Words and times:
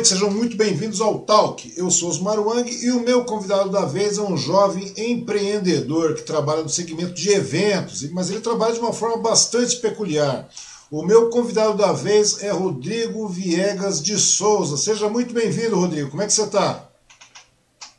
Noite, 0.00 0.08
sejam 0.08 0.30
muito 0.30 0.56
bem-vindos 0.56 0.98
ao 1.02 1.18
Talk. 1.18 1.74
Eu 1.76 1.90
sou 1.90 2.08
Osmar 2.08 2.40
Wang 2.40 2.70
e 2.82 2.90
o 2.90 3.00
meu 3.00 3.22
convidado 3.22 3.68
da 3.68 3.84
vez 3.84 4.16
é 4.16 4.22
um 4.22 4.34
jovem 4.34 4.94
empreendedor 4.96 6.14
que 6.14 6.22
trabalha 6.22 6.62
no 6.62 6.70
segmento 6.70 7.12
de 7.12 7.28
eventos, 7.28 8.10
mas 8.10 8.30
ele 8.30 8.40
trabalha 8.40 8.72
de 8.72 8.80
uma 8.80 8.94
forma 8.94 9.18
bastante 9.18 9.76
peculiar. 9.76 10.48
O 10.90 11.02
meu 11.02 11.28
convidado 11.28 11.76
da 11.76 11.92
vez 11.92 12.42
é 12.42 12.50
Rodrigo 12.50 13.28
Viegas 13.28 14.02
de 14.02 14.18
Souza. 14.18 14.78
Seja 14.78 15.06
muito 15.10 15.34
bem-vindo, 15.34 15.76
Rodrigo. 15.76 16.08
Como 16.08 16.22
é 16.22 16.26
que 16.26 16.32
você 16.32 16.44
está? 16.44 16.88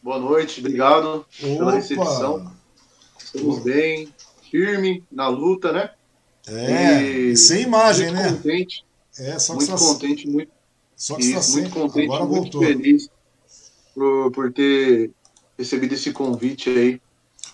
Boa 0.01 0.17
noite, 0.17 0.59
obrigado 0.59 1.23
Opa. 1.39 1.55
pela 1.55 1.71
recepção. 1.73 2.51
Estamos 3.23 3.59
bem, 3.59 4.11
firme 4.49 5.03
na 5.11 5.27
luta, 5.27 5.71
né? 5.71 5.91
É, 6.47 7.03
e 7.03 7.37
sem 7.37 7.61
imagem, 7.61 8.07
muito 8.07 8.23
né? 8.23 8.29
Contente, 8.31 8.85
é, 9.19 9.37
só 9.37 9.53
muito 9.53 9.71
contente, 9.75 10.27
muito, 10.27 10.51
só 11.01 11.15
que 11.15 11.23
isso, 11.23 11.53
muito 11.53 11.71
contente, 11.71 12.05
agora 12.05 12.25
muito 12.25 12.59
voltou. 12.59 12.61
feliz 12.61 13.09
por, 13.95 14.31
por 14.31 14.53
ter 14.53 15.09
recebido 15.57 15.95
esse 15.95 16.11
convite 16.11 16.69
aí. 16.69 17.01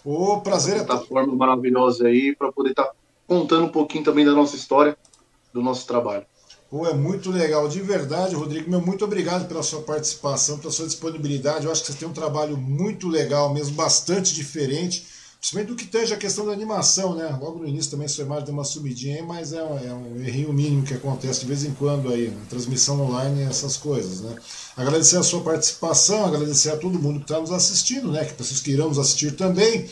O 0.04 0.42
prazer 0.42 0.76
é 0.76 0.84
plataforma 0.84 1.34
maravilhosa 1.34 2.10
aí 2.10 2.36
para 2.36 2.52
poder 2.52 2.72
estar 2.72 2.84
tá 2.84 2.92
contando 3.26 3.68
um 3.68 3.70
pouquinho 3.70 4.04
também 4.04 4.26
da 4.26 4.34
nossa 4.34 4.58
história, 4.58 4.98
do 5.54 5.62
nosso 5.62 5.88
trabalho. 5.88 6.26
Pô, 6.70 6.86
é 6.88 6.94
muito 6.94 7.32
legal, 7.32 7.70
de 7.70 7.80
verdade, 7.82 8.36
Rodrigo. 8.36 8.70
Meu, 8.70 8.82
muito 8.82 9.06
obrigado 9.06 9.48
pela 9.48 9.64
sua 9.64 9.82
participação, 9.82 10.60
pela 10.60 10.74
sua 10.74 10.86
disponibilidade. 10.86 11.68
Eu 11.68 11.72
acho 11.72 11.86
que 11.86 11.94
você 11.94 12.00
tem 12.00 12.08
um 12.08 12.14
trabalho 12.14 12.58
muito 12.58 13.08
legal, 13.08 13.54
mesmo 13.54 13.78
bastante 13.78 14.36
diferente, 14.36 15.06
principalmente 15.39 15.69
do 15.69 15.75
que 15.75 15.86
tange 15.86 16.13
a 16.13 16.18
questão 16.18 16.45
da 16.45 16.51
animação, 16.51 17.16
né? 17.16 17.28
Logo 17.39 17.60
no 17.60 17.68
início 17.68 17.92
também 17.92 18.07
sua 18.07 18.25
imagem 18.25 18.45
deu 18.45 18.54
uma 18.54 18.63
subidinha 18.63 19.18
aí, 19.18 19.22
mas 19.22 19.54
é, 19.54 19.57
é 19.57 19.94
um 19.94 20.24
errinho 20.24 20.51
mínimo 20.51 20.84
que 20.84 20.94
acontece 20.94 21.42
de 21.42 21.45
vez 21.45 21.63
em 21.63 21.72
quando 21.72 22.12
aí, 22.12 22.30
na 22.30 22.45
transmissão 22.45 23.00
online, 23.01 23.44
essas 23.44 23.78
coisas, 23.78 24.22
né? 24.22 24.36
Agradecer 24.75 25.18
a 25.18 25.24
sua 25.24 25.42
participação, 25.42 26.25
agradecer 26.25 26.72
a 26.72 26.78
todo 26.78 27.00
mundo 27.00 27.19
que 27.19 27.25
está 27.25 27.39
nos 27.39 27.51
assistindo, 27.51 28.12
né? 28.12 28.25
Que 28.25 28.34
pessoas 28.34 28.60
que 28.60 28.72
irão 28.72 28.89
nos 28.89 28.98
assistir 28.98 29.36
também 29.36 29.88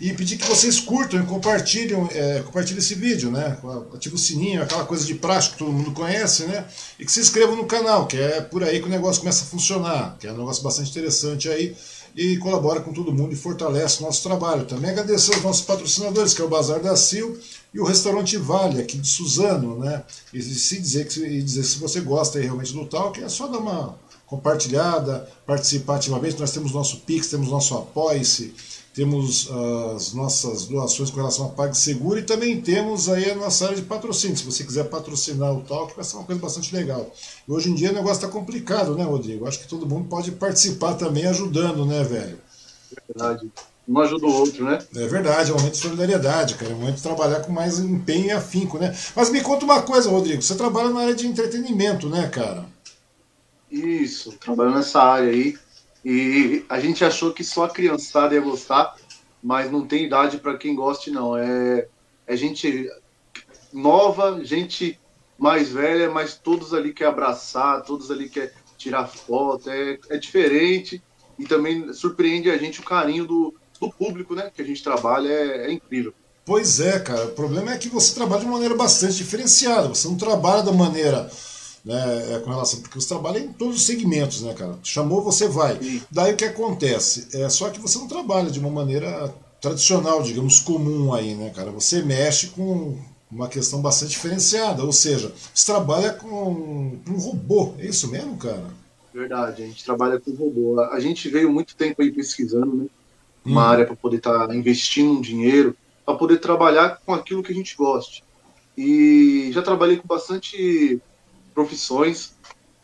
e 0.00 0.14
pedir 0.14 0.38
que 0.38 0.46
vocês 0.46 0.80
curtam 0.80 1.20
e 1.20 1.26
compartilhem, 1.26 2.08
é, 2.12 2.40
compartilhem 2.40 2.78
esse 2.78 2.94
vídeo, 2.94 3.30
né? 3.30 3.58
Ative 3.94 4.14
o 4.14 4.18
sininho, 4.18 4.62
aquela 4.62 4.84
coisa 4.84 5.04
de 5.04 5.14
prática 5.14 5.52
que 5.52 5.58
todo 5.58 5.72
mundo 5.72 5.92
conhece, 5.92 6.44
né? 6.44 6.64
E 6.98 7.04
que 7.04 7.12
se 7.12 7.20
inscrevam 7.20 7.54
no 7.54 7.66
canal, 7.66 8.06
que 8.06 8.16
é 8.16 8.40
por 8.40 8.64
aí 8.64 8.80
que 8.80 8.86
o 8.86 8.90
negócio 8.90 9.20
começa 9.20 9.44
a 9.44 9.46
funcionar, 9.46 10.16
que 10.18 10.26
é 10.26 10.32
um 10.32 10.38
negócio 10.38 10.62
bastante 10.62 10.90
interessante 10.90 11.48
aí 11.48 11.76
e 12.16 12.36
colabora 12.38 12.80
com 12.80 12.92
todo 12.92 13.12
mundo 13.12 13.32
e 13.32 13.36
fortalece 13.36 14.00
o 14.00 14.06
nosso 14.06 14.22
trabalho. 14.22 14.64
Também 14.64 14.90
agradecer 14.90 15.34
aos 15.34 15.42
nossos 15.42 15.62
patrocinadores, 15.62 16.34
que 16.34 16.42
é 16.42 16.44
o 16.44 16.48
Bazar 16.48 16.80
da 16.80 16.96
Sil 16.96 17.38
e 17.72 17.80
o 17.80 17.84
Restaurante 17.84 18.36
Vale, 18.36 18.80
aqui 18.80 18.98
de 18.98 19.08
Suzano, 19.08 19.78
né? 19.78 20.02
E 20.32 20.42
se 20.42 20.80
dizer 20.80 21.06
que 21.06 21.20
e 21.20 21.42
dizer 21.42 21.64
se 21.64 21.78
você 21.78 22.00
gosta 22.00 22.40
realmente 22.40 22.72
do 22.72 22.86
tal, 22.86 23.12
que 23.12 23.22
é 23.22 23.28
só 23.28 23.46
dar 23.46 23.58
uma 23.58 23.98
compartilhada, 24.30 25.28
participar 25.44 25.96
ativamente. 25.96 26.38
Nós 26.38 26.52
temos 26.52 26.72
nosso 26.72 26.98
Pix, 27.00 27.26
temos 27.26 27.48
nosso 27.48 27.76
Apoia-se, 27.76 28.54
temos 28.94 29.48
as 29.96 30.12
nossas 30.12 30.66
doações 30.66 31.10
com 31.10 31.16
relação 31.16 31.46
a 31.46 31.48
PagSeguro 31.50 32.18
e 32.18 32.22
também 32.22 32.60
temos 32.60 33.08
aí 33.08 33.30
a 33.30 33.34
nossa 33.34 33.66
área 33.66 33.76
de 33.76 33.82
patrocínio. 33.82 34.36
Se 34.36 34.44
você 34.44 34.64
quiser 34.64 34.84
patrocinar 34.84 35.52
o 35.54 35.62
Talk, 35.62 35.94
vai 35.94 36.04
ser 36.04 36.16
uma 36.16 36.24
coisa 36.24 36.40
bastante 36.40 36.74
legal. 36.74 37.10
E 37.46 37.52
hoje 37.52 37.70
em 37.70 37.74
dia 37.74 37.90
o 37.90 37.94
negócio 37.94 38.16
está 38.16 38.28
complicado, 38.28 38.96
né, 38.96 39.04
Rodrigo? 39.04 39.46
Acho 39.46 39.60
que 39.60 39.68
todo 39.68 39.86
mundo 39.86 40.08
pode 40.08 40.32
participar 40.32 40.94
também 40.94 41.26
ajudando, 41.26 41.86
né, 41.86 42.02
velho? 42.02 42.38
Verdade. 43.08 43.50
Um 43.88 43.98
ajuda 43.98 44.26
o 44.26 44.32
outro, 44.32 44.64
né? 44.64 44.78
É 44.94 45.06
verdade, 45.06 45.50
é 45.50 45.52
um 45.52 45.56
momento 45.56 45.72
de 45.72 45.80
solidariedade, 45.80 46.54
cara. 46.54 46.70
É 46.70 46.74
um 46.74 46.78
momento 46.78 46.96
de 46.96 47.02
trabalhar 47.02 47.40
com 47.40 47.52
mais 47.52 47.78
empenho 47.78 48.26
e 48.26 48.30
afinco, 48.30 48.78
né? 48.78 48.96
Mas 49.16 49.30
me 49.30 49.40
conta 49.40 49.64
uma 49.64 49.82
coisa, 49.82 50.10
Rodrigo. 50.10 50.42
Você 50.42 50.54
trabalha 50.54 50.90
na 50.90 51.00
área 51.00 51.14
de 51.14 51.26
entretenimento, 51.26 52.08
né, 52.08 52.28
cara? 52.28 52.66
Isso, 53.70 54.32
trabalho 54.32 54.74
nessa 54.74 55.00
área 55.00 55.30
aí. 55.30 55.56
E 56.04 56.64
a 56.68 56.80
gente 56.80 57.04
achou 57.04 57.32
que 57.32 57.44
só 57.44 57.64
a 57.64 57.68
criançada 57.68 58.34
ia 58.34 58.40
gostar, 58.40 58.96
mas 59.42 59.70
não 59.70 59.86
tem 59.86 60.04
idade 60.04 60.38
para 60.38 60.56
quem 60.56 60.74
goste, 60.74 61.10
não. 61.10 61.36
É, 61.36 61.86
é 62.26 62.36
gente 62.36 62.88
nova, 63.72 64.42
gente 64.44 64.98
mais 65.38 65.70
velha, 65.70 66.10
mas 66.10 66.34
todos 66.34 66.74
ali 66.74 66.92
quer 66.92 67.06
abraçar, 67.06 67.82
todos 67.82 68.10
ali 68.10 68.28
quer 68.28 68.52
tirar 68.76 69.06
foto. 69.06 69.70
É, 69.70 69.98
é 70.10 70.16
diferente 70.16 71.02
e 71.38 71.44
também 71.44 71.92
surpreende 71.92 72.50
a 72.50 72.56
gente 72.56 72.80
o 72.80 72.84
carinho 72.84 73.26
do, 73.26 73.54
do 73.80 73.90
público, 73.90 74.34
né? 74.34 74.50
Que 74.54 74.62
a 74.62 74.64
gente 74.64 74.82
trabalha, 74.82 75.28
é, 75.28 75.66
é 75.66 75.72
incrível. 75.72 76.14
Pois 76.44 76.80
é, 76.80 76.98
cara. 76.98 77.26
O 77.26 77.32
problema 77.32 77.72
é 77.72 77.78
que 77.78 77.88
você 77.88 78.14
trabalha 78.14 78.42
de 78.42 78.48
maneira 78.48 78.74
bastante 78.74 79.16
diferenciada. 79.16 79.88
Você 79.88 80.08
não 80.08 80.16
trabalha 80.16 80.62
da 80.62 80.72
maneira 80.72 81.30
né, 81.84 82.34
é, 82.34 82.38
com 82.40 82.50
relação, 82.50 82.80
porque 82.80 83.00
você 83.00 83.08
trabalha 83.08 83.38
em 83.38 83.52
todos 83.52 83.76
os 83.76 83.86
segmentos, 83.86 84.42
né, 84.42 84.54
cara? 84.54 84.78
Chamou, 84.82 85.22
você 85.22 85.48
vai. 85.48 85.82
Sim. 85.82 86.02
Daí 86.10 86.34
o 86.34 86.36
que 86.36 86.44
acontece? 86.44 87.28
É 87.32 87.48
só 87.48 87.70
que 87.70 87.80
você 87.80 87.98
não 87.98 88.08
trabalha 88.08 88.50
de 88.50 88.60
uma 88.60 88.70
maneira 88.70 89.34
tradicional, 89.60 90.22
digamos, 90.22 90.60
comum 90.60 91.12
aí, 91.12 91.34
né, 91.34 91.50
cara? 91.50 91.70
Você 91.70 92.02
mexe 92.02 92.48
com 92.48 92.98
uma 93.30 93.48
questão 93.48 93.80
bastante 93.80 94.10
diferenciada, 94.10 94.82
ou 94.82 94.92
seja, 94.92 95.32
você 95.54 95.66
trabalha 95.66 96.12
com 96.12 96.98
um 97.08 97.18
robô, 97.18 97.74
é 97.78 97.86
isso 97.86 98.10
mesmo, 98.10 98.36
cara? 98.36 98.64
Verdade, 99.12 99.62
a 99.62 99.66
gente 99.66 99.84
trabalha 99.84 100.20
com 100.20 100.32
robô. 100.32 100.80
A 100.80 101.00
gente 101.00 101.28
veio 101.28 101.50
muito 101.50 101.76
tempo 101.76 102.02
aí 102.02 102.10
pesquisando, 102.10 102.74
né? 102.74 102.86
Uma 103.44 103.62
hum. 103.62 103.68
área 103.70 103.86
para 103.86 103.96
poder 103.96 104.18
estar 104.18 104.46
tá 104.46 104.54
investindo 104.54 105.12
um 105.12 105.20
dinheiro, 105.20 105.76
para 106.04 106.14
poder 106.14 106.38
trabalhar 106.38 107.00
com 107.04 107.14
aquilo 107.14 107.42
que 107.42 107.52
a 107.52 107.54
gente 107.54 107.76
goste. 107.76 108.22
E 108.76 109.50
já 109.52 109.62
trabalhei 109.62 109.96
com 109.96 110.06
bastante 110.06 111.00
profissões, 111.60 112.32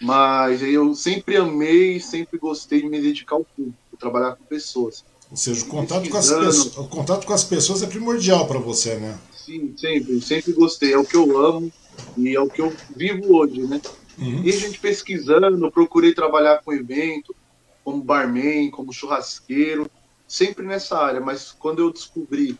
mas 0.00 0.62
eu 0.62 0.94
sempre 0.94 1.36
amei, 1.36 1.98
sempre 1.98 2.38
gostei 2.38 2.82
de 2.82 2.88
me 2.88 3.00
dedicar 3.00 3.36
ao 3.36 3.44
público, 3.44 3.78
trabalhar 3.98 4.36
com 4.36 4.44
pessoas. 4.44 5.02
Ou 5.30 5.36
seja, 5.36 5.64
o 5.64 5.68
contato, 5.68 6.08
com 6.08 6.16
as, 6.18 6.30
pessoas, 6.30 6.76
o 6.76 6.88
contato 6.88 7.26
com 7.26 7.32
as 7.32 7.44
pessoas 7.44 7.82
é 7.82 7.86
primordial 7.86 8.46
para 8.46 8.58
você, 8.58 8.96
né? 8.96 9.18
Sim, 9.34 9.74
sempre, 9.76 10.20
sempre 10.20 10.52
gostei. 10.52 10.92
É 10.92 10.98
o 10.98 11.04
que 11.04 11.16
eu 11.16 11.38
amo 11.38 11.72
e 12.16 12.34
é 12.34 12.40
o 12.40 12.48
que 12.48 12.60
eu 12.60 12.72
vivo 12.94 13.34
hoje, 13.34 13.62
né? 13.62 13.80
Uhum. 14.18 14.42
E 14.44 14.50
a 14.50 14.56
gente 14.56 14.78
pesquisando, 14.78 15.70
procurei 15.70 16.14
trabalhar 16.14 16.62
com 16.62 16.72
evento, 16.72 17.34
como 17.82 18.02
barman, 18.02 18.70
como 18.70 18.92
churrasqueiro, 18.92 19.90
sempre 20.28 20.64
nessa 20.64 20.98
área. 20.98 21.20
Mas 21.20 21.50
quando 21.50 21.80
eu 21.80 21.92
descobri 21.92 22.56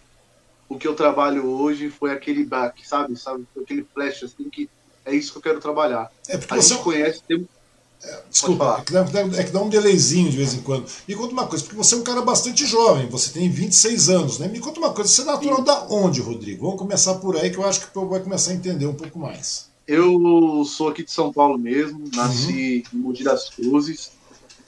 o 0.69 0.77
que 0.77 0.89
eu 0.89 0.95
trabalho 0.95 1.47
hoje, 1.47 1.91
foi 1.91 2.11
aquele 2.11 2.45
back, 2.45 2.87
sabe? 2.89 3.17
sabe? 3.17 3.47
Aquele 3.61 3.85
flash 3.95 4.25
assim 4.25 4.49
que 4.51 4.69
é 5.07 5.15
isso 5.15 5.33
que 5.33 5.39
eu 5.39 5.43
quero 5.43 5.61
trabalhar. 5.61 6.11
É 6.29 6.37
porque 6.37 6.53
a 6.53 6.57
você 6.57 6.75
gente 6.75 6.83
conhece, 6.83 7.23
tem... 7.27 7.49
é, 8.03 8.23
desculpa, 8.29 8.79
é 8.81 8.85
que, 8.85 8.93
dá, 8.93 9.41
é 9.41 9.45
que 9.45 9.53
dá 9.53 9.63
um 9.63 9.69
delayzinho 9.69 10.31
de 10.31 10.37
vez 10.37 10.53
em 10.53 10.61
quando. 10.61 10.87
Me 11.07 11.15
conta 11.15 11.33
uma 11.33 11.47
coisa, 11.47 11.65
porque 11.65 11.77
você 11.77 11.95
é 11.95 11.99
um 11.99 12.03
cara 12.03 12.23
bastante 12.23 12.67
jovem, 12.67 13.09
você 13.09 13.33
tem 13.33 13.49
26 13.49 14.11
anos, 14.11 14.39
né? 14.39 14.49
Me 14.49 14.59
conta 14.59 14.81
uma 14.81 14.93
coisa, 14.93 15.09
você 15.09 15.23
é 15.23 15.25
natural 15.25 15.59
Sim. 15.59 15.65
da 15.65 15.87
onde, 15.89 16.21
Rodrigo? 16.21 16.65
Vamos 16.65 16.79
começar 16.79 17.15
por 17.15 17.37
aí, 17.37 17.51
que 17.51 17.57
eu 17.57 17.65
acho 17.65 17.81
que 17.81 17.87
o 17.87 17.93
povo 17.93 18.11
vai 18.11 18.21
começar 18.21 18.51
a 18.51 18.55
entender 18.55 18.87
um 18.87 18.95
pouco 18.95 19.19
mais. 19.19 19.71
Eu 19.87 20.65
sou 20.65 20.89
aqui 20.89 21.05
de 21.05 21.13
São 21.13 21.33
Paulo 21.33 21.57
mesmo, 21.57 22.03
nasci 22.13 22.85
uhum. 22.93 22.99
em 22.99 23.03
Mogi 23.03 23.23
das 23.23 23.49
Cruzes, 23.49 24.11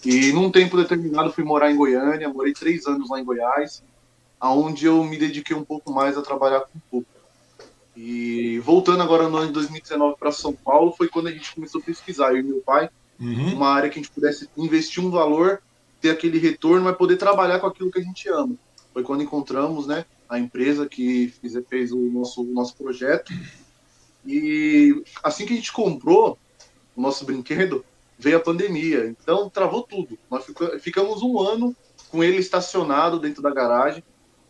e 0.05 0.32
num 0.32 0.50
tempo 0.50 0.76
determinado 0.76 1.32
fui 1.32 1.43
morar 1.43 1.73
em 1.73 1.76
Goiânia, 1.76 2.29
morei 2.29 2.52
três 2.52 2.87
anos 2.87 3.11
lá 3.11 3.20
em 3.20 3.25
Goiás, 3.25 3.82
aonde 4.38 4.87
eu 4.87 5.02
me 5.02 5.19
dediquei 5.19 5.56
um 5.56 5.64
pouco 5.64 5.93
mais 5.93 6.17
a 6.17 6.23
trabalhar 6.23 6.61
com 6.61 6.79
o 6.79 6.82
público. 6.88 7.18
E 8.00 8.60
voltando 8.60 9.02
agora 9.02 9.28
no 9.28 9.38
ano 9.38 9.48
de 9.48 9.54
2019 9.54 10.16
para 10.16 10.30
São 10.30 10.52
Paulo, 10.52 10.92
foi 10.92 11.08
quando 11.08 11.26
a 11.26 11.32
gente 11.32 11.52
começou 11.52 11.80
a 11.80 11.84
pesquisar, 11.84 12.30
eu 12.30 12.36
e 12.36 12.42
meu 12.44 12.60
pai, 12.60 12.88
uhum. 13.18 13.54
uma 13.54 13.70
área 13.70 13.90
que 13.90 13.98
a 13.98 14.02
gente 14.02 14.12
pudesse 14.12 14.48
investir 14.56 15.04
um 15.04 15.10
valor, 15.10 15.60
ter 16.00 16.10
aquele 16.10 16.38
retorno, 16.38 16.84
mas 16.84 16.96
poder 16.96 17.16
trabalhar 17.16 17.58
com 17.58 17.66
aquilo 17.66 17.90
que 17.90 17.98
a 17.98 18.02
gente 18.02 18.28
ama. 18.28 18.54
Foi 18.92 19.02
quando 19.02 19.24
encontramos 19.24 19.88
né, 19.88 20.04
a 20.28 20.38
empresa 20.38 20.86
que 20.86 21.34
fez, 21.40 21.58
fez 21.68 21.90
o 21.90 21.98
nosso, 21.98 22.42
o 22.42 22.54
nosso 22.54 22.76
projeto. 22.76 23.32
E 24.24 25.02
assim 25.20 25.44
que 25.44 25.54
a 25.54 25.56
gente 25.56 25.72
comprou 25.72 26.38
o 26.94 27.02
nosso 27.02 27.24
brinquedo, 27.24 27.84
veio 28.16 28.36
a 28.36 28.40
pandemia. 28.40 29.08
Então 29.08 29.50
travou 29.50 29.82
tudo. 29.82 30.16
Nós 30.30 30.46
ficamos 30.80 31.20
um 31.20 31.40
ano 31.40 31.74
com 32.10 32.22
ele 32.22 32.36
estacionado 32.36 33.18
dentro 33.18 33.42
da 33.42 33.50
garagem, 33.50 34.04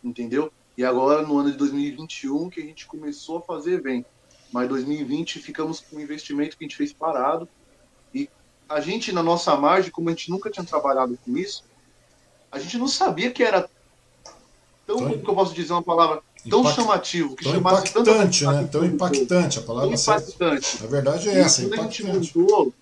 entendeu? 0.05 0.53
E 0.79 0.85
agora, 0.85 1.23
no 1.23 1.37
ano 1.37 1.51
de 1.51 1.59
2021, 1.59 2.49
que 2.49 2.61
a 2.61 2.65
gente 2.65 2.87
começou 2.87 3.39
a 3.39 3.43
fazer 3.43 3.73
evento. 3.75 4.07
Mas 4.53 4.69
2020 4.69 5.41
ficamos 5.41 5.81
com 5.81 5.97
um 5.97 6.01
investimento 6.01 6.57
que 6.57 6.65
a 6.65 6.69
gente 6.69 6.77
fez 6.77 6.93
parado. 6.93 7.49
E 8.15 8.31
a 8.69 8.81
gente, 8.81 9.11
na 9.11 9.21
nossa 9.21 9.57
margem, 9.57 9.91
como 9.91 10.09
a 10.09 10.13
gente 10.13 10.31
nunca 10.31 10.49
tinha 10.49 10.65
trabalhado 10.65 11.19
com 11.25 11.37
isso, 11.37 11.65
a 12.53 12.61
gente 12.61 12.79
não 12.79 12.87
sabia 12.87 13.33
que 13.33 13.43
era 13.43 13.69
tão, 14.87 14.99
como 14.99 15.15
eu 15.15 15.35
posso 15.35 15.53
dizer 15.53 15.73
uma 15.73 15.83
palavra, 15.83 16.23
tão 16.49 16.61
Impact, 16.61 16.81
chamativo, 16.81 17.35
que 17.35 17.43
tão 17.43 17.55
chamasse 17.55 17.89
impactante, 17.89 18.47
né? 18.47 18.69
Tão 18.71 18.85
impactante, 18.85 19.59
a 19.59 19.63
palavra 19.63 19.97
tão 19.97 20.15
impactante. 20.15 20.85
A 20.85 20.87
verdade 20.87 21.29
é 21.29 21.41
essa, 21.41 21.63
quando 21.63 21.75
impactante. 21.75 22.03
a 22.09 22.13
gente 22.13 22.39
montou, 22.39 22.73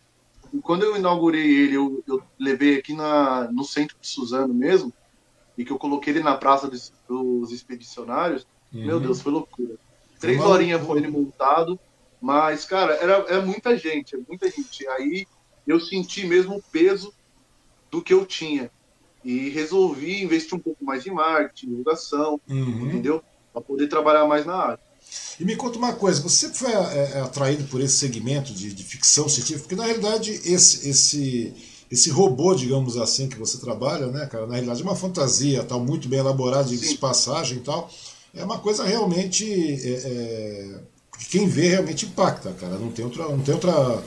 quando 0.62 0.82
eu 0.82 0.98
inaugurei 0.98 1.46
ele, 1.46 1.76
eu, 1.76 2.04
eu 2.06 2.22
levei 2.38 2.76
aqui 2.76 2.92
na, 2.92 3.50
no 3.50 3.64
centro 3.64 3.96
de 3.98 4.06
Suzano 4.06 4.52
mesmo, 4.52 4.92
e 5.56 5.64
que 5.64 5.72
eu 5.72 5.78
coloquei 5.78 6.12
ele 6.12 6.22
na 6.22 6.36
praça 6.36 6.68
dos, 6.68 6.92
dos 7.08 7.52
expedicionários, 7.52 8.46
uhum. 8.72 8.86
meu 8.86 9.00
Deus, 9.00 9.20
foi 9.20 9.32
loucura. 9.32 9.74
Três 10.18 10.40
horinhas 10.40 10.84
foi 10.84 10.98
ele 10.98 11.08
montado, 11.08 11.78
mas, 12.20 12.64
cara, 12.64 12.94
era, 12.94 13.14
é 13.28 13.40
muita 13.40 13.76
gente, 13.76 14.14
é 14.14 14.18
muita 14.26 14.50
gente. 14.50 14.86
Aí 14.88 15.26
eu 15.66 15.78
senti 15.80 16.26
mesmo 16.26 16.56
o 16.56 16.62
peso 16.62 17.12
do 17.90 18.02
que 18.02 18.14
eu 18.14 18.24
tinha. 18.24 18.70
E 19.24 19.48
resolvi 19.48 20.22
investir 20.22 20.54
um 20.54 20.60
pouco 20.60 20.84
mais 20.84 21.06
em 21.06 21.10
marketing, 21.10 21.70
divulgação, 21.70 22.40
uhum. 22.48 22.86
entendeu? 22.86 23.22
Para 23.52 23.60
poder 23.60 23.88
trabalhar 23.88 24.26
mais 24.26 24.46
na 24.46 24.56
área. 24.56 24.86
E 25.38 25.44
me 25.44 25.56
conta 25.56 25.78
uma 25.78 25.92
coisa, 25.92 26.22
você 26.22 26.48
foi 26.52 26.70
é, 26.72 27.12
é, 27.14 27.20
atraído 27.20 27.64
por 27.64 27.80
esse 27.80 27.96
segmento 27.96 28.52
de, 28.52 28.72
de, 28.72 28.82
ficção 28.82 29.28
científica? 29.28 29.60
Porque 29.60 29.76
na 29.76 29.84
realidade 29.84 30.32
esse, 30.32 30.88
esse, 30.88 31.54
esse 31.90 32.10
robô, 32.10 32.54
digamos 32.54 32.96
assim, 32.96 33.28
que 33.28 33.38
você 33.38 33.58
trabalha, 33.58 34.08
né, 34.08 34.26
cara, 34.26 34.46
na 34.46 34.54
realidade 34.54 34.82
é 34.82 34.84
uma 34.84 34.96
fantasia, 34.96 35.62
tal, 35.62 35.80
muito 35.80 36.08
bem 36.08 36.18
elaborada, 36.18 36.68
de 36.68 36.94
passagem 36.98 37.58
e 37.58 37.60
tal. 37.60 37.90
É 38.34 38.44
uma 38.44 38.58
coisa 38.58 38.84
realmente. 38.84 39.44
É, 39.44 39.92
é, 40.04 40.80
quem 41.30 41.48
vê 41.48 41.70
realmente 41.70 42.04
impacta, 42.04 42.52
cara. 42.52 42.76
Não 42.78 42.92
tem 42.92 43.04
outra. 43.04 43.26
Não 43.28 43.40
tem 43.40 43.54
outra 43.54 44.02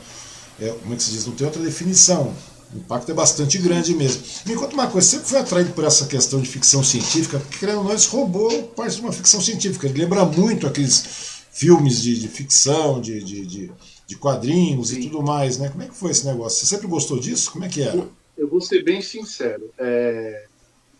é, 0.61 0.69
como 0.69 0.93
é 0.93 0.97
que 0.97 1.03
se 1.03 1.11
diz? 1.11 1.25
Não 1.25 1.33
tem 1.33 1.47
outra 1.47 1.61
definição. 1.61 2.33
O 2.73 2.77
impacto 2.77 3.09
é 3.09 3.13
bastante 3.13 3.57
grande 3.57 3.95
mesmo. 3.95 4.21
Me 4.45 4.55
conta 4.55 4.73
uma 4.73 4.87
coisa, 4.87 5.07
sempre 5.07 5.27
foi 5.27 5.39
atraído 5.39 5.71
por 5.71 5.83
essa 5.83 6.05
questão 6.05 6.39
de 6.39 6.47
ficção 6.47 6.83
científica, 6.83 7.39
porque 7.39 7.57
querendo 7.57 7.79
ou 7.79 7.83
não, 7.85 7.93
esse 7.93 8.07
robô 8.09 8.47
parte 8.75 8.95
de 8.95 9.01
uma 9.01 9.11
ficção 9.11 9.41
científica. 9.41 9.87
Ele 9.87 10.01
lembra 10.01 10.23
muito 10.25 10.67
aqueles 10.67 11.03
filmes 11.51 12.01
de, 12.01 12.19
de 12.19 12.27
ficção, 12.27 13.01
de, 13.01 13.23
de, 13.23 13.45
de, 13.45 13.71
de 14.09 14.17
quadrinhos 14.17 14.89
Sim. 14.89 15.01
e 15.01 15.03
tudo 15.03 15.21
mais, 15.21 15.59
né? 15.59 15.69
Como 15.69 15.83
é 15.83 15.87
que 15.87 15.95
foi 15.95 16.09
esse 16.09 16.25
negócio? 16.25 16.59
Você 16.59 16.65
sempre 16.65 16.87
gostou 16.87 17.19
disso? 17.19 17.51
Como 17.51 17.63
é 17.63 17.69
que 17.69 17.83
era? 17.83 18.07
Eu, 18.35 18.47
vou 18.47 18.59
ser 18.59 18.83
bem 18.83 19.03
sincero. 19.03 19.71
É... 19.77 20.47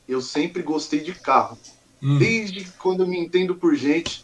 Eu 0.07 0.21
sempre 0.21 0.61
gostei 0.61 0.99
de 0.99 1.15
carro. 1.15 1.57
Hum. 2.03 2.19
Desde 2.19 2.65
quando 2.77 3.01
eu 3.01 3.07
me 3.07 3.17
entendo 3.17 3.55
por 3.55 3.73
gente, 3.73 4.23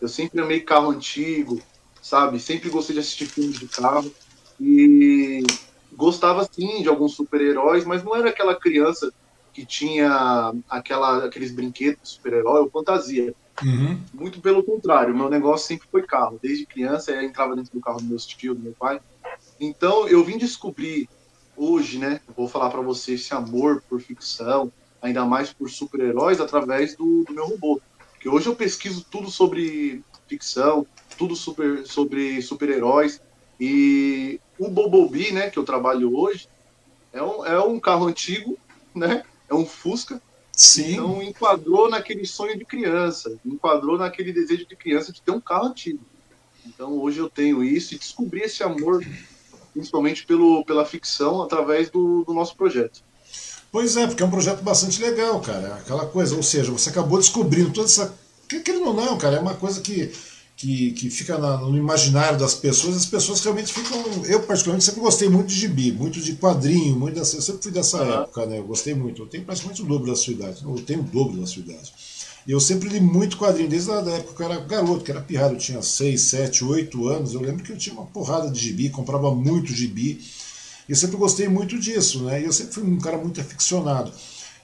eu 0.00 0.08
sempre 0.08 0.40
amei 0.40 0.58
carro 0.58 0.90
antigo, 0.90 1.62
sabe? 2.02 2.40
Sempre 2.40 2.70
gostei 2.70 2.94
de 2.94 3.00
assistir 3.00 3.26
filmes 3.26 3.56
de 3.56 3.68
carro. 3.68 4.12
E 4.60 5.44
gostava 5.92 6.48
sim 6.52 6.82
de 6.82 6.88
alguns 6.88 7.14
super-heróis, 7.14 7.84
mas 7.84 8.02
não 8.02 8.16
era 8.16 8.30
aquela 8.30 8.56
criança 8.56 9.12
que 9.52 9.64
tinha 9.64 10.52
aquela, 10.68 11.24
aqueles 11.24 11.52
brinquedos 11.52 12.00
de 12.02 12.08
super-herói 12.08 12.62
ou 12.62 12.70
fantasia. 12.70 13.32
Uhum. 13.62 14.00
Muito 14.12 14.40
pelo 14.40 14.64
contrário, 14.64 15.16
meu 15.16 15.30
negócio 15.30 15.66
sempre 15.66 15.86
foi 15.90 16.02
carro. 16.02 16.38
Desde 16.42 16.66
criança 16.66 17.12
eu 17.12 17.22
entrava 17.22 17.54
dentro 17.54 17.72
do 17.72 17.80
carro 17.80 17.98
do 17.98 18.06
meu 18.06 18.18
tio, 18.18 18.54
do 18.54 18.62
meu 18.62 18.72
pai. 18.72 19.00
Então 19.60 20.08
eu 20.08 20.24
vim 20.24 20.38
descobrir 20.38 21.08
hoje, 21.56 21.98
né? 21.98 22.20
Vou 22.36 22.48
falar 22.48 22.70
para 22.70 22.80
você 22.80 23.14
esse 23.14 23.32
amor 23.32 23.82
por 23.88 24.00
ficção, 24.00 24.72
ainda 25.00 25.24
mais 25.24 25.52
por 25.52 25.70
super-heróis, 25.70 26.40
através 26.40 26.96
do, 26.96 27.24
do, 27.24 27.32
meu 27.32 27.46
robô. 27.46 27.80
Porque 28.12 28.28
hoje 28.28 28.46
eu 28.46 28.56
pesquiso 28.56 29.04
tudo 29.08 29.30
sobre 29.30 30.02
ficção, 30.26 30.86
tudo 31.16 31.36
super, 31.36 31.86
sobre 31.86 32.42
super-heróis. 32.42 33.20
E 33.60 34.40
o 34.58 34.68
Bobobi, 34.68 35.30
né, 35.32 35.48
que 35.48 35.58
eu 35.58 35.64
trabalho 35.64 36.16
hoje, 36.16 36.48
é 37.12 37.22
um, 37.22 37.46
é 37.46 37.60
um 37.62 37.78
carro 37.78 38.06
antigo, 38.06 38.58
né? 38.94 39.22
É 39.48 39.54
um 39.54 39.64
Fusca. 39.64 40.20
Sim. 40.54 40.92
Então 40.92 41.22
enquadrou 41.22 41.90
naquele 41.90 42.24
sonho 42.24 42.56
de 42.56 42.64
criança, 42.64 43.36
enquadrou 43.44 43.98
naquele 43.98 44.32
desejo 44.32 44.66
de 44.66 44.76
criança 44.76 45.12
de 45.12 45.20
ter 45.20 45.32
um 45.32 45.40
carro 45.40 45.66
antigo. 45.66 46.00
Então 46.64 46.98
hoje 46.98 47.18
eu 47.18 47.28
tenho 47.28 47.62
isso 47.62 47.94
e 47.94 47.98
descobri 47.98 48.42
esse 48.42 48.62
amor, 48.62 49.04
principalmente 49.72 50.24
pelo, 50.24 50.64
pela 50.64 50.84
ficção, 50.84 51.42
através 51.42 51.90
do, 51.90 52.24
do 52.24 52.32
nosso 52.32 52.56
projeto. 52.56 53.02
Pois 53.72 53.96
é, 53.96 54.06
porque 54.06 54.22
é 54.22 54.26
um 54.26 54.30
projeto 54.30 54.62
bastante 54.62 55.02
legal, 55.02 55.40
cara. 55.40 55.74
Aquela 55.74 56.06
coisa, 56.06 56.36
ou 56.36 56.42
seja, 56.42 56.70
você 56.70 56.90
acabou 56.90 57.18
descobrindo 57.18 57.72
toda 57.72 57.88
essa. 57.88 58.14
Querendo 58.48 58.86
ou 58.86 58.94
não, 58.94 59.18
cara, 59.18 59.36
é 59.36 59.40
uma 59.40 59.56
coisa 59.56 59.80
que 59.80 60.12
que, 60.56 60.92
que 60.92 61.10
fica 61.10 61.36
na, 61.36 61.56
no 61.56 61.76
imaginário 61.76 62.38
das 62.38 62.54
pessoas, 62.54 62.96
as 62.96 63.06
pessoas 63.06 63.40
realmente 63.40 63.72
ficam. 63.72 64.00
Eu, 64.24 64.42
particularmente, 64.42 64.84
sempre 64.84 65.00
gostei 65.00 65.28
muito 65.28 65.48
de 65.48 65.54
gibi, 65.54 65.92
muito 65.92 66.20
de 66.20 66.34
quadrinho, 66.36 66.96
muito 66.96 67.14
dessa, 67.14 67.36
eu 67.36 67.42
sempre 67.42 67.62
fui 67.62 67.72
dessa 67.72 68.02
uhum. 68.02 68.22
época, 68.22 68.46
né? 68.46 68.58
Eu 68.58 68.64
gostei 68.64 68.94
muito. 68.94 69.22
Eu 69.22 69.26
tenho 69.26 69.44
praticamente 69.44 69.82
o 69.82 69.86
dobro 69.86 70.06
da 70.06 70.16
sua 70.16 70.32
idade. 70.32 70.62
Eu 70.62 70.74
tenho 70.76 71.00
o 71.00 71.04
dobro 71.04 71.40
da 71.40 71.46
sua 71.46 71.60
idade. 71.60 71.92
Eu 72.46 72.60
sempre 72.60 72.90
li 72.90 73.00
muito 73.00 73.38
quadrinho, 73.38 73.68
desde 73.68 73.90
a 73.90 74.00
época 74.00 74.34
que 74.34 74.42
eu 74.42 74.46
era 74.46 74.60
garoto, 74.60 75.02
que 75.02 75.10
era 75.10 75.20
pirrado, 75.20 75.54
eu 75.54 75.58
tinha 75.58 75.80
6, 75.80 76.20
7, 76.20 76.62
8 76.62 77.08
anos. 77.08 77.32
Eu 77.32 77.40
lembro 77.40 77.64
que 77.64 77.72
eu 77.72 77.78
tinha 77.78 77.94
uma 77.94 78.04
porrada 78.04 78.50
de 78.50 78.60
gibi, 78.60 78.90
comprava 78.90 79.34
muito 79.34 79.72
gibi. 79.72 80.20
E 80.86 80.92
eu 80.92 80.96
sempre 80.96 81.16
gostei 81.16 81.48
muito 81.48 81.80
disso, 81.80 82.22
né? 82.24 82.42
E 82.42 82.44
eu 82.44 82.52
sempre 82.52 82.74
fui 82.74 82.82
um 82.84 82.98
cara 82.98 83.16
muito 83.16 83.40
aficionado. 83.40 84.12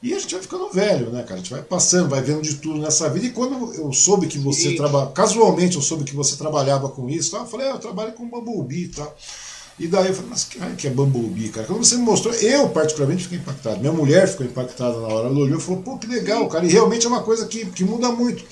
E 0.03 0.15
a 0.15 0.19
gente 0.19 0.33
vai 0.33 0.43
ficando 0.43 0.71
velho, 0.71 1.11
né, 1.11 1.23
cara? 1.23 1.35
A 1.35 1.37
gente 1.39 1.51
vai 1.51 1.63
passando, 1.63 2.09
vai 2.09 2.23
vendo 2.23 2.41
de 2.41 2.55
tudo 2.55 2.79
nessa 2.79 3.09
vida. 3.11 3.27
E 3.27 3.31
quando 3.31 3.75
eu 3.75 3.93
soube 3.93 4.27
que 4.27 4.39
você 4.39 4.75
trabalha, 4.75 5.11
casualmente 5.11 5.77
eu 5.77 5.83
soube 5.83 6.05
que 6.05 6.15
você 6.15 6.37
trabalhava 6.37 6.89
com 6.89 7.09
isso, 7.11 7.33
tá? 7.33 7.39
eu 7.39 7.47
falei, 7.47 7.69
ah, 7.69 7.73
eu 7.73 7.79
trabalho 7.79 8.13
com 8.13 8.27
Bumblebee 8.27 8.85
e 8.85 8.89
tá? 8.89 9.05
tal. 9.05 9.17
E 9.79 9.87
daí 9.87 10.09
eu 10.09 10.15
falei, 10.15 10.31
mas 10.31 10.45
que 10.45 10.87
é 10.87 10.91
Bumblebee, 10.91 11.51
cara? 11.51 11.67
Quando 11.67 11.85
você 11.85 11.97
me 11.97 12.03
mostrou, 12.03 12.35
eu 12.35 12.69
particularmente 12.71 13.25
fiquei 13.25 13.39
impactado. 13.39 13.81
Minha 13.81 13.93
mulher 13.93 14.27
ficou 14.27 14.47
impactada 14.47 14.99
na 15.01 15.09
hora. 15.09 15.29
Ela 15.29 15.39
olhou 15.39 15.59
e 15.59 15.63
falou, 15.63 15.83
pô, 15.83 15.99
que 15.99 16.07
legal, 16.07 16.49
cara. 16.49 16.65
E 16.65 16.69
realmente 16.69 17.05
é 17.05 17.09
uma 17.09 17.23
coisa 17.23 17.47
que, 17.47 17.67
que 17.67 17.85
muda 17.85 18.11
muito. 18.11 18.45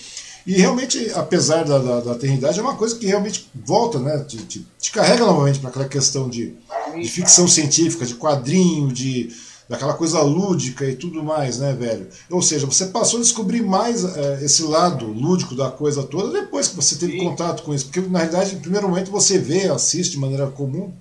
E 0.47 0.55
realmente, 0.55 1.11
apesar 1.15 1.65
da, 1.65 1.79
da, 1.79 2.01
da 2.01 2.13
eternidade, 2.13 2.59
é 2.59 2.63
uma 2.63 2.77
coisa 2.77 2.97
que 2.97 3.07
realmente 3.07 3.51
volta, 3.55 3.99
né? 3.99 4.25
Te, 4.27 4.39
te, 4.39 4.67
te 4.79 4.91
carrega 4.91 5.27
novamente 5.27 5.59
para 5.59 5.69
aquela 5.69 5.87
questão 5.87 6.29
de, 6.29 6.55
de 6.99 7.09
ficção 7.09 7.47
científica, 7.47 8.07
de 8.07 8.15
quadrinho, 8.15 8.89
de 8.91 9.31
daquela 9.69 9.95
coisa 9.95 10.23
lúdica 10.23 10.87
e 10.87 10.97
tudo 10.97 11.23
mais, 11.23 11.59
né, 11.59 11.75
velho? 11.75 12.09
Ou 12.31 12.41
seja, 12.41 12.67
você 12.67 12.87
passou 12.87 13.19
a 13.19 13.23
descobrir 13.23 13.63
mais 13.63 14.05
é, 14.05 14.45
esse 14.45 14.63
lado 14.63 15.07
lúdico 15.07 15.55
da 15.55 15.71
coisa 15.71 16.03
toda 16.03 16.41
depois 16.41 16.69
que 16.69 16.77
você 16.77 16.97
teve 16.97 17.19
Sim. 17.19 17.25
contato 17.27 17.63
com 17.63 17.75
isso. 17.75 17.87
Porque, 17.87 18.01
na 18.01 18.21
realidade, 18.21 18.55
em 18.55 18.61
primeiro 18.61 18.89
momento 18.89 19.11
você 19.11 19.39
vê, 19.39 19.69
assiste 19.69 20.13
de 20.13 20.19
maneira 20.19 20.47
comum. 20.47 20.93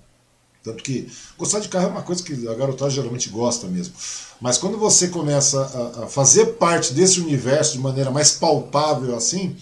Tanto 0.63 0.83
que 0.83 1.09
gostar 1.37 1.59
de 1.59 1.69
carro 1.69 1.87
é 1.87 1.91
uma 1.91 2.01
coisa 2.01 2.21
que 2.21 2.45
a 2.45 2.53
garotada 2.53 2.91
geralmente 2.91 3.29
gosta 3.29 3.67
mesmo. 3.67 3.93
Mas 4.41 4.57
quando 4.57 4.77
você 4.77 5.07
começa 5.07 5.61
a, 5.61 6.03
a 6.03 6.07
fazer 6.07 6.45
parte 6.57 6.93
desse 6.93 7.21
universo 7.21 7.71
de 7.71 7.79
maneira 7.79 8.11
mais 8.11 8.31
palpável 8.31 9.15
assim, 9.15 9.55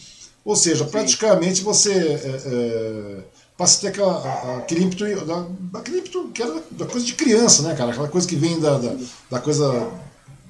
ou 0.43 0.55
seja, 0.55 0.83
Sim. 0.83 0.91
praticamente 0.91 1.61
você. 1.61 1.91
É, 1.91 2.41
é, 2.45 3.34
passa 3.57 3.77
a 3.77 3.81
ter 3.81 3.87
aquela, 3.87 4.57
aquele 4.57 4.83
ímpeto, 4.83 5.25
da, 5.25 5.47
aquele 5.79 5.99
ímpeto 5.99 6.29
que 6.33 6.41
era 6.41 6.61
da 6.71 6.85
coisa 6.85 7.05
de 7.05 7.13
criança, 7.13 7.63
né, 7.63 7.75
cara? 7.75 7.91
Aquela 7.91 8.07
coisa 8.07 8.27
que 8.27 8.35
vem 8.35 8.59
da, 8.59 8.77
da, 8.77 8.95
da 9.31 9.39
coisa, 9.39 9.89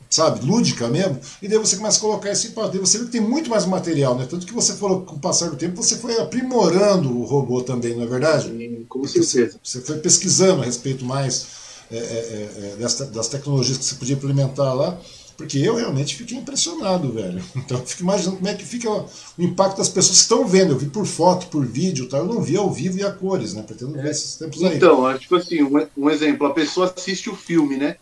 sabe, 0.09 0.45
lúdica 0.45 0.87
mesmo. 0.87 1.19
E 1.41 1.47
daí 1.47 1.57
você 1.57 1.77
começa 1.77 1.97
a 1.97 2.01
colocar 2.01 2.31
isso 2.31 2.47
em 2.47 2.51
pauta. 2.51 2.77
E 2.77 2.79
você 2.79 2.97
vê 2.97 3.05
que 3.05 3.11
tem 3.11 3.21
muito 3.21 3.49
mais 3.49 3.65
material, 3.65 4.15
né? 4.15 4.25
Tanto 4.27 4.45
que 4.45 4.53
você 4.53 4.73
falou 4.73 5.01
que 5.01 5.07
com 5.07 5.15
o 5.15 5.19
passar 5.19 5.49
do 5.49 5.55
tempo 5.55 5.81
você 5.81 5.97
foi 5.97 6.19
aprimorando 6.19 7.15
o 7.15 7.25
robô 7.25 7.61
também, 7.61 7.95
não 7.95 8.03
é 8.03 8.07
verdade? 8.07 8.47
Sim, 8.47 8.85
com 8.89 9.05
certeza. 9.05 9.59
Você, 9.63 9.79
você 9.79 9.81
foi 9.81 9.97
pesquisando 9.99 10.63
a 10.63 10.65
respeito 10.65 11.05
mais 11.05 11.45
é, 11.91 11.97
é, 11.97 11.99
é, 11.99 12.73
é 12.73 12.75
das, 12.77 12.95
das 13.11 13.27
tecnologias 13.27 13.77
que 13.77 13.85
você 13.85 13.95
podia 13.95 14.15
implementar 14.15 14.75
lá. 14.75 14.97
Porque 15.37 15.57
eu 15.57 15.75
realmente 15.75 16.15
fiquei 16.15 16.37
impressionado, 16.37 17.11
velho. 17.11 17.43
Então 17.55 17.79
eu 17.79 17.85
fico 17.85 18.03
imaginando 18.03 18.37
como 18.37 18.47
é 18.47 18.53
que 18.53 18.63
fica 18.63 18.89
o 18.89 19.07
impacto 19.39 19.77
das 19.77 19.89
pessoas 19.89 20.17
que 20.17 20.23
estão 20.23 20.45
vendo. 20.45 20.71
Eu 20.71 20.77
vi 20.77 20.87
por 20.87 21.05
foto, 21.05 21.47
por 21.47 21.65
vídeo, 21.65 22.07
tá? 22.07 22.17
eu 22.17 22.25
não 22.25 22.41
vi 22.41 22.55
ao 22.55 22.71
vivo 22.71 22.97
e 22.97 23.03
a 23.03 23.11
cores, 23.11 23.53
né? 23.53 23.63
Pretendo 23.63 23.97
é. 23.99 24.03
ver 24.03 24.11
esses 24.11 24.35
tempos 24.35 24.63
aí. 24.63 24.75
Então, 24.75 25.09
é 25.09 25.17
tipo 25.17 25.35
assim, 25.35 25.63
um, 25.63 25.87
um 25.97 26.09
exemplo, 26.09 26.47
a 26.47 26.53
pessoa 26.53 26.93
assiste 26.95 27.29
o 27.29 27.35
filme, 27.35 27.75
né? 27.75 27.97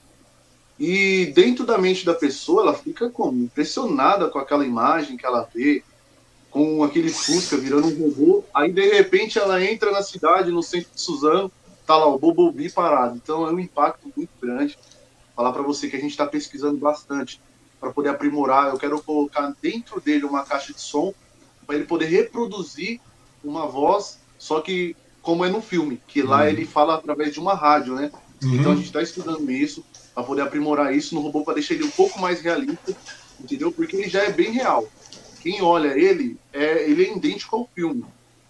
E 0.79 1.31
dentro 1.35 1.65
da 1.65 1.77
mente 1.77 2.05
da 2.05 2.13
pessoa, 2.13 2.63
ela 2.63 2.73
fica 2.73 3.09
como? 3.09 3.43
Impressionada 3.43 4.29
com 4.29 4.39
aquela 4.39 4.65
imagem 4.65 5.17
que 5.17 5.25
ela 5.25 5.47
vê, 5.53 5.83
com 6.51 6.83
aquele 6.83 7.09
Fusca 7.09 7.57
virando 7.57 7.87
um 7.87 8.03
robô. 8.03 8.43
Aí, 8.53 8.71
de 8.71 8.89
repente, 8.89 9.39
ela 9.39 9.63
entra 9.63 9.91
na 9.91 10.03
cidade, 10.03 10.51
no 10.51 10.61
centro 10.61 10.89
de 10.93 11.01
Suzano, 11.01 11.51
tá 11.85 11.95
lá 11.95 12.07
o 12.07 12.19
Bobobi 12.19 12.69
parado. 12.69 13.15
Então, 13.15 13.47
é 13.47 13.51
um 13.51 13.59
impacto 13.59 14.11
muito 14.15 14.31
grande 14.41 14.77
falar 15.35 15.51
para 15.51 15.61
você 15.61 15.89
que 15.89 15.95
a 15.95 15.99
gente 15.99 16.11
está 16.11 16.25
pesquisando 16.25 16.77
bastante 16.77 17.41
para 17.79 17.91
poder 17.91 18.09
aprimorar. 18.09 18.69
Eu 18.69 18.77
quero 18.77 19.01
colocar 19.01 19.53
dentro 19.61 19.99
dele 19.99 20.25
uma 20.25 20.43
caixa 20.43 20.73
de 20.73 20.81
som 20.81 21.13
para 21.65 21.75
ele 21.75 21.85
poder 21.85 22.05
reproduzir 22.05 22.99
uma 23.43 23.65
voz, 23.67 24.19
só 24.37 24.61
que 24.61 24.95
como 25.21 25.45
é 25.45 25.49
no 25.49 25.61
filme, 25.61 26.01
que 26.07 26.21
lá 26.21 26.41
uhum. 26.41 26.47
ele 26.47 26.65
fala 26.65 26.95
através 26.95 27.33
de 27.33 27.39
uma 27.39 27.53
rádio, 27.53 27.95
né? 27.95 28.11
Uhum. 28.43 28.55
Então 28.55 28.71
a 28.73 28.75
gente 28.75 28.87
está 28.87 29.01
estudando 29.01 29.49
isso 29.49 29.83
para 30.13 30.23
poder 30.23 30.41
aprimorar 30.41 30.93
isso 30.95 31.15
no 31.15 31.21
robô 31.21 31.43
para 31.43 31.55
deixar 31.55 31.73
ele 31.73 31.85
um 31.85 31.91
pouco 31.91 32.19
mais 32.19 32.41
realista, 32.41 32.95
entendeu? 33.39 33.71
Porque 33.71 33.95
ele 33.95 34.09
já 34.09 34.23
é 34.23 34.31
bem 34.31 34.51
real. 34.51 34.87
Quem 35.41 35.61
olha 35.61 35.97
ele, 35.97 36.37
é, 36.51 36.89
ele 36.89 37.05
é 37.05 37.15
idêntico 37.15 37.55
ao 37.55 37.69
filme. 37.73 38.05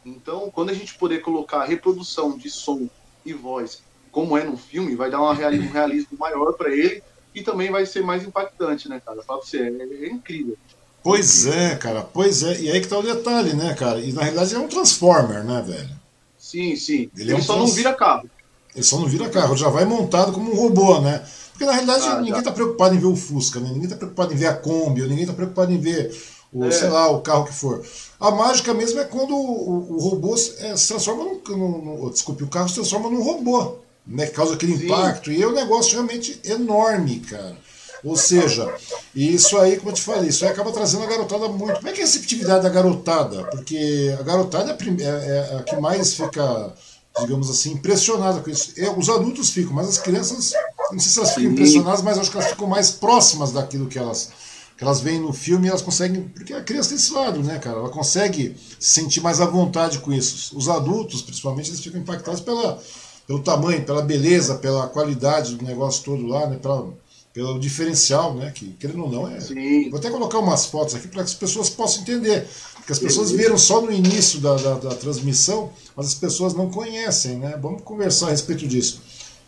Então, 0.05 0.51
quando 0.53 0.69
a 0.69 0.73
gente 0.73 0.95
poder 0.95 1.21
colocar 1.21 1.63
reprodução 1.63 2.37
de 2.37 2.49
som 2.49 2.89
e 3.25 3.33
voz 3.33 3.81
como 4.13 4.37
é 4.37 4.43
no 4.43 4.55
filme, 4.55 4.95
vai 4.95 5.09
dar 5.09 5.19
uma 5.19 5.31
um 5.31 5.71
realismo 5.71 6.17
maior 6.17 6.53
para 6.53 6.71
ele 6.71 7.03
e 7.33 7.41
também 7.41 7.71
vai 7.71 7.85
ser 7.85 8.03
mais 8.03 8.23
impactante, 8.23 8.87
né, 8.87 9.01
cara? 9.03 9.23
Fala 9.23 9.39
pra 9.39 9.47
você, 9.47 9.57
é, 9.57 10.05
é 10.05 10.09
incrível. 10.09 10.55
Pois 11.03 11.47
é, 11.47 11.75
cara, 11.75 12.01
pois 12.01 12.43
é. 12.43 12.61
E 12.61 12.71
aí 12.71 12.79
que 12.79 12.87
tá 12.87 12.97
o 12.97 13.03
detalhe, 13.03 13.53
né, 13.53 13.73
cara? 13.73 13.99
E 13.99 14.13
na 14.13 14.21
realidade 14.21 14.55
é 14.55 14.59
um 14.59 14.67
Transformer, 14.67 15.43
né, 15.43 15.61
velho? 15.67 15.89
Sim, 16.37 16.75
sim. 16.75 17.09
Ele, 17.15 17.23
ele 17.23 17.31
é 17.33 17.35
um 17.35 17.41
só 17.41 17.55
trans... 17.55 17.69
não 17.69 17.75
vira 17.75 17.93
carro. 17.93 18.29
Ele 18.75 18.83
só 18.83 18.99
não 18.99 19.07
vira 19.07 19.29
carro, 19.29 19.57
já 19.57 19.69
vai 19.69 19.83
montado 19.83 20.31
como 20.31 20.51
um 20.51 20.55
robô, 20.55 21.01
né? 21.01 21.25
Porque 21.51 21.65
na 21.65 21.73
realidade 21.73 22.07
ah, 22.07 22.21
ninguém 22.21 22.35
já. 22.35 22.43
tá 22.43 22.51
preocupado 22.51 22.95
em 22.95 22.99
ver 22.99 23.07
o 23.07 23.15
Fusca, 23.15 23.59
né? 23.59 23.69
ninguém 23.71 23.89
tá 23.89 23.95
preocupado 23.95 24.33
em 24.33 24.37
ver 24.37 24.47
a 24.47 24.53
Kombi, 24.53 25.01
ninguém 25.07 25.25
tá 25.25 25.33
preocupado 25.33 25.71
em 25.71 25.79
ver 25.79 26.15
o, 26.51 26.65
é. 26.65 26.71
sei 26.71 26.89
lá, 26.89 27.09
o 27.09 27.21
carro 27.21 27.45
que 27.45 27.53
for. 27.53 27.83
A 28.19 28.31
mágica 28.31 28.73
mesmo 28.73 28.99
é 28.99 29.03
quando 29.03 29.35
o, 29.35 29.69
o, 29.69 29.93
o 29.95 29.99
robô 29.99 30.35
é, 30.35 30.75
se 30.75 30.87
transforma 30.87 31.23
num, 31.23 31.41
num, 31.49 31.97
num, 31.97 32.09
Desculpe, 32.09 32.43
o 32.43 32.47
carro 32.47 32.69
se 32.69 32.75
transforma 32.75 33.09
num 33.09 33.21
robô. 33.21 33.82
Né, 34.05 34.27
causa 34.27 34.53
aquele 34.53 34.77
Sim. 34.77 34.85
impacto, 34.85 35.31
e 35.31 35.41
é 35.41 35.47
um 35.47 35.53
negócio 35.53 35.93
realmente 35.93 36.39
enorme, 36.43 37.19
cara. 37.21 37.57
Ou 38.03 38.17
seja, 38.17 38.69
isso 39.15 39.57
aí, 39.57 39.77
como 39.77 39.91
eu 39.91 39.93
te 39.93 40.01
falei, 40.01 40.29
isso 40.29 40.43
aí 40.43 40.51
acaba 40.51 40.73
trazendo 40.73 41.03
a 41.03 41.07
garotada 41.07 41.47
muito. 41.47 41.75
Como 41.75 41.87
é 41.87 41.93
que 41.93 42.01
é 42.01 42.03
a 42.03 42.05
receptividade 42.05 42.63
da 42.63 42.69
garotada? 42.69 43.45
Porque 43.45 44.13
a 44.19 44.23
garotada 44.23 44.71
é, 44.71 45.03
é, 45.03 45.53
é 45.53 45.57
a 45.57 45.63
que 45.63 45.77
mais 45.77 46.13
fica, 46.13 46.73
digamos 47.21 47.49
assim, 47.49 47.71
impressionada 47.71 48.41
com 48.41 48.49
isso. 48.49 48.73
É, 48.75 48.89
os 48.89 49.07
adultos 49.07 49.51
ficam, 49.51 49.71
mas 49.71 49.87
as 49.87 49.97
crianças, 49.97 50.51
não 50.91 50.99
sei 50.99 51.11
se 51.11 51.17
elas 51.17 51.33
ficam 51.33 51.51
impressionadas, 51.51 52.01
mas 52.01 52.17
acho 52.17 52.29
que 52.29 52.35
elas 52.35 52.49
ficam 52.49 52.67
mais 52.67 52.91
próximas 52.91 53.53
daquilo 53.53 53.87
que 53.87 53.97
elas 53.97 54.31
que 54.75 54.83
elas 54.83 55.01
veem 55.01 55.19
no 55.19 55.31
filme 55.31 55.67
e 55.67 55.69
elas 55.69 55.83
conseguem. 55.83 56.23
Porque 56.23 56.51
a 56.51 56.61
criança 56.61 56.89
tem 56.89 56.97
esse 56.97 57.13
lado, 57.13 57.41
né, 57.41 57.59
cara? 57.59 57.77
Ela 57.77 57.89
consegue 57.89 58.55
se 58.79 58.89
sentir 58.89 59.21
mais 59.21 59.39
à 59.39 59.45
vontade 59.45 59.99
com 59.99 60.11
isso. 60.11 60.57
Os 60.57 60.67
adultos, 60.67 61.21
principalmente, 61.21 61.69
eles 61.69 61.79
ficam 61.79 62.01
impactados 62.01 62.41
pela, 62.41 62.81
pelo 63.27 63.39
tamanho, 63.39 63.83
pela 63.83 64.01
beleza, 64.01 64.55
pela 64.55 64.87
qualidade 64.87 65.55
do 65.55 65.65
negócio 65.65 66.03
todo 66.03 66.25
lá, 66.27 66.47
né? 66.47 66.57
Pela, 66.61 66.93
pelo 67.33 67.59
diferencial, 67.59 68.33
né? 68.35 68.51
Que, 68.53 68.67
querendo 68.79 69.03
ou 69.03 69.09
não, 69.09 69.27
é. 69.27 69.39
Sim. 69.39 69.89
Vou 69.89 69.99
até 69.99 70.09
colocar 70.09 70.39
umas 70.39 70.65
fotos 70.65 70.95
aqui 70.95 71.07
para 71.07 71.23
que 71.23 71.29
as 71.29 71.33
pessoas 71.33 71.69
possam 71.69 72.01
entender. 72.01 72.47
Porque 72.75 72.91
as 72.91 72.99
pessoas 72.99 73.31
viram 73.31 73.57
só 73.57 73.81
no 73.81 73.91
início 73.91 74.41
da, 74.41 74.55
da, 74.55 74.73
da, 74.73 74.95
transmissão, 74.95 75.71
mas 75.95 76.07
as 76.07 76.13
pessoas 76.13 76.53
não 76.53 76.69
conhecem, 76.69 77.37
né? 77.37 77.57
Vamos 77.61 77.81
conversar 77.81 78.27
a 78.27 78.31
respeito 78.31 78.67
disso. 78.67 79.01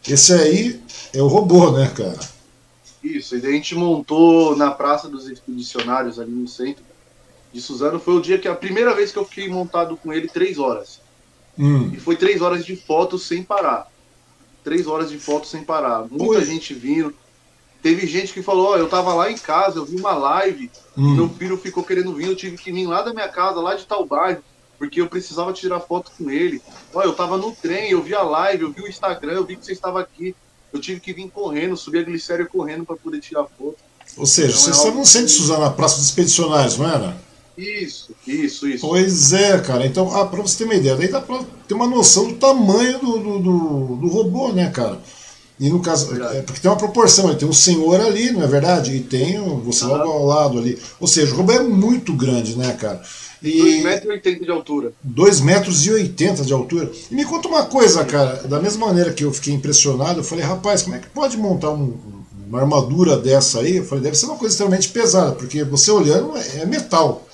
Esse 0.07 0.33
aí 0.33 0.81
é 1.13 1.21
o 1.21 1.27
robô, 1.27 1.71
né, 1.71 1.91
cara? 1.93 2.19
Isso, 3.03 3.35
e 3.35 3.45
a 3.45 3.51
gente 3.51 3.75
montou 3.75 4.55
na 4.55 4.71
Praça 4.71 5.09
dos 5.09 5.27
Expedicionários, 5.27 6.19
ali 6.19 6.31
no 6.31 6.47
centro 6.47 6.83
de 7.53 7.61
Suzano. 7.61 7.99
Foi 7.99 8.15
o 8.15 8.21
dia 8.21 8.39
que 8.39 8.47
a 8.47 8.55
primeira 8.55 8.95
vez 8.95 9.11
que 9.11 9.19
eu 9.19 9.25
fiquei 9.25 9.49
montado 9.49 9.97
com 9.97 10.13
ele, 10.13 10.27
três 10.27 10.57
horas. 10.57 10.99
Hum. 11.57 11.91
E 11.93 11.97
foi 11.97 12.15
três 12.15 12.41
horas 12.41 12.65
de 12.65 12.75
fotos 12.75 13.27
sem 13.27 13.43
parar. 13.43 13.87
Três 14.63 14.87
horas 14.87 15.09
de 15.09 15.19
fotos 15.19 15.49
sem 15.49 15.63
parar. 15.63 16.05
Muita 16.09 16.39
Oi. 16.39 16.45
gente 16.45 16.73
vindo. 16.73 17.13
Teve 17.81 18.07
gente 18.07 18.33
que 18.33 18.41
falou: 18.41 18.67
Ó, 18.67 18.73
oh, 18.73 18.77
eu 18.77 18.89
tava 18.89 19.13
lá 19.13 19.31
em 19.31 19.37
casa, 19.37 19.77
eu 19.77 19.85
vi 19.85 19.95
uma 19.95 20.13
live, 20.15 20.71
hum. 20.97 21.15
meu 21.15 21.29
filho 21.29 21.55
ficou 21.57 21.83
querendo 21.83 22.13
vir, 22.13 22.27
eu 22.27 22.35
tive 22.35 22.57
que 22.57 22.71
vir 22.71 22.87
lá 22.87 23.03
da 23.03 23.13
minha 23.13 23.29
casa, 23.29 23.61
lá 23.61 23.75
de 23.75 23.85
tal 23.85 24.05
bairro, 24.05 24.43
porque 24.79 24.99
eu 24.99 25.07
precisava 25.07 25.53
tirar 25.53 25.79
foto 25.79 26.11
com 26.17 26.31
ele. 26.31 26.61
Ó, 26.93 27.03
eu 27.03 27.13
tava 27.13 27.37
no 27.37 27.51
trem, 27.51 27.91
eu 27.91 28.01
vi 28.01 28.15
a 28.15 28.23
live, 28.23 28.63
eu 28.63 28.71
vi 28.71 28.81
o 28.81 28.87
Instagram, 28.87 29.33
eu 29.33 29.45
vi 29.45 29.55
que 29.55 29.65
você 29.65 29.73
estava 29.73 30.01
aqui. 30.01 30.35
Eu 30.73 30.81
tive 30.81 30.99
que 30.99 31.13
vir 31.13 31.29
correndo, 31.29 31.77
subir 31.77 31.99
a 31.99 32.03
glicéria 32.03 32.45
correndo 32.45 32.85
para 32.85 32.97
poder 32.97 33.21
tirar 33.21 33.45
foto. 33.45 33.77
Ou 34.17 34.25
seja, 34.25 34.49
então, 34.49 34.59
você 34.59 34.69
é 34.69 34.73
estava 34.73 34.95
no 34.95 35.05
centro 35.05 35.27
de 35.27 35.33
Suzano, 35.33 35.61
na 35.61 35.71
Praça 35.71 35.97
dos 35.97 36.05
Expedicionários, 36.05 36.77
não 36.77 36.89
era? 36.89 37.17
Isso, 37.57 38.13
isso, 38.27 38.67
isso. 38.67 38.87
Pois 38.87 39.33
é, 39.33 39.59
cara. 39.59 39.85
Então, 39.85 40.13
ah, 40.15 40.25
para 40.25 40.41
você 40.41 40.57
ter 40.57 40.63
uma 40.65 40.75
ideia, 40.75 40.95
daí 40.95 41.07
dá 41.07 41.21
para 41.21 41.39
ter 41.67 41.73
uma 41.73 41.87
noção 41.87 42.27
do 42.27 42.35
tamanho 42.35 42.99
do, 42.99 43.17
do, 43.17 43.39
do, 43.39 43.95
do 43.97 44.07
robô, 44.07 44.51
né, 44.51 44.69
cara? 44.69 44.99
E 45.57 45.69
no 45.69 45.79
caso, 45.79 46.21
é, 46.21 46.41
porque 46.41 46.59
tem 46.59 46.69
uma 46.69 46.77
proporção, 46.77 47.33
tem 47.33 47.47
um 47.47 47.53
senhor 47.53 48.01
ali, 48.01 48.31
não 48.31 48.43
é 48.43 48.47
verdade? 48.47 48.93
E 48.93 48.99
tem 48.99 49.39
você 49.63 49.85
logo 49.85 50.11
ao 50.11 50.25
lado 50.25 50.59
ali. 50.59 50.77
Ou 50.99 51.07
seja, 51.07 51.33
o 51.33 51.37
robô 51.37 51.53
é 51.53 51.63
muito 51.63 52.13
grande, 52.13 52.57
né, 52.57 52.73
cara? 52.73 53.01
E 53.41 53.81
2,80 53.83 54.07
metros 54.07 54.39
de 54.39 54.51
altura. 54.51 54.93
2,80 55.07 55.43
metros 55.43 55.85
e 55.85 56.45
de 56.45 56.53
altura. 56.53 56.91
E 57.09 57.15
me 57.15 57.23
conta 57.23 57.47
uma 57.47 57.65
coisa, 57.65 58.03
cara, 58.03 58.43
da 58.47 58.59
mesma 58.59 58.87
maneira 58.87 59.13
que 59.13 59.23
eu 59.23 59.31
fiquei 59.31 59.53
impressionado, 59.53 60.19
eu 60.19 60.23
falei, 60.23 60.43
rapaz, 60.43 60.81
como 60.81 60.95
é 60.95 60.99
que 60.99 61.07
pode 61.09 61.37
montar 61.37 61.71
um, 61.71 61.93
uma 62.49 62.59
armadura 62.59 63.15
dessa 63.17 63.59
aí? 63.59 63.77
Eu 63.77 63.85
falei, 63.85 64.03
deve 64.03 64.17
ser 64.17 64.25
uma 64.25 64.37
coisa 64.37 64.53
extremamente 64.53 64.89
pesada, 64.89 65.33
porque 65.33 65.63
você 65.63 65.89
olhando 65.89 66.33
é 66.35 66.65
metal. 66.65 67.24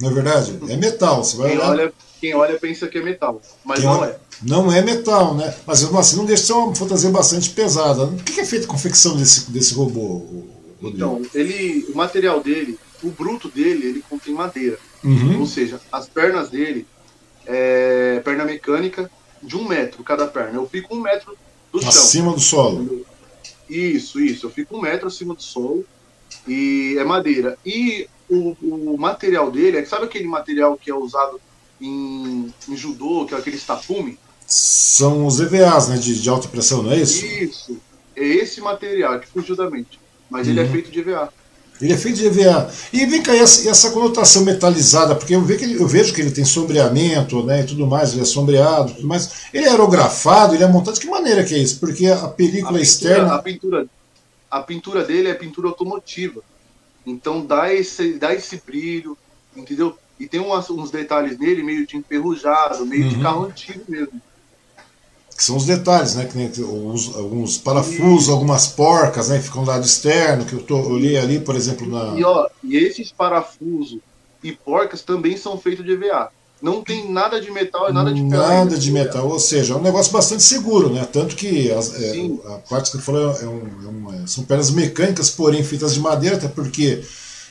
Não 0.00 0.10
é 0.10 0.12
verdade? 0.12 0.58
É 0.68 0.76
metal. 0.76 1.24
Você 1.24 1.36
vai 1.36 1.50
quem, 1.50 1.58
olhar... 1.58 1.70
olha, 1.70 1.92
quem 2.20 2.34
olha 2.34 2.58
pensa 2.58 2.86
que 2.86 2.98
é 2.98 3.02
metal, 3.02 3.40
mas 3.64 3.80
quem 3.80 3.88
não 3.88 3.98
olha... 3.98 4.10
é. 4.10 4.18
Não 4.42 4.70
é 4.70 4.82
metal, 4.82 5.34
né? 5.34 5.54
Mas 5.66 5.82
assim, 5.82 6.16
não 6.16 6.26
deixa 6.26 6.42
de 6.42 6.46
ser 6.48 6.52
uma 6.52 6.74
fantasia 6.74 7.10
bastante 7.10 7.50
pesada. 7.50 8.04
O 8.04 8.16
que 8.16 8.40
é 8.40 8.44
feito 8.44 8.64
a 8.64 8.68
confecção 8.68 9.16
desse, 9.16 9.50
desse 9.50 9.72
robô? 9.72 10.44
Rodrigo? 10.82 10.96
Então, 10.96 11.22
ele, 11.34 11.86
o 11.88 11.96
material 11.96 12.42
dele, 12.42 12.78
o 13.02 13.10
bruto 13.10 13.48
dele, 13.48 13.86
ele 13.86 14.04
contém 14.08 14.34
madeira. 14.34 14.78
Uhum. 15.02 15.40
Ou 15.40 15.46
seja, 15.46 15.80
as 15.90 16.06
pernas 16.06 16.50
dele 16.50 16.86
é 17.46 18.20
perna 18.24 18.44
mecânica 18.44 19.10
de 19.42 19.56
um 19.56 19.66
metro 19.66 20.04
cada 20.04 20.26
perna. 20.26 20.58
Eu 20.58 20.68
fico 20.68 20.94
um 20.94 21.00
metro 21.00 21.36
do 21.72 21.80
chão. 21.80 21.88
Acima 21.88 22.32
do 22.32 22.40
solo. 22.40 23.06
Isso, 23.70 24.20
isso. 24.20 24.46
Eu 24.46 24.50
fico 24.50 24.76
um 24.76 24.80
metro 24.82 25.06
acima 25.08 25.34
do 25.34 25.42
solo 25.42 25.84
e 26.46 26.96
é 26.98 27.04
madeira. 27.04 27.56
E 27.64 28.08
o, 28.28 28.56
o 28.60 28.96
material 28.98 29.50
dele, 29.50 29.78
é, 29.78 29.84
sabe 29.84 30.04
aquele 30.04 30.26
material 30.26 30.76
que 30.76 30.90
é 30.90 30.94
usado 30.94 31.40
em, 31.80 32.52
em 32.68 32.76
judô, 32.76 33.26
que 33.26 33.34
é 33.34 33.38
aquele 33.38 33.58
tapume? 33.58 34.18
São 34.46 35.26
os 35.26 35.40
EVAs, 35.40 35.88
né, 35.88 35.96
de, 35.96 36.20
de 36.20 36.28
alta 36.28 36.48
pressão, 36.48 36.82
não 36.82 36.92
é 36.92 36.96
isso? 36.96 37.24
Isso. 37.24 37.78
É 38.14 38.24
esse 38.24 38.60
material 38.60 39.18
que 39.20 39.26
fugiu 39.26 39.56
da 39.56 39.68
mente. 39.68 39.98
Mas 40.30 40.46
uhum. 40.46 40.52
ele 40.52 40.60
é 40.60 40.68
feito 40.68 40.90
de 40.90 41.00
EVA. 41.00 41.32
Ele 41.80 41.92
é 41.92 41.96
feito 41.96 42.16
de 42.16 42.26
EVA. 42.26 42.70
E 42.92 43.04
vem 43.04 43.22
cá, 43.22 43.34
essa, 43.34 43.68
essa 43.68 43.90
conotação 43.90 44.42
metalizada, 44.44 45.14
porque 45.14 45.34
eu, 45.34 45.42
vejo 45.42 45.58
que 45.58 45.64
ele, 45.64 45.74
eu 45.82 45.86
vejo 45.86 46.14
que 46.14 46.20
ele 46.20 46.30
tem 46.30 46.44
sombreamento 46.44 47.42
né, 47.42 47.60
e 47.60 47.66
tudo 47.66 47.86
mais, 47.86 48.12
ele 48.12 48.22
é 48.22 48.24
sombreado 48.24 48.94
tudo 48.94 49.06
mais. 49.06 49.46
Ele 49.52 49.66
é 49.66 49.70
aerografado, 49.70 50.54
ele 50.54 50.64
é 50.64 50.66
montado. 50.66 50.94
De 50.94 51.00
que 51.00 51.06
maneira 51.08 51.44
que 51.44 51.54
é 51.54 51.58
isso? 51.58 51.78
Porque 51.78 52.06
a 52.06 52.28
película 52.28 52.70
a 52.70 52.72
pintura, 52.72 52.82
externa. 52.82 53.34
A 53.34 53.42
pintura, 53.42 53.86
a 54.50 54.60
pintura 54.60 55.04
dele 55.04 55.28
é 55.28 55.34
pintura 55.34 55.68
automotiva. 55.68 56.42
Então 57.06 57.46
dá 57.46 57.72
esse, 57.72 58.14
dá 58.14 58.34
esse 58.34 58.60
brilho, 58.66 59.16
entendeu? 59.56 59.96
E 60.18 60.26
tem 60.26 60.40
umas, 60.40 60.68
uns 60.70 60.90
detalhes 60.90 61.38
nele 61.38 61.62
meio 61.62 61.86
de 61.86 61.96
enferrujado, 61.96 62.84
meio 62.84 63.04
uhum. 63.04 63.08
de 63.10 63.22
carro 63.22 63.44
antigo 63.44 63.84
mesmo. 63.88 64.20
Que 65.36 65.44
são 65.44 65.56
os 65.56 65.66
detalhes, 65.66 66.14
né? 66.14 66.24
Que 66.24 66.36
nem 66.36 66.48
os, 66.48 67.14
alguns 67.14 67.58
parafusos, 67.58 68.28
e... 68.28 68.30
algumas 68.30 68.66
porcas, 68.68 69.28
né? 69.28 69.38
Que 69.38 69.44
ficam 69.44 69.64
do 69.64 69.70
lado 69.70 69.84
externo, 69.84 70.46
que 70.46 70.54
eu, 70.54 70.62
tô, 70.62 70.78
eu 70.78 70.98
li 70.98 71.16
ali, 71.16 71.38
por 71.38 71.54
exemplo, 71.54 71.86
na. 71.86 72.18
E, 72.18 72.24
ó, 72.24 72.48
e 72.64 72.76
esses 72.76 73.12
parafusos 73.12 74.00
e 74.42 74.52
porcas 74.52 75.02
também 75.02 75.36
são 75.36 75.58
feitos 75.58 75.84
de 75.84 75.92
EVA. 75.92 76.32
Não 76.60 76.82
tem 76.82 77.10
nada 77.12 77.40
de 77.40 77.50
metal 77.50 77.90
e 77.90 77.92
nada 77.92 78.12
de 78.12 78.20
ferro. 78.20 78.30
Nada 78.30 78.78
de 78.78 78.90
metal, 78.90 79.28
ou 79.28 79.38
seja, 79.38 79.74
é 79.74 79.76
um 79.76 79.82
negócio 79.82 80.10
bastante 80.10 80.42
seguro, 80.42 80.90
né? 80.90 81.06
Tanto 81.12 81.36
que 81.36 81.70
as, 81.70 81.94
é, 81.94 82.30
a 82.46 82.58
parte 82.68 82.90
que 82.90 82.96
eu 82.96 83.00
falei 83.00 83.22
é, 83.22 83.46
um, 83.46 83.62
é 83.84 83.88
uma, 83.88 84.26
são 84.26 84.44
pernas 84.44 84.70
mecânicas, 84.70 85.28
porém 85.28 85.62
feitas 85.62 85.92
de 85.92 86.00
madeira, 86.00 86.36
até 86.36 86.48
porque 86.48 87.02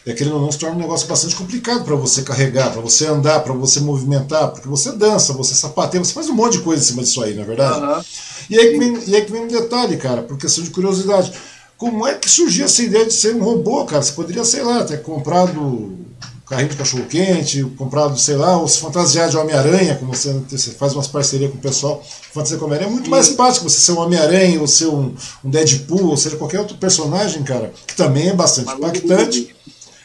é, 0.05 0.13
querendo 0.13 0.35
ou 0.35 0.41
não, 0.41 0.51
se 0.51 0.59
torna 0.59 0.75
um 0.75 0.79
negócio 0.79 1.07
bastante 1.07 1.35
complicado 1.35 1.83
para 1.83 1.95
você 1.95 2.21
carregar, 2.21 2.71
para 2.71 2.81
você 2.81 3.07
andar, 3.07 3.39
para 3.39 3.53
você 3.53 3.79
movimentar, 3.79 4.51
porque 4.51 4.67
você 4.67 4.91
dança, 4.91 5.33
você 5.33 5.55
sapateia, 5.55 6.03
você 6.03 6.13
faz 6.13 6.29
um 6.29 6.33
monte 6.33 6.53
de 6.53 6.63
coisa 6.63 6.83
em 6.83 6.85
cima 6.85 7.01
disso 7.01 7.23
aí, 7.23 7.33
não 7.33 7.41
é 7.41 7.45
verdade? 7.45 7.79
Uhum. 7.79 8.03
E, 8.49 8.59
aí 8.59 8.71
que 8.71 8.79
vem, 8.79 8.99
e 9.07 9.15
aí 9.15 9.25
que 9.25 9.31
vem 9.31 9.43
um 9.43 9.47
detalhe, 9.47 9.97
cara, 9.97 10.21
por 10.21 10.37
questão 10.37 10.63
de 10.63 10.69
curiosidade. 10.69 11.31
Como 11.75 12.07
é 12.07 12.13
que 12.13 12.29
surgiu 12.29 12.65
essa 12.65 12.83
ideia 12.83 13.05
de 13.05 13.13
ser 13.13 13.35
um 13.35 13.43
robô, 13.43 13.83
cara? 13.85 14.01
Você 14.01 14.13
poderia, 14.13 14.45
sei 14.45 14.63
lá, 14.63 14.83
ter 14.83 15.01
comprado 15.01 16.04
carrinho 16.47 16.69
de 16.69 16.77
cachorro-quente, 16.77 17.63
comprado, 17.75 18.17
sei 18.19 18.35
lá, 18.35 18.57
ou 18.57 18.67
se 18.67 18.79
fantasiar 18.79 19.29
de 19.29 19.37
Homem-Aranha, 19.37 19.95
como 19.95 20.13
você, 20.13 20.31
você, 20.47 20.71
faz 20.71 20.93
umas 20.93 21.07
parcerias 21.07 21.51
com 21.51 21.57
o 21.57 21.61
pessoal, 21.61 22.03
fantasia 22.31 22.57
com 22.57 22.65
Homem-Aranha, 22.65 22.91
é 22.91 22.93
muito 22.93 23.09
mais 23.09 23.29
prático 23.29 23.67
você 23.67 23.79
ser 23.79 23.93
um 23.93 23.99
Homem-Aranha, 23.99 24.59
ou 24.61 24.67
ser 24.67 24.87
um, 24.87 25.15
um 25.43 25.49
Deadpool, 25.49 26.09
ou 26.09 26.17
seja, 26.17 26.37
qualquer 26.37 26.59
outro 26.59 26.77
personagem, 26.77 27.43
cara, 27.43 27.73
que 27.87 27.95
também 27.95 28.29
é 28.29 28.33
bastante 28.33 28.71
impactante. 28.71 29.55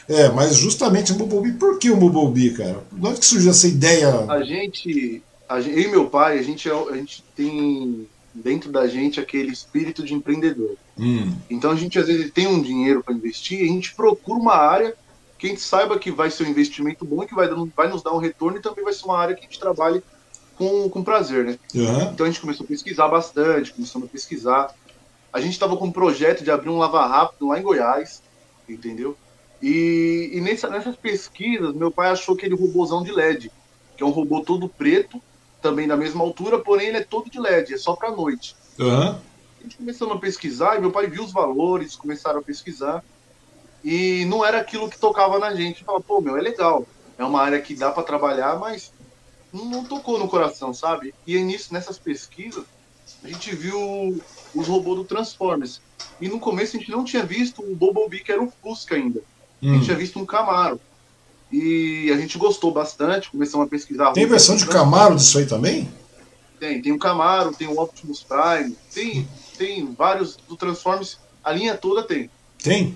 É, 0.09 0.29
mas 0.29 0.55
justamente 0.55 1.11
o 1.11 1.15
Bumblebee, 1.15 1.57
por 1.57 1.77
que 1.77 1.89
o 1.89 1.95
Bumblebee, 1.95 2.51
cara? 2.51 2.83
De 2.91 3.07
onde 3.07 3.19
que 3.19 3.25
surgiu 3.25 3.51
essa 3.51 3.67
ideia? 3.67 4.25
A 4.27 4.43
gente, 4.43 5.21
a 5.47 5.61
gente 5.61 5.77
eu 5.77 5.83
e 5.83 5.87
meu 5.87 6.09
pai, 6.09 6.39
a 6.39 6.41
gente, 6.41 6.67
é, 6.67 6.73
a 6.73 6.95
gente 6.95 7.23
tem 7.35 8.07
dentro 8.33 8.71
da 8.71 8.87
gente 8.87 9.19
aquele 9.19 9.51
espírito 9.51 10.03
de 10.03 10.13
empreendedor. 10.13 10.75
Hum. 10.97 11.33
Então 11.49 11.71
a 11.71 11.75
gente 11.75 11.99
às 11.99 12.07
vezes 12.07 12.31
tem 12.31 12.47
um 12.47 12.61
dinheiro 12.61 13.03
para 13.03 13.13
investir 13.13 13.61
e 13.61 13.63
a 13.65 13.67
gente 13.67 13.93
procura 13.93 14.39
uma 14.39 14.55
área 14.55 14.95
que 15.41 15.47
a 15.47 15.49
gente 15.49 15.61
saiba 15.61 15.97
que 15.97 16.11
vai 16.11 16.29
ser 16.29 16.43
um 16.43 16.49
investimento 16.49 17.03
bom, 17.03 17.25
que 17.25 17.33
vai, 17.33 17.47
vai 17.75 17.87
nos 17.87 18.03
dar 18.03 18.13
um 18.13 18.19
retorno 18.19 18.59
e 18.59 18.61
também 18.61 18.83
vai 18.83 18.93
ser 18.93 19.05
uma 19.05 19.17
área 19.17 19.33
que 19.33 19.41
a 19.41 19.43
gente 19.45 19.59
trabalhe 19.59 20.03
com, 20.55 20.87
com 20.87 21.03
prazer, 21.03 21.43
né? 21.43 21.59
Uhum. 21.73 22.11
Então 22.11 22.27
a 22.27 22.29
gente 22.29 22.39
começou 22.39 22.63
a 22.63 22.67
pesquisar 22.67 23.07
bastante, 23.07 23.73
começamos 23.73 24.07
a 24.07 24.11
pesquisar. 24.11 24.71
A 25.33 25.41
gente 25.41 25.53
estava 25.53 25.75
com 25.75 25.85
um 25.85 25.91
projeto 25.91 26.43
de 26.43 26.51
abrir 26.51 26.69
um 26.69 26.77
lava 26.77 27.07
rápido 27.07 27.47
lá 27.47 27.57
em 27.57 27.63
Goiás, 27.63 28.21
entendeu? 28.69 29.17
E, 29.59 30.29
e 30.31 30.41
nessa, 30.41 30.69
nessas 30.69 30.95
pesquisas, 30.95 31.73
meu 31.73 31.89
pai 31.89 32.11
achou 32.11 32.35
aquele 32.35 32.53
robôzão 32.53 33.01
de 33.01 33.11
LED, 33.11 33.51
que 33.97 34.03
é 34.03 34.05
um 34.05 34.11
robô 34.11 34.41
todo 34.41 34.69
preto, 34.69 35.19
também 35.59 35.87
da 35.87 35.97
mesma 35.97 36.23
altura, 36.23 36.59
porém 36.59 36.89
ele 36.89 36.97
é 36.97 37.03
todo 37.03 37.31
de 37.31 37.39
LED, 37.39 37.73
é 37.73 37.77
só 37.77 37.95
para 37.95 38.11
noite. 38.11 38.55
Uhum. 38.77 39.09
A 39.09 39.63
gente 39.63 39.77
começou 39.77 40.13
a 40.13 40.19
pesquisar 40.19 40.77
e 40.77 40.81
meu 40.81 40.91
pai 40.91 41.07
viu 41.07 41.23
os 41.23 41.31
valores, 41.31 41.95
começaram 41.95 42.41
a 42.41 42.43
pesquisar. 42.43 43.03
E 43.83 44.25
não 44.25 44.45
era 44.45 44.59
aquilo 44.59 44.89
que 44.89 44.97
tocava 44.97 45.39
na 45.39 45.55
gente. 45.55 45.83
Fala, 45.83 46.01
pô, 46.01 46.21
meu, 46.21 46.37
é 46.37 46.41
legal. 46.41 46.85
É 47.17 47.23
uma 47.23 47.41
área 47.41 47.61
que 47.61 47.75
dá 47.75 47.91
para 47.91 48.03
trabalhar, 48.03 48.59
mas 48.59 48.91
não, 49.51 49.65
não, 49.65 49.83
tocou 49.83 50.17
no 50.17 50.27
coração, 50.27 50.73
sabe? 50.73 51.13
E 51.25 51.35
aí, 51.35 51.43
nisso, 51.43 51.73
nessas 51.73 51.97
pesquisas, 51.97 52.63
a 53.23 53.27
gente 53.27 53.55
viu 53.55 54.21
os 54.55 54.67
robôs 54.67 54.97
do 54.97 55.03
Transformers. 55.03 55.81
E 56.19 56.27
no 56.27 56.39
começo 56.39 56.75
a 56.75 56.79
gente 56.79 56.91
não 56.91 57.03
tinha 57.03 57.23
visto 57.23 57.61
o 57.61 57.75
Bumblebee, 57.75 58.23
que 58.23 58.31
era 58.31 58.41
o 58.41 58.51
Fusca 58.61 58.95
ainda. 58.95 59.21
Hum. 59.61 59.71
A 59.71 59.73
gente 59.73 59.85
tinha 59.85 59.97
visto 59.97 60.19
um 60.19 60.25
Camaro. 60.25 60.79
E 61.51 62.09
a 62.13 62.17
gente 62.17 62.37
gostou 62.37 62.71
bastante, 62.71 63.29
começamos 63.29 63.67
a 63.67 63.69
pesquisar. 63.69 64.13
Tem 64.13 64.25
versão 64.25 64.55
de 64.55 64.65
Camaro 64.65 65.15
disso 65.15 65.37
aí 65.37 65.45
também? 65.45 65.91
Tem, 66.59 66.81
tem 66.81 66.91
o 66.91 66.99
Camaro, 66.99 67.53
tem 67.53 67.67
o 67.67 67.79
Optimus 67.79 68.23
Prime, 68.23 68.75
tem, 68.93 69.27
tem 69.57 69.93
vários 69.93 70.37
do 70.47 70.55
Transformers, 70.55 71.17
a 71.43 71.51
linha 71.51 71.75
toda 71.75 72.03
tem. 72.03 72.29
Tem? 72.61 72.95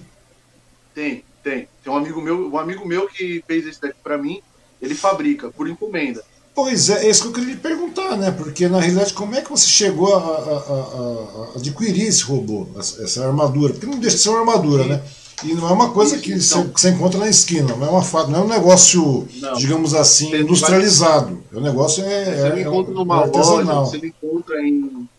Tem, 0.96 1.24
tem. 1.44 1.68
Tem 1.84 1.94
um 1.94 1.98
amigo 1.98 2.22
meu, 2.22 2.50
um 2.50 2.58
amigo 2.58 2.88
meu 2.88 3.08
que 3.08 3.44
fez 3.46 3.68
esse 3.68 3.82
daqui 3.82 3.98
para 4.02 4.18
mim, 4.18 4.42
ele 4.82 4.96
fabrica 4.96 5.52
por 5.52 5.68
encomenda. 5.70 6.24
Pois 6.56 6.90
é, 6.90 7.06
é 7.06 7.10
isso 7.10 7.22
que 7.22 7.28
eu 7.28 7.34
queria 7.34 7.54
lhe 7.54 7.60
perguntar, 7.60 8.16
né? 8.16 8.32
Porque 8.32 8.70
na 8.70 8.80
realidade, 8.80 9.14
como 9.14 9.36
é 9.36 9.42
que 9.42 9.52
você 9.52 9.68
chegou 9.68 10.16
a, 10.16 10.20
a, 10.20 10.22
a, 10.22 11.54
a 11.54 11.58
adquirir 11.58 12.08
esse 12.08 12.24
robô, 12.24 12.66
essa 12.80 13.28
armadura? 13.28 13.74
Porque 13.74 13.86
não 13.86 14.00
deixa 14.00 14.16
de 14.16 14.24
ser 14.24 14.30
uma 14.30 14.40
armadura, 14.40 14.84
Sim. 14.84 14.90
né? 14.90 15.04
E 15.44 15.54
não 15.54 15.68
é 15.68 15.74
uma 15.74 15.92
coisa 15.92 16.18
que, 16.18 16.32
então, 16.32 16.40
você, 16.40 16.70
que, 16.70 16.80
você, 16.80 16.90
encontra 16.92 17.20
na 17.20 17.28
esquina, 17.28 17.76
não 17.76 17.86
é, 17.86 17.90
uma, 17.90 18.28
não 18.28 18.40
é 18.40 18.44
um 18.44 18.48
negócio, 18.48 19.28
não, 19.42 19.54
digamos 19.56 19.94
assim, 19.94 20.34
industrializado. 20.34 21.44
Vai, 21.52 21.62
o 21.62 21.64
negócio 21.64 22.06
é. 22.06 22.24
Você 22.24 22.60
é, 22.60 22.62
encontra 22.62 22.94
é, 22.94 22.96
numa 22.96 23.26
loja, 23.26 23.74
você 23.82 23.98
encontra 23.98 24.62
em, 24.62 25.10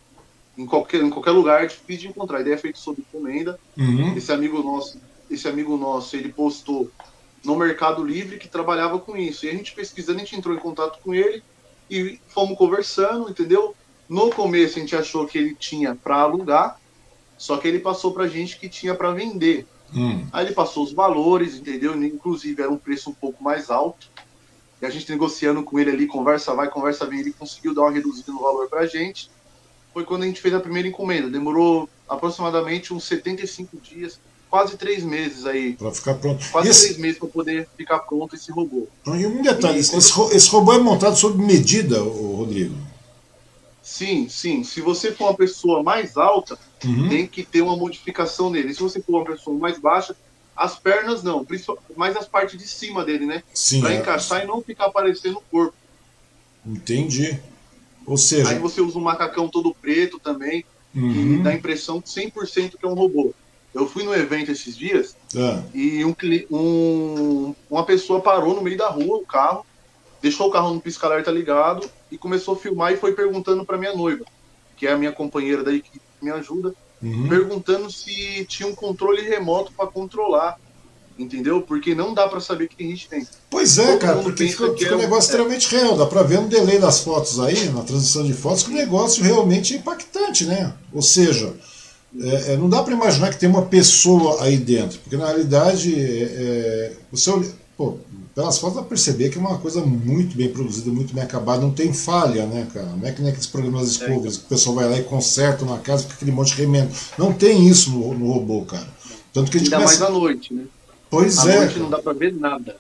em, 0.57 0.65
qualquer, 0.65 1.03
em 1.03 1.11
qualquer 1.11 1.33
lugar, 1.33 1.63
é 1.63 1.67
difícil 1.67 2.03
de 2.05 2.09
encontrar. 2.09 2.39
A 2.39 2.41
ideia 2.41 2.55
é 2.55 2.59
feita 2.59 2.79
sob 2.79 2.99
encomenda. 2.99 3.59
Uhum. 3.77 4.17
Esse 4.17 4.33
amigo 4.33 4.63
nosso, 4.63 4.99
esse 5.31 5.49
amigo 5.49 5.77
nosso, 5.77 6.17
ele 6.17 6.33
postou 6.33 6.91
no 7.45 7.57
Mercado 7.57 8.05
Livre 8.05 8.39
que 8.39 8.49
trabalhava 8.49 8.99
com 8.99 9.17
isso. 9.17 9.47
E 9.47 9.49
a 9.49 9.53
gente 9.53 9.73
pesquisando, 9.73 10.19
a 10.19 10.25
gente 10.25 10.37
entrou 10.37 10.55
em 10.55 10.59
contato 10.59 10.99
com 11.03 11.15
ele 11.15 11.43
e 11.91 12.19
fomos 12.29 12.59
conversando, 12.59 13.31
entendeu? 13.31 13.75
No 14.09 14.31
começo 14.31 14.79
a 14.79 14.81
gente 14.81 14.97
achou 14.97 15.27
que 15.27 15.39
ele 15.39 15.55
tinha 15.55 15.95
para 15.95 16.17
alugar, 16.17 16.81
só 17.37 17.57
que 17.57 17.67
ele 17.67 17.79
passou 17.79 18.13
para 18.13 18.25
a 18.25 18.29
gente 18.29 18.59
que 18.59 18.69
tinha 18.69 18.95
para 18.95 19.11
vender. 19.13 19.67
Hum. 19.95 20.27
Aí 20.33 20.47
ele 20.47 20.55
passou 20.55 20.85
os 20.85 20.93
valores, 20.93 21.55
entendeu? 21.57 21.95
Inclusive 22.03 22.61
era 22.63 22.71
um 22.71 22.79
preço 22.79 23.11
um 23.11 23.15
pouco 23.15 23.43
mais 23.43 23.71
alto. 23.71 24.11
E 24.81 24.87
a 24.87 24.91
gente 24.91 25.11
negociando 25.11 25.63
com 25.63 25.79
ele 25.79 25.91
ali, 25.91 26.07
conversa 26.07 26.55
vai, 26.55 26.69
conversa 26.69 27.07
vem, 27.07 27.21
ele 27.21 27.33
conseguiu 27.33 27.75
dar 27.75 27.83
uma 27.83 27.93
reduzida 27.93 28.33
no 28.33 28.41
valor 28.41 28.69
pra 28.69 28.87
gente. 28.87 29.31
Foi 29.93 30.05
quando 30.05 30.25
a 30.25 30.27
gente 30.27 30.41
fez 30.41 30.53
a 30.53 30.61
primeira 30.61 30.89
encomenda. 30.89 31.31
Demorou 31.31 31.89
aproximadamente 32.09 32.93
uns 32.93 33.05
75 33.05 33.79
dias, 33.81 34.21
quase 34.57 34.79
três 34.79 35.05
meses 35.05 35.45
aí. 35.45 35.75
Para 35.75 35.93
ficar 35.93 36.15
pronto. 36.15 36.43
Quase 36.51 36.71
esse... 36.71 36.85
três 36.85 36.99
meses 36.99 37.19
para 37.19 37.29
poder 37.29 37.69
ficar 37.77 37.99
pronto 37.99 38.35
esse 38.35 38.51
robô. 38.51 38.89
E 39.07 39.27
um 39.27 39.43
detalhe: 39.43 39.77
e, 39.77 39.81
esse, 39.81 39.95
esse 40.35 40.49
robô 40.49 40.73
é 40.73 40.79
montado 40.79 41.15
sob 41.15 41.43
medida, 41.45 42.01
Rodrigo? 42.01 42.75
Sim, 43.83 44.29
sim. 44.31 44.65
Se 44.65 44.81
você 44.81 45.13
for 45.13 45.27
uma 45.27 45.35
pessoa 45.35 45.83
mais 45.83 46.17
alta, 46.17 46.59
uhum. 46.83 47.09
tem 47.11 47.27
que 47.27 47.43
ter 47.43 47.61
uma 47.61 47.77
modificação 47.77 48.49
nele. 48.49 48.73
Se 48.73 48.81
você 48.81 49.01
for 49.01 49.19
uma 49.19 49.25
pessoa 49.27 49.59
mais 49.59 49.79
baixa, 49.79 50.17
as 50.57 50.79
pernas 50.79 51.23
não, 51.23 51.47
mais 51.95 52.17
as 52.17 52.27
partes 52.27 52.59
de 52.59 52.67
cima 52.67 53.05
dele, 53.05 53.27
né? 53.27 53.43
Sim. 53.53 53.83
Pra 53.83 53.93
é. 53.93 53.99
encaixar 53.99 54.43
e 54.43 54.47
não 54.47 54.63
ficar 54.63 54.87
aparecendo 54.87 55.37
o 55.37 55.43
corpo. 55.51 55.75
Entendi. 56.65 57.39
Ou 58.07 58.17
seja. 58.17 58.49
Aí 58.49 58.59
você 58.59 58.81
usa 58.81 58.99
um 58.99 59.03
macacão 59.03 59.49
todo 59.49 59.75
preto 59.75 60.19
também, 60.19 60.65
uhum. 60.95 61.37
que 61.37 61.43
dá 61.43 61.51
a 61.51 61.55
impressão 61.55 62.01
100% 62.01 62.79
que 62.79 62.87
é 62.87 62.89
um 62.89 62.95
robô. 62.95 63.35
Eu 63.77 63.87
fui 63.87 64.05
no 64.05 64.15
evento 64.15 64.51
esses 64.51 64.75
dias 64.75 65.15
é. 65.37 65.63
e 65.75 66.03
um, 66.03 66.17
um, 66.51 67.55
uma 67.71 67.85
pessoa 67.85 68.23
parou 68.23 68.55
no 68.55 68.63
meio 68.63 68.79
da 68.79 68.89
rua, 68.89 69.19
o 69.19 69.27
carro, 69.27 69.67
deixou 70.23 70.49
o 70.49 70.51
carro 70.51 70.73
no 70.73 70.81
pisca-alerta 70.81 71.31
ligado 71.31 71.87
e 72.11 72.17
começou 72.17 72.55
a 72.55 72.57
filmar 72.57 72.95
e 72.95 72.97
foi 72.97 73.13
perguntando 73.13 73.67
para 73.67 73.77
minha 73.77 73.95
noiva, 73.95 74.25
que 74.79 74.87
é 74.87 74.93
a 74.93 74.97
minha 74.97 75.13
companheira 75.13 75.63
daí 75.63 75.83
que 75.83 76.01
me 76.23 76.31
ajuda, 76.31 76.75
uhum. 77.03 77.29
perguntando 77.29 77.91
se 77.91 78.47
tinha 78.47 78.67
um 78.67 78.75
controle 78.75 79.21
remoto 79.21 79.71
para 79.77 79.87
controlar, 79.87 80.59
entendeu? 81.19 81.61
Porque 81.61 81.95
não 81.95 82.15
dá 82.15 82.27
para 82.29 82.41
saber 82.41 82.69
que 82.69 82.83
a 82.83 82.87
gente 82.87 83.11
tem. 83.11 83.29
Pois 83.51 83.77
é, 83.77 83.89
Todo 83.89 83.99
cara, 83.99 84.23
porque 84.23 84.49
fica, 84.49 84.73
fica 84.73 84.95
é 84.95 84.95
um 84.95 85.01
negócio 85.01 85.29
é. 85.29 85.33
extremamente 85.33 85.69
real. 85.69 85.99
Dá 85.99 86.07
para 86.07 86.23
ver 86.23 86.41
no 86.41 86.49
delay 86.49 86.79
das 86.79 87.01
fotos 87.01 87.39
aí, 87.41 87.69
na 87.69 87.83
transição 87.83 88.25
de 88.25 88.33
fotos, 88.33 88.63
que 88.63 88.71
o 88.71 88.75
negócio 88.75 89.23
realmente 89.23 89.75
é 89.75 89.77
impactante, 89.77 90.47
né? 90.47 90.73
Ou 90.95 91.03
seja, 91.03 91.55
é, 92.21 92.53
é, 92.53 92.57
não 92.57 92.69
dá 92.69 92.83
para 92.83 92.95
imaginar 92.95 93.31
que 93.31 93.39
tem 93.39 93.49
uma 93.49 93.63
pessoa 93.63 94.43
aí 94.43 94.57
dentro, 94.57 94.99
porque 95.01 95.17
na 95.17 95.27
realidade, 95.27 95.95
é, 95.95 96.23
é 96.23 96.93
você 97.11 97.31
olha, 97.31 97.47
pô, 97.77 97.99
pelas 98.35 98.59
fotos 98.59 98.77
dá 98.77 98.83
pra 98.83 98.91
perceber 98.91 99.31
que 99.31 99.39
é 99.39 99.41
uma 99.41 99.59
coisa 99.59 99.81
muito 99.81 100.37
bem 100.37 100.49
produzida, 100.51 100.91
muito 100.91 101.15
bem 101.15 101.25
acabada, 101.25 101.63
não 101.63 101.71
tem 101.71 101.93
falha, 101.93 102.47
né, 102.47 102.67
cara? 102.73 102.87
Não 102.89 103.09
é 103.09 103.11
que 103.11 103.23
nem 103.23 103.31
aqueles 103.31 103.47
programas 103.47 103.89
Discovery 103.89 104.37
que 104.37 104.45
o 104.45 104.49
pessoal 104.49 104.77
vai 104.77 104.89
lá 104.91 104.99
e 104.99 105.05
conserta 105.05 105.65
uma 105.65 105.79
casa 105.79 106.05
com 106.07 106.13
aquele 106.13 106.33
monte 106.33 106.55
de 106.55 106.61
remendo. 106.61 106.91
Não 107.17 107.33
tem 107.33 107.67
isso 107.67 107.91
no, 107.91 108.13
no 108.13 108.33
robô, 108.33 108.63
cara. 108.67 108.87
Tanto 109.33 109.51
que 109.51 109.57
a 109.57 109.61
gente 109.61 109.73
Ainda 109.73 109.87
começa... 109.87 110.01
mais 110.01 110.11
à 110.11 110.19
noite, 110.19 110.53
né? 110.53 110.65
Pois 111.09 111.39
à 111.39 111.51
é. 111.51 111.57
À 111.57 111.61
noite 111.61 111.79
não 111.79 111.89
dá 111.91 111.99
pra 111.99 112.13
ver 112.13 112.35
nada. 112.35 112.77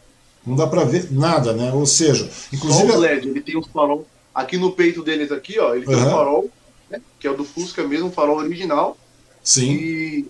Não 0.46 0.56
dá 0.56 0.66
pra 0.66 0.84
ver 0.84 1.10
nada, 1.10 1.54
né? 1.54 1.72
Ou 1.72 1.86
seja, 1.86 2.30
inclusive. 2.52 2.92
Só 2.92 2.98
o 2.98 3.00
LED, 3.00 3.28
ele 3.28 3.40
tem 3.40 3.56
um 3.56 3.62
farol. 3.62 4.06
Aqui 4.34 4.58
no 4.58 4.72
peito 4.72 5.02
deles, 5.02 5.32
aqui, 5.32 5.58
ó, 5.58 5.74
ele 5.74 5.86
tem 5.86 5.96
uhum. 5.96 6.06
um 6.06 6.10
farol, 6.10 6.50
né, 6.90 7.00
que 7.18 7.26
é 7.26 7.30
o 7.30 7.36
do 7.36 7.44
Fusca 7.44 7.82
mesmo, 7.82 8.08
um 8.08 8.12
farol 8.12 8.36
original. 8.36 8.96
Sim. 9.46 9.70
E 9.74 10.26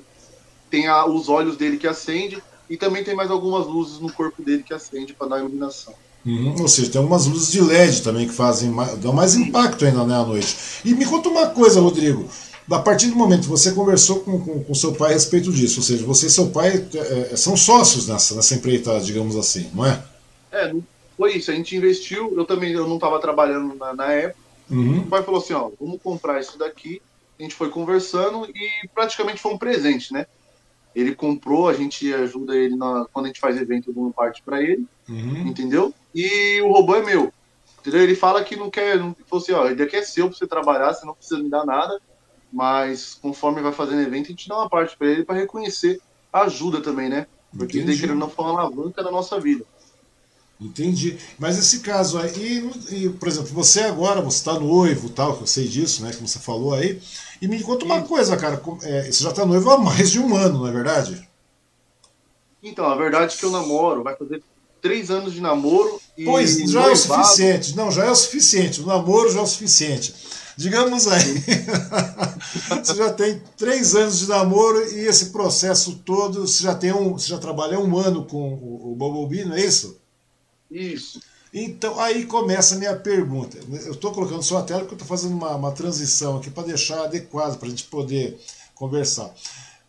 tem 0.71 0.87
a, 0.89 1.07
os 1.07 1.31
olhos 1.31 1.57
dele 1.57 1.79
que 1.79 1.87
acende 1.87 2.43
e 2.69 2.77
também 2.77 3.03
tem 3.03 3.15
mais 3.15 3.31
algumas 3.31 3.67
luzes 3.67 3.99
no 3.99 4.13
corpo 4.13 4.43
dele 4.43 4.63
que 4.63 4.75
acende 4.75 5.15
para 5.15 5.29
dar 5.29 5.39
iluminação. 5.39 5.95
Uhum, 6.25 6.55
ou 6.61 6.69
seja, 6.69 6.91
tem 6.91 7.01
algumas 7.01 7.27
luzes 7.27 7.51
de 7.51 7.63
LED 7.63 8.03
também 8.03 8.29
que 8.29 8.35
fazem 8.35 8.71
dão 8.99 9.13
mais 9.15 9.35
impacto 9.37 9.87
ainda 9.87 10.05
né, 10.05 10.15
à 10.15 10.23
noite. 10.23 10.55
E 10.85 10.93
me 10.93 11.07
conta 11.07 11.31
uma 11.31 11.47
coisa, 11.47 11.81
Rodrigo. 11.81 12.29
A 12.71 12.81
partir 12.81 13.07
do 13.07 13.17
momento 13.17 13.43
que 13.43 13.49
você 13.49 13.73
conversou 13.73 14.21
com, 14.21 14.39
com, 14.39 14.65
com 14.65 14.75
seu 14.75 14.93
pai 14.93 15.13
a 15.13 15.15
respeito 15.15 15.51
disso, 15.51 15.81
ou 15.81 15.85
seja, 15.85 16.05
você 16.05 16.27
e 16.27 16.31
seu 16.31 16.51
pai 16.51 16.87
é, 16.95 17.33
é 17.33 17.37
são 17.37 17.57
sócios 17.57 18.07
nessa, 18.07 18.35
nessa 18.35 18.55
empreitada, 18.55 19.01
digamos 19.01 19.35
assim, 19.37 19.71
não 19.73 19.87
é? 19.87 20.03
É, 20.53 20.75
foi 21.17 21.37
isso. 21.37 21.51
A 21.51 21.55
gente 21.55 21.75
investiu. 21.75 22.35
Eu 22.37 22.45
também 22.45 22.73
eu 22.73 22.87
não 22.87 22.97
estava 22.97 23.19
trabalhando 23.19 23.75
na, 23.77 23.95
na 23.95 24.13
época. 24.13 24.41
Uhum. 24.69 24.99
O 24.99 25.07
pai 25.07 25.23
falou 25.23 25.41
assim: 25.41 25.55
ó, 25.55 25.71
vamos 25.81 26.03
comprar 26.03 26.39
isso 26.39 26.59
daqui. 26.59 27.01
A 27.39 27.43
gente 27.43 27.55
foi 27.55 27.69
conversando 27.69 28.47
e 28.47 28.89
praticamente 28.95 29.41
foi 29.41 29.53
um 29.53 29.59
presente, 29.59 30.13
né? 30.13 30.27
Ele 30.95 31.15
comprou, 31.15 31.69
a 31.69 31.75
gente 31.75 32.13
ajuda 32.15 32.57
ele 32.57 32.75
na, 32.75 33.07
quando 33.13 33.27
a 33.27 33.29
gente 33.29 33.41
faz 33.41 33.61
evento, 33.61 33.93
dando 33.93 34.11
parte 34.13 34.43
para 34.43 34.63
ele, 34.63 34.87
uhum. 35.09 35.47
entendeu? 35.47 35.93
E 36.15 36.61
o 36.63 36.73
robô 36.73 36.97
é 36.97 37.03
meu. 37.03 37.33
Entendeu? 37.81 38.03
Ele 38.03 38.15
fala 38.15 38.43
que 38.43 38.57
não 38.57 38.71
quer, 38.71 38.99
não 38.99 39.15
falou 39.27 39.43
assim, 39.43 39.53
ó, 39.53 39.69
ele 39.69 39.83
aqui 39.83 39.97
é 39.97 40.03
seu 40.03 40.29
para 40.29 40.39
você 40.39 40.47
trabalhar, 40.47 40.95
você 40.95 41.05
não 41.05 41.15
precisa 41.15 41.43
me 41.43 41.51
dar 41.51 41.67
nada, 41.67 42.01
mas 42.53 43.19
conforme 43.21 43.61
vai 43.61 43.73
fazendo 43.73 44.01
evento, 44.01 44.27
a 44.27 44.31
gente 44.31 44.49
dá 44.49 44.57
uma 44.57 44.69
parte 44.69 44.97
para 44.97 45.09
ele 45.09 45.25
para 45.25 45.37
reconhecer 45.37 46.01
a 46.33 46.43
ajuda 46.43 46.81
também, 46.81 47.09
né? 47.09 47.27
Porque 47.57 47.79
ele 47.79 47.97
querendo 47.99 48.19
não 48.19 48.31
foi 48.31 48.45
uma 48.47 48.61
alavanca 48.61 49.03
da 49.03 49.11
nossa 49.11 49.39
vida. 49.39 49.65
Entendi. 50.61 51.19
Mas 51.39 51.59
esse 51.59 51.81
caso 51.81 52.19
aí, 52.19 52.71
e, 52.91 53.09
por 53.11 53.29
exemplo, 53.29 53.49
você 53.49 53.81
agora, 53.81 54.21
você 54.21 54.39
está 54.39 54.59
noivo, 54.59 55.11
tal, 55.11 55.37
que 55.37 55.43
eu 55.43 55.47
sei 55.47 55.69
disso, 55.69 56.03
né? 56.03 56.13
Como 56.15 56.27
você 56.27 56.39
falou 56.39 56.75
aí. 56.75 57.01
E 57.41 57.49
me 57.49 57.63
conta 57.63 57.85
uma 57.85 58.03
coisa, 58.03 58.37
cara. 58.37 58.61
É, 58.83 59.11
você 59.11 59.23
já 59.23 59.31
está 59.31 59.45
noivo 59.45 59.71
há 59.71 59.79
mais 59.79 60.11
de 60.11 60.21
um 60.21 60.35
ano, 60.37 60.61
não 60.61 60.69
é 60.69 60.73
verdade? 60.73 61.29
Então, 62.63 62.87
a 62.87 62.97
verdade 62.97 63.35
é 63.35 63.39
que 63.39 63.45
eu 63.45 63.51
namoro, 63.51 64.03
vai 64.03 64.17
fazer 64.17 64.43
três 64.81 65.11
anos 65.11 65.33
de 65.33 65.41
namoro 65.41 66.01
e. 66.17 66.25
Pois, 66.25 66.57
já 66.71 66.81
noivado... 66.81 66.89
é 66.89 66.93
o 66.93 66.97
suficiente. 66.97 67.77
Não, 67.77 67.91
já 67.91 68.05
é 68.05 68.11
o 68.11 68.17
suficiente. 68.17 68.81
O 68.81 68.87
namoro 68.87 69.31
já 69.31 69.41
é 69.41 69.43
o 69.43 69.47
suficiente. 69.47 70.15
Digamos 70.57 71.07
aí, 71.07 71.45
você 72.83 72.95
já 72.95 73.13
tem 73.13 73.43
três 73.59 73.95
anos 73.95 74.21
de 74.21 74.27
namoro 74.27 74.91
e 74.91 75.01
esse 75.01 75.27
processo 75.27 76.01
todo, 76.03 76.47
você 76.47 76.65
já 76.65 76.75
tem 76.75 76.95
um, 76.95 77.13
você 77.13 77.29
já 77.29 77.37
trabalha 77.37 77.79
um 77.79 77.99
ano 77.99 78.25
com 78.25 78.55
o, 78.55 78.93
o 78.93 78.95
Bumblebee, 78.95 79.45
não 79.45 79.55
é 79.55 79.61
isso? 79.61 80.01
Isso. 80.71 81.21
Então, 81.59 81.99
aí 81.99 82.27
começa 82.27 82.75
a 82.75 82.79
minha 82.79 82.95
pergunta. 82.95 83.57
Eu 83.87 83.93
estou 83.93 84.13
colocando 84.13 84.43
só 84.43 84.59
a 84.59 84.63
tela 84.63 84.81
porque 84.81 84.93
eu 84.93 84.99
estou 84.99 85.09
fazendo 85.09 85.33
uma, 85.35 85.57
uma 85.57 85.73
transição 85.73 86.37
aqui 86.37 86.51
para 86.51 86.67
deixar 86.67 87.05
adequado 87.05 87.59
para 87.59 87.67
a 87.67 87.71
gente 87.71 87.85
poder 87.85 88.39
conversar. 88.75 89.35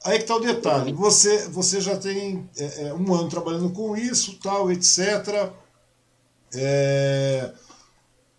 Aí 0.05 0.15
que 0.15 0.23
está 0.23 0.37
o 0.37 0.39
detalhe. 0.39 0.93
Você, 0.93 1.49
você 1.49 1.81
já 1.81 1.97
tem 1.97 2.49
é, 2.57 2.83
é, 2.83 2.93
um 2.93 3.13
ano 3.13 3.27
trabalhando 3.27 3.69
com 3.71 3.97
isso, 3.97 4.39
tal, 4.41 4.71
etc. 4.71 5.51
É, 6.53 7.51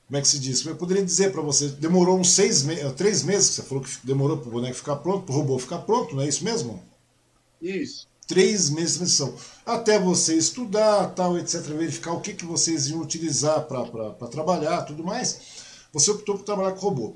como 0.07 0.17
é 0.17 0.23
que 0.23 0.29
se 0.29 0.39
diz? 0.39 0.65
Eu 0.65 0.77
poderia 0.77 1.05
dizer 1.05 1.31
para 1.31 1.43
você, 1.43 1.69
demorou 1.69 2.19
uns 2.19 2.31
seis 2.31 2.63
meses, 2.63 2.91
três 2.95 3.23
meses 3.23 3.51
que 3.51 3.55
você 3.57 3.63
falou 3.63 3.85
que 3.85 3.91
demorou 4.05 4.39
para 4.39 4.49
o 4.49 4.53
boneco 4.53 4.75
ficar 4.75 4.97
pronto, 4.97 5.27
para 5.27 5.35
o 5.35 5.37
robô 5.37 5.59
ficar 5.59 5.81
pronto, 5.81 6.17
não 6.17 6.23
é 6.23 6.29
isso 6.29 6.43
mesmo? 6.43 6.83
Isso 7.61 8.09
três 8.29 8.69
meses 8.71 8.93
de 8.93 8.99
transição. 8.99 9.35
Até 9.67 9.99
você 9.99 10.37
estudar, 10.37 11.07
tal, 11.15 11.37
etc., 11.39 11.63
verificar 11.63 12.13
o 12.13 12.21
que, 12.21 12.35
que 12.35 12.45
vocês 12.45 12.89
iam 12.89 13.01
utilizar 13.01 13.63
para 13.63 14.29
trabalhar 14.29 14.83
tudo 14.83 15.03
mais, 15.03 15.41
você 15.93 16.11
optou 16.11 16.37
por 16.37 16.45
trabalhar 16.45 16.73
com 16.73 16.81
robô. 16.81 17.15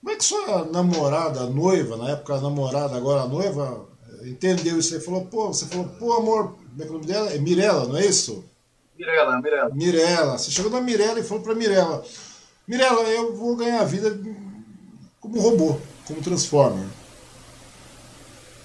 Como 0.00 0.12
é 0.12 0.16
que 0.16 0.24
sua 0.24 0.64
namorada, 0.64 1.46
noiva, 1.46 1.96
na 1.96 2.10
época 2.10 2.34
a 2.34 2.40
namorada, 2.40 2.96
agora 2.96 3.22
a 3.22 3.28
noiva, 3.28 3.86
entendeu 4.24 4.78
isso 4.78 4.94
aí? 4.94 5.00
Falou, 5.00 5.26
pô, 5.26 5.48
você 5.48 5.66
falou, 5.66 5.88
pô, 5.98 6.14
amor, 6.14 6.56
como 6.70 6.82
é 6.82 6.84
que 6.84 6.86
é 6.86 6.90
o 6.90 6.92
nome 6.94 7.06
dela? 7.06 7.30
É 7.30 7.38
Mirella, 7.38 7.86
não 7.86 7.96
é 7.96 8.06
isso? 8.06 8.44
Mirella, 8.96 9.40
Mirella. 9.40 9.74
Mirella. 9.74 10.38
Você 10.38 10.50
chegou 10.50 10.70
na 10.70 10.80
Mirella 10.80 11.20
e 11.20 11.24
falou 11.24 11.42
para 11.42 11.54
Mirella, 11.54 12.02
Mirella, 12.66 13.02
eu 13.02 13.34
vou 13.36 13.56
ganhar 13.56 13.80
a 13.80 13.84
vida 13.84 14.18
como 15.20 15.40
robô, 15.40 15.76
como 16.06 16.22
Transformer. 16.22 16.86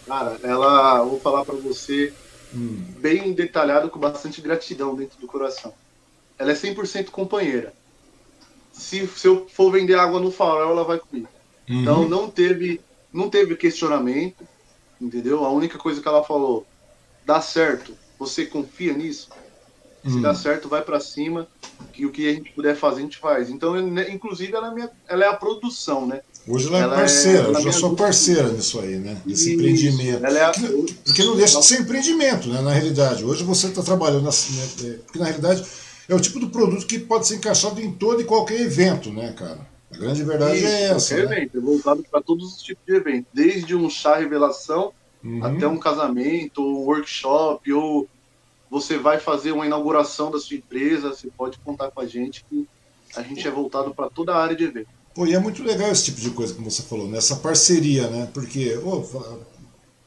Cara, 0.06 0.40
ela, 0.44 1.04
vou 1.04 1.20
falar 1.20 1.46
para 1.46 1.56
você, 1.56 2.14
hum. 2.54 2.84
bem 3.00 3.34
detalhado, 3.34 3.90
com 3.90 4.00
bastante 4.00 4.42
gratidão 4.42 4.96
dentro 4.96 5.20
do 5.20 5.28
coração. 5.28 5.74
Ela 6.38 6.52
é 6.52 6.56
100% 6.56 7.10
companheira. 7.10 7.74
se, 8.72 9.08
se 9.08 9.28
eu 9.28 9.48
for 9.48 9.72
vender 9.72 9.96
água 9.96 10.20
no 10.20 10.32
farol, 10.32 10.72
ela 10.72 10.84
vai 10.84 11.00
comigo. 11.00 11.30
Uhum. 11.70 11.82
Então 11.82 12.10
não 12.10 12.30
teve, 12.30 12.82
não 13.12 13.30
teve 13.30 13.56
questionamento, 13.56 14.46
entendeu? 15.00 15.46
A 15.46 15.52
única 15.52 15.78
coisa 15.78 16.02
que 16.02 16.08
ela 16.08 16.24
falou, 16.24 16.66
dá 17.26 17.40
certo, 17.40 17.96
você 18.20 18.46
confia 18.46 18.94
nisso? 18.94 19.30
Se 20.04 20.20
dá 20.20 20.30
uhum. 20.30 20.36
certo, 20.36 20.68
vai 20.68 20.82
para 20.82 21.00
cima, 21.00 21.48
que 21.94 22.06
o 22.06 22.12
que 22.12 22.28
a 22.28 22.34
gente 22.34 22.52
puder 22.52 22.76
fazer, 22.76 23.00
a 23.00 23.04
gente 23.04 23.18
faz. 23.18 23.50
Então, 23.50 23.74
né, 23.82 24.12
inclusive, 24.12 24.54
ela 24.54 24.68
é, 24.68 24.74
minha, 24.74 24.92
ela 25.08 25.24
é 25.24 25.28
a 25.30 25.34
produção, 25.34 26.06
né? 26.06 26.22
Hoje 26.48 26.68
ela, 26.68 26.78
é 26.78 26.82
ela 26.82 26.96
é 26.96 27.00
parceira, 27.00 27.48
é, 27.48 27.52
eu 27.52 27.62
já 27.62 27.72
sou 27.72 27.96
parceira 27.96 28.50
nisso 28.50 28.80
aí, 28.80 28.98
né? 28.98 29.22
Nesse 29.26 29.54
empreendimento. 29.54 30.26
É 30.26 30.44
a... 30.44 30.52
porque, 30.52 30.94
porque, 31.06 31.24
não 31.24 31.36
deixa 31.38 31.60
de 31.60 31.66
ser 31.66 31.82
empreendimento, 31.82 32.50
né? 32.50 32.62
Na 32.62 32.72
realidade. 32.72 33.24
Hoje 33.24 33.44
você 33.44 33.68
está 33.68 33.82
trabalhando 33.82 34.28
assim, 34.28 34.56
né? 34.58 34.98
Porque 35.06 35.20
na 35.20 35.26
realidade 35.26 35.64
é 36.10 36.14
o 36.14 36.20
tipo 36.20 36.40
de 36.40 36.48
produto 36.48 36.86
que 36.86 37.00
pode 37.00 37.28
ser 37.28 37.36
encaixado 37.36 37.80
em 37.80 37.94
todo 37.94 38.22
e 38.22 38.26
qualquer 38.26 38.60
evento, 38.60 39.10
né, 39.10 39.32
cara? 39.32 39.66
A 39.92 39.98
grande 39.98 40.24
verdade 40.24 40.58
Isso, 40.58 40.66
é 40.66 40.84
essa. 40.84 41.16
Qualquer 41.16 41.30
né? 41.30 41.38
evento, 41.38 41.58
é 41.58 41.62
voltado 41.62 42.06
para 42.10 42.22
todos 42.22 42.56
os 42.56 42.62
tipos 42.62 42.84
de 42.86 42.94
eventos. 42.94 43.32
Desde 43.34 43.76
um 43.76 43.90
chá 43.90 44.18
revelação 44.18 44.92
uhum. 45.24 45.46
até 45.46 45.68
um 45.68 45.78
casamento, 45.78 46.62
ou 46.62 46.82
um 46.82 46.86
workshop, 46.86 47.72
ou 47.72 48.10
você 48.70 48.98
vai 48.98 49.20
fazer 49.20 49.52
uma 49.52 49.66
inauguração 49.66 50.30
da 50.30 50.40
sua 50.40 50.58
empresa, 50.58 51.10
você 51.10 51.30
pode 51.30 51.58
contar 51.60 51.92
com 51.92 52.02
a 52.02 52.08
gente 52.08 52.44
que 52.50 52.68
a 53.16 53.22
gente 53.22 53.48
é 53.48 53.52
voltado 53.52 53.94
para 53.94 54.10
toda 54.10 54.34
a 54.34 54.42
área 54.42 54.56
de 54.56 54.64
evento. 54.64 54.90
Pô, 55.14 55.26
e 55.28 55.34
é 55.34 55.40
muito 55.40 55.64
legal 55.64 55.92
esse 55.92 56.06
tipo 56.06 56.20
de 56.20 56.30
coisa, 56.32 56.54
como 56.54 56.70
você 56.70 56.82
falou, 56.82 57.08
nessa 57.08 57.36
né? 57.36 57.42
parceria, 57.42 58.08
né? 58.08 58.28
Porque, 58.34 58.80
oh, 58.84 59.02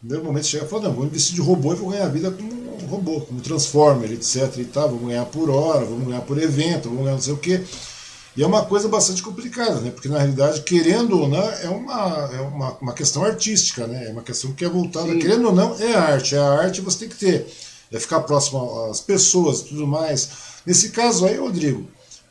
primeiro 0.01 0.25
momento 0.25 0.47
chega 0.47 0.65
e 0.65 0.69
fala, 0.69 0.85
não, 0.85 0.95
vou 0.95 1.07
investir 1.07 1.35
de 1.35 1.41
robô 1.41 1.73
e 1.73 1.77
vou 1.77 1.91
ganhar 1.91 2.09
vida 2.09 2.31
como 2.31 2.53
um 2.53 2.87
robô, 2.87 3.21
como 3.21 3.41
Transformer, 3.41 4.13
etc. 4.13 4.59
e 4.59 4.65
tal, 4.65 4.89
vamos 4.89 5.07
ganhar 5.07 5.25
por 5.27 5.49
hora, 5.49 5.85
vamos 5.85 6.07
ganhar 6.07 6.23
por 6.23 6.41
evento, 6.43 6.89
vamos 6.89 7.05
ganhar 7.05 7.15
não 7.15 7.23
sei 7.23 7.35
o 7.35 7.39
quê. 7.39 7.63
E 8.37 8.43
é 8.43 8.47
uma 8.47 8.65
coisa 8.67 8.89
bastante 8.89 9.23
complicada, 9.23 9.81
né? 9.81 9.91
Porque 9.91 10.09
na 10.09 10.19
realidade, 10.19 10.61
querendo 10.63 11.19
ou 11.19 11.29
não, 11.29 11.51
é 11.51 11.69
uma, 11.71 12.31
é 12.35 12.41
uma, 12.41 12.73
uma 12.73 12.93
questão 12.93 13.25
artística, 13.25 13.87
né? 13.87 14.09
É 14.09 14.13
uma 14.13 14.23
questão 14.23 14.53
que 14.53 14.65
é 14.65 14.69
voltada, 14.69 15.11
Sim. 15.11 15.19
querendo 15.19 15.47
ou 15.47 15.55
não, 15.55 15.75
é 15.81 15.95
arte. 15.95 16.35
É 16.35 16.39
a 16.39 16.53
arte 16.53 16.83
você 16.83 16.99
tem 16.99 17.09
que 17.09 17.17
ter 17.17 17.47
é 17.93 18.01
ficar 18.01 18.21
próximo 18.21 18.91
às 18.91 19.01
pessoas 19.01 19.61
e 19.61 19.65
tudo 19.67 19.87
mais. 19.87 20.29
Nesse 20.65 20.91
caso 20.91 21.27
aí, 21.27 21.37
Rodrigo, 21.37 21.87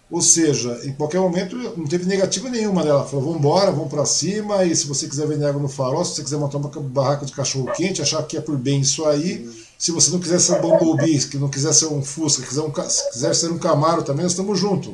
ou 0.10 0.22
seja, 0.22 0.80
em 0.84 0.94
qualquer 0.94 1.20
momento 1.20 1.56
não 1.56 1.86
teve 1.86 2.06
negativa 2.06 2.50
nenhuma 2.50 2.84
dela. 2.84 3.06
Falou, 3.06 3.26
vamos 3.26 3.40
embora, 3.40 3.72
vamos 3.72 3.90
para 3.90 4.06
cima, 4.06 4.64
e 4.64 4.76
se 4.76 4.88
você 4.88 5.08
quiser 5.08 5.28
vender 5.28 5.46
água 5.46 5.62
no 5.62 5.68
farol, 5.68 6.06
se 6.06 6.16
você 6.16 6.24
quiser 6.24 6.38
montar 6.38 6.58
uma 6.58 6.70
barraca 6.70 7.26
de 7.26 7.34
cachorro 7.34 7.72
quente, 7.74 8.02
achar 8.02 8.22
que 8.24 8.38
é 8.38 8.42
por 8.42 8.58
bem 8.58 8.82
isso 8.82 9.06
aí, 9.06 9.50
se 9.78 9.92
você 9.92 10.12
não 10.12 10.20
quiser 10.20 10.40
ser 10.40 10.54
um 10.54 10.62
Bumblebee, 10.62 11.28
que 11.28 11.38
não 11.38 11.50
quiser 11.50 11.74
ser 11.74 11.88
um 11.88 12.04
Fusca, 12.04 12.46
quiser, 12.46 12.62
um, 12.62 12.72
quiser 12.72 13.36
ser 13.36 13.52
um 13.52 13.58
Camaro 13.58 14.04
também, 14.04 14.24
nós 14.24 14.32
estamos 14.32 14.60
juntos. 14.60 14.94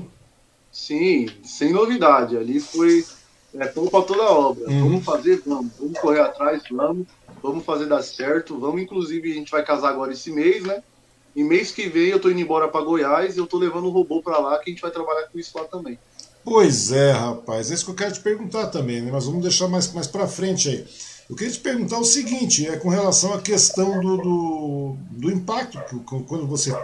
Sim, 0.72 1.28
sem 1.44 1.74
novidade. 1.74 2.38
Ali 2.38 2.60
foi 2.60 3.06
é, 3.54 3.66
para 3.66 4.02
toda 4.02 4.24
a 4.24 4.32
obra. 4.32 4.70
Uhum. 4.70 4.84
Vamos 4.84 5.06
fazer, 5.06 5.42
vamos. 5.46 5.72
Vamos 5.80 6.00
correr 6.00 6.22
atrás, 6.22 6.64
vamos. 6.72 7.08
Vamos 7.44 7.66
fazer 7.66 7.88
dar 7.88 8.02
certo. 8.02 8.58
Vamos, 8.58 8.82
inclusive, 8.82 9.32
a 9.32 9.36
gente 9.36 9.52
vai 9.52 9.64
casar 9.64 9.90
agora 9.90 10.14
esse 10.14 10.32
mês, 10.32 10.64
né? 10.64 10.82
E 11.36 11.44
mês 11.44 11.72
que 11.72 11.88
vem 11.88 12.10
eu 12.10 12.20
tô 12.20 12.30
indo 12.30 12.40
embora 12.40 12.68
para 12.68 12.84
Goiás 12.84 13.36
e 13.36 13.40
eu 13.40 13.48
tô 13.48 13.58
levando 13.58 13.86
o 13.86 13.90
robô 13.90 14.22
para 14.22 14.38
lá, 14.40 14.58
que 14.60 14.70
a 14.70 14.74
gente 14.74 14.82
vai 14.82 14.92
trabalhar 14.92 15.28
com 15.28 15.40
isso 15.40 15.58
lá 15.58 15.64
também. 15.66 15.98
Pois 16.44 16.92
é, 16.92 17.12
rapaz. 17.12 17.72
É 17.72 17.74
isso 17.74 17.86
que 17.86 17.92
eu 17.92 17.96
quero 17.96 18.14
te 18.14 18.20
perguntar 18.20 18.68
também, 18.68 19.02
né? 19.02 19.12
Mas 19.12 19.26
vamos 19.26 19.42
deixar 19.42 19.68
mais, 19.68 19.92
mais 19.94 20.08
para 20.08 20.28
frente 20.28 20.70
aí. 20.70 20.86
Eu 21.30 21.36
queria 21.36 21.54
te 21.54 21.60
perguntar 21.60 21.98
o 21.98 22.04
seguinte, 22.04 22.68
é 22.68 22.76
com 22.76 22.90
relação 22.90 23.34
à 23.34 23.42
questão 23.42 24.02
do, 24.02 24.18
do, 24.18 24.96
do 25.12 25.32
impacto 25.32 25.80
quando 26.28 26.46
você 26.46 26.76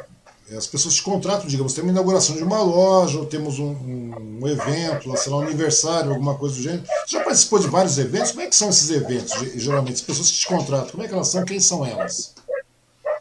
as 0.55 0.65
pessoas 0.65 0.95
te 0.95 1.03
contratam, 1.03 1.45
digamos, 1.45 1.73
tem 1.73 1.83
uma 1.83 1.91
inauguração 1.91 2.35
de 2.35 2.43
uma 2.43 2.61
loja, 2.61 3.19
ou 3.19 3.25
temos 3.25 3.59
um, 3.59 3.71
um, 3.71 4.39
um 4.41 4.47
evento, 4.47 5.15
sei 5.17 5.31
lá, 5.31 5.39
um 5.39 5.41
aniversário, 5.41 6.11
alguma 6.11 6.35
coisa 6.35 6.55
do 6.55 6.61
gênero. 6.61 6.83
Você 7.05 7.17
já 7.17 7.23
participou 7.23 7.59
de 7.59 7.67
vários 7.67 7.97
eventos? 7.97 8.31
Como 8.31 8.43
é 8.43 8.47
que 8.47 8.55
são 8.55 8.69
esses 8.69 8.89
eventos, 8.89 9.33
geralmente? 9.55 9.95
As 9.95 10.01
pessoas 10.01 10.31
que 10.31 10.37
te 10.37 10.47
contratam, 10.47 10.91
como 10.91 11.03
é 11.03 11.07
que 11.07 11.13
elas 11.13 11.27
são? 11.27 11.43
Quem 11.43 11.59
são 11.59 11.85
elas? 11.85 12.33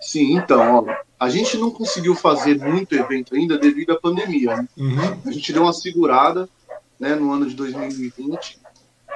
Sim, 0.01 0.37
então, 0.37 0.87
ó, 0.87 0.97
a 1.19 1.29
gente 1.29 1.57
não 1.57 1.71
conseguiu 1.71 2.15
fazer 2.15 2.59
muito 2.59 2.95
evento 2.95 3.35
ainda 3.35 3.57
devido 3.57 3.93
à 3.93 4.01
pandemia. 4.01 4.57
Né? 4.57 4.69
Uhum. 4.77 5.21
A 5.25 5.31
gente 5.31 5.53
deu 5.53 5.63
uma 5.63 5.73
segurada 5.73 6.49
né, 7.01 7.15
no 7.15 7.33
ano 7.33 7.47
de 7.49 7.55
2020. 7.55 8.59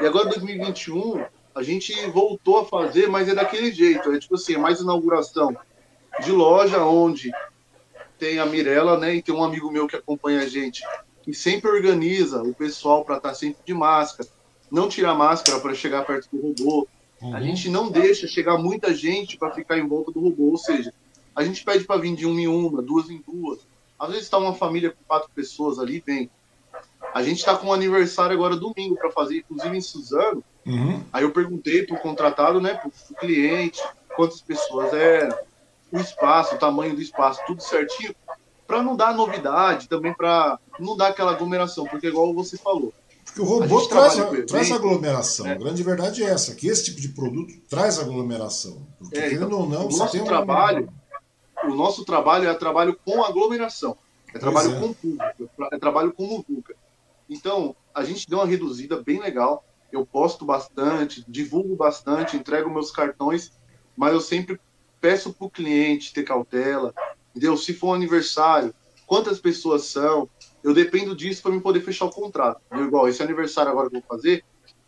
E 0.01 0.07
agora, 0.07 0.31
2021, 0.31 1.23
a 1.55 1.63
gente 1.63 1.95
voltou 2.07 2.61
a 2.61 2.65
fazer, 2.65 3.09
mas 3.09 3.29
é 3.29 3.35
daquele 3.35 3.71
jeito. 3.71 4.11
É 4.13 4.19
tipo 4.19 4.35
assim, 4.35 4.55
é 4.55 4.59
mais 4.59 4.81
inauguração 4.81 5.55
de 6.25 6.33
loja 6.33 6.83
onde 6.85 7.31
tem 8.19 8.39
a 8.39 8.47
Mirella, 8.47 8.99
né? 8.99 9.15
E 9.15 9.23
tem 9.23 9.35
um 9.35 9.45
amigo 9.45 9.71
meu 9.71 9.87
que 9.87 9.97
acompanha 9.97 10.41
a 10.41 10.47
gente, 10.47 10.83
que 11.23 11.35
sempre 11.35 11.71
organiza 11.71 12.43
o 12.43 12.55
pessoal 12.55 13.05
para 13.05 13.17
estar 13.19 13.31
tá 13.31 13.35
sempre 13.35 13.59
de 13.65 13.75
máscara, 13.75 14.29
não 14.71 14.89
tirar 14.89 15.15
máscara 15.15 15.61
para 15.61 15.75
chegar 15.75 16.05
perto 16.05 16.29
do 16.33 16.41
robô. 16.41 16.89
Uhum. 17.21 17.37
A 17.37 17.41
gente 17.41 17.69
não 17.69 17.91
deixa 17.91 18.27
chegar 18.27 18.57
muita 18.57 18.95
gente 18.95 19.37
para 19.37 19.51
ficar 19.51 19.79
em 19.79 19.87
volta 19.87 20.13
do 20.13 20.21
robô, 20.21 20.51
ou 20.51 20.57
seja, 20.57 20.93
a 21.41 21.45
gente 21.45 21.65
pede 21.65 21.85
para 21.85 22.01
vir 22.01 22.15
de 22.15 22.27
uma 22.27 22.41
em 22.41 22.47
uma, 22.47 22.83
duas 22.83 23.09
em 23.09 23.23
duas. 23.27 23.61
Às 23.99 24.09
vezes 24.09 24.25
está 24.25 24.37
uma 24.37 24.55
família 24.55 24.91
com 24.91 25.03
quatro 25.07 25.31
pessoas 25.35 25.79
ali, 25.79 26.03
vem. 26.07 26.31
A 27.15 27.23
gente 27.23 27.39
está 27.39 27.57
com 27.57 27.69
um 27.69 27.73
aniversário 27.73 28.35
agora 28.37 28.57
domingo 28.57 28.95
para 28.97 29.11
fazer, 29.11 29.39
inclusive 29.39 29.77
em 29.77 29.81
Suzano. 29.81 30.45
Uhum. 30.67 31.03
Aí 31.11 31.23
eu 31.23 31.33
perguntei 31.33 31.87
para 31.87 31.97
o 31.97 32.01
contratado, 32.01 32.61
né, 32.61 32.75
para 32.75 32.89
o 32.89 33.15
cliente, 33.17 33.83
quantas 34.15 34.43
pessoas 34.43 34.93
eram 34.93 35.35
o 35.91 35.99
espaço, 35.99 36.55
o 36.55 36.59
tamanho 36.59 36.95
do 36.95 37.01
espaço, 37.01 37.41
tudo 37.47 37.63
certinho, 37.63 38.15
para 38.67 38.83
não 38.83 38.95
dar 38.95 39.15
novidade, 39.15 39.89
também 39.89 40.13
para 40.13 40.59
não 40.79 40.95
dar 40.97 41.09
aquela 41.09 41.33
aglomeração, 41.33 41.87
porque 41.87 42.07
igual 42.09 42.35
você 42.35 42.59
falou. 42.59 42.93
Porque 43.25 43.41
o 43.41 43.45
robô 43.45 43.81
traz, 43.87 44.15
traz 44.47 44.73
aglomeração. 44.73 45.47
É. 45.47 45.53
A 45.53 45.55
grande 45.55 45.83
verdade 45.83 46.23
é 46.23 46.27
essa, 46.27 46.55
que 46.55 46.69
esse 46.69 46.85
tipo 46.85 47.01
de 47.01 47.09
produto 47.09 47.53
traz 47.69 47.99
aglomeração. 47.99 48.87
Porque, 48.99 49.19
é, 49.19 49.33
então, 49.33 49.51
ou 49.51 49.69
não, 49.69 49.87
o 49.87 49.97
nosso 49.97 50.25
trabalho, 50.25 50.85
um... 50.85 51.00
o 51.65 51.75
nosso 51.75 52.05
trabalho 52.05 52.49
é 52.49 52.55
trabalho 52.55 52.99
com 53.05 53.25
aglomeração. 53.25 53.97
É 54.35 54.39
trabalho 54.39 54.77
é. 54.77 54.81
com 54.81 54.93
público, 54.93 55.51
é 55.73 55.79
trabalho 55.79 56.13
com 56.13 56.25
muvuca. 56.25 56.75
Então, 57.29 57.75
a 57.95 58.05
gente 58.05 58.29
deu 58.29 58.39
uma 58.39 58.47
reduzida 58.47 59.03
bem 59.03 59.21
legal. 59.21 59.65
Eu 59.91 60.07
posto 60.07 60.45
bastante, 60.45 61.25
divulgo 61.29 61.75
bastante, 61.75 62.37
entrego 62.37 62.71
meus 62.71 62.91
cartões, 62.91 63.53
mas 63.97 64.13
eu 64.13 64.21
sempre 64.21 64.61
peço 65.01 65.33
para 65.33 65.47
o 65.47 65.51
cliente 65.51 66.13
ter 66.13 66.23
cautela, 66.23 66.95
entendeu? 67.31 67.57
Se 67.57 67.75
for 67.75 67.89
um 67.89 67.95
aniversário, 67.95 68.75
quantas 69.07 69.41
pessoas 69.41 69.87
são, 69.87 70.29
eu 70.63 70.73
dependo 70.73 71.17
disso 71.17 71.43
para 71.43 71.51
me 71.51 71.61
poder 71.61 71.81
fechar 71.81 72.05
o 72.05 72.11
contrato. 72.11 72.61
Entendeu? 72.67 72.87
Igual 72.87 73.09
esse 73.09 73.23
aniversário 73.23 73.73
agora 73.73 73.91
que 73.91 73.97
eu 73.97 74.01
vou 74.01 74.09
fazer, 74.09 74.45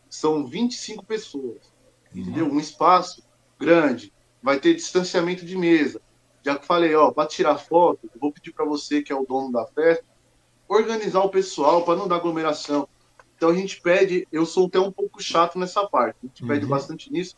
são 0.08 0.46
25 0.46 1.04
pessoas, 1.04 1.72
entendeu? 2.14 2.46
Um 2.46 2.60
espaço 2.60 3.24
grande, 3.58 4.12
vai 4.42 4.60
ter 4.60 4.74
distanciamento 4.74 5.44
de 5.44 5.56
mesa. 5.56 6.00
Já 6.44 6.58
que 6.58 6.66
falei, 6.66 6.94
ó, 6.94 7.10
para 7.10 7.28
tirar 7.28 7.56
foto, 7.56 8.10
eu 8.12 8.20
vou 8.20 8.32
pedir 8.32 8.52
para 8.52 8.64
você 8.64 9.02
que 9.02 9.12
é 9.12 9.16
o 9.16 9.24
dono 9.24 9.52
da 9.52 9.66
festa, 9.66 10.04
organizar 10.68 11.20
o 11.20 11.28
pessoal 11.28 11.84
para 11.84 11.96
não 11.96 12.08
dar 12.08 12.16
aglomeração. 12.16 12.88
Então 13.36 13.50
a 13.50 13.54
gente 13.54 13.80
pede, 13.80 14.26
eu 14.30 14.46
sou 14.46 14.66
até 14.66 14.78
um 14.78 14.92
pouco 14.92 15.22
chato 15.22 15.58
nessa 15.58 15.86
parte, 15.86 16.16
a 16.22 16.26
gente 16.26 16.42
uhum. 16.42 16.48
pede 16.48 16.66
bastante 16.66 17.12
nisso, 17.12 17.36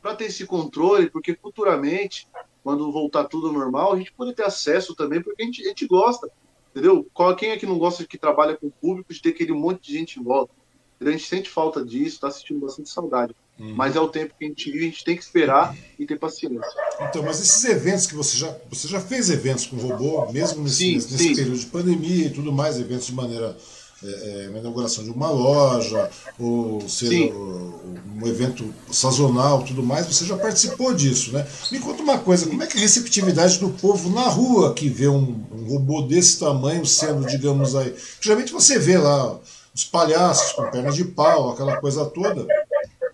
para 0.00 0.14
ter 0.14 0.26
esse 0.26 0.46
controle, 0.46 1.10
porque 1.10 1.34
futuramente, 1.34 2.28
quando 2.62 2.90
voltar 2.92 3.24
tudo 3.24 3.52
normal, 3.52 3.92
a 3.92 3.96
gente 3.96 4.12
pode 4.12 4.34
ter 4.34 4.44
acesso 4.44 4.94
também, 4.94 5.22
porque 5.22 5.42
a 5.42 5.44
gente, 5.46 5.62
a 5.62 5.68
gente 5.68 5.86
gosta, 5.86 6.30
entendeu? 6.70 7.06
Quem 7.36 7.50
é 7.50 7.56
que 7.56 7.66
não 7.66 7.78
gosta 7.78 8.02
de 8.02 8.08
que 8.08 8.18
trabalha 8.18 8.56
com 8.56 8.68
o 8.68 8.70
público, 8.70 9.12
de 9.12 9.20
ter 9.20 9.30
aquele 9.30 9.52
monte 9.52 9.82
de 9.82 9.92
gente 9.92 10.20
em 10.20 10.22
volta? 10.22 10.52
A 11.00 11.10
gente 11.10 11.24
sente 11.24 11.48
falta 11.48 11.84
disso, 11.84 12.16
está 12.16 12.30
sentindo 12.30 12.60
bastante 12.60 12.88
saudade. 12.88 13.34
Uhum. 13.58 13.74
Mas 13.74 13.96
é 13.96 14.00
o 14.00 14.08
tempo 14.08 14.34
que 14.38 14.44
a 14.44 14.48
gente 14.48 14.70
vive, 14.70 14.84
a 14.86 14.88
gente 14.88 15.04
tem 15.04 15.16
que 15.16 15.22
esperar 15.22 15.76
e 15.98 16.06
ter 16.06 16.16
paciência. 16.16 16.60
Então, 17.00 17.22
mas 17.22 17.40
esses 17.40 17.64
eventos 17.64 18.06
que 18.06 18.14
você 18.14 18.36
já. 18.36 18.54
Você 18.70 18.86
já 18.86 19.00
fez 19.00 19.30
eventos 19.30 19.66
com 19.66 19.76
robô, 19.76 20.30
mesmo 20.32 20.62
nesse, 20.62 20.76
sim, 20.76 20.94
nesse 20.94 21.18
sim. 21.18 21.34
período 21.34 21.58
de 21.58 21.66
pandemia 21.66 22.26
e 22.26 22.30
tudo 22.30 22.52
mais, 22.52 22.78
eventos 22.78 23.06
de 23.06 23.14
maneira 23.14 23.56
é, 24.00 24.44
é, 24.44 24.48
uma 24.48 24.60
inauguração 24.60 25.02
de 25.02 25.10
uma 25.10 25.28
loja, 25.28 26.08
ou 26.38 26.88
seja, 26.88 27.34
um 27.34 28.26
evento 28.28 28.72
sazonal, 28.92 29.64
tudo 29.64 29.82
mais, 29.82 30.06
você 30.06 30.24
já 30.24 30.36
participou 30.36 30.94
disso, 30.94 31.32
né? 31.32 31.44
Me 31.72 31.80
conta 31.80 32.00
uma 32.00 32.18
coisa, 32.18 32.46
como 32.46 32.62
é 32.62 32.66
que 32.68 32.76
é 32.76 32.78
a 32.78 32.82
receptividade 32.82 33.58
do 33.58 33.70
povo 33.70 34.08
na 34.10 34.28
rua 34.28 34.72
que 34.72 34.88
vê 34.88 35.08
um, 35.08 35.44
um 35.50 35.68
robô 35.68 36.02
desse 36.02 36.38
tamanho 36.38 36.86
sendo, 36.86 37.26
digamos 37.26 37.74
aí, 37.74 37.92
geralmente 38.20 38.52
você 38.52 38.78
vê 38.78 38.96
lá 38.96 39.36
os 39.74 39.84
palhaços 39.84 40.52
com 40.52 40.70
pernas 40.70 40.94
de 40.94 41.04
pau, 41.04 41.50
aquela 41.50 41.76
coisa 41.78 42.04
toda. 42.06 42.46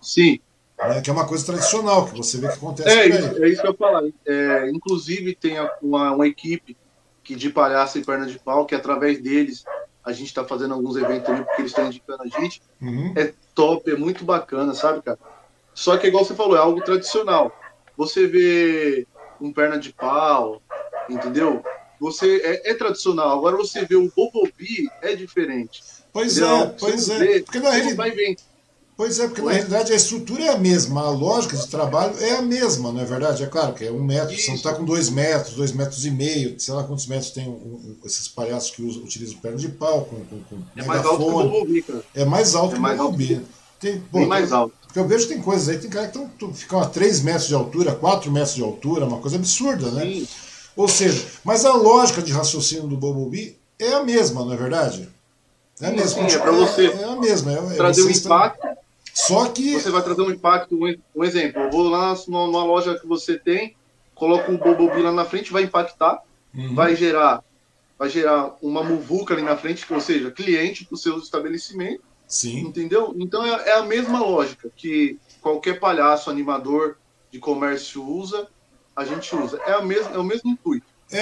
Sim. 0.05 0.39
Né, 0.77 1.01
que 1.01 1.09
é 1.09 1.13
uma 1.13 1.25
coisa 1.25 1.45
tradicional, 1.45 2.05
que 2.05 2.17
você 2.17 2.37
vê 2.37 2.47
que 2.47 2.55
acontece 2.55 2.89
é, 2.89 3.07
isso, 3.07 3.43
é 3.43 3.49
isso 3.49 3.61
que 3.61 3.67
eu 3.67 3.73
falar. 3.73 4.03
É, 4.25 4.69
inclusive 4.69 5.33
tem 5.33 5.57
uma, 5.81 6.11
uma 6.11 6.27
equipe 6.27 6.75
que 7.23 7.33
de 7.33 7.49
palhaço 7.49 7.97
e 7.97 8.05
perna 8.05 8.25
de 8.25 8.37
pau, 8.37 8.65
que 8.65 8.75
através 8.75 9.21
deles 9.21 9.63
a 10.03 10.11
gente 10.11 10.27
está 10.27 10.43
fazendo 10.43 10.73
alguns 10.73 10.95
eventos 10.97 11.25
também, 11.25 11.43
porque 11.43 11.61
eles 11.61 11.71
estão 11.71 11.87
indicando 11.87 12.23
a 12.23 12.27
gente. 12.27 12.61
Uhum. 12.81 13.13
É 13.15 13.33
top, 13.55 13.89
é 13.89 13.95
muito 13.95 14.23
bacana, 14.23 14.73
sabe, 14.73 15.01
cara? 15.01 15.17
Só 15.73 15.97
que, 15.97 16.07
igual 16.07 16.23
você 16.23 16.35
falou, 16.35 16.55
é 16.55 16.59
algo 16.59 16.81
tradicional. 16.81 17.51
Você 17.97 18.27
vê 18.27 19.07
um 19.41 19.51
perna 19.51 19.79
de 19.79 19.91
pau, 19.91 20.61
entendeu? 21.09 21.63
você 21.99 22.41
é, 22.43 22.71
é, 22.71 22.73
tradicional. 22.73 23.37
Agora 23.37 23.57
você 23.57 23.85
vê 23.85 23.95
o 23.95 24.11
Bobobi 24.15 24.89
é 25.01 25.15
diferente. 25.15 25.81
Pois 26.11 26.37
entendeu? 26.37 26.57
é, 26.57 26.75
pois 26.79 27.09
é. 27.09 27.19
Vê, 27.19 27.39
porque 27.41 27.59
na 27.59 27.71
realidade. 27.71 28.37
Pois 28.97 29.19
é, 29.19 29.27
porque 29.27 29.41
na 29.41 29.51
realidade 29.51 29.91
a 29.91 29.95
estrutura 29.95 30.45
é 30.45 30.49
a 30.49 30.57
mesma, 30.57 31.01
a 31.01 31.09
lógica 31.09 31.57
de 31.57 31.67
trabalho 31.67 32.17
é 32.17 32.37
a 32.37 32.41
mesma, 32.41 32.93
não 32.93 33.01
é 33.01 33.05
verdade? 33.05 33.43
É 33.43 33.47
claro 33.47 33.73
que 33.73 33.83
é 33.83 33.91
um 33.91 34.01
metro, 34.01 34.33
Isso. 34.33 34.43
você 34.43 34.49
não 34.49 34.55
está 34.55 34.73
com 34.73 34.85
dois 34.85 35.09
metros, 35.09 35.53
dois 35.53 35.73
metros 35.73 36.05
e 36.05 36.11
meio, 36.11 36.57
sei 36.57 36.73
lá 36.73 36.81
quantos 36.81 37.05
metros 37.05 37.31
tem 37.31 37.45
um, 37.45 37.51
um, 37.51 37.95
esses 38.05 38.29
palhaços 38.29 38.71
que 38.71 38.81
usam, 38.81 39.03
utilizam 39.03 39.37
perna 39.39 39.57
de 39.57 39.67
pau, 39.67 40.05
com, 40.05 40.23
com, 40.25 40.41
com 40.43 40.63
é 40.77 40.85
mais 40.85 41.05
alto 41.05 41.25
que 41.25 41.79
o 41.79 41.83
cara. 41.83 42.03
É 42.15 42.23
mais 42.23 42.55
alto 42.55 42.75
é 42.75 42.79
que 42.79 42.85
o 42.85 42.97
Bobobi. 42.97 43.45
Tem, 43.81 43.99
pô, 43.99 44.25
mais 44.25 44.53
alto. 44.53 44.73
Porque 44.85 44.99
eu 44.99 45.07
vejo 45.07 45.27
que 45.27 45.33
tem 45.33 45.43
coisas 45.43 45.67
aí, 45.67 45.77
tem 45.77 45.89
cara 45.89 46.07
que 46.07 46.17
tão, 46.17 46.53
ficam 46.53 46.79
a 46.79 46.85
3 46.85 47.21
metros 47.21 47.47
de 47.47 47.53
altura, 47.53 47.93
4 47.93 48.31
metros 48.31 48.55
de 48.55 48.63
altura, 48.63 49.05
uma 49.05 49.17
coisa 49.17 49.35
absurda, 49.35 49.91
né? 49.91 50.05
Sim. 50.05 50.27
Ou 50.73 50.87
seja, 50.87 51.25
mas 51.43 51.65
a 51.65 51.73
lógica 51.73 52.21
de 52.21 52.31
raciocínio 52.31 52.87
do 52.87 52.95
Bobobi 52.95 53.57
é 53.77 53.93
a 53.93 54.03
mesma, 54.03 54.45
não 54.45 54.53
é 54.53 54.57
verdade? 54.57 55.09
É 55.81 55.87
a 55.87 55.91
mesma. 55.91 56.29
Sim, 56.29 56.35
é 56.35 56.39
para 56.39 56.51
você 56.51 56.87
é, 56.87 57.01
é, 57.01 57.03
a 57.03 57.15
mesma. 57.17 57.51
É, 57.51 57.55
é 57.55 57.75
trazer 57.75 58.03
um 58.03 58.09
impacto. 58.09 58.67
Só 59.15 59.47
que. 59.47 59.73
Você 59.73 59.89
vai 59.89 60.03
trazer 60.03 60.21
um 60.21 60.31
impacto. 60.31 60.77
Um 61.15 61.23
exemplo, 61.23 61.63
eu 61.63 61.71
vou 61.71 61.89
lá 61.89 62.13
numa 62.27 62.63
loja 62.63 62.99
que 62.99 63.07
você 63.07 63.39
tem, 63.39 63.75
coloco 64.13 64.51
um 64.51 64.57
Bobobi 64.57 65.01
lá 65.01 65.11
na 65.11 65.25
frente, 65.25 65.51
vai 65.51 65.63
impactar, 65.63 66.21
uhum. 66.53 66.75
vai 66.75 66.95
gerar 66.95 67.43
vai 67.97 68.09
gerar 68.09 68.57
uma 68.61 68.83
muvuca 68.83 69.33
ali 69.33 69.41
na 69.41 69.55
frente, 69.55 69.85
ou 69.89 70.01
seja, 70.01 70.29
cliente 70.29 70.83
para 70.83 70.95
o 70.95 70.97
seu 70.97 71.17
estabelecimento 71.17 72.03
Sim. 72.27 72.59
Entendeu? 72.59 73.13
Então 73.17 73.43
é, 73.45 73.69
é, 73.69 73.73
a 73.73 73.83
mesma 73.83 74.19
lógica 74.19 74.69
que 74.75 75.17
qualquer 75.41 75.79
palhaço, 75.79 76.29
animador 76.29 76.97
de 77.31 77.39
comércio 77.39 78.03
usa, 78.03 78.47
a 78.95 79.05
gente 79.05 79.35
usa. 79.35 79.59
É, 79.65 79.73
a 79.73 79.81
mesma, 79.81 80.11
é 80.11 80.17
o 80.17 80.23
mesmo 80.23 80.49
intuito. 80.49 80.87
É, 81.11 81.21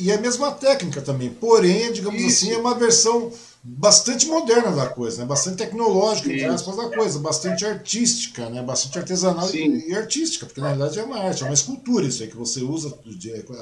e 0.00 0.10
é 0.10 0.14
a 0.14 0.20
mesma 0.20 0.52
técnica 0.52 1.00
também. 1.00 1.30
Porém, 1.30 1.92
digamos 1.92 2.20
Isso. 2.20 2.44
assim, 2.44 2.54
é 2.54 2.58
uma 2.58 2.74
versão 2.74 3.32
bastante 3.62 4.26
moderna 4.26 4.72
da 4.72 4.86
coisa, 4.86 5.18
né? 5.18 5.26
bastante 5.26 5.58
tecnológica, 5.58 6.32
entre 6.32 6.46
aspas, 6.46 6.76
da 6.76 6.88
coisa, 6.88 7.18
bastante 7.18 7.64
artística, 7.66 8.48
né? 8.48 8.62
bastante 8.62 8.98
artesanal 8.98 9.48
e, 9.54 9.90
e, 9.90 9.94
artística, 9.94 10.46
porque 10.46 10.60
na 10.60 10.68
realidade 10.68 10.98
é 10.98 11.04
uma 11.04 11.18
arte, 11.18 11.42
é 11.42 11.46
uma 11.46 11.54
escultura 11.54 12.06
isso 12.06 12.22
aí 12.22 12.28
que 12.28 12.36
você 12.36 12.62
usa, 12.62 12.96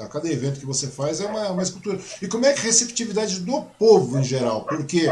a 0.01 0.07
cada 0.07 0.31
evento 0.31 0.59
que 0.59 0.65
você 0.65 0.87
faz 0.87 1.19
é 1.19 1.25
uma, 1.25 1.49
uma 1.49 1.63
escultura. 1.63 1.99
E 2.21 2.27
como 2.27 2.45
é 2.45 2.53
que 2.53 2.61
a 2.61 2.63
receptividade 2.63 3.41
do 3.41 3.61
povo 3.77 4.17
em 4.17 4.23
geral? 4.23 4.63
Porque 4.63 5.09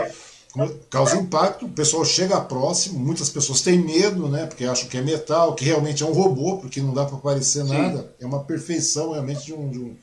causa 0.90 1.18
impacto, 1.18 1.66
o 1.66 1.70
pessoal 1.70 2.06
chega 2.06 2.40
próximo, 2.40 2.98
muitas 2.98 3.30
pessoas 3.30 3.62
têm 3.62 3.78
medo, 3.78 4.28
né, 4.30 4.46
porque 4.46 4.64
acham 4.64 4.88
que 4.88 4.98
é 4.98 5.02
metal, 5.02 5.54
que 5.54 5.66
realmente 5.66 6.02
é 6.02 6.06
um 6.06 6.14
robô, 6.14 6.58
porque 6.58 6.82
não 6.82 6.94
dá 6.94 7.06
para 7.06 7.18
parecer 7.18 7.64
Sim. 7.64 7.74
nada, 7.74 8.16
é 8.20 8.26
uma 8.26 8.44
perfeição 8.44 9.12
realmente 9.12 9.46
de 9.46 9.54
um, 9.54 9.70
de 9.70 9.80
um, 9.80 9.96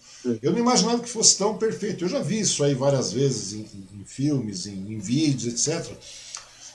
Eu 0.43 0.53
não 0.53 0.59
imaginava 0.59 1.03
que 1.03 1.09
fosse 1.09 1.37
tão 1.37 1.57
perfeito, 1.57 2.05
eu 2.05 2.09
já 2.09 2.21
vi 2.21 2.41
isso 2.41 2.65
aí 2.65 2.75
várias 2.75 3.13
vezes 3.13 3.53
em, 3.53 3.61
em, 3.61 4.01
em 4.01 4.05
filmes, 4.05 4.67
em, 4.67 4.73
em, 4.73 4.99
vídeos, 4.99 5.53
etc. 5.53 5.93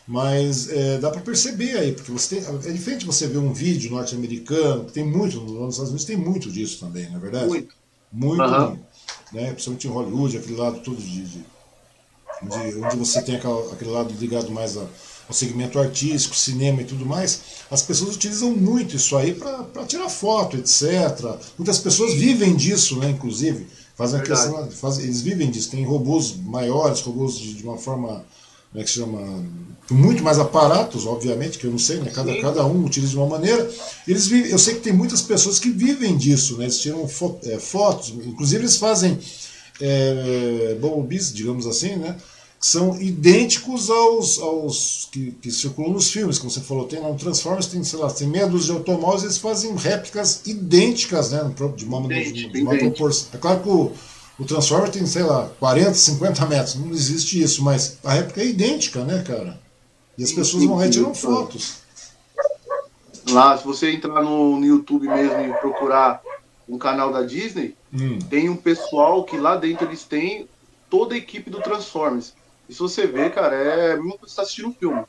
Mas 0.07 0.69
é, 0.69 0.97
dá 0.97 1.09
para 1.09 1.21
perceber 1.21 1.77
aí, 1.77 1.91
porque 1.93 2.11
você 2.11 2.37
tem, 2.37 2.45
é 2.45 2.71
diferente 2.71 3.05
você 3.05 3.27
ver 3.27 3.37
um 3.37 3.53
vídeo 3.53 3.91
norte-americano, 3.91 4.85
que 4.85 4.91
tem 4.91 5.03
muito, 5.03 5.39
nos 5.39 5.75
Estados 5.75 5.89
Unidos 5.89 6.05
tem 6.05 6.17
muito 6.17 6.51
disso 6.51 6.79
também, 6.79 7.07
não 7.09 7.17
é 7.17 7.19
verdade? 7.19 7.47
Muito. 7.47 7.79
Muito, 8.11 8.41
uhum. 8.41 8.79
né, 9.31 9.51
principalmente 9.51 9.87
em 9.87 9.91
Hollywood, 9.91 10.37
aquele 10.37 10.55
lado 10.55 10.79
todo 10.79 10.97
de, 10.97 11.21
de 11.25 11.45
de, 12.41 12.77
onde 12.77 12.95
você 12.95 13.21
tem 13.21 13.35
aquela, 13.35 13.73
aquele 13.73 13.89
lado 13.89 14.13
ligado 14.13 14.51
mais 14.51 14.77
a, 14.77 14.85
ao 15.29 15.33
segmento 15.33 15.79
artístico, 15.79 16.35
cinema 16.35 16.81
e 16.81 16.85
tudo 16.85 17.05
mais, 17.05 17.41
as 17.69 17.83
pessoas 17.83 18.15
utilizam 18.15 18.51
muito 18.51 18.95
isso 18.95 19.15
aí 19.15 19.33
para 19.35 19.85
tirar 19.85 20.09
foto, 20.09 20.57
etc. 20.57 21.37
Muitas 21.57 21.77
pessoas 21.77 22.15
vivem 22.15 22.55
disso, 22.55 22.97
né, 22.97 23.11
inclusive. 23.11 23.67
Fazem 23.95 24.21
questão, 24.23 24.71
fazem, 24.71 25.03
eles 25.03 25.21
vivem 25.21 25.51
disso. 25.51 25.69
Tem 25.69 25.85
robôs 25.85 26.35
maiores, 26.35 27.01
robôs 27.01 27.37
de, 27.37 27.53
de 27.53 27.63
uma 27.63 27.77
forma 27.77 28.25
como 28.71 28.81
é 28.81 28.83
que 28.83 28.89
se 28.89 28.99
chama, 28.99 29.45
muito 29.89 30.23
mais 30.23 30.37
aparatos, 30.37 31.07
obviamente, 31.07 31.57
que 31.57 31.65
eu 31.65 31.71
não 31.71 31.79
sei, 31.79 31.97
né? 31.97 32.11
Cada, 32.13 32.39
cada 32.39 32.65
um 32.65 32.85
utiliza 32.85 33.11
de 33.11 33.17
uma 33.17 33.25
maneira. 33.25 33.67
Eles 34.07 34.27
vivem, 34.27 34.51
eu 34.51 34.59
sei 34.59 34.75
que 34.75 34.81
tem 34.81 34.93
muitas 34.93 35.23
pessoas 35.23 35.57
que 35.59 35.71
vivem 35.71 36.15
disso, 36.15 36.57
né? 36.57 36.65
Eles 36.65 36.79
tiram 36.79 37.07
fo 37.07 37.39
é, 37.43 37.57
fotos, 37.57 38.09
inclusive 38.09 38.61
eles 38.61 38.77
fazem 38.77 39.17
é, 39.81 40.77
Bumblebee, 40.79 41.33
digamos 41.33 41.65
assim, 41.65 41.95
né? 41.95 42.15
São 42.59 42.99
idênticos 43.01 43.89
aos, 43.89 44.37
aos 44.39 45.07
que, 45.11 45.31
que, 45.31 45.49
circulam 45.49 45.93
nos 45.93 46.11
filmes, 46.11 46.37
como 46.37 46.51
você 46.51 46.59
falou, 46.59 46.85
tem 46.85 47.01
no 47.01 47.15
Transformers, 47.15 47.67
tem, 47.67 47.81
sei 47.83 47.97
lá, 47.97 48.11
tem 48.11 48.27
meia 48.27 48.47
dúzia 48.47 48.73
de 48.73 48.79
automóveis, 48.79 49.23
eles 49.23 49.37
fazem 49.37 49.73
réplicas 49.75 50.41
idênticas, 50.45 51.31
né, 51.31 51.39
de 51.75 51.85
uma, 51.85 52.05
de, 52.07 52.49
de 52.49 52.61
uma 52.61 52.77
proporção. 52.77 53.29
É 53.33 53.37
claro 53.37 53.61
que 53.61 53.69
o, 53.69 53.93
o 54.37 54.45
Transformer 54.45 54.89
tem, 54.89 55.05
sei 55.05 55.23
lá, 55.23 55.49
40, 55.59 55.93
50 55.93 56.45
metros, 56.47 56.75
não 56.75 56.91
existe 56.91 57.41
isso, 57.41 57.63
mas 57.63 57.97
a 58.03 58.13
réplica 58.13 58.41
é 58.41 58.47
idêntica, 58.47 59.05
né, 59.05 59.23
cara? 59.25 59.57
E 60.17 60.23
as 60.23 60.33
pessoas 60.33 60.65
vão 60.65 60.77
lá 60.77 60.89
tiram 60.89 61.13
fotos. 61.13 61.79
Lá, 63.29 63.57
se 63.57 63.63
você 63.63 63.91
entrar 63.91 64.21
no, 64.21 64.59
no 64.59 64.65
YouTube 64.65 65.07
mesmo 65.07 65.39
e 65.39 65.53
procurar 65.59 66.21
um 66.67 66.77
canal 66.77 67.11
da 67.11 67.21
Disney, 67.21 67.75
hum. 67.93 68.19
tem 68.29 68.49
um 68.49 68.55
pessoal 68.55 69.23
que 69.23 69.37
lá 69.37 69.55
dentro 69.55 69.87
eles 69.87 70.03
têm 70.03 70.47
toda 70.89 71.15
a 71.15 71.17
equipe 71.17 71.49
do 71.49 71.61
Transformers. 71.61 72.33
E 72.69 72.73
se 72.73 72.79
você 72.79 73.07
vê, 73.07 73.29
cara, 73.31 73.55
é 73.55 73.95
mesmo 73.95 74.13
que 74.13 74.21
você 74.21 74.27
está 74.27 74.43
assistindo 74.43 74.67
um 74.67 74.73
filme. 74.73 75.03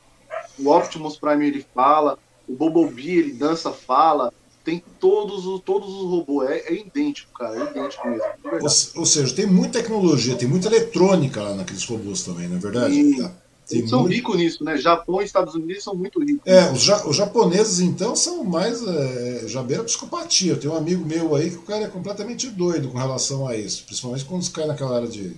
O 0.58 0.70
Optimus 0.70 1.18
Prime 1.18 1.46
ele 1.46 1.64
fala, 1.74 2.18
o 2.48 2.54
Bumblebee 2.54 3.18
ele 3.18 3.32
dança, 3.32 3.70
fala, 3.70 4.32
tem 4.64 4.82
todos 4.98 5.46
os, 5.46 5.60
todos 5.60 5.88
os 5.88 6.10
robôs. 6.10 6.48
É, 6.48 6.72
é 6.72 6.80
idêntico, 6.80 7.32
cara, 7.38 7.56
é 7.56 7.70
idêntico 7.70 8.08
mesmo. 8.08 8.24
Ou, 8.44 9.00
ou, 9.00 9.06
seja, 9.06 9.34
tem 9.34 9.46
muita 9.46 9.80
tecnologia, 9.80 10.36
tem 10.36 10.48
muita 10.48 10.68
eletrônica 10.68 11.42
lá 11.42 11.54
naqueles 11.54 11.84
robôs 11.84 12.22
também, 12.22 12.48
não 12.48 12.56
é 12.56 12.60
verdade? 12.60 12.94
E, 12.94 13.18
tá. 13.18 13.32
Eles 13.70 13.90
são 13.90 14.00
muito... 14.00 14.14
ricos 14.14 14.36
nisso, 14.36 14.64
né? 14.64 14.76
Japão 14.76 15.22
e 15.22 15.24
Estados 15.24 15.54
Unidos 15.54 15.84
são 15.84 15.94
muito 15.94 16.18
ricos. 16.18 16.42
É, 16.44 16.72
os, 16.72 16.82
ja 16.82 17.06
os 17.06 17.14
japoneses, 17.14 17.78
então, 17.78 18.16
são 18.16 18.42
mais. 18.42 18.82
É, 18.84 19.44
já 19.46 19.62
beira 19.62 19.84
psicopatia. 19.84 20.56
Tem 20.56 20.68
um 20.68 20.76
amigo 20.76 21.04
meu 21.04 21.34
aí 21.36 21.50
que 21.50 21.56
o 21.56 21.62
cara 21.62 21.84
é 21.84 21.88
completamente 21.88 22.48
doido 22.48 22.88
com 22.88 22.98
relação 22.98 23.46
a 23.46 23.56
isso. 23.56 23.84
Principalmente 23.84 24.24
quando 24.24 24.50
cai 24.50 24.66
naquela 24.66 24.96
área 24.96 25.08
de 25.08 25.36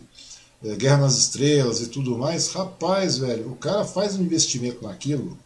é, 0.65 0.75
Guerra 0.77 0.99
nas 0.99 1.19
Estrelas 1.19 1.81
e 1.81 1.89
tudo 1.89 2.17
mais. 2.17 2.49
Rapaz, 2.53 3.19
velho, 3.19 3.51
o 3.51 3.57
cara 3.57 3.85
faz 3.85 4.17
um 4.17 4.23
investimento 4.23 4.85
naquilo 4.85 5.37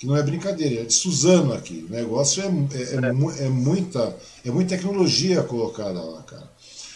que 0.00 0.06
não 0.06 0.16
é 0.16 0.22
brincadeira, 0.22 0.80
é 0.80 0.84
de 0.84 0.94
Suzano 0.94 1.52
aqui. 1.52 1.86
O 1.86 1.92
negócio 1.92 2.42
é, 2.42 2.46
é, 2.46 3.42
é, 3.42 3.46
é, 3.46 3.48
muita, 3.50 4.16
é 4.42 4.50
muita 4.50 4.74
tecnologia 4.74 5.42
colocada 5.42 6.00
lá, 6.00 6.22
cara. 6.22 6.50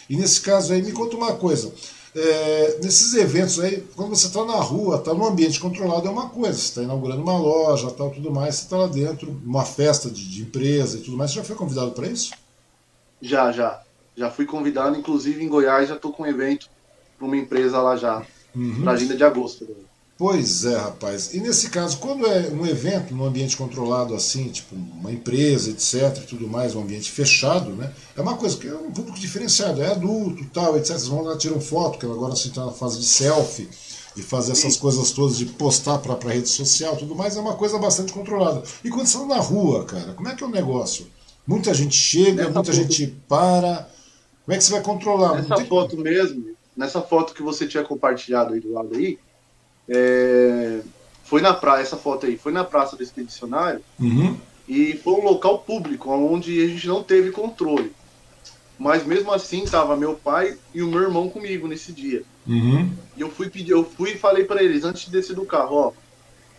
E 0.09 0.17
nesse 0.17 0.41
caso 0.41 0.73
aí, 0.73 0.83
me 0.83 0.91
conta 0.91 1.15
uma 1.15 1.35
coisa. 1.35 1.71
É, 2.17 2.79
nesses 2.83 3.13
eventos 3.13 3.61
aí, 3.61 3.87
quando 3.95 4.17
você 4.17 4.29
está 4.29 4.43
na 4.47 4.55
rua, 4.55 4.97
está 4.97 5.13
num 5.13 5.27
ambiente 5.27 5.61
controlado, 5.61 6.09
é 6.09 6.11
uma 6.11 6.31
coisa. 6.31 6.57
Você 6.57 6.69
está 6.69 6.83
inaugurando 6.83 7.21
uma 7.21 7.37
loja, 7.37 7.91
tal, 7.91 8.11
tudo 8.11 8.31
mais, 8.31 8.55
você 8.55 8.63
está 8.63 8.79
lá 8.79 8.87
dentro, 8.87 9.39
uma 9.45 9.67
festa 9.67 10.09
de, 10.09 10.27
de, 10.27 10.41
empresa 10.41 10.97
e 10.97 11.01
tudo 11.03 11.19
mais. 11.19 11.31
Você 11.31 11.37
já 11.37 11.45
foi 11.45 11.57
convidado 11.57 11.91
para 11.91 12.07
isso? 12.07 12.33
Já, 13.21 13.53
já. 13.53 13.83
Já 14.17 14.31
fui 14.31 14.47
convidado, 14.47 14.97
inclusive 14.97 15.45
em 15.45 15.49
Goiás, 15.49 15.91
já 15.91 15.97
estou 15.97 16.11
com 16.11 16.23
um 16.23 16.27
evento 16.27 16.71
para 17.19 17.27
uma 17.27 17.37
empresa 17.37 17.81
lá 17.81 17.97
já, 17.97 18.23
uhum. 18.55 18.83
para 18.83 18.93
agenda 18.93 19.17
de 19.17 19.25
agosto. 19.25 19.65
Né? 19.65 19.75
Pois 20.17 20.65
é, 20.65 20.77
rapaz. 20.77 21.35
E 21.35 21.41
nesse 21.41 21.71
caso, 21.71 21.99
quando 21.99 22.25
é 22.25 22.49
um 22.49 22.65
evento 22.65 23.13
num 23.13 23.25
ambiente 23.25 23.57
controlado 23.57 24.15
assim, 24.15 24.49
tipo 24.49 24.77
uma 24.77 25.11
empresa, 25.11 25.71
etc, 25.71 26.23
e 26.23 26.27
tudo 26.27 26.47
mais, 26.47 26.75
um 26.75 26.83
ambiente 26.83 27.11
fechado, 27.11 27.71
né? 27.71 27.93
É 28.17 28.23
uma 28.23 28.37
coisa 28.37 28.57
que 28.57 28.69
é 28.69 28.75
um 28.75 28.93
público 28.93 29.19
diferenciado, 29.19 29.83
é 29.83 29.91
adulto, 29.91 30.45
tal, 30.53 30.77
etc. 30.77 30.91
Vocês 30.91 31.09
vão 31.09 31.23
lá 31.23 31.37
tirar 31.37 31.59
foto, 31.61 31.99
que 31.99 32.07
agora 32.07 32.33
assim 32.33 32.51
tá 32.51 32.65
na 32.65 32.71
fase 32.71 33.01
de 33.01 33.07
selfie 33.07 33.69
e 34.17 34.23
fazer 34.23 34.53
essas 34.53 34.75
Sim. 34.75 34.81
coisas 34.81 35.11
todas 35.11 35.37
de 35.37 35.47
postar 35.47 35.99
para 35.99 36.15
a 36.15 36.33
rede 36.33 36.49
social, 36.49 36.97
tudo 36.97 37.17
mais, 37.17 37.37
é 37.37 37.41
uma 37.41 37.55
coisa 37.55 37.77
bastante 37.79 38.13
controlada. 38.13 38.63
E 38.85 38.91
quando 38.91 39.07
você 39.07 39.17
está 39.17 39.27
na 39.27 39.41
rua, 39.41 39.85
cara, 39.85 40.13
como 40.13 40.29
é 40.29 40.35
que 40.37 40.45
é 40.45 40.47
o 40.47 40.51
negócio? 40.51 41.09
Muita 41.45 41.75
gente 41.75 41.97
chega, 41.97 42.45
Nessa 42.45 42.51
muita 42.53 42.73
foto... 42.73 42.73
gente 42.73 43.07
para. 43.29 43.89
Como 44.45 44.55
é 44.55 44.59
que 44.59 44.65
você 44.65 44.73
vai 44.73 44.83
controlar? 44.83 45.35
Nessa 45.35 45.57
tem... 45.57 45.67
foto 45.67 45.97
mesmo, 45.97 46.54
nessa 46.77 47.01
foto 47.01 47.35
que 47.35 47.43
você 47.43 47.67
tinha 47.67 47.85
compartilhado 47.85 48.55
aí 48.55 48.61
do 48.61 48.73
lado 48.73 48.95
aí, 48.95 49.19
é, 49.89 50.81
foi 51.25 51.41
na 51.41 51.55
praia, 51.55 51.83
essa 51.83 51.97
foto 51.97 52.27
aí, 52.27 52.37
foi 52.37 52.53
na 52.53 52.65
Praça 52.65 52.97
do 52.97 53.03
Expedicionário 53.03 53.81
uhum. 53.99 54.37
e 54.69 54.95
foi 54.95 55.15
um 55.15 55.25
local 55.25 55.59
público 55.59 56.11
onde 56.11 56.63
a 56.63 56.67
gente 56.69 56.87
não 56.87 57.03
teve 57.03 57.31
controle. 57.31 57.93
Mas 58.79 59.07
mesmo 59.07 59.33
assim 59.33 59.65
tava 59.65 59.97
meu 59.97 60.15
pai 60.15 60.59
e 60.75 60.83
o 60.83 60.89
meu 60.89 61.03
irmão 61.03 61.29
comigo 61.29 61.69
nesse 61.69 61.93
dia. 61.93 62.25
Uhum. 62.47 62.91
E 63.17 63.21
eu 63.21 63.31
fui 63.31 63.49
pedir, 63.49 63.71
eu 63.71 63.85
fui 63.85 64.13
e 64.13 64.19
falei 64.19 64.45
para 64.45 64.63
eles 64.63 64.85
antes 64.85 65.05
de 65.05 65.13
descer 65.13 65.37
do 65.37 65.47
carro, 65.47 65.77
ó, 65.77 65.93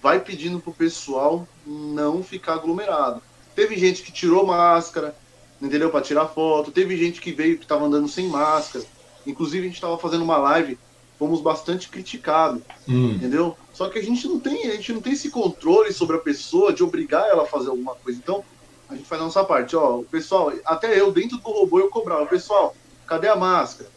vai 0.02 0.20
pedindo 0.20 0.60
pro 0.60 0.72
pessoal 0.72 1.48
não 1.66 2.24
ficar 2.24 2.54
aglomerado. 2.54 3.22
Teve 3.56 3.78
gente 3.78 4.02
que 4.02 4.12
tirou 4.12 4.46
máscara, 4.46 5.16
entendeu? 5.62 5.90
Para 5.90 6.02
tirar 6.02 6.28
foto. 6.28 6.72
Teve 6.72 6.98
gente 6.98 7.22
que 7.22 7.32
veio 7.32 7.58
que 7.58 7.66
tava 7.66 7.86
andando 7.86 8.08
sem 8.08 8.28
máscara. 8.28 8.86
Inclusive 9.26 9.64
a 9.64 9.68
gente 9.68 9.76
estava 9.76 9.98
fazendo 9.98 10.24
uma 10.24 10.38
live 10.38 10.78
fomos 11.18 11.42
bastante 11.42 11.90
criticados, 11.90 12.62
hum. 12.88 13.12
entendeu? 13.12 13.56
Só 13.74 13.90
que 13.90 13.98
a 13.98 14.04
gente 14.04 14.28
não 14.28 14.40
tem, 14.40 14.68
a 14.68 14.76
gente 14.76 14.94
não 14.94 15.02
tem 15.02 15.14
esse 15.14 15.30
controle 15.30 15.94
sobre 15.94 16.18
a 16.18 16.20
pessoa 16.20 16.74
de 16.74 16.84
obrigar 16.84 17.28
ela 17.30 17.44
a 17.44 17.48
fazer 17.48 17.70
alguma 17.70 17.96
coisa. 17.96 18.20
Então, 18.22 18.44
a 18.90 18.96
gente 18.96 19.08
faz 19.08 19.22
a 19.22 19.26
nossa 19.26 19.44
parte, 19.44 19.76
ó, 19.76 20.00
o 20.00 20.04
pessoal, 20.04 20.52
até 20.66 21.00
eu 21.00 21.12
dentro 21.12 21.38
do 21.38 21.50
robô 21.50 21.80
eu 21.80 21.90
cobrava, 21.90 22.26
pessoal, 22.26 22.76
cadê 23.08 23.28
a 23.28 23.36
máscara? 23.36 23.90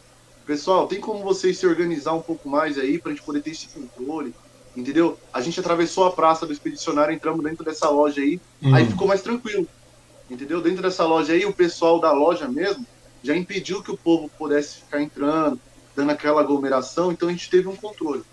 pessoal, 0.49 0.87
tem 0.87 0.99
como 0.99 1.23
vocês 1.23 1.59
se 1.59 1.67
organizar 1.67 2.13
um 2.13 2.21
pouco 2.23 2.49
mais 2.49 2.75
aí 2.79 2.97
pra 2.97 3.11
gente 3.11 3.21
poder 3.21 3.39
ter 3.39 3.51
esse 3.51 3.67
controle, 3.67 4.33
entendeu? 4.75 5.15
A 5.31 5.41
gente 5.41 5.59
atravessou 5.59 6.05
a 6.05 6.11
praça 6.11 6.43
do 6.43 6.51
expedicionário, 6.51 7.13
entramos 7.13 7.43
dentro 7.43 7.63
dessa 7.63 7.87
loja 7.87 8.19
aí, 8.19 8.41
Hum. 8.59 8.73
aí 8.73 8.87
ficou 8.87 9.07
mais 9.07 9.21
tranquilo, 9.21 9.67
entendeu? 10.27 10.59
Dentro 10.59 10.81
dessa 10.81 11.05
loja 11.05 11.33
aí, 11.33 11.45
o 11.45 11.53
pessoal 11.53 11.99
da 11.99 12.11
loja 12.11 12.47
mesmo 12.47 12.83
já 13.23 13.35
impediu 13.35 13.83
que 13.83 13.91
o 13.91 13.97
povo 13.99 14.31
pudesse 14.37 14.79
ficar 14.79 15.01
entrando, 15.01 15.61
dando 15.95 16.11
aquela 16.11 16.41
aglomeração, 16.41 17.11
então 17.11 17.29
a 17.29 17.31
gente 17.31 17.49
teve 17.49 17.67
um 17.67 17.75
controle. 17.75 18.23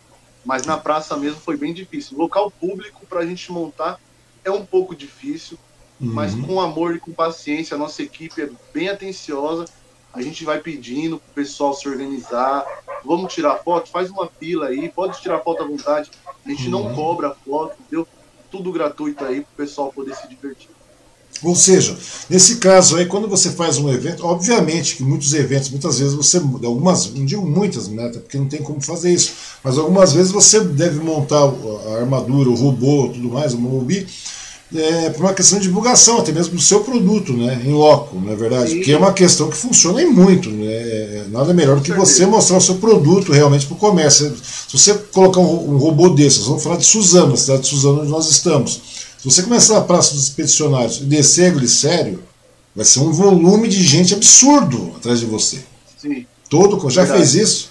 Mas 0.45 0.65
na 0.65 0.79
praça 0.79 1.17
mesmo 1.17 1.41
foi 1.41 1.57
bem 1.59 1.75
difícil. 1.75 2.17
Local 2.19 2.53
público 2.61 3.07
para 3.09 3.21
a 3.21 3.27
gente 3.27 3.51
montar 3.53 3.99
é 4.45 4.51
um 4.51 4.67
pouco 4.67 4.95
difícil, 4.97 5.59
mas 6.11 6.35
Uhum. 6.35 6.47
com 6.47 6.61
amor 6.61 6.95
e 6.97 7.01
com 7.01 7.15
paciência, 7.15 7.75
a 7.75 7.79
nossa 7.79 8.03
equipe 8.03 8.43
é 8.43 8.51
bem 8.73 8.89
atenciosa. 8.89 9.71
A 10.15 10.23
gente 10.23 10.45
vai 10.45 10.61
pedindo 10.63 11.21
pro 11.21 11.33
pessoal 11.35 11.75
se 11.75 11.89
organizar. 11.89 12.65
Vamos 13.05 13.33
tirar 13.35 13.59
foto? 13.59 13.91
Faz 13.91 14.11
uma 14.11 14.31
fila 14.39 14.69
aí, 14.69 14.93
pode 14.93 15.21
tirar 15.21 15.43
foto 15.43 15.63
à 15.65 15.67
vontade. 15.67 16.11
A 16.47 16.51
gente 16.51 16.71
não 16.71 16.85
Uhum. 16.85 16.95
cobra 16.95 17.35
foto, 17.45 17.75
entendeu? 17.81 18.09
Tudo 18.49 18.73
gratuito 18.73 19.25
aí 19.25 19.43
pro 19.45 19.55
pessoal 19.57 19.93
poder 19.93 20.15
se 20.15 20.29
divertir. 20.29 20.76
Ou 21.43 21.55
seja, 21.55 21.97
nesse 22.31 22.57
caso 22.57 22.97
aí, 22.97 23.07
quando 23.07 23.29
você 23.29 23.51
faz 23.51 23.79
um 23.79 23.93
evento, 23.93 24.25
obviamente 24.25 24.97
que 24.97 25.03
muitos 25.03 25.35
eventos, 25.35 25.71
muitas 25.71 25.99
vezes 25.99 26.15
você, 26.15 26.39
algumas, 26.39 27.13
não 27.13 27.25
digo 27.25 27.47
muitas, 27.47 27.89
né, 27.89 28.09
porque 28.09 28.39
não 28.39 28.47
tem 28.47 28.63
como 28.63 28.81
fazer 28.81 29.13
isso, 29.13 29.33
mas 29.63 29.77
algumas 29.79 30.13
vezes 30.13 30.33
você 30.33 30.61
deve 30.61 30.99
montar 31.01 31.43
a 31.43 31.95
armadura, 32.01 32.49
o 32.49 32.55
robô, 32.55 33.09
tudo 33.13 33.29
mais, 33.29 33.53
o 33.53 33.59
Mobi, 33.59 34.07
é, 34.75 35.11
por 35.11 35.25
uma 35.25 35.33
questão 35.33 35.59
de 35.59 35.69
divulgação, 35.69 36.19
até 36.19 36.33
mesmo 36.33 36.57
do 36.57 36.61
seu 36.61 36.81
produto, 36.81 37.33
né, 37.33 37.63
em 37.65 37.73
loco, 37.73 38.19
não 38.19 38.33
é 38.33 38.37
verdade? 38.37 38.71
Sim. 38.71 38.77
Porque 38.77 38.93
é 38.93 38.99
uma 38.99 39.13
questão 39.13 39.49
que 39.49 39.57
funciona 39.57 40.03
em 40.03 40.07
muito, 40.07 40.51
né, 40.51 40.67
é, 40.67 41.25
nada 41.29 41.55
melhor 41.55 41.77
do 41.77 41.83
que 41.83 41.93
você 41.93 42.27
mostrar 42.27 42.57
o 42.57 42.61
seu 42.61 42.77
produto 42.77 43.31
realmente 43.31 43.67
para 43.67 43.75
o 43.75 43.79
comércio. 43.79 44.35
Se 44.43 44.77
você 44.77 44.95
colocar 45.13 45.41
um, 45.41 45.75
um 45.75 45.77
robô 45.77 46.09
desses, 46.09 46.47
vamos 46.47 46.63
falar 46.63 46.77
de 46.77 46.85
Suzano, 46.85 47.35
a 47.35 47.37
cidade 47.37 47.63
de 47.63 47.69
Suzano 47.69 48.01
onde 48.01 48.11
nós 48.11 48.29
estamos, 48.29 48.81
se 49.19 49.25
você 49.25 49.43
começar 49.43 49.75
na 49.75 49.81
Praça 49.83 50.13
dos 50.15 50.25
Expedicionários 50.25 50.99
e 50.99 51.05
descer 51.05 51.51
a 51.51 51.55
Glicério, 51.55 52.23
vai 52.75 52.85
ser 52.85 53.01
um 53.01 53.13
volume 53.13 53.69
de 53.69 53.83
gente 53.83 54.15
absurdo 54.15 54.93
atrás 54.97 55.21
de 55.21 55.27
você. 55.27 55.65
Sim. 55.97 56.27
Todo, 56.49 56.79
já 56.91 57.03
Verdade. 57.03 57.21
fez 57.31 57.35
isso? 57.35 57.71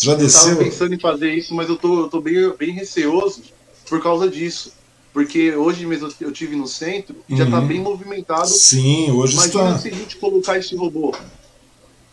Já 0.00 0.12
Eu 0.12 0.16
tava 0.16 0.26
desceu? 0.28 0.56
pensando 0.56 0.94
em 0.94 0.98
fazer 0.98 1.34
isso, 1.34 1.54
mas 1.54 1.68
eu 1.68 1.76
tô, 1.76 2.00
eu 2.04 2.08
tô 2.08 2.20
bem, 2.20 2.34
bem 2.58 2.72
receoso 2.72 3.42
por 3.88 4.02
causa 4.02 4.28
disso. 4.28 4.72
Porque 5.12 5.54
hoje 5.54 5.84
mesmo 5.84 6.10
eu 6.20 6.32
tive 6.32 6.56
no 6.56 6.66
centro 6.66 7.14
e 7.28 7.36
já 7.36 7.44
tá 7.44 7.58
Uhum. 7.60 7.66
bem 7.66 7.80
movimentado. 7.80 8.48
Sim, 8.48 9.10
hoje 9.10 9.34
Imagina 9.34 9.68
está. 9.70 9.78
se 9.78 9.88
a 9.88 9.92
gente 9.94 10.16
colocar 10.16 10.58
esse 10.58 10.74
robô. 10.74 11.14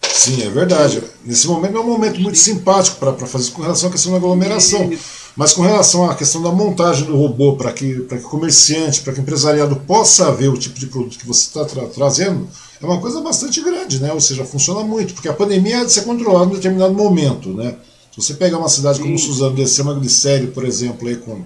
Sim, 0.02 0.44
é 0.44 0.50
verdade. 0.50 1.02
Nesse 1.24 1.48
momento 1.48 1.78
é 1.78 1.80
um 1.80 1.86
momento 1.88 2.20
muito 2.20 2.38
simpático 2.38 2.98
para 2.98 3.14
fazer 3.26 3.46
isso 3.46 3.54
com 3.54 3.62
relação 3.62 3.88
à 3.88 3.92
questão 3.94 4.12
da 4.12 4.18
aglomeração. 4.18 4.90
Mas 5.36 5.54
com 5.54 5.62
relação 5.62 6.10
à 6.10 6.16
questão 6.16 6.42
da 6.42 6.52
montagem 6.52 7.06
do 7.06 7.16
robô, 7.16 7.56
para 7.56 7.72
que, 7.72 8.02
pra 8.02 8.18
que 8.18 8.26
o 8.26 8.30
comerciante, 8.30 9.02
para 9.02 9.14
que 9.14 9.20
o 9.20 9.22
empresariado 9.22 9.76
possa 9.78 10.32
ver 10.32 10.50
o 10.50 10.58
tipo 10.58 10.78
de 10.78 10.88
produto 10.88 11.18
que 11.18 11.28
você 11.28 11.48
está 11.48 11.64
tra 11.64 11.84
trazendo, 11.88 12.48
é 12.82 12.86
uma 12.86 13.00
coisa 13.00 13.22
bastante 13.22 13.62
grande, 13.62 14.02
né? 14.02 14.12
Ou 14.12 14.20
seja, 14.20 14.44
funciona 14.44 14.84
muito, 14.84 15.14
porque 15.14 15.30
a 15.30 15.34
pandemia 15.34 15.78
é 15.78 15.86
de 15.86 15.92
ser 15.92 16.02
controlada 16.02 16.52
em 16.52 16.56
determinado 16.56 16.94
momento, 16.94 17.50
né? 17.50 17.76
Se 18.12 18.22
você 18.22 18.34
pegar 18.34 18.58
uma 18.58 18.70
cidade 18.70 19.00
como 19.00 19.18
Sim. 19.18 19.28
Suzano, 19.28 19.56
descer 19.56 19.82
uma 19.82 19.94
glicério, 19.94 20.50
por 20.50 20.66
exemplo, 20.66 21.08
aí 21.08 21.16
com. 21.16 21.42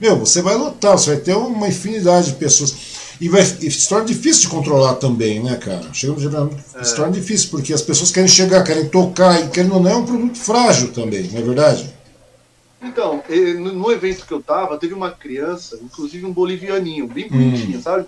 Meu, 0.00 0.18
você 0.18 0.40
vai 0.42 0.56
lotar, 0.56 0.98
você 0.98 1.14
vai 1.14 1.20
ter 1.20 1.36
uma 1.36 1.68
infinidade 1.68 2.28
de 2.28 2.32
pessoas. 2.34 2.74
E, 3.20 3.28
vai, 3.28 3.42
e 3.42 3.70
se 3.70 3.88
torna 3.88 4.04
difícil 4.04 4.42
de 4.42 4.48
controlar 4.48 4.94
também, 4.94 5.42
né, 5.42 5.56
cara? 5.56 5.88
Chega 5.92 6.14
dia 6.14 6.30
É. 6.74 6.84
se 6.84 6.96
torna 6.96 7.12
difícil, 7.12 7.48
porque 7.50 7.72
as 7.72 7.82
pessoas 7.82 8.10
querem 8.10 8.28
chegar, 8.28 8.64
querem 8.64 8.88
tocar, 8.88 9.40
e 9.40 9.48
querendo 9.48 9.74
ou 9.74 9.80
não, 9.80 9.90
é 9.90 9.96
um 9.96 10.04
produto 10.04 10.36
frágil 10.36 10.88
também, 10.92 11.28
não 11.30 11.38
é 11.38 11.42
verdade? 11.42 11.93
Então, 12.84 13.22
no 13.72 13.90
evento 13.90 14.26
que 14.26 14.32
eu 14.32 14.42
tava, 14.42 14.78
teve 14.78 14.92
uma 14.94 15.10
criança, 15.10 15.78
inclusive 15.82 16.24
um 16.26 16.32
bolivianinho, 16.32 17.06
bem 17.08 17.26
Hum. 17.26 17.30
bonitinho, 17.30 17.80
sabe? 17.80 18.06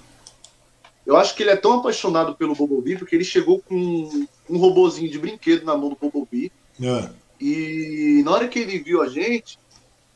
Eu 1.07 1.16
acho 1.16 1.35
que 1.35 1.43
ele 1.43 1.51
é 1.51 1.57
tão 1.57 1.74
apaixonado 1.79 2.35
pelo 2.35 2.55
Bumblebee 2.55 2.99
porque 2.99 3.14
ele 3.14 3.24
chegou 3.24 3.61
com 3.62 4.27
um 4.51 4.59
robozinho 4.59 5.11
de 5.11 5.18
brinquedo 5.18 5.64
na 5.64 5.77
mão 5.77 5.89
do 5.91 5.97
Bumblebee 5.97 6.51
É. 6.83 7.09
e 7.41 8.22
na 8.24 8.33
hora 8.33 8.49
que 8.49 8.59
ele 8.59 8.79
viu 8.81 9.01
a 9.01 9.09
gente, 9.09 9.59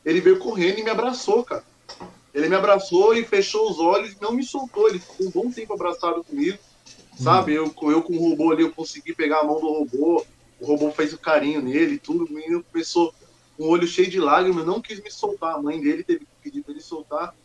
ele 0.05 0.19
veio 0.21 0.37
correndo 0.39 0.79
e 0.79 0.83
me 0.83 0.89
abraçou, 0.89 1.43
cara. 1.43 1.63
Ele 2.33 2.47
me 2.49 2.55
abraçou 2.55 3.13
e 3.15 3.25
fechou 3.25 3.69
os 3.69 3.79
olhos 3.79 4.13
e 4.13 4.21
não 4.21 4.31
me 4.33 4.43
soltou. 4.43 4.87
Ele 4.89 4.99
ficou 4.99 5.27
um 5.27 5.31
bom 5.31 5.51
tempo 5.51 5.73
abraçado 5.73 6.23
comigo, 6.23 6.57
sabe? 7.17 7.53
Eu, 7.53 7.73
eu 7.83 8.01
com 8.01 8.13
o 8.15 8.29
robô 8.29 8.51
ali, 8.51 8.63
eu 8.63 8.71
consegui 8.71 9.13
pegar 9.13 9.39
a 9.39 9.43
mão 9.43 9.59
do 9.59 9.67
robô, 9.67 10.25
o 10.59 10.65
robô 10.65 10.91
fez 10.91 11.13
o 11.13 11.17
carinho 11.17 11.61
nele 11.61 11.95
e 11.95 11.99
tudo. 11.99 12.25
O 12.25 12.33
menino 12.33 12.63
começou 12.71 13.13
com 13.61 13.67
o 13.67 13.69
olho 13.69 13.87
cheio 13.87 14.09
de 14.09 14.19
lágrimas, 14.19 14.65
não 14.65 14.81
quis 14.81 14.99
me 14.99 15.11
soltar. 15.11 15.53
A 15.53 15.61
mãe 15.61 15.79
dele 15.79 16.03
teve 16.03 16.21
que 16.21 16.25
pedir 16.41 16.63
pra 16.63 16.71
ele 16.73 16.81
soltar. 16.81 17.35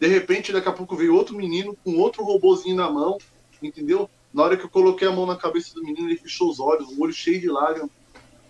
De 0.00 0.06
repente, 0.06 0.50
daqui 0.50 0.68
a 0.70 0.72
pouco 0.72 0.96
veio 0.96 1.14
outro 1.14 1.36
menino 1.36 1.76
com 1.84 1.98
outro 1.98 2.24
robozinho 2.24 2.76
na 2.76 2.90
mão, 2.90 3.18
entendeu? 3.62 4.08
Na 4.32 4.42
hora 4.42 4.56
que 4.56 4.64
eu 4.64 4.70
coloquei 4.70 5.06
a 5.06 5.12
mão 5.12 5.26
na 5.26 5.36
cabeça 5.36 5.74
do 5.74 5.82
menino, 5.82 6.08
ele 6.08 6.16
fechou 6.16 6.48
os 6.50 6.58
olhos, 6.58 6.88
o 6.88 7.02
olho 7.02 7.12
cheio 7.12 7.38
de 7.38 7.48
lágrimas. 7.48 7.90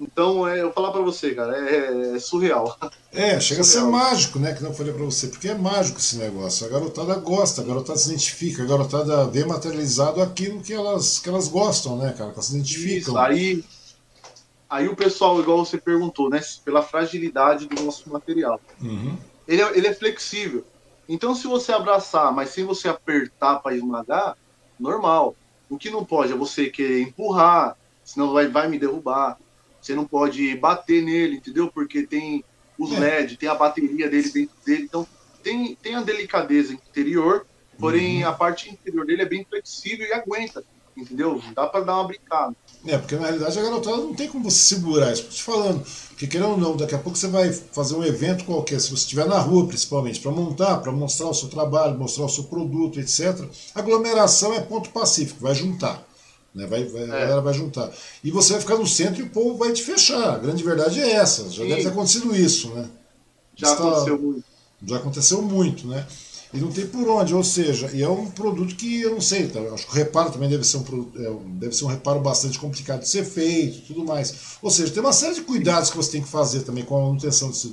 Então, 0.01 0.47
é, 0.47 0.61
eu 0.61 0.65
vou 0.67 0.73
falar 0.73 0.93
pra 0.93 1.01
você, 1.01 1.35
cara, 1.35 1.57
é, 1.57 2.15
é 2.15 2.19
surreal. 2.21 2.79
É, 3.13 3.41
chega 3.41 3.63
a 3.63 3.65
ser 3.65 3.79
Surreal. 3.81 3.91
mágico, 3.91 4.39
né? 4.39 4.53
Que 4.53 4.63
não 4.63 4.75
falei 4.75 4.93
pra 4.93 5.05
você, 5.05 5.27
porque 5.27 5.49
é 5.49 5.55
mágico 5.55 5.99
esse 5.99 6.19
negócio. 6.19 6.67
A 6.67 6.71
garotada 6.71 7.15
gosta, 7.17 7.63
a 7.63 7.65
garotada 7.65 7.99
se 7.99 8.09
identifica, 8.11 8.63
a 8.63 8.67
garotada 8.67 9.27
vê 9.27 9.45
materializado 9.45 10.21
aquilo 10.23 10.61
que 10.61 10.73
elas, 10.73 11.19
que 11.19 11.29
elas 11.29 11.49
gostam, 11.49 11.97
né, 11.97 12.15
cara? 12.17 12.31
Que 12.31 12.37
elas 12.37 12.47
se 12.47 12.55
identificam. 12.55 13.15
Isso, 13.15 13.19
aí, 13.19 13.65
aí 14.69 14.89
o 14.89 14.97
pessoal, 14.97 15.41
igual 15.41 15.65
você 15.65 15.79
perguntou, 15.79 16.29
né? 16.29 16.41
Pela 16.65 16.83
fragilidade 16.83 17.67
do 17.67 17.83
nosso 17.83 18.11
material. 18.11 18.61
Uhum. 18.81 19.17
Ele 19.47 19.63
é, 19.63 19.79
ele 19.79 19.87
é 19.87 19.95
flexível. 19.95 20.65
Então, 21.09 21.35
se 21.35 21.47
você 21.47 21.73
abraçar, 21.73 22.33
mas 22.33 22.51
sem 22.51 22.65
você 22.65 22.89
apertar 22.89 23.61
para 23.61 23.77
esmagar, 23.77 24.37
normal. 24.79 25.37
O 25.69 25.79
que 25.79 25.91
não 25.91 26.05
pode 26.05 26.33
é 26.33 26.37
você 26.37 26.69
querer 26.69 27.03
empurrar, 27.03 27.77
senão 28.05 28.33
vai, 28.33 28.49
vai 28.49 28.69
me 28.69 28.79
derrubar. 28.79 29.39
Você 29.81 29.95
não 29.95 30.05
pode 30.05 30.55
bater 30.57 31.03
nele, 31.03 31.37
entendeu? 31.37 31.71
Porque 31.71 32.05
tem 32.05 32.45
os 32.79 32.93
É. 32.93 32.99
LED, 32.99 33.37
tem 33.37 33.49
a 33.49 33.55
bateria 33.55 34.09
dele 34.09 34.29
dentro 34.31 34.55
dele. 34.65 34.83
Então, 34.83 35.07
tem, 35.43 35.77
tem 35.77 35.95
a 35.95 36.03
delicadeza 36.03 36.73
interior, 36.73 37.47
porém 37.79 38.25
a 38.25 38.33
parte 38.33 38.69
interior 38.69 39.07
dele 39.07 39.23
é 39.23 39.27
bem 39.27 39.45
flexível 39.49 40.07
e 40.07 40.13
aguenta, 40.13 40.65
entendeu? 40.97 41.41
Dá 41.55 41.67
para 41.67 41.85
dar 41.85 41.95
uma 41.95 42.05
brincada. 42.09 42.55
É, 42.87 42.97
porque 42.97 43.17
na 43.17 43.23
realidade 43.23 43.59
a 43.59 43.63
garotada 43.63 43.97
não 43.97 44.15
tem 44.15 44.29
como 44.29 44.49
você 44.51 44.75
segurar 44.75 45.13
isso. 45.13 45.25
Te 45.25 45.43
falando. 45.43 45.85
Porque 46.09 46.27
querendo 46.27 46.51
ou 46.51 46.57
não, 46.57 46.77
daqui 46.77 46.95
a 46.95 46.99
pouco 46.99 47.19
você 47.19 47.27
vai 47.29 47.53
fazer 47.53 47.95
um 47.95 48.05
evento 48.05 48.45
qualquer, 48.45 48.81
se 48.81 48.89
você 48.89 49.03
estiver 49.03 49.27
na 49.27 49.39
rua 49.39 49.67
principalmente, 49.67 50.21
para 50.21 50.31
montar, 50.31 50.79
para 50.79 50.93
mostrar 50.93 51.27
o 51.27 51.35
seu 51.35 51.49
trabalho, 51.49 51.99
mostrar 51.99 52.25
o 52.25 52.29
seu 52.29 52.45
produto, 52.45 52.99
etc. 53.01 53.45
Aglomeração 53.75 54.55
é 54.55 54.61
ponto 54.61 54.91
pacífico, 54.91 55.41
vai 55.43 55.55
juntar. 55.55 56.03
Né? 56.55 56.67
Vai, 56.67 56.85
vai, 56.85 57.03
A 57.03 57.07
galera 57.07 57.41
vai 57.43 57.53
juntar. 57.53 57.91
E 58.25 58.31
você 58.31 58.53
vai 58.53 58.63
ficar 58.63 58.77
no 58.77 58.87
centro 58.87 59.21
e 59.21 59.25
o 59.25 59.31
povo 59.31 59.57
vai 59.59 59.73
te 59.73 59.83
fechar. 59.83 60.35
A 60.35 60.39
grande 60.39 60.65
verdade 60.65 61.01
é 61.01 61.13
essa. 61.13 61.51
Já 61.51 61.63
Sim. 61.65 61.69
deve 61.69 61.83
ter 61.83 61.89
acontecido 61.89 62.35
isso, 62.35 62.71
né? 62.71 62.89
Já 63.55 63.73
Está- 63.73 63.85
aconteceu 63.89 64.19
muito. 64.19 64.45
Já 64.87 64.97
aconteceu 64.97 65.43
muito, 65.43 65.87
né? 65.87 66.07
E 66.53 66.59
não 66.61 66.73
tem 66.73 66.87
por 66.87 67.09
onde, 67.09 67.35
ou 67.35 67.43
seja, 67.45 67.91
e 67.93 68.03
é 68.03 68.09
um 68.09 68.31
produto 68.31 68.77
que 68.77 69.03
eu 69.03 69.11
não 69.13 69.21
sei, 69.21 69.49
tá? 69.49 69.61
acho 69.75 69.85
que 69.87 69.93
o 69.93 69.95
reparo 69.95 70.31
também 70.33 70.49
deve 70.49 70.65
ser 70.65 70.79
um 70.79 71.13
é, 71.17 71.31
um- 71.31 71.59
deve 71.59 71.75
ser 71.75 71.85
um 71.85 71.89
reparo 71.89 72.21
bastante 72.21 72.59
complicado 72.59 73.01
de 73.01 73.09
ser 73.09 73.25
feito, 73.25 73.87
tudo 73.87 74.05
mais. 74.05 74.57
Ou 74.63 74.71
seja, 74.71 74.93
tem 74.93 75.03
uma 75.03 75.13
série 75.13 75.35
de 75.35 75.43
cuidados 75.43 75.91
que 75.91 75.97
você 75.97 76.13
tem 76.13 76.23
que 76.23 76.29
fazer 76.29 76.63
também 76.63 76.85
com 76.85 76.97
a 76.97 77.01
manutenção 77.07 77.49
desse, 77.51 77.69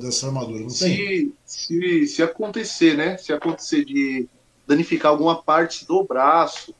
dessa 0.00 0.26
armadura, 0.26 0.60
não 0.60 0.74
tem? 0.74 0.74
Se, 0.74 1.34
se, 1.44 2.06
se 2.08 2.22
acontecer, 2.22 2.96
né? 2.96 3.16
Se 3.16 3.32
acontecer 3.32 3.84
de 3.84 4.28
danificar 4.66 5.12
alguma 5.12 5.40
parte 5.42 5.86
do 5.86 6.04
braço 6.04 6.74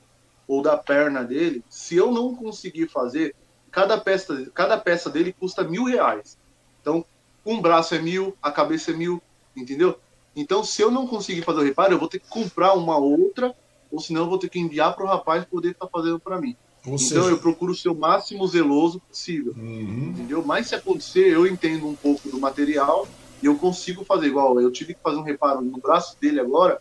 ou 0.46 0.62
da 0.62 0.76
perna 0.76 1.24
dele, 1.24 1.64
se 1.68 1.96
eu 1.96 2.10
não 2.12 2.34
conseguir 2.34 2.88
fazer, 2.88 3.34
cada 3.70 3.98
peça, 3.98 4.50
cada 4.54 4.78
peça 4.78 5.08
dele 5.10 5.32
custa 5.32 5.64
mil 5.64 5.84
reais. 5.84 6.36
Então, 6.80 7.04
um 7.44 7.60
braço 7.60 7.94
é 7.94 8.00
mil, 8.02 8.36
a 8.42 8.50
cabeça 8.50 8.90
é 8.90 8.94
mil, 8.94 9.22
entendeu? 9.56 9.98
Então, 10.36 10.62
se 10.62 10.82
eu 10.82 10.90
não 10.90 11.06
conseguir 11.06 11.40
fazer 11.40 11.60
o 11.60 11.64
reparo, 11.64 11.94
eu 11.94 11.98
vou 11.98 12.08
ter 12.08 12.20
que 12.20 12.28
comprar 12.28 12.74
uma 12.74 12.98
outra, 12.98 13.54
ou 13.90 13.98
senão 13.98 14.22
eu 14.22 14.28
vou 14.28 14.38
ter 14.38 14.50
que 14.50 14.58
enviar 14.58 14.94
para 14.94 15.04
o 15.04 15.08
rapaz 15.08 15.44
poder 15.46 15.70
estar 15.70 15.88
fazendo 15.88 16.20
para 16.20 16.38
mim. 16.38 16.54
Ou 16.86 16.94
então, 16.94 16.98
seja, 16.98 17.30
eu 17.30 17.38
procuro 17.38 17.74
ser 17.74 17.88
o 17.88 17.94
máximo 17.94 18.46
zeloso 18.46 19.00
possível 19.00 19.52
uhum, 19.56 20.10
entendeu? 20.10 20.44
Mas 20.44 20.68
se 20.68 20.74
acontecer, 20.76 21.32
eu 21.32 21.44
entendo 21.44 21.88
um 21.88 21.96
pouco 21.96 22.28
do 22.28 22.38
material 22.38 23.08
e 23.42 23.46
eu 23.46 23.56
consigo 23.56 24.04
fazer 24.04 24.26
igual. 24.26 24.60
Eu 24.60 24.70
tive 24.70 24.94
que 24.94 25.00
fazer 25.02 25.16
um 25.16 25.22
reparo 25.22 25.62
no 25.62 25.78
braço 25.78 26.16
dele 26.20 26.38
agora, 26.38 26.80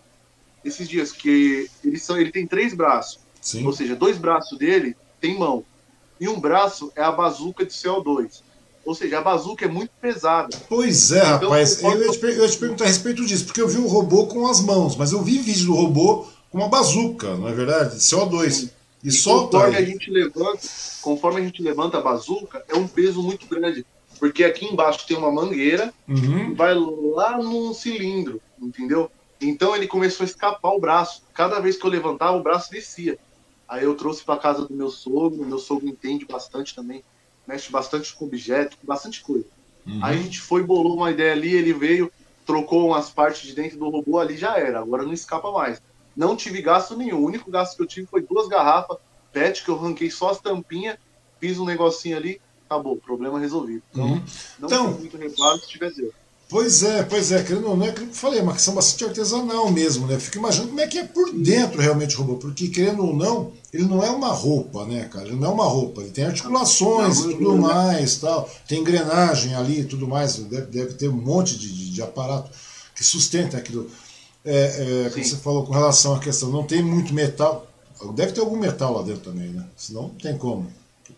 esses 0.64 0.88
dias, 0.88 1.12
que 1.12 1.68
ele, 1.84 1.98
são, 1.98 2.20
ele 2.20 2.32
tem 2.32 2.46
três 2.46 2.74
braços, 2.74 3.20
sim. 3.42 3.66
ou 3.66 3.74
seja, 3.74 3.96
dois 3.96 4.18
braços 4.18 4.58
dele 4.60 4.96
tem 5.20 5.40
mão, 5.40 5.64
e 6.20 6.28
um 6.28 6.40
braço 6.40 6.92
é 6.96 7.02
a 7.02 7.12
bazuca 7.12 7.66
de 7.66 7.74
CO2. 7.74 8.42
Ou 8.86 8.94
seja, 8.94 9.18
a 9.18 9.22
bazuca 9.22 9.66
é 9.66 9.68
muito 9.68 9.92
pesada. 10.00 10.56
Pois 10.70 11.12
é, 11.12 11.20
Então, 11.20 11.50
rapaz, 11.50 11.82
eu 11.82 11.92
eu 11.92 12.06
ia, 12.06 12.12
te, 12.12 12.24
eu 12.24 12.44
ia 12.44 12.50
te 12.50 12.58
perguntar 12.58 12.84
a 12.84 12.88
respeito 12.88 13.26
disso, 13.26 13.46
porque 13.46 13.62
eu 13.62 13.68
vi 13.68 13.80
o 13.80 13.88
robô 13.88 14.28
com 14.28 14.48
as 14.48 14.62
mãos, 14.62 14.96
mas 14.96 15.12
eu 15.12 15.22
vi 15.24 15.40
vídeo 15.40 15.66
do 15.66 15.74
robô 15.74 16.28
com 16.52 16.60
uma 16.60 16.70
bazuca, 16.70 17.36
não 17.36 17.48
é 17.48 17.54
verdade? 17.54 17.98
CO2. 17.98 18.72
E, 19.04 19.10
e 19.10 19.12
solta 19.12 19.58
conforme 19.58 19.78
aí. 19.78 19.84
a 19.84 19.86
gente 19.86 20.12
levanta, 20.12 20.68
conforme 21.02 21.42
a 21.42 21.44
gente 21.44 21.62
levanta 21.62 21.98
a 21.98 22.02
bazuca, 22.02 22.64
é 22.70 22.76
um 22.76 22.88
peso 22.88 23.22
muito 23.22 23.48
grande. 23.48 23.86
Porque 24.20 24.44
aqui 24.44 24.66
embaixo 24.66 25.06
tem 25.06 25.18
uma 25.18 25.32
mangueira 25.32 25.94
uhum. 26.08 26.56
vai 26.56 26.74
lá 26.74 27.38
num 27.38 27.74
cilindro, 27.74 28.42
entendeu? 28.62 29.12
Então 29.42 29.76
ele 29.76 29.88
começou 29.88 30.24
a 30.24 30.28
escapar 30.28 30.72
o 30.72 30.80
braço. 30.80 31.24
Cada 31.34 31.60
vez 31.60 31.76
que 31.78 31.86
eu 31.86 31.90
levantava, 31.90 32.38
o 32.38 32.44
braço 32.44 32.72
descia. 32.72 33.20
Aí 33.68 33.84
eu 33.84 33.96
trouxe 33.96 34.24
para 34.24 34.40
casa 34.40 34.66
do 34.66 34.74
meu 34.74 34.90
sogro, 34.90 35.46
meu 35.46 35.60
sogro 35.60 35.88
entende 35.88 36.26
bastante 36.26 36.76
também, 36.76 37.04
mexe 37.48 37.72
bastante 37.72 38.14
com 38.14 38.26
objeto, 38.26 38.78
com 38.78 38.88
bastante 38.88 39.22
coisa. 39.22 39.46
Uhum. 39.86 40.00
Aí 40.04 40.18
a 40.18 40.22
gente 40.22 40.40
foi, 40.40 40.64
bolou 40.64 40.96
uma 40.96 41.12
ideia 41.12 41.34
ali, 41.34 41.54
ele 41.54 41.74
veio, 41.74 42.12
trocou 42.46 42.88
umas 42.88 43.10
partes 43.10 43.48
de 43.48 43.54
dentro 43.54 43.78
do 43.78 43.90
robô, 43.90 44.20
ali 44.20 44.38
já 44.38 44.58
era, 44.58 44.80
agora 44.80 45.04
não 45.04 45.14
escapa 45.14 45.52
mais. 45.52 45.82
Não 46.16 46.36
tive 46.36 46.62
gasto 46.62 46.96
nenhum, 46.96 47.20
o 47.20 47.26
único 47.26 47.52
gasto 47.52 47.76
que 47.76 47.84
eu 47.84 47.88
tive 47.88 48.08
foi 48.08 48.22
duas 48.22 48.48
garrafas 48.48 48.98
PET, 49.32 49.64
que 49.64 49.70
eu 49.70 49.78
ranquei 49.78 50.10
só 50.10 50.30
as 50.30 50.40
tampinhas, 50.40 50.98
fiz 51.40 51.60
um 51.60 51.66
negocinho 51.66 52.16
ali, 52.16 52.42
acabou, 52.66 52.96
problema 52.96 53.38
resolvido. 53.38 53.84
Então, 53.92 54.06
uhum. 54.06 54.24
não 54.60 54.68
então, 54.70 54.92
muito 54.94 55.18
reparo 55.18 55.60
se 55.60 55.68
tiver 55.68 55.90
zero. 55.92 56.14
Pois 56.48 56.84
é, 56.84 57.02
pois 57.02 57.32
é, 57.32 57.44
querendo 57.44 57.70
ou 57.70 57.76
não, 57.76 57.86
é 57.86 57.90
aquilo 57.90 58.06
que 58.06 58.12
eu 58.12 58.18
falei, 58.18 58.40
é 58.40 58.44
uma 58.44 58.54
questão 58.54 58.76
bastante 58.76 59.06
artesanal 59.06 59.72
mesmo, 59.72 60.06
né? 60.06 60.20
Fico 60.20 60.38
imaginando 60.38 60.70
como 60.70 60.82
é 60.82 60.88
que 60.88 61.00
é 61.00 61.04
por 61.04 61.34
dentro 61.34 61.82
realmente 61.82 62.16
o 62.16 62.20
robô, 62.20 62.36
porque 62.36 62.68
querendo 62.68 63.04
ou 63.04 63.16
não, 63.16 63.52
ele 63.74 63.84
não 63.84 64.04
é 64.04 64.12
uma 64.12 64.30
roupa, 64.30 64.86
né, 64.86 65.06
cara? 65.06 65.28
Ele 65.28 65.38
não 65.38 65.48
é 65.48 65.52
uma 65.52 65.66
roupa, 65.66 66.02
ele 66.02 66.12
tem 66.12 66.26
articulações 66.26 67.20
e 67.20 67.30
tudo 67.30 67.58
mais, 67.58 68.18
tal, 68.18 68.48
tem 68.68 68.80
engrenagem 68.80 69.56
ali 69.56 69.82
e 69.82 69.86
tudo 69.86 70.08
mais, 70.08 70.36
deve, 70.36 70.68
deve 70.68 70.94
ter 70.94 71.08
um 71.08 71.14
monte 71.14 71.58
de, 71.58 71.68
de, 71.68 71.92
de 71.92 72.02
aparato 72.04 72.52
que 72.96 73.04
sustenta 73.04 73.58
aquilo. 73.58 73.90
É, 74.46 75.06
é, 75.06 75.10
como 75.10 75.26
você 75.26 75.38
falou 75.38 75.66
com 75.66 75.74
relação 75.74 76.14
à 76.14 76.20
questão, 76.20 76.52
não 76.52 76.64
tem 76.64 76.84
muito 76.84 77.12
metal, 77.12 77.68
deve 78.14 78.34
ter 78.34 78.42
algum 78.42 78.58
metal 78.58 78.94
lá 78.94 79.02
dentro 79.02 79.32
também, 79.32 79.50
né? 79.50 79.66
Senão 79.76 80.04
não 80.04 80.10
tem 80.10 80.38
como. 80.38 80.72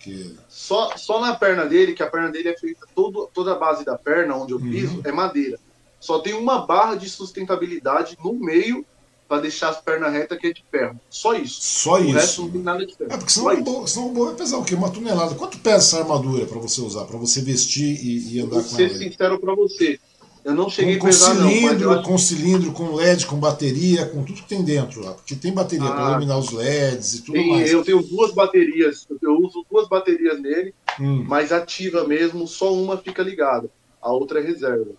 Porque... 0.08 0.36
Só, 0.50 0.96
só 0.98 1.20
na 1.20 1.36
perna 1.36 1.66
dele, 1.66 1.94
que 1.94 2.04
a 2.04 2.10
perna 2.10 2.30
dele 2.30 2.50
é 2.50 2.58
feita, 2.58 2.86
todo, 2.96 3.30
toda 3.34 3.54
a 3.54 3.56
base 3.56 3.84
da 3.84 3.98
perna, 3.98 4.36
onde 4.36 4.54
eu 4.54 4.60
piso, 4.60 4.96
uhum. 4.96 5.02
é 5.04 5.12
madeira. 5.12 5.60
Só 6.00 6.20
tem 6.20 6.34
uma 6.34 6.66
barra 6.66 6.96
de 6.96 7.10
sustentabilidade 7.10 8.18
no 8.24 8.34
meio 8.34 8.86
para 9.28 9.42
deixar 9.42 9.70
as 9.70 9.82
pernas 9.82 10.14
retas 10.14 10.38
que 10.38 10.48
é 10.48 10.54
de 10.54 10.64
ferro. 10.72 11.00
Só 11.10 11.34
isso. 11.34 11.60
Só 11.62 11.96
o 11.96 12.00
isso. 12.00 12.10
O 12.10 12.14
resto 12.14 12.42
não 12.44 12.52
tem 12.52 12.62
nada 12.62 12.86
de 12.86 12.96
ferro. 12.96 13.12
É 13.12 13.18
porque 13.18 13.32
senão, 13.32 13.62
bo, 13.62 13.88
senão 13.88 14.08
o 14.08 14.12
bo 14.14 14.26
vai 14.26 14.36
pesar 14.36 14.58
o 14.58 14.64
quê? 14.64 14.74
Uma 14.74 14.90
tonelada. 14.90 15.36
Quanto 15.36 15.60
pesa 15.60 15.78
essa 15.78 16.00
armadura 16.00 16.46
para 16.46 16.60
você 16.60 16.80
usar, 16.82 17.06
para 17.06 17.18
você 17.18 17.42
vestir 17.42 18.00
e, 18.04 18.36
e 18.36 18.40
andar 18.40 18.62
Vou 18.62 18.64
com 18.64 18.78
ela? 18.78 18.88
Vou 18.88 18.98
ser 18.98 19.04
sincero 19.04 19.40
para 19.40 19.56
você. 19.56 20.00
Eu 20.48 20.56
não 20.56 20.70
cheguei 20.70 20.96
com, 20.96 21.08
a 21.08 21.10
pesar, 21.10 21.36
cilindro, 21.36 21.92
não. 21.92 22.04
Com 22.04 22.18
cilindro, 22.18 22.72
com 22.72 22.96
LED, 22.96 23.28
com 23.28 23.36
bateria, 23.36 24.06
com 24.06 24.24
tudo 24.24 24.42
que 24.42 24.48
tem 24.48 24.64
dentro 24.64 25.04
lá. 25.04 25.12
Porque 25.12 25.36
tem 25.36 25.54
bateria 25.54 25.90
ah, 25.90 25.92
para 25.92 26.12
iluminar 26.12 26.40
os 26.40 26.54
LEDs 26.54 27.16
e 27.16 27.22
tudo 27.22 27.34
tem, 27.34 27.50
mais. 27.50 27.70
Eu 27.70 27.84
tenho 27.84 28.02
duas 28.02 28.34
baterias, 28.34 29.06
eu 29.22 29.38
uso 29.42 29.66
duas 29.70 29.90
baterias 29.90 30.42
nele, 30.42 30.74
hum. 31.02 31.26
mas 31.28 31.52
ativa 31.52 32.08
mesmo, 32.08 32.48
só 32.48 32.74
uma 32.74 32.98
fica 32.98 33.22
ligada, 33.22 33.70
a 34.02 34.10
outra 34.10 34.40
é 34.40 34.44
reserva. 34.44 34.92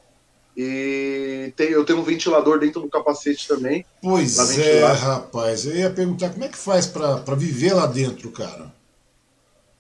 E 0.55 1.51
tem, 1.57 1.71
eu 1.71 1.83
tenho 1.83 2.01
um 2.01 2.05
ventilador 2.05 2.59
dentro 2.59 2.83
do 2.83 2.91
capacete 2.91 3.49
também. 3.49 3.87
Pois 4.03 4.59
é, 4.59 4.85
rapaz. 4.85 5.65
Eu 5.65 5.77
ia 5.77 5.89
perguntar 5.89 6.29
como 6.29 6.45
é 6.45 6.49
que 6.49 6.59
faz 6.59 6.87
para 6.87 7.35
viver 7.35 7.73
lá 7.73 7.87
dentro, 7.87 8.31
cara? 8.31 8.71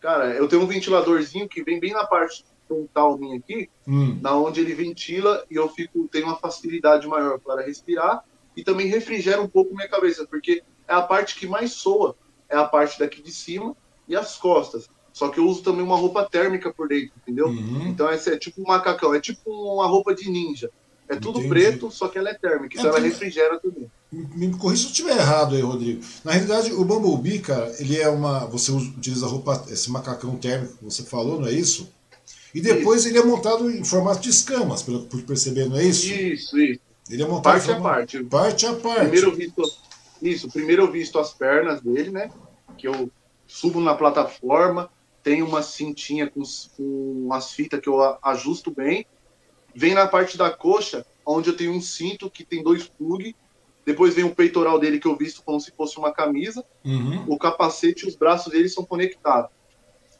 Cara, 0.00 0.30
eu 0.30 0.48
tenho 0.48 0.62
um 0.62 0.66
ventiladorzinho 0.66 1.46
que 1.46 1.62
vem 1.62 1.78
bem 1.78 1.92
na 1.92 2.06
parte 2.06 2.42
frontal 2.68 3.18
minha 3.18 3.38
aqui, 3.38 3.68
hum. 3.86 4.18
na 4.20 4.36
onde 4.36 4.60
ele 4.60 4.74
ventila 4.74 5.44
e 5.50 5.56
eu 5.56 5.68
fico 5.68 6.06
tenho 6.12 6.26
uma 6.26 6.36
facilidade 6.36 7.06
maior 7.08 7.40
para 7.40 7.62
respirar 7.62 8.22
e 8.56 8.62
também 8.62 8.86
refrigera 8.86 9.40
um 9.40 9.48
pouco 9.48 9.74
minha 9.74 9.88
cabeça, 9.88 10.26
porque 10.26 10.62
é 10.86 10.94
a 10.94 11.02
parte 11.02 11.36
que 11.36 11.46
mais 11.46 11.72
soa, 11.72 12.14
é 12.48 12.56
a 12.56 12.64
parte 12.64 12.98
daqui 12.98 13.22
de 13.22 13.32
cima 13.32 13.74
e 14.06 14.14
as 14.14 14.36
costas. 14.36 14.88
Só 15.12 15.28
que 15.28 15.40
eu 15.40 15.46
uso 15.48 15.62
também 15.62 15.82
uma 15.82 15.96
roupa 15.96 16.28
térmica 16.28 16.72
por 16.72 16.86
dentro, 16.86 17.12
entendeu? 17.22 17.48
Uhum. 17.48 17.88
Então 17.88 18.08
essa 18.08 18.30
é 18.30 18.38
tipo 18.38 18.60
um 18.60 18.66
macacão, 18.68 19.14
é 19.14 19.20
tipo 19.20 19.50
uma 19.50 19.86
roupa 19.86 20.14
de 20.14 20.30
ninja. 20.30 20.70
É 21.08 21.16
tudo 21.16 21.38
Entendi. 21.38 21.48
preto, 21.48 21.90
só 21.90 22.06
que 22.06 22.18
ela 22.18 22.28
é 22.28 22.34
térmica, 22.34 22.76
então 22.76 22.84
é, 22.84 22.88
ela 22.88 23.00
refrigera 23.00 23.58
também. 23.58 23.90
Me 24.12 24.50
corrija 24.56 24.82
se 24.82 24.88
eu 24.88 24.90
estiver 24.90 25.16
errado 25.16 25.54
aí, 25.54 25.62
Rodrigo. 25.62 26.02
Na 26.22 26.32
realidade, 26.32 26.72
o 26.72 26.84
Bumblebee, 26.84 27.40
cara, 27.40 27.74
ele 27.78 27.96
é 27.96 28.08
uma. 28.08 28.46
Você 28.46 28.70
utiliza 28.70 29.26
roupa, 29.26 29.64
esse 29.70 29.90
macacão 29.90 30.36
térmico 30.36 30.76
que 30.76 30.84
você 30.84 31.02
falou, 31.02 31.40
não 31.40 31.48
é 31.48 31.52
isso? 31.52 31.90
E 32.54 32.60
depois 32.60 33.00
isso. 33.00 33.08
ele 33.08 33.18
é 33.18 33.24
montado 33.24 33.70
em 33.70 33.84
formato 33.84 34.20
de 34.20 34.30
escamas, 34.30 34.82
pelo 34.82 35.06
que 35.06 35.22
perceber, 35.22 35.68
não 35.68 35.76
é 35.76 35.84
isso? 35.84 36.06
Isso, 36.06 36.58
isso. 36.58 36.80
Ele 37.10 37.22
é 37.22 37.26
montado 37.26 37.54
parte 37.54 37.66
formato... 37.66 37.86
a 37.86 37.90
parte. 37.90 38.24
Parte 38.24 38.66
a 38.66 38.74
parte. 38.74 39.00
Primeiro 39.00 39.28
eu 39.28 39.34
visto, 39.34 39.62
isso, 40.22 40.48
primeiro 40.50 40.82
eu 40.82 40.90
visto 40.90 41.18
as 41.18 41.32
pernas 41.32 41.80
dele, 41.80 42.10
né? 42.10 42.30
Que 42.76 42.86
eu 42.86 43.10
subo 43.46 43.80
na 43.80 43.94
plataforma, 43.94 44.90
tem 45.22 45.42
uma 45.42 45.62
cintinha 45.62 46.28
com, 46.28 46.42
com 46.76 47.24
umas 47.24 47.52
fitas 47.52 47.80
que 47.80 47.88
eu 47.88 48.00
ajusto 48.22 48.70
bem. 48.70 49.06
Vem 49.74 49.94
na 49.94 50.06
parte 50.06 50.36
da 50.36 50.50
coxa, 50.50 51.04
onde 51.24 51.50
eu 51.50 51.56
tenho 51.56 51.72
um 51.72 51.80
cinto 51.80 52.30
que 52.30 52.44
tem 52.44 52.62
dois 52.62 52.88
plugs. 52.88 53.34
Depois 53.84 54.14
vem 54.14 54.24
o 54.24 54.34
peitoral 54.34 54.78
dele 54.78 54.98
que 54.98 55.06
eu 55.06 55.16
visto 55.16 55.42
como 55.42 55.60
se 55.60 55.72
fosse 55.72 55.98
uma 55.98 56.12
camisa. 56.12 56.64
Uhum. 56.84 57.24
O 57.26 57.38
capacete 57.38 58.04
e 58.04 58.08
os 58.08 58.16
braços 58.16 58.52
dele 58.52 58.68
são 58.68 58.84
conectados. 58.84 59.50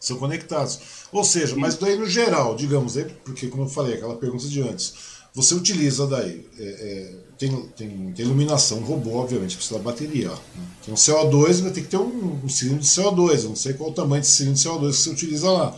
São 0.01 0.17
conectados. 0.17 0.79
Ou 1.13 1.25
seja, 1.25 1.57
mas 1.57 1.77
daí 1.77 1.97
no 1.97 2.07
geral, 2.07 2.55
digamos, 2.55 2.97
aí, 2.97 3.05
porque 3.25 3.49
como 3.49 3.65
eu 3.65 3.69
falei, 3.69 3.95
aquela 3.95 4.17
pergunta 4.17 4.47
de 4.47 4.63
antes, 4.63 4.95
você 5.35 5.55
utiliza 5.55 6.07
daí, 6.07 6.47
é, 6.59 6.65
é, 6.65 7.15
tem, 7.39 7.51
tem, 7.77 8.13
tem, 8.13 8.25
iluminação, 8.25 8.81
robô, 8.81 9.17
obviamente, 9.17 9.57
precisa 9.57 9.79
da 9.79 9.85
bateria. 9.85 10.31
Né? 10.31 10.37
Tem 10.85 10.95
um 10.95 10.97
CO2, 10.97 11.63
vai 11.63 11.71
ter 11.71 11.83
que 11.83 11.89
ter 11.89 11.97
um, 11.97 12.41
um, 12.45 12.49
cilindro 12.49 12.81
de 12.81 12.89
CO2, 12.89 13.43
eu 13.43 13.49
não 13.51 13.57
sei 13.57 13.75
qual 13.75 13.91
o 13.91 13.95
tamanho 13.95 14.23
de 14.23 14.29
cilindro 14.29 14.61
de 14.61 14.69
CO2 14.69 14.91
que 14.91 14.97
você 14.97 15.11
utiliza 15.11 15.51
lá. 15.51 15.77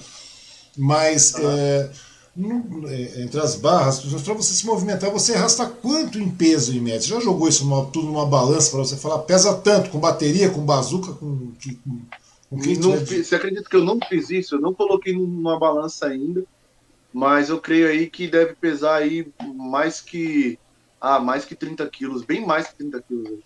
Mas 0.77 1.35
ah. 1.35 1.41
é, 1.43 1.91
no, 2.35 2.89
é, 2.89 3.23
entre 3.23 3.41
as 3.41 3.57
barras, 3.57 3.99
para 3.99 4.35
você 4.35 4.55
se 4.55 4.65
movimentar, 4.65 5.11
você 5.11 5.35
arrasta 5.35 5.67
quanto 5.67 6.19
em 6.19 6.31
peso 6.31 6.73
em 6.73 6.81
média? 6.81 7.03
Você 7.03 7.09
já 7.09 7.21
jogou 7.21 7.49
isso 7.49 7.65
numa, 7.65 7.85
tudo 7.87 8.07
numa 8.07 8.27
balança 8.27 8.71
para 8.71 8.81
você 8.81 8.97
falar, 8.97 9.19
pesa 9.21 9.53
tanto, 9.55 9.91
com 9.91 9.99
bateria, 9.99 10.49
com 10.49 10.61
bazuca, 10.61 11.13
com, 11.13 11.53
com 11.85 12.01
não, 12.51 12.97
você 12.97 13.35
acredita 13.35 13.69
que 13.69 13.77
eu 13.77 13.85
não 13.85 13.99
fiz 14.09 14.29
isso? 14.31 14.57
Eu 14.57 14.61
não 14.61 14.75
coloquei 14.75 15.13
numa 15.13 15.59
balança 15.59 16.07
ainda, 16.07 16.45
mas 17.13 17.49
eu 17.49 17.61
creio 17.61 17.89
aí 17.89 18.11
que 18.11 18.27
deve 18.27 18.55
pesar 18.55 18.97
aí 18.97 19.33
mais 19.55 20.01
que 20.01 20.59
ah, 21.01 21.19
mais 21.19 21.45
que 21.45 21.55
30 21.55 21.87
quilos, 21.89 22.25
bem 22.25 22.45
mais 22.45 22.69
que 22.69 22.77
30 22.77 23.03
quilos. 23.03 23.39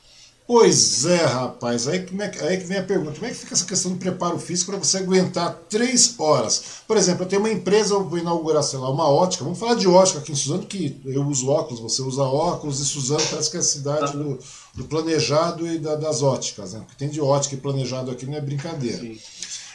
Pois 0.46 1.06
é, 1.06 1.24
rapaz. 1.24 1.88
Aí, 1.88 2.06
é, 2.18 2.46
aí 2.46 2.58
que 2.58 2.64
vem 2.64 2.78
a 2.78 2.82
pergunta: 2.82 3.14
como 3.14 3.26
é 3.26 3.30
que 3.30 3.36
fica 3.36 3.54
essa 3.54 3.64
questão 3.64 3.92
do 3.92 3.98
preparo 3.98 4.38
físico 4.38 4.70
para 4.70 4.82
você 4.82 4.98
aguentar 4.98 5.54
três 5.70 6.14
horas? 6.18 6.82
Por 6.86 6.98
exemplo, 6.98 7.24
eu 7.24 7.28
tenho 7.28 7.40
uma 7.40 7.50
empresa, 7.50 7.94
eu 7.94 8.06
vou 8.06 8.18
inaugurar, 8.18 8.62
sei 8.62 8.78
lá, 8.78 8.90
uma 8.90 9.08
ótica. 9.08 9.44
Vamos 9.44 9.58
falar 9.58 9.74
de 9.74 9.88
ótica 9.88 10.18
aqui 10.18 10.32
em 10.32 10.34
Suzano, 10.34 10.66
que 10.66 11.00
eu 11.06 11.26
uso 11.26 11.48
óculos, 11.48 11.80
você 11.80 12.02
usa 12.02 12.22
óculos, 12.22 12.78
e 12.80 12.84
Suzano 12.84 13.22
parece 13.30 13.50
que 13.50 13.56
é 13.56 13.60
a 13.60 13.62
cidade 13.62 14.12
tá. 14.12 14.18
do, 14.18 14.38
do, 14.74 14.84
planejado 14.84 15.66
e 15.66 15.78
da, 15.78 15.94
das 15.96 16.22
óticas. 16.22 16.72
Né? 16.72 16.80
O 16.80 16.84
que 16.84 16.96
tem 16.96 17.08
de 17.08 17.20
ótica 17.20 17.54
e 17.54 17.58
planejado 17.58 18.10
aqui 18.10 18.26
não 18.26 18.34
é 18.34 18.40
brincadeira. 18.40 18.98
Sim. 18.98 19.18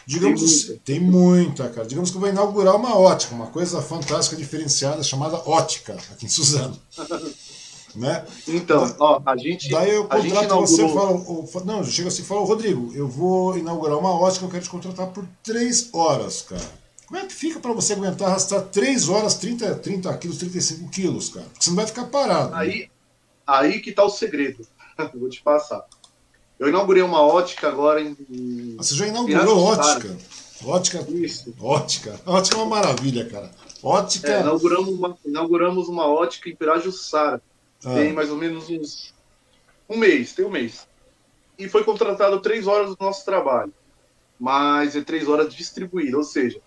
Digamos, 0.06 0.64
tem 0.64 0.68
muita. 0.68 0.82
tem 0.86 1.00
muita, 1.00 1.70
cara. 1.70 1.88
Digamos 1.88 2.10
que 2.10 2.18
eu 2.18 2.22
vou 2.22 2.30
inaugurar 2.30 2.76
uma 2.76 2.98
ótica, 2.98 3.36
uma 3.36 3.48
coisa 3.48 3.82
fantástica, 3.82 4.36
diferenciada, 4.36 5.04
chamada 5.04 5.38
ótica, 5.38 5.94
aqui 6.12 6.26
em 6.26 6.30
Suzano. 6.30 6.78
Né? 7.96 8.24
Então, 8.48 8.96
ó, 9.00 9.20
a 9.26 9.36
gente. 9.36 9.68
Daí 9.68 9.90
eu 9.90 10.04
contrato 10.04 10.46
inaugurou... 10.46 10.68
você 10.68 10.86
e 10.86 10.94
falo. 10.94 11.66
Não, 11.66 11.84
chega 11.84 12.08
assim 12.08 12.22
e 12.22 12.26
fala, 12.26 12.46
Rodrigo, 12.46 12.94
eu 12.94 13.08
vou 13.08 13.58
inaugurar 13.58 13.98
uma 13.98 14.12
ótica, 14.12 14.46
eu 14.46 14.50
quero 14.50 14.64
te 14.64 14.70
contratar 14.70 15.08
por 15.08 15.28
três 15.44 15.90
horas, 15.92 16.44
cara. 16.44 16.62
Como 17.10 17.20
é 17.20 17.26
que 17.26 17.34
fica 17.34 17.60
para 17.60 17.74
você 17.74 17.94
aguentar 17.94 18.28
arrastar 18.28 18.62
3 18.62 19.10
horas, 19.10 19.34
30, 19.34 19.76
30 19.78 20.16
quilos, 20.20 20.38
35 20.38 20.92
quilos, 20.92 21.30
cara? 21.30 21.48
Porque 21.48 21.64
você 21.64 21.72
não 21.72 21.78
vai 21.78 21.88
ficar 21.88 22.04
parado. 22.06 22.54
Aí, 22.54 22.82
né? 22.82 22.88
aí 23.48 23.80
que 23.80 23.92
tá 23.92 24.04
o 24.04 24.12
segredo. 24.12 24.64
Vou 25.08 25.30
te 25.30 25.42
passar. 25.42 25.86
Eu 26.60 26.68
inaugurei 26.68 27.02
uma 27.02 27.22
ótica 27.22 27.70
agora 27.70 28.02
em. 28.02 28.16
Você 28.78 28.96
já 28.96 29.08
inaugurou 29.08 29.64
ótica? 29.64 30.18
Ótica. 30.66 31.06
Isso. 31.10 31.56
Ótica. 31.60 32.20
Ótica 32.26 32.58
é 32.58 32.60
uma 32.60 32.76
maravilha, 32.76 33.26
cara. 33.30 33.50
Ótica. 33.82 34.30
É, 34.30 34.42
inauguramos, 34.42 34.90
uma, 34.90 35.18
inauguramos 35.26 35.88
uma 35.88 36.06
ótica 36.06 36.50
em 36.50 36.56
Pirajussara. 36.56 37.42
Ah. 37.86 37.94
Tem 37.96 38.12
mais 38.12 38.30
ou 38.30 38.38
menos 38.38 38.70
uns 38.70 39.14
um 39.90 39.98
mês, 39.98 40.34
tem 40.34 40.46
um 40.46 40.50
mês. 40.50 40.88
E 41.58 41.68
foi 41.68 41.84
contratado 41.84 42.40
três 42.42 42.68
horas 42.68 42.96
do 42.96 42.98
nosso 43.00 43.26
trabalho. 43.26 43.74
Mas 44.40 44.96
é 44.96 45.02
três 45.02 45.28
horas 45.28 45.54
distribuídas, 45.54 46.14
ou 46.14 46.24
seja, 46.24 46.62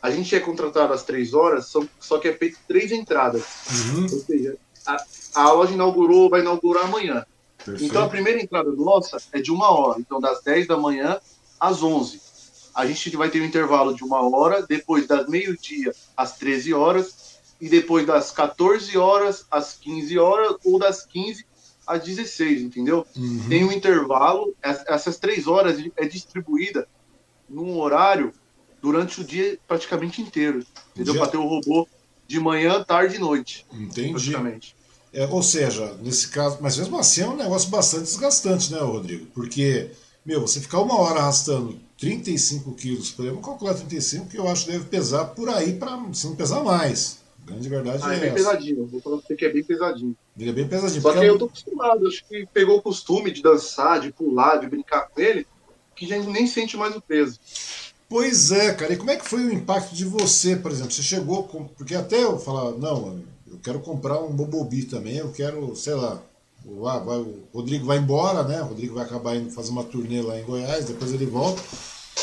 a 0.00 0.10
gente 0.10 0.34
é 0.36 0.40
contratado 0.40 0.92
às 0.92 1.02
três 1.02 1.34
horas, 1.34 1.72
só 1.98 2.18
que 2.18 2.28
é 2.28 2.32
feito 2.32 2.58
três 2.68 2.92
entradas. 2.92 3.42
Uhum. 3.70 4.02
Ou 4.02 4.08
seja, 4.08 4.56
a, 4.86 5.04
a 5.34 5.52
loja 5.52 5.72
inaugurou, 5.72 6.28
vai 6.28 6.40
inaugurar 6.40 6.84
amanhã. 6.84 7.24
Perfeito. 7.64 7.84
Então 7.84 8.04
a 8.04 8.08
primeira 8.08 8.42
entrada 8.42 8.70
nossa 8.72 9.16
é 9.32 9.40
de 9.40 9.50
uma 9.50 9.70
hora, 9.70 10.00
então 10.00 10.20
das 10.20 10.42
10 10.42 10.66
da 10.66 10.76
manhã 10.76 11.18
às 11.58 11.82
11. 11.82 12.20
A 12.74 12.86
gente 12.86 13.16
vai 13.16 13.30
ter 13.30 13.40
um 13.40 13.44
intervalo 13.44 13.94
de 13.94 14.02
uma 14.02 14.20
hora, 14.28 14.62
depois 14.62 15.06
das 15.06 15.28
meio-dia 15.28 15.94
às 16.16 16.36
13 16.36 16.74
horas, 16.74 17.38
e 17.60 17.68
depois 17.68 18.06
das 18.06 18.30
14 18.32 18.98
horas 18.98 19.46
às 19.50 19.74
15 19.74 20.18
horas 20.18 20.56
ou 20.64 20.78
das 20.78 21.06
15 21.06 21.46
às 21.86 22.02
16, 22.02 22.62
entendeu? 22.62 23.06
Uhum. 23.16 23.48
Tem 23.48 23.64
um 23.64 23.72
intervalo, 23.72 24.54
essas 24.62 25.18
três 25.18 25.46
horas 25.46 25.78
é 25.96 26.06
distribuída 26.06 26.88
num 27.48 27.78
horário 27.78 28.32
durante 28.82 29.20
o 29.20 29.24
dia 29.24 29.58
praticamente 29.66 30.20
inteiro, 30.20 30.64
entendeu? 30.94 31.14
Para 31.14 31.28
ter 31.28 31.36
o 31.36 31.46
robô 31.46 31.86
de 32.26 32.40
manhã, 32.40 32.82
tarde 32.82 33.16
e 33.16 33.18
noite. 33.18 33.64
Entendi. 33.72 34.10
Praticamente. 34.10 34.76
É, 35.14 35.26
ou 35.28 35.42
seja, 35.44 35.96
nesse 36.02 36.28
caso, 36.28 36.58
mas 36.60 36.76
mesmo 36.76 36.98
assim 36.98 37.22
é 37.22 37.28
um 37.28 37.36
negócio 37.36 37.70
bastante 37.70 38.02
desgastante, 38.02 38.72
né, 38.72 38.80
Rodrigo? 38.80 39.26
Porque, 39.26 39.90
meu, 40.26 40.40
você 40.40 40.60
ficar 40.60 40.80
uma 40.80 40.98
hora 41.00 41.20
arrastando 41.20 41.78
35 41.98 42.72
quilos, 42.72 43.12
por 43.12 43.24
exemplo, 43.24 43.40
calcular 43.40 43.74
35, 43.74 44.26
que 44.26 44.36
eu 44.36 44.48
acho 44.48 44.66
que 44.66 44.72
deve 44.72 44.86
pesar 44.86 45.26
por 45.26 45.48
aí, 45.48 45.74
para 45.74 45.96
se 46.12 46.26
não 46.26 46.34
pesar 46.34 46.64
mais. 46.64 47.22
A 47.44 47.46
grande 47.46 47.68
verdade 47.68 48.02
ah, 48.02 48.12
é, 48.12 48.16
é 48.16 48.20
bem 48.20 48.28
essa. 48.30 48.36
pesadinho, 48.36 48.86
vou 48.86 49.00
falar 49.00 49.18
pra 49.18 49.26
você 49.28 49.36
que 49.36 49.44
é 49.44 49.52
bem 49.52 49.62
pesadinho. 49.62 50.16
Ele 50.36 50.50
é 50.50 50.52
bem 50.52 50.66
pesadinho. 50.66 51.00
Só 51.00 51.12
que 51.12 51.18
é... 51.20 51.28
eu 51.28 51.38
tô 51.38 51.44
acostumado, 51.44 52.08
acho 52.08 52.24
que 52.26 52.48
pegou 52.52 52.78
o 52.78 52.82
costume 52.82 53.30
de 53.30 53.40
dançar, 53.40 54.00
de 54.00 54.10
pular, 54.10 54.56
de 54.56 54.66
brincar 54.66 55.08
com 55.08 55.20
ele, 55.20 55.46
que 55.94 56.08
já 56.08 56.18
nem 56.18 56.48
sente 56.48 56.76
mais 56.76 56.96
o 56.96 57.00
peso. 57.00 57.38
Pois 58.08 58.50
é, 58.50 58.74
cara. 58.74 58.92
E 58.92 58.96
como 58.96 59.10
é 59.10 59.16
que 59.16 59.28
foi 59.28 59.44
o 59.44 59.52
impacto 59.52 59.94
de 59.94 60.04
você, 60.04 60.56
por 60.56 60.72
exemplo? 60.72 60.90
Você 60.90 61.02
chegou 61.02 61.44
com. 61.44 61.68
Porque 61.68 61.94
até 61.94 62.24
eu 62.24 62.38
falar, 62.38 62.72
não, 62.72 63.06
eu 63.06 63.33
quero 63.64 63.80
comprar 63.80 64.20
um 64.20 64.30
Bobobi 64.30 64.84
também, 64.84 65.16
eu 65.16 65.32
quero, 65.32 65.74
sei 65.74 65.94
lá. 65.94 66.20
O, 66.66 66.86
ah, 66.86 66.98
vai, 66.98 67.18
o 67.18 67.42
Rodrigo 67.52 67.86
vai 67.86 67.98
embora, 67.98 68.42
né? 68.44 68.60
O 68.62 68.66
Rodrigo 68.66 68.94
vai 68.94 69.04
acabar 69.04 69.34
indo 69.36 69.50
fazer 69.50 69.70
uma 69.70 69.84
turnê 69.84 70.22
lá 70.22 70.38
em 70.38 70.44
Goiás, 70.44 70.84
depois 70.84 71.12
ele 71.12 71.26
volta. 71.26 71.60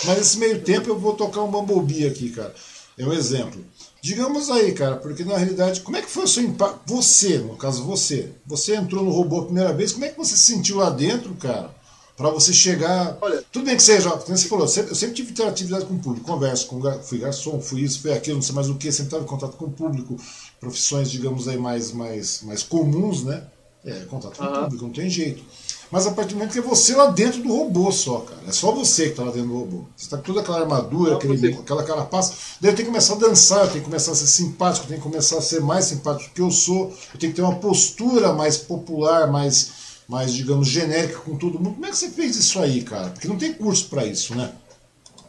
Mas 0.06 0.18
nesse 0.18 0.38
meio 0.38 0.62
tempo 0.62 0.90
eu 0.90 0.98
vou 0.98 1.14
tocar 1.14 1.42
um 1.42 1.52
Bumblebee 1.52 2.08
aqui, 2.08 2.30
cara. 2.30 2.54
É 2.98 3.06
um 3.06 3.14
exemplo. 3.14 3.64
Digamos 4.02 4.50
aí, 4.50 4.72
cara, 4.74 4.98
porque 4.98 5.24
na 5.24 5.38
realidade, 5.38 5.82
como 5.82 5.98
é 5.98 6.02
que 6.02 6.10
foi 6.10 6.24
o 6.24 6.28
seu 6.28 6.44
impacto? 6.44 6.82
Você, 6.88 7.38
no 7.38 7.56
caso 7.56 7.84
você, 7.84 8.32
você 8.46 8.76
entrou 8.76 9.04
no 9.04 9.12
robô 9.12 9.42
a 9.42 9.46
primeira 9.46 9.74
vez, 9.74 9.92
como 9.92 10.06
é 10.06 10.10
que 10.10 10.18
você 10.18 10.36
se 10.36 10.54
sentiu 10.54 10.78
lá 10.78 10.90
dentro, 10.90 11.34
cara? 11.36 11.70
Para 12.18 12.30
você 12.32 12.52
chegar. 12.52 13.18
Olha, 13.22 13.44
tudo 13.52 13.66
bem 13.66 13.76
que 13.76 13.84
seja, 13.84 14.10
como 14.10 14.38
você 14.38 14.48
falou, 14.48 14.66
eu 14.66 14.96
sempre 14.96 15.16
tive 15.16 15.32
interatividade 15.32 15.86
com 15.86 15.94
o 15.94 16.00
público, 16.00 16.26
converso 16.26 16.68
com 16.68 16.82
fui 17.04 17.20
garçom, 17.20 17.62
fui 17.62 17.82
isso, 17.82 18.02
fui 18.02 18.12
aquilo, 18.12 18.38
não 18.38 18.44
sei 18.44 18.56
mais 18.56 18.70
o 18.70 18.76
que, 18.76 18.92
sempre 18.92 19.08
estava 19.08 19.24
em 19.24 19.28
contato 19.28 19.56
com 19.56 19.66
o 19.66 19.72
público, 19.72 20.16
profissões, 20.62 21.10
digamos 21.10 21.48
aí, 21.48 21.58
mais, 21.58 21.92
mais, 21.92 22.44
mais 22.44 22.62
comuns, 22.62 23.24
né? 23.24 23.44
É, 23.84 24.06
contato 24.06 24.38
com 24.38 24.46
o 24.46 24.64
público, 24.64 24.86
não 24.86 24.94
tem 24.94 25.10
jeito. 25.10 25.44
Mas 25.90 26.06
a 26.06 26.12
partir 26.12 26.30
do 26.30 26.36
momento 26.36 26.54
que 26.54 26.60
é 26.60 26.62
você 26.62 26.96
lá 26.96 27.08
dentro 27.08 27.42
do 27.42 27.50
robô 27.50 27.92
só, 27.92 28.20
cara. 28.20 28.42
É 28.48 28.52
só 28.52 28.72
você 28.72 29.06
que 29.06 29.10
está 29.10 29.24
lá 29.24 29.32
dentro 29.32 29.50
do 29.50 29.58
robô. 29.58 29.86
Você 29.98 30.06
está 30.06 30.18
com 30.18 30.24
toda 30.24 30.40
aquela 30.40 30.62
armadura, 30.62 31.16
aquele, 31.16 31.54
aquela 31.56 31.84
carapaça. 31.84 32.34
Daí 32.62 32.72
eu 32.72 32.76
tenho 32.76 32.86
que 32.88 32.94
começar 32.94 33.16
a 33.16 33.18
dançar, 33.18 33.66
eu 33.66 33.68
tenho 33.68 33.80
que 33.80 33.90
começar 33.90 34.12
a 34.12 34.16
ser 34.16 34.28
simpático, 34.28 34.86
eu 34.86 34.90
tenho 34.90 35.02
que 35.02 35.08
começar 35.08 35.40
a 35.40 35.42
ser 35.42 35.60
mais 35.62 35.86
simpático 35.86 36.30
do 36.30 36.34
que 36.34 36.42
eu 36.42 36.52
sou. 36.52 36.96
Eu 37.14 37.20
tenho 37.20 37.34
que 37.34 37.36
ter 37.36 37.42
uma 37.42 37.56
postura 37.56 38.32
mais 38.32 38.56
popular, 38.56 39.30
mais, 39.30 39.72
mais 40.08 40.32
digamos, 40.32 40.68
genérica 40.68 41.20
com 41.20 41.36
todo 41.36 41.60
mundo. 41.60 41.74
Como 41.74 41.86
é 41.86 41.90
que 41.90 41.98
você 41.98 42.10
fez 42.10 42.38
isso 42.38 42.60
aí, 42.60 42.84
cara? 42.84 43.10
Porque 43.10 43.28
não 43.28 43.38
tem 43.38 43.52
curso 43.52 43.90
para 43.90 44.06
isso, 44.06 44.34
né? 44.36 44.54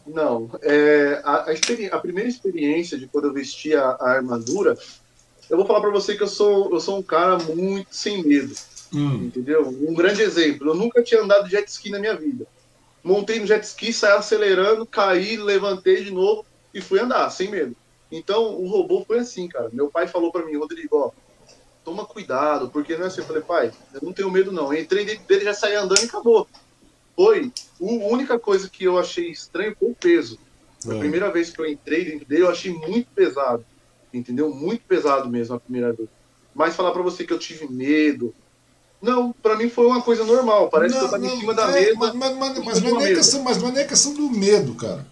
Não. 0.07 0.51
É, 0.63 1.21
a, 1.25 1.47
a, 1.51 1.97
a, 1.97 1.99
primeira 1.99 2.29
experiência 2.29 2.99
de 2.99 3.07
quando 3.07 3.27
eu 3.27 3.33
vesti 3.33 3.75
a, 3.75 3.97
a 3.99 4.11
armadura, 4.11 4.77
eu 5.53 5.59
vou 5.59 5.67
falar 5.67 5.83
para 5.83 5.91
você 5.91 6.17
que 6.17 6.23
eu 6.23 6.29
sou, 6.29 6.73
eu 6.73 6.81
sou 6.81 6.99
um 6.99 7.03
cara 7.03 7.37
muito 7.37 7.95
sem 7.95 8.25
medo. 8.25 8.55
Hum. 8.91 9.25
Entendeu? 9.27 9.69
Um 9.69 9.93
grande 9.93 10.23
exemplo. 10.23 10.71
Eu 10.71 10.75
nunca 10.75 11.03
tinha 11.03 11.21
andado 11.21 11.45
de 11.45 11.51
jet 11.51 11.69
ski 11.69 11.91
na 11.91 11.99
minha 11.99 12.17
vida. 12.17 12.47
Montei 13.05 13.39
no 13.39 13.47
jet 13.47 13.63
ski, 13.63 13.93
saí 13.93 14.13
acelerando, 14.13 14.87
caí, 14.87 15.37
levantei 15.37 16.05
de 16.05 16.11
novo 16.11 16.47
e 16.73 16.81
fui 16.81 16.99
andar, 17.01 17.29
sem 17.29 17.51
medo. 17.51 17.77
Então, 18.11 18.55
o 18.55 18.67
robô 18.67 19.05
foi 19.07 19.19
assim, 19.19 19.47
cara. 19.47 19.69
Meu 19.75 19.91
pai 19.91 20.07
falou 20.07 20.33
para 20.33 20.47
mim, 20.47 20.57
Rodrigo, 20.57 20.97
ó, 20.97 21.11
toma 21.85 22.07
cuidado, 22.07 22.71
porque 22.71 22.97
não 22.97 23.05
é 23.05 23.09
assim. 23.09 23.21
Eu 23.21 23.27
falei, 23.27 23.43
pai, 23.43 23.73
eu 23.93 24.01
não 24.03 24.13
tenho 24.15 24.31
medo 24.31 24.51
não. 24.51 24.73
Eu 24.73 24.81
entrei 24.81 25.05
dentro 25.05 25.27
dele, 25.27 25.45
já 25.45 25.53
saí 25.53 25.75
andando 25.75 26.01
e 26.01 26.07
acabou. 26.07 26.49
Foi. 27.15 27.53
A 27.79 27.85
única 27.85 28.39
coisa 28.39 28.71
que 28.71 28.85
eu 28.85 28.99
achei 28.99 29.31
estranho 29.31 29.77
foi 29.79 29.91
o 29.91 29.95
peso. 29.95 30.39
É. 30.89 30.97
A 30.97 30.99
primeira 30.99 31.31
vez 31.31 31.51
que 31.51 31.61
eu 31.61 31.67
entrei 31.67 32.07
dentro 32.07 32.27
dele, 32.27 32.43
eu 32.45 32.51
achei 32.51 32.73
muito 32.73 33.11
pesado. 33.15 33.67
Entendeu? 34.13 34.55
Muito 34.55 34.83
pesado 34.85 35.29
mesmo 35.29 35.57
a 35.57 35.61
primeira 35.61 35.93
vez. 35.93 36.09
Mas 36.55 36.77
falar 36.77 36.93
para 36.93 37.03
você 37.03 37.25
que 37.25 37.33
eu 37.33 37.39
tive 37.39 37.67
medo, 37.67 38.35
não, 39.01 39.33
para 39.33 39.57
mim 39.57 39.69
foi 39.69 39.87
uma 39.87 40.01
coisa 40.01 40.25
normal. 40.25 40.69
Parece 40.69 40.95
não, 40.95 41.01
que 41.01 41.07
eu 41.07 41.11
tava 41.11 41.23
não, 41.25 41.35
em 41.35 41.41
cima 41.41 41.55
da 41.55 41.71
é, 41.71 41.81
mesa. 41.81 41.95
Mas, 41.97 42.15
mas, 42.15 42.37
mas, 42.37 42.59
mas, 42.59 42.83
não 42.83 43.01
é 43.01 43.15
questão, 43.15 43.43
mas 43.43 43.59
não 43.61 43.69
é 43.77 43.85
questão 43.85 44.15
do 44.15 44.31
medo, 44.31 44.75
cara. 44.75 45.07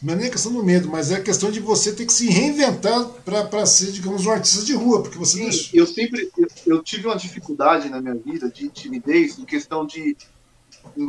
Não 0.00 0.14
é 0.14 0.16
nem 0.16 0.30
questão 0.30 0.52
do 0.52 0.62
medo, 0.62 0.88
mas 0.88 1.10
é 1.10 1.16
a 1.16 1.22
questão 1.22 1.50
de 1.50 1.58
você 1.58 1.92
ter 1.92 2.06
que 2.06 2.12
se 2.12 2.28
reinventar 2.28 3.04
para 3.24 3.66
ser, 3.66 3.90
digamos, 3.90 4.26
um 4.26 4.30
artista 4.30 4.64
de 4.64 4.72
rua. 4.74 5.02
Porque 5.02 5.18
você 5.18 5.50
Sim, 5.50 5.70
eu 5.76 5.86
sempre 5.86 6.30
eu, 6.38 6.46
eu, 6.66 6.82
tive 6.82 7.06
uma 7.06 7.16
dificuldade 7.16 7.88
na 7.88 8.00
minha 8.00 8.14
vida 8.14 8.48
de 8.48 8.68
timidez 8.68 9.38
em 9.38 9.44
questão 9.44 9.84
de 9.84 10.16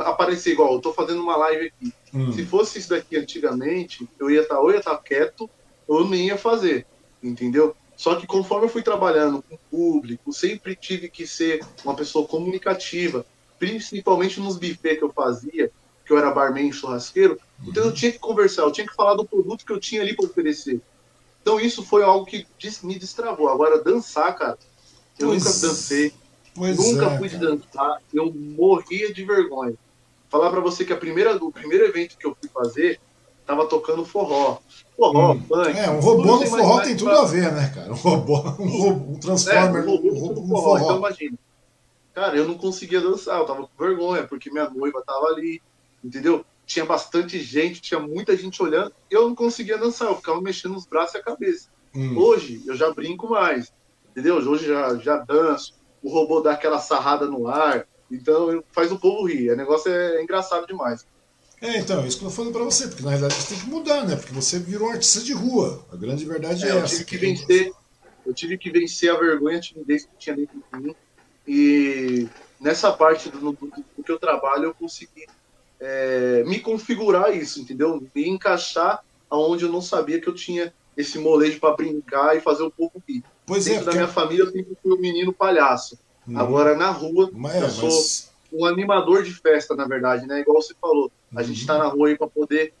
aparecer 0.00 0.52
igual. 0.52 0.74
Eu 0.74 0.80
tô 0.80 0.92
fazendo 0.92 1.22
uma 1.22 1.36
live 1.36 1.66
aqui. 1.66 1.92
Hum. 2.12 2.32
Se 2.32 2.44
fosse 2.44 2.78
isso 2.80 2.88
daqui 2.88 3.16
antigamente, 3.16 4.08
eu 4.18 4.28
ia 4.28 4.40
estar 4.40 4.56
tá, 4.56 4.60
ou 4.60 4.72
ia 4.72 4.78
estar 4.78 4.96
tá 4.96 5.02
quieto, 5.02 5.48
eu 5.98 6.08
nem 6.08 6.26
ia 6.26 6.38
fazer. 6.38 6.86
Entendeu? 7.22 7.74
Só 7.96 8.14
que 8.14 8.26
conforme 8.26 8.66
eu 8.66 8.70
fui 8.70 8.82
trabalhando 8.82 9.42
com 9.42 9.54
o 9.54 9.58
público, 9.70 10.32
sempre 10.32 10.74
tive 10.74 11.10
que 11.10 11.26
ser 11.26 11.60
uma 11.84 11.94
pessoa 11.94 12.26
comunicativa, 12.26 13.26
principalmente 13.58 14.40
nos 14.40 14.56
bufês 14.56 14.98
que 14.98 15.04
eu 15.04 15.12
fazia, 15.12 15.70
que 16.06 16.12
eu 16.12 16.16
era 16.16 16.30
barman 16.30 16.72
churrasqueiro, 16.72 17.38
então 17.66 17.84
eu 17.84 17.92
tinha 17.92 18.10
que 18.10 18.18
conversar, 18.18 18.62
eu 18.62 18.72
tinha 18.72 18.86
que 18.86 18.94
falar 18.94 19.14
do 19.14 19.24
produto 19.26 19.66
que 19.66 19.72
eu 19.72 19.78
tinha 19.78 20.00
ali 20.00 20.16
para 20.16 20.24
oferecer. 20.24 20.80
Então 21.42 21.60
isso 21.60 21.84
foi 21.84 22.02
algo 22.02 22.24
que 22.24 22.46
me 22.82 22.98
destravou. 22.98 23.50
Agora, 23.50 23.84
dançar, 23.84 24.34
cara, 24.34 24.58
eu 25.18 25.28
pois, 25.28 25.44
nunca 25.44 25.68
dancei, 25.68 26.14
nunca 26.56 27.06
é, 27.06 27.18
pude 27.18 27.38
cara. 27.38 27.50
dançar, 27.50 28.02
eu 28.14 28.32
morria 28.32 29.12
de 29.12 29.24
vergonha. 29.24 29.74
Falar 30.30 30.48
para 30.50 30.60
você 30.60 30.84
que 30.84 30.92
a 30.92 30.96
primeira, 30.96 31.36
o 31.36 31.52
primeiro 31.52 31.84
evento 31.84 32.16
que 32.16 32.26
eu 32.26 32.34
fui 32.40 32.48
fazer, 32.48 32.98
tava 33.50 33.66
tocando 33.66 34.04
forró 34.04 34.58
forró, 35.00 35.32
hum. 35.32 35.42
É, 35.74 35.90
um 35.90 36.00
robô 36.00 36.36
no 36.36 36.46
forró 36.46 36.80
tem 36.82 36.96
tudo 36.96 37.10
pra... 37.10 37.20
a 37.22 37.24
ver, 37.24 37.52
né, 37.52 37.72
cara? 37.74 37.90
Um 37.90 37.96
robô, 37.96 38.38
um, 38.58 38.68
robô, 38.68 39.12
um 39.12 39.18
Transformer, 39.18 39.82
é, 39.82 39.86
um 39.86 39.90
robô, 39.90 40.08
um 40.08 40.18
robô 40.18 40.40
no 40.42 40.48
forró. 40.48 40.62
forró. 40.62 40.84
Então 40.84 40.96
imagina. 40.98 41.38
Cara, 42.12 42.36
eu 42.36 42.46
não 42.46 42.58
conseguia 42.58 43.00
dançar, 43.00 43.38
eu 43.38 43.46
tava 43.46 43.62
com 43.62 43.84
vergonha, 43.84 44.24
porque 44.24 44.50
minha 44.50 44.68
noiva 44.68 45.02
tava 45.06 45.26
ali, 45.26 45.62
entendeu? 46.04 46.44
Tinha 46.66 46.84
bastante 46.84 47.40
gente, 47.40 47.80
tinha 47.80 47.98
muita 47.98 48.36
gente 48.36 48.62
olhando, 48.62 48.92
eu 49.10 49.26
não 49.26 49.34
conseguia 49.34 49.78
dançar, 49.78 50.08
eu 50.08 50.16
ficava 50.16 50.40
mexendo 50.40 50.76
os 50.76 50.84
braços 50.84 51.14
e 51.14 51.18
a 51.18 51.22
cabeça. 51.22 51.68
Hum. 51.94 52.18
Hoje, 52.18 52.62
eu 52.66 52.76
já 52.76 52.92
brinco 52.92 53.28
mais, 53.28 53.72
entendeu? 54.10 54.36
Hoje 54.36 54.66
já, 54.66 54.96
já 54.96 55.16
danço, 55.16 55.74
o 56.02 56.10
robô 56.10 56.40
dá 56.40 56.52
aquela 56.52 56.78
sarrada 56.78 57.26
no 57.26 57.48
ar, 57.48 57.86
então 58.10 58.62
faz 58.70 58.92
o 58.92 58.98
povo 58.98 59.26
rir. 59.26 59.52
O 59.52 59.56
negócio 59.56 59.90
é 59.90 60.22
engraçado 60.22 60.66
demais. 60.66 61.06
É, 61.62 61.78
então, 61.78 62.02
é 62.02 62.06
isso 62.06 62.18
que 62.18 62.24
eu 62.24 62.30
tô 62.30 62.34
falando 62.34 62.52
pra 62.52 62.64
você, 62.64 62.88
porque 62.88 63.02
na 63.02 63.10
realidade 63.10 63.34
você 63.34 63.54
tem 63.54 63.64
que 63.64 63.70
mudar, 63.70 64.06
né? 64.06 64.16
Porque 64.16 64.32
você 64.32 64.58
virou 64.58 64.88
um 64.88 64.92
artista 64.92 65.20
de 65.20 65.32
rua. 65.34 65.84
A 65.92 65.96
grande 65.96 66.24
verdade 66.24 66.64
é, 66.64 66.68
é 66.68 66.72
eu 66.72 66.78
essa. 66.78 67.04
Tive 67.04 67.04
que 67.04 67.18
vencer, 67.18 67.72
eu 68.24 68.34
tive 68.34 68.58
que 68.58 68.70
vencer 68.70 69.10
a 69.10 69.18
vergonha, 69.18 69.58
a 69.58 69.60
timidez 69.60 70.04
que 70.04 70.10
tinha 70.18 70.36
dentro 70.36 70.56
de 70.72 70.80
mim. 70.80 70.94
E 71.46 72.28
nessa 72.58 72.90
parte 72.92 73.28
do, 73.28 73.52
do, 73.52 73.72
do 73.96 74.02
que 74.02 74.10
eu 74.10 74.18
trabalho, 74.18 74.64
eu 74.64 74.74
consegui 74.74 75.26
é, 75.78 76.44
me 76.46 76.60
configurar 76.60 77.36
isso, 77.36 77.60
entendeu? 77.60 78.06
Me 78.14 78.28
encaixar 78.28 79.04
aonde 79.28 79.64
eu 79.64 79.72
não 79.72 79.82
sabia 79.82 80.20
que 80.20 80.28
eu 80.28 80.34
tinha 80.34 80.72
esse 80.96 81.18
molejo 81.18 81.60
para 81.60 81.76
brincar 81.76 82.36
e 82.36 82.40
fazer 82.40 82.62
o 82.62 82.70
povo 82.70 83.02
rir. 83.06 83.22
Pois 83.46 83.66
é, 83.66 83.70
Dentro 83.70 83.82
é, 83.82 83.84
porque... 83.84 83.98
da 83.98 84.04
minha 84.04 84.12
família, 84.12 84.44
eu 84.44 84.50
sempre 84.50 84.76
fui 84.82 84.92
o 84.92 84.96
um 84.96 85.00
menino 85.00 85.32
palhaço. 85.32 85.98
Hum. 86.26 86.38
Agora, 86.38 86.76
na 86.76 86.90
rua, 86.90 87.30
mas, 87.32 87.62
eu 87.62 87.70
sou 87.70 87.88
mas... 87.88 88.29
um 88.52 88.64
animador 88.64 89.22
de 89.22 89.32
festa, 89.32 89.74
na 89.74 89.86
verdade, 89.86 90.26
né? 90.26 90.40
Igual 90.40 90.62
você 90.62 90.74
falou. 90.80 91.10
A 91.34 91.42
gente 91.42 91.60
está 91.60 91.78
na 91.78 91.86
rua 91.86 92.08
aí 92.08 92.18
para 92.18 92.26
poder 92.26 92.72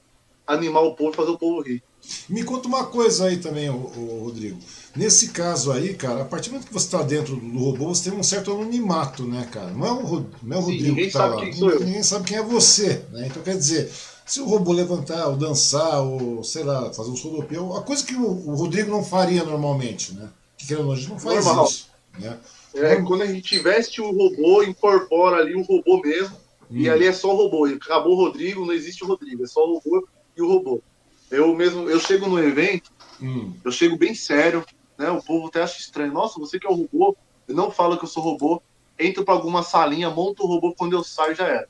animar 0.46 0.82
o 0.82 0.94
povo, 0.94 1.12
fazer 1.12 1.30
o 1.30 1.38
povo 1.38 1.60
rir. 1.60 1.82
Me 2.28 2.42
conta 2.42 2.66
uma 2.66 2.86
coisa 2.86 3.26
aí 3.26 3.36
também, 3.36 3.68
o, 3.68 4.20
Rodrigo. 4.24 4.58
Nesse 4.96 5.28
caso 5.28 5.70
aí, 5.70 5.94
cara, 5.94 6.22
a 6.22 6.24
partir 6.24 6.48
do 6.48 6.54
momento 6.54 6.66
que 6.66 6.72
você 6.72 6.86
está 6.86 7.02
dentro 7.02 7.36
do 7.36 7.58
robô, 7.58 7.88
você 7.88 8.10
tem 8.10 8.18
um 8.18 8.22
certo 8.22 8.52
anonimato, 8.52 9.24
né, 9.24 9.46
cara? 9.50 9.70
Não 9.70 9.86
é 9.86 9.92
o, 9.92 10.26
não 10.42 10.56
é 10.56 10.60
o 10.60 10.62
Sim, 10.62 10.72
Rodrigo 10.72 10.96
que 10.96 11.02
está 11.02 11.26
lá. 11.26 11.44
Ninguém 11.44 12.02
sabe 12.02 12.24
quem 12.24 12.38
é 12.38 12.42
você, 12.42 13.04
né? 13.12 13.26
Então 13.26 13.42
quer 13.42 13.56
dizer, 13.56 13.92
se 14.26 14.40
o 14.40 14.46
robô 14.46 14.72
levantar, 14.72 15.28
ou 15.28 15.36
dançar, 15.36 16.02
ou 16.02 16.42
sei 16.42 16.64
lá, 16.64 16.92
fazer 16.92 17.10
um 17.10 17.16
solopeu, 17.16 17.76
a 17.76 17.82
coisa 17.82 18.04
que 18.04 18.14
o, 18.14 18.48
o 18.48 18.54
Rodrigo 18.54 18.90
não 18.90 19.04
faria 19.04 19.44
normalmente, 19.44 20.14
né? 20.14 20.28
Que 20.56 20.66
querendo 20.66 20.90
a 20.90 20.96
gente 20.96 21.10
não 21.10 21.18
faz 21.18 21.44
Normal. 21.44 21.66
isso. 21.66 21.88
Né? 22.18 22.36
É, 22.74 23.02
quando 23.02 23.22
a 23.22 23.26
gente 23.26 23.58
veste 23.58 24.00
o 24.00 24.10
robô, 24.10 24.62
incorpora 24.62 25.38
ali 25.38 25.54
o 25.54 25.62
robô 25.62 26.00
mesmo, 26.00 26.36
Hum. 26.70 26.78
E 26.78 26.88
ali 26.88 27.06
é 27.06 27.12
só 27.12 27.34
o 27.34 27.36
robô. 27.36 27.66
Acabou 27.66 28.12
o 28.12 28.16
Rodrigo, 28.16 28.64
não 28.64 28.72
existe 28.72 29.02
o 29.02 29.06
Rodrigo. 29.06 29.42
É 29.42 29.46
só 29.46 29.60
o 29.66 29.74
robô 29.74 30.08
e 30.36 30.40
o 30.40 30.48
robô. 30.48 30.82
Eu 31.30 31.54
mesmo, 31.54 31.90
eu 31.90 31.98
chego 31.98 32.28
no 32.28 32.38
evento, 32.38 32.92
hum. 33.20 33.52
eu 33.64 33.70
chego 33.70 33.96
bem 33.96 34.14
sério, 34.14 34.64
né? 34.96 35.10
O 35.10 35.22
povo 35.22 35.48
até 35.48 35.62
acha 35.62 35.78
estranho. 35.78 36.12
Nossa, 36.12 36.38
você 36.38 36.58
que 36.58 36.66
é 36.66 36.70
o 36.70 36.74
robô, 36.74 37.16
eu 37.48 37.54
não 37.54 37.70
falo 37.70 37.98
que 37.98 38.04
eu 38.04 38.08
sou 38.08 38.22
robô. 38.22 38.62
Entro 38.98 39.24
para 39.24 39.34
alguma 39.34 39.62
salinha, 39.62 40.10
monto 40.10 40.44
o 40.44 40.46
robô, 40.46 40.74
quando 40.74 40.92
eu 40.92 41.02
saio 41.02 41.34
já 41.34 41.46
era. 41.46 41.68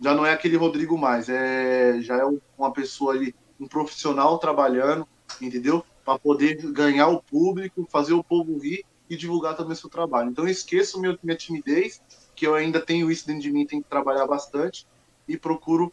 Já 0.00 0.14
não 0.14 0.24
é 0.24 0.32
aquele 0.32 0.56
Rodrigo 0.56 0.96
mais, 0.96 1.28
é 1.28 2.00
já 2.00 2.16
é 2.16 2.24
uma 2.56 2.72
pessoa 2.72 3.12
ali, 3.12 3.34
um 3.58 3.66
profissional 3.66 4.38
trabalhando, 4.38 5.06
entendeu? 5.42 5.84
Para 6.04 6.18
poder 6.18 6.56
ganhar 6.72 7.08
o 7.08 7.20
público, 7.20 7.86
fazer 7.90 8.14
o 8.14 8.24
povo 8.24 8.56
rir 8.58 8.84
e 9.10 9.16
divulgar 9.16 9.56
também 9.56 9.72
o 9.72 9.76
seu 9.76 9.90
trabalho. 9.90 10.30
Então 10.30 10.44
eu 10.44 10.50
esqueço 10.50 11.00
minha 11.00 11.36
timidez, 11.36 12.00
que 12.34 12.46
eu 12.46 12.54
ainda 12.54 12.80
tenho 12.80 13.10
isso 13.10 13.26
dentro 13.26 13.42
de 13.42 13.50
mim, 13.50 13.66
tenho 13.66 13.82
que 13.82 13.90
trabalhar 13.90 14.26
bastante 14.26 14.86
e 15.28 15.36
procuro 15.36 15.92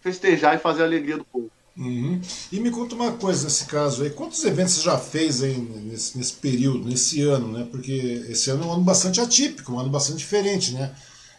festejar 0.00 0.54
e 0.54 0.58
fazer 0.58 0.82
a 0.82 0.84
alegria 0.84 1.16
do 1.16 1.24
povo. 1.24 1.50
Uhum. 1.76 2.20
E 2.52 2.60
me 2.60 2.70
conta 2.70 2.94
uma 2.94 3.12
coisa 3.12 3.44
nesse 3.44 3.64
caso 3.64 4.02
aí, 4.02 4.10
quantos 4.10 4.44
eventos 4.44 4.74
você 4.74 4.82
já 4.82 4.98
fez 4.98 5.42
aí 5.42 5.56
nesse, 5.56 6.18
nesse 6.18 6.34
período, 6.34 6.86
nesse 6.86 7.22
ano, 7.22 7.52
né? 7.52 7.66
Porque 7.70 8.26
esse 8.28 8.50
ano 8.50 8.64
é 8.64 8.66
um 8.66 8.72
ano 8.72 8.82
bastante 8.82 9.20
atípico, 9.20 9.72
um 9.72 9.80
ano 9.80 9.88
bastante 9.88 10.18
diferente, 10.18 10.74
né? 10.74 10.94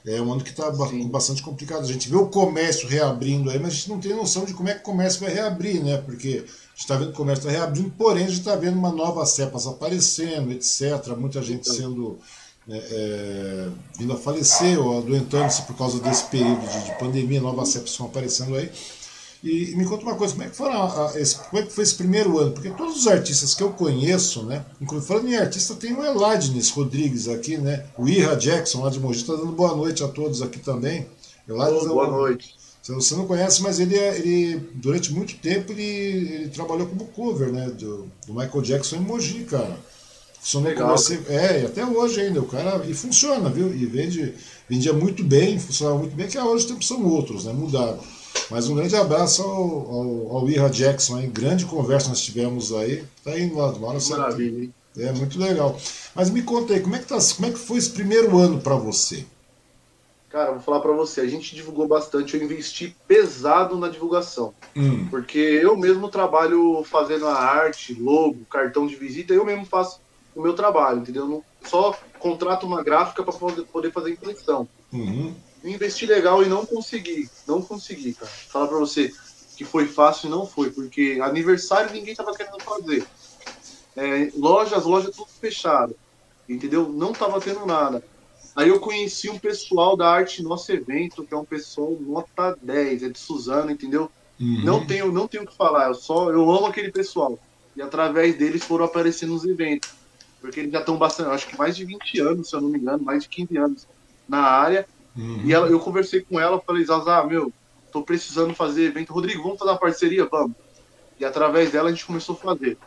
É 0.06 0.20
um 0.22 0.34
ano 0.34 0.44
que 0.44 0.50
está 0.50 0.72
bastante 0.72 1.44
complicado. 1.44 1.84
A 1.84 1.88
gente 1.88 2.10
vê 2.10 2.16
o 2.16 2.28
comércio 2.28 2.88
reabrindo 2.88 3.50
aí, 3.50 3.60
mas 3.60 3.74
a 3.74 3.76
gente 3.76 3.90
não 3.90 4.00
tem 4.00 4.16
noção 4.16 4.46
de 4.46 4.54
como 4.54 4.70
é 4.70 4.74
que 4.74 4.80
o 4.80 4.84
comércio 4.84 5.20
vai 5.20 5.32
reabrir, 5.32 5.84
né? 5.84 5.98
Porque 5.98 6.44
a 6.46 6.72
gente 6.72 6.80
está 6.80 6.96
vendo 6.96 7.08
que 7.08 7.14
o 7.14 7.18
comércio 7.18 7.48
está 7.48 7.60
reabrindo, 7.60 7.94
porém 7.98 8.24
a 8.24 8.28
gente 8.28 8.40
está 8.40 8.56
vendo 8.56 8.78
uma 8.78 8.92
nova 8.92 9.26
cepas 9.26 9.68
aparecendo, 9.68 10.52
etc. 10.52 11.16
Muita 11.16 11.42
gente 11.42 11.70
sendo 11.70 12.18
é, 12.70 12.78
é, 12.78 13.70
vindo 13.98 14.14
a 14.14 14.18
falecer 14.18 14.80
ou 14.80 14.98
adoentando-se 14.98 15.64
por 15.64 15.76
causa 15.76 16.00
desse 16.00 16.26
período 16.26 16.62
de, 16.62 16.86
de 16.86 17.00
pandemia, 17.00 17.42
novas 17.42 17.70
cepas 17.70 17.92
estão 17.92 18.08
aparecendo 18.08 18.56
aí. 18.56 18.72
E, 19.44 19.72
e, 19.72 19.76
me 19.76 19.86
conta 19.86 20.04
uma 20.04 20.16
coisa, 20.16 20.34
como 20.34 20.46
é, 20.46 20.50
que 20.50 20.56
foi 20.56 20.70
a, 20.70 20.84
a, 20.84 21.20
esse, 21.20 21.36
como 21.36 21.62
é 21.62 21.66
que 21.66 21.74
foi 21.74 21.84
esse 21.84 21.96
primeiro 21.96 22.38
ano? 22.38 22.52
Porque 22.52 22.70
todos 22.70 22.96
os 22.96 23.08
artistas 23.08 23.56
que 23.56 23.64
eu 23.64 23.72
conheço, 23.72 24.44
né? 24.44 24.64
Inclusive, 24.80 25.08
falando 25.08 25.30
em 25.30 25.36
artista, 25.36 25.74
tem 25.74 25.94
o 25.94 26.04
Eladnes 26.04 26.70
Rodrigues 26.70 27.28
aqui, 27.28 27.58
né? 27.58 27.86
O 27.98 28.08
Ira 28.08 28.36
Jackson, 28.36 28.84
lá 28.84 28.92
de 28.92 29.00
Mogi, 29.00 29.22
está 29.22 29.34
dando 29.34 29.52
boa 29.52 29.76
noite 29.76 30.04
a 30.04 30.08
todos 30.08 30.44
aqui 30.44 30.60
também. 30.60 31.08
Eladnes, 31.50 31.88
boa, 31.88 32.06
boa 32.06 32.08
noite. 32.08 32.56
Você 32.84 33.16
não 33.16 33.26
conhece, 33.26 33.62
mas 33.62 33.80
ele, 33.80 33.96
é, 33.96 34.18
ele 34.18 34.70
durante 34.76 35.14
muito 35.14 35.36
tempo 35.38 35.72
ele, 35.72 35.84
ele 35.84 36.50
trabalhou 36.50 36.88
como 36.88 37.06
cover, 37.06 37.52
né? 37.52 37.68
Do, 37.72 38.12
do 38.28 38.34
Michael 38.34 38.62
Jackson 38.62 38.98
em 38.98 39.02
Mogi, 39.02 39.44
cara. 39.44 39.76
Funcionou 40.40 40.70
Legal. 40.70 40.96
É, 41.30 41.62
e 41.62 41.66
até 41.66 41.86
hoje 41.86 42.22
ainda, 42.22 42.40
o 42.40 42.48
cara. 42.48 42.84
E 42.88 42.94
funciona, 42.94 43.50
viu? 43.50 43.74
E 43.74 43.86
vende, 43.86 44.34
vendia 44.68 44.94
muito 44.94 45.24
bem, 45.24 45.60
funcionava 45.60 46.00
muito 46.00 46.16
bem, 46.16 46.28
que 46.28 46.38
hoje 46.38 46.66
os 46.66 46.66
tempos 46.66 46.88
são 46.88 47.04
outros, 47.06 47.46
né? 47.46 47.54
Mudaram. 47.54 48.00
Mas 48.50 48.68
um 48.68 48.76
grande 48.76 48.96
abraço 48.96 49.44
ao, 49.44 49.50
ao, 49.50 50.38
ao 50.38 50.50
Ira 50.50 50.70
Jackson, 50.70 51.18
aí. 51.18 51.28
grande 51.28 51.66
conversa 51.66 52.10
nós 52.10 52.22
tivemos 52.22 52.74
aí. 52.74 53.04
Tá 53.24 53.38
indo 53.40 53.56
lá, 53.56 53.68
hora 53.68 54.00
Maravilha, 54.10 54.64
hein? 54.64 54.74
É 54.98 55.12
muito 55.14 55.40
legal. 55.40 55.80
Mas 56.14 56.30
me 56.30 56.42
conta 56.42 56.74
aí, 56.74 56.82
como 56.82 56.96
é 56.96 57.00
que, 57.00 57.06
tá, 57.06 57.18
como 57.36 57.48
é 57.48 57.52
que 57.52 57.60
foi 57.60 57.78
esse 57.78 57.92
primeiro 57.92 58.38
ano 58.38 58.60
para 58.60 58.76
você? 58.76 59.26
Cara, 60.30 60.52
vou 60.52 60.62
falar 60.62 60.80
para 60.80 60.94
você, 60.94 61.22
a 61.22 61.28
gente 61.28 61.56
divulgou 61.56 61.88
bastante, 61.88 62.36
eu 62.36 62.44
investi 62.44 62.96
pesado 63.08 63.78
na 63.78 63.90
divulgação. 63.90 64.54
Hum. 64.76 65.08
Porque 65.10 65.38
eu 65.38 65.76
mesmo 65.76 66.10
trabalho 66.10 66.84
fazendo 66.86 67.28
a 67.28 67.34
arte, 67.34 67.94
logo, 67.94 68.46
cartão 68.50 68.88
de 68.88 68.96
visita, 68.96 69.34
eu 69.34 69.46
mesmo 69.46 69.66
faço 69.66 70.00
o 70.36 70.42
meu 70.42 70.54
trabalho, 70.54 71.00
entendeu? 71.00 71.28
Não, 71.28 71.44
só 71.66 71.98
contrato 72.20 72.66
uma 72.66 72.82
gráfica 72.84 73.24
para 73.24 73.34
poder 73.34 73.92
fazer 73.92 74.12
impressão. 74.12 74.68
Uhum 74.92 75.34
investi 75.64 76.06
legal 76.06 76.44
e 76.44 76.48
não 76.48 76.66
consegui. 76.66 77.30
Não 77.48 77.62
consegui, 77.62 78.14
cara. 78.14 78.32
Falar 78.32 78.68
pra 78.68 78.78
você 78.78 79.14
que 79.56 79.66
foi 79.66 79.88
fácil 79.88 80.28
e 80.28 80.32
não 80.32 80.46
foi, 80.46 80.72
porque 80.72 81.20
aniversário 81.22 81.94
ninguém 81.94 82.16
tava 82.16 82.34
querendo 82.34 82.60
fazer. 82.62 83.06
É, 83.96 84.32
lojas, 84.36 84.86
lojas 84.86 85.16
tudo 85.16 85.30
fechado. 85.40 85.96
Entendeu? 86.50 86.90
Não 86.90 87.14
tava 87.14 87.40
tendo 87.40 87.66
nada. 87.66 88.04
Aí 88.56 88.70
eu 88.70 88.80
conheci 88.80 89.30
um 89.30 89.40
pessoal 89.40 89.96
da 89.96 90.10
arte 90.10 90.44
nosso 90.44 90.72
evento, 90.72 91.24
que 91.24 91.34
é 91.34 91.38
um 91.38 91.46
pessoal 91.46 91.96
nota 92.00 92.58
10, 92.62 93.04
é 93.04 93.10
de 93.10 93.20
Suzano, 93.20 93.72
entendeu? 93.72 94.12
Uhum. 94.40 94.62
Não 94.64 94.86
tenho 94.86 95.12
não 95.12 95.28
tenho 95.28 95.44
o 95.44 95.48
que 95.48 95.56
falar, 95.56 95.88
eu 95.88 95.94
só 95.94 96.30
eu 96.32 96.50
amo 96.52 96.66
aquele 96.66 96.92
pessoal. 96.92 97.40
E 97.76 97.82
através 97.82 98.38
deles 98.38 98.64
foram 98.64 98.86
aparecendo 98.86 99.34
nos 99.34 99.46
eventos. 99.46 99.90
Porque 100.42 100.60
eles 100.60 100.72
já 100.72 100.80
estão 100.80 100.98
bastante, 100.98 101.30
acho 101.30 101.48
que 101.48 101.58
mais 101.58 101.76
de 101.76 101.86
20 101.86 102.20
anos, 102.20 102.50
se 102.50 102.56
eu 102.56 102.62
não 102.62 102.70
me 102.70 102.80
engano, 102.80 103.04
mais 103.04 103.24
de 103.24 103.30
15 103.30 103.58
anos 103.58 103.88
na 104.28 104.40
área. 104.40 104.88
Uhum. 105.16 105.42
E 105.44 105.54
ela, 105.54 105.68
eu 105.68 105.80
conversei 105.80 106.22
com 106.22 106.40
ela, 106.40 106.62
falei, 106.62 106.86
Zazá, 106.86 107.24
meu, 107.24 107.52
tô 107.92 108.02
precisando 108.02 108.54
fazer 108.54 108.86
evento. 108.86 109.14
Rodrigo, 109.14 109.44
vamos 109.44 109.60
fazer 109.60 109.72
uma 109.72 109.78
parceria? 109.78 110.26
Vamos. 110.26 110.56
E 111.20 111.26
através 111.26 111.72
dela 111.72 111.90
a 111.90 111.92
gente 111.92 112.06
começou 112.06 112.36
a 112.36 112.40
fazer. 112.40 112.78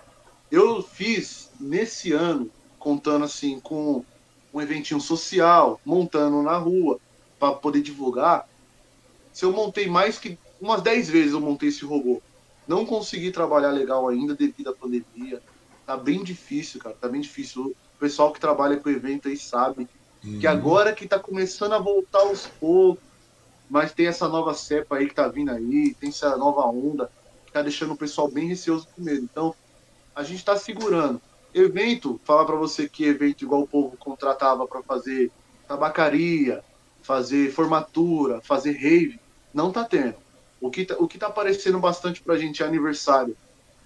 Eu 0.50 0.82
fiz 0.82 1.50
nesse 1.60 2.12
ano, 2.12 2.50
contando 2.78 3.24
assim, 3.24 3.60
com 3.60 4.04
um 4.52 4.60
eventinho 4.60 5.00
social, 5.00 5.80
montando 5.84 6.42
na 6.42 6.56
rua, 6.56 6.98
para 7.38 7.54
poder 7.54 7.82
divulgar. 7.82 8.48
Se 9.32 9.44
eu 9.44 9.52
montei 9.52 9.88
mais 9.88 10.18
que 10.18 10.38
umas 10.60 10.80
10 10.80 11.10
vezes 11.10 11.32
eu 11.32 11.40
montei 11.40 11.68
esse 11.68 11.84
robô. 11.84 12.22
Não 12.66 12.86
consegui 12.86 13.30
trabalhar 13.30 13.70
legal 13.70 14.08
ainda 14.08 14.34
devido 14.34 14.70
à 14.70 14.72
pandemia. 14.72 15.42
Tá 15.84 15.96
bem 15.96 16.22
difícil, 16.22 16.80
cara. 16.80 16.96
Tá 16.98 17.08
bem 17.08 17.20
difícil. 17.20 17.66
O 17.66 17.98
pessoal 17.98 18.32
que 18.32 18.40
trabalha 18.40 18.78
com 18.78 18.88
evento 18.88 19.28
aí 19.28 19.36
sabe 19.36 19.86
Uhum. 20.24 20.38
Que 20.38 20.46
agora 20.46 20.92
que 20.92 21.04
está 21.04 21.18
começando 21.18 21.74
a 21.74 21.78
voltar 21.78 22.20
aos 22.20 22.46
poucos, 22.46 23.02
mas 23.68 23.92
tem 23.92 24.06
essa 24.06 24.28
nova 24.28 24.54
cepa 24.54 24.96
aí 24.96 25.06
que 25.06 25.12
está 25.12 25.28
vindo 25.28 25.50
aí, 25.50 25.94
tem 25.94 26.08
essa 26.08 26.36
nova 26.36 26.62
onda 26.62 27.10
que 27.44 27.50
está 27.50 27.62
deixando 27.62 27.92
o 27.92 27.96
pessoal 27.96 28.28
bem 28.28 28.48
receoso 28.48 28.88
com 28.94 29.02
medo. 29.02 29.22
Então, 29.22 29.54
a 30.14 30.22
gente 30.22 30.38
está 30.38 30.56
segurando. 30.56 31.20
Evento, 31.52 32.20
falar 32.24 32.44
para 32.44 32.56
você 32.56 32.88
que 32.88 33.04
evento 33.04 33.42
igual 33.42 33.62
o 33.62 33.66
povo 33.66 33.96
contratava 33.96 34.66
para 34.66 34.82
fazer 34.82 35.30
tabacaria, 35.68 36.64
fazer 37.02 37.52
formatura, 37.52 38.40
fazer 38.40 38.72
rave, 38.72 39.20
não 39.52 39.70
tá 39.70 39.84
tendo. 39.84 40.16
O 40.60 40.70
que 40.70 40.84
tá, 40.84 40.96
o 40.98 41.06
que 41.06 41.18
tá 41.18 41.26
aparecendo 41.26 41.78
bastante 41.78 42.22
pra 42.22 42.38
gente 42.38 42.62
é 42.62 42.66
aniversário 42.66 43.36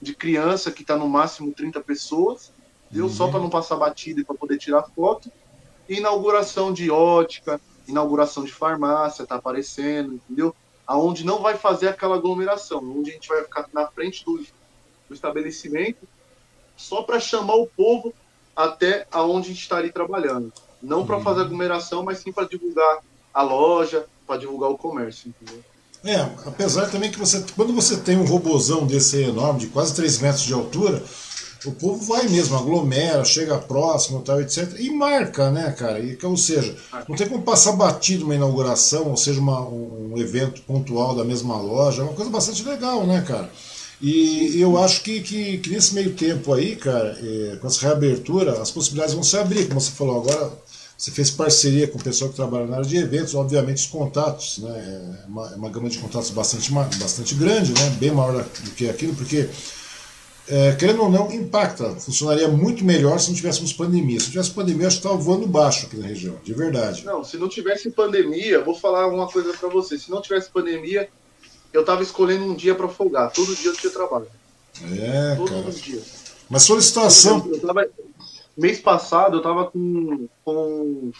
de 0.01 0.15
criança 0.15 0.71
que 0.71 0.85
tá 0.85 0.97
no 0.97 1.09
máximo 1.09 1.53
30 1.53 1.81
pessoas, 1.81 2.53
deu 2.91 3.05
uhum. 3.05 3.11
só 3.11 3.29
para 3.29 3.41
não 3.41 3.51
passar 3.51 3.77
batida 3.77 4.21
e 4.21 4.25
para 4.25 4.37
poder 4.37 4.59
tirar 4.59 4.85
foto 4.95 5.31
inauguração 5.89 6.73
de 6.73 6.91
ótica, 6.91 7.61
inauguração 7.87 8.45
de 8.45 8.53
farmácia, 8.53 9.27
tá 9.27 9.37
aparecendo, 9.37 10.15
entendeu? 10.15 10.55
Aonde 10.87 11.25
não 11.25 11.41
vai 11.41 11.57
fazer 11.57 11.89
aquela 11.89 12.17
aglomeração, 12.17 12.79
onde 12.79 13.11
a 13.11 13.15
gente 13.15 13.29
vai 13.29 13.43
ficar 13.43 13.69
na 13.73 13.87
frente 13.87 14.25
do, 14.25 14.39
do 15.09 15.15
estabelecimento 15.15 16.07
só 16.77 17.03
para 17.03 17.19
chamar 17.19 17.57
o 17.57 17.67
povo 17.67 18.15
até 18.55 19.07
aonde 19.11 19.47
a 19.47 19.51
gente 19.51 19.63
está 19.63 19.77
ali 19.77 19.91
trabalhando. 19.91 20.53
Não 20.83 21.07
para 21.07 21.21
fazer 21.21 21.41
uhum. 21.41 21.47
aglomeração, 21.47 22.03
mas 22.05 22.19
sim 22.19 22.33
para 22.33 22.47
divulgar 22.47 22.99
a 23.35 23.43
loja, 23.43 24.07
para 24.27 24.39
divulgar 24.39 24.71
o 24.71 24.79
comércio, 24.79 25.29
entendeu? 25.29 25.63
É, 26.05 26.21
apesar 26.47 26.89
também 26.89 27.11
que 27.11 27.19
você, 27.19 27.45
quando 27.57 27.73
você 27.73 27.97
tem 27.97 28.17
um 28.17 28.25
robozão 28.25 28.87
desse 28.87 29.23
enorme, 29.23 29.61
de 29.61 29.67
quase 29.67 29.95
3 29.95 30.21
metros 30.21 30.43
de 30.45 30.53
altura, 30.53 31.03
o 31.65 31.73
povo 31.73 32.05
vai 32.05 32.29
mesmo, 32.29 32.57
aglomera, 32.57 33.25
chega 33.25 33.59
próximo, 33.59 34.23
tal, 34.23 34.41
etc. 34.41 34.77
E 34.79 34.91
marca, 34.91 35.51
né, 35.51 35.73
cara? 35.73 35.99
E, 35.99 36.17
ou 36.23 36.37
seja, 36.37 36.77
não 37.09 37.17
tem 37.17 37.29
como 37.29 37.43
passar 37.43 37.73
batido 37.73 38.25
uma 38.25 38.35
inauguração, 38.35 39.09
ou 39.09 39.17
seja, 39.17 39.41
uma, 39.41 39.61
um 39.69 40.15
evento 40.17 40.63
pontual 40.63 41.17
da 41.17 41.25
mesma 41.25 41.61
loja. 41.61 42.03
É 42.03 42.05
uma 42.05 42.15
coisa 42.15 42.31
bastante 42.31 42.63
legal, 42.63 43.07
né, 43.07 43.23
cara? 43.27 43.51
E 44.01 44.61
eu 44.61 44.79
acho 44.79 45.03
que, 45.03 45.21
que, 45.21 45.59
que 45.59 45.71
nesse 45.71 45.93
meio 45.93 46.15
tempo 46.15 46.53
aí, 46.53 46.77
cara, 46.77 47.19
é, 47.21 47.57
com 47.57 47.67
essa 47.67 47.81
reabertura, 47.81 48.63
as 48.63 48.71
possibilidades 48.71 49.15
vão 49.15 49.25
se 49.25 49.37
abrir, 49.37 49.67
como 49.67 49.81
você 49.81 49.91
falou 49.91 50.21
agora. 50.21 50.53
Você 50.97 51.13
fez 51.13 51.31
parceria 51.31 51.87
com 51.87 51.97
o 51.97 52.03
pessoal 52.03 52.29
que 52.29 52.35
trabalha 52.35 52.67
na 52.67 52.79
área 52.79 52.89
de 52.89 52.97
eventos, 52.97 53.33
obviamente 53.33 53.77
os 53.77 53.87
contatos, 53.87 54.59
né? 54.59 55.15
É 55.25 55.29
uma, 55.29 55.53
é 55.53 55.55
uma 55.55 55.69
gama 55.69 55.89
de 55.89 55.97
contatos 55.99 56.31
bastante, 56.31 56.73
bastante 56.73 57.37
grande, 57.37 57.73
né? 57.73 57.91
Bem 58.01 58.11
maior 58.11 58.43
do 58.43 58.71
que 58.73 58.91
aquilo, 58.91 59.15
porque 59.15 59.49
é, 60.51 60.73
querendo 60.77 61.03
ou 61.03 61.11
não, 61.11 61.31
impacta. 61.31 61.91
Funcionaria 61.97 62.49
muito 62.49 62.85
melhor 62.85 63.19
se 63.21 63.29
não 63.29 63.37
tivéssemos 63.37 63.73
pandemia. 63.73 64.19
Se 64.19 64.27
não 64.27 64.33
tivesse 64.33 64.51
pandemia, 64.51 64.87
acho 64.87 64.97
que 65.01 65.07
estava 65.07 65.23
voando 65.23 65.47
baixo 65.47 65.87
aqui 65.87 65.97
na 65.97 66.07
região, 66.07 66.37
de 66.43 66.55
verdade. 66.55 67.05
Não, 67.05 67.23
se 67.23 67.37
não 67.37 67.49
tivesse 67.49 67.91
pandemia, 67.91 68.63
vou 68.63 68.75
falar 68.75 69.07
uma 69.09 69.29
coisa 69.29 69.53
para 69.53 69.69
você. 69.69 69.99
Se 69.99 70.11
não 70.11 70.23
tivesse 70.23 70.51
pandemia, 70.51 71.09
eu 71.73 71.83
estava 71.83 72.03
escolhendo 72.03 72.45
um 72.45 72.55
dia 72.55 72.75
para 72.75 72.89
folgar. 72.89 73.31
Todo 73.31 73.55
dia 73.55 73.71
eu 73.71 73.77
tinha 73.77 73.93
trabalho. 73.93 74.27
É, 74.83 75.35
Todos 75.37 75.51
cara. 75.51 75.69
os 75.69 75.81
dias. 75.81 76.07
Mas 76.49 76.63
solicitação. 76.63 77.47
Eu 77.47 77.61
tava, 77.61 77.87
mês 78.57 78.81
passado 78.81 79.35
eu 79.35 79.39
estava 79.39 79.71
com, 79.71 80.29
com 80.45 81.13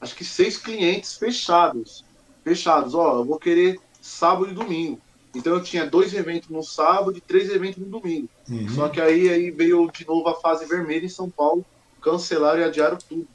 acho 0.00 0.14
que 0.14 0.24
seis 0.24 0.56
clientes 0.56 1.18
fechados. 1.18 2.04
Fechados. 2.42 2.94
Ó, 2.94 3.18
eu 3.18 3.24
vou 3.24 3.38
querer 3.38 3.78
sábado 4.00 4.50
e 4.50 4.54
domingo. 4.54 4.98
Então 5.38 5.54
eu 5.54 5.62
tinha 5.62 5.86
dois 5.86 6.12
eventos 6.12 6.48
no 6.48 6.64
sábado 6.64 7.16
e 7.16 7.20
três 7.20 7.48
eventos 7.48 7.78
no 7.78 7.86
domingo. 7.86 8.28
Uhum. 8.50 8.68
Só 8.70 8.88
que 8.88 9.00
aí, 9.00 9.28
aí 9.28 9.50
veio 9.52 9.88
de 9.90 10.04
novo 10.04 10.28
a 10.28 10.34
fase 10.34 10.66
vermelha 10.66 11.06
em 11.06 11.08
São 11.08 11.30
Paulo, 11.30 11.64
cancelaram 12.02 12.60
e 12.60 12.64
adiaram 12.64 12.98
tudo. 13.08 13.26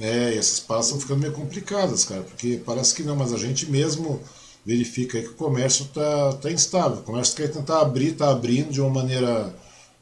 É, 0.00 0.32
e 0.32 0.38
essas 0.38 0.60
passam 0.60 1.00
ficando 1.00 1.20
meio 1.20 1.32
complicadas, 1.32 2.04
cara, 2.04 2.22
porque 2.22 2.62
parece 2.64 2.94
que 2.94 3.02
não, 3.02 3.16
mas 3.16 3.32
a 3.32 3.36
gente 3.36 3.70
mesmo 3.70 4.22
verifica 4.64 5.20
que 5.20 5.28
o 5.28 5.34
comércio 5.34 5.86
está 5.86 6.34
tá 6.34 6.50
instável. 6.50 6.98
O 6.98 7.02
comércio 7.02 7.36
quer 7.36 7.50
tentar 7.50 7.80
abrir, 7.80 8.12
está 8.12 8.30
abrindo 8.30 8.70
de 8.70 8.80
uma 8.80 8.88
maneira 8.88 9.52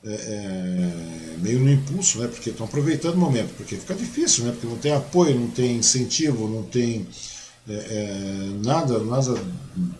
é, 0.04 0.12
é, 0.12 1.36
meio 1.38 1.60
no 1.60 1.70
impulso, 1.70 2.18
né? 2.18 2.28
Porque 2.28 2.50
estão 2.50 2.66
aproveitando 2.66 3.14
o 3.14 3.18
momento, 3.18 3.54
porque 3.56 3.76
fica 3.76 3.94
difícil, 3.94 4.44
né? 4.44 4.52
Porque 4.52 4.66
não 4.66 4.76
tem 4.76 4.92
apoio, 4.92 5.40
não 5.40 5.50
tem 5.50 5.76
incentivo, 5.76 6.46
não 6.46 6.62
tem 6.62 7.06
é, 7.68 7.72
é, 7.72 8.50
nada, 8.64 8.98
nada 9.00 9.34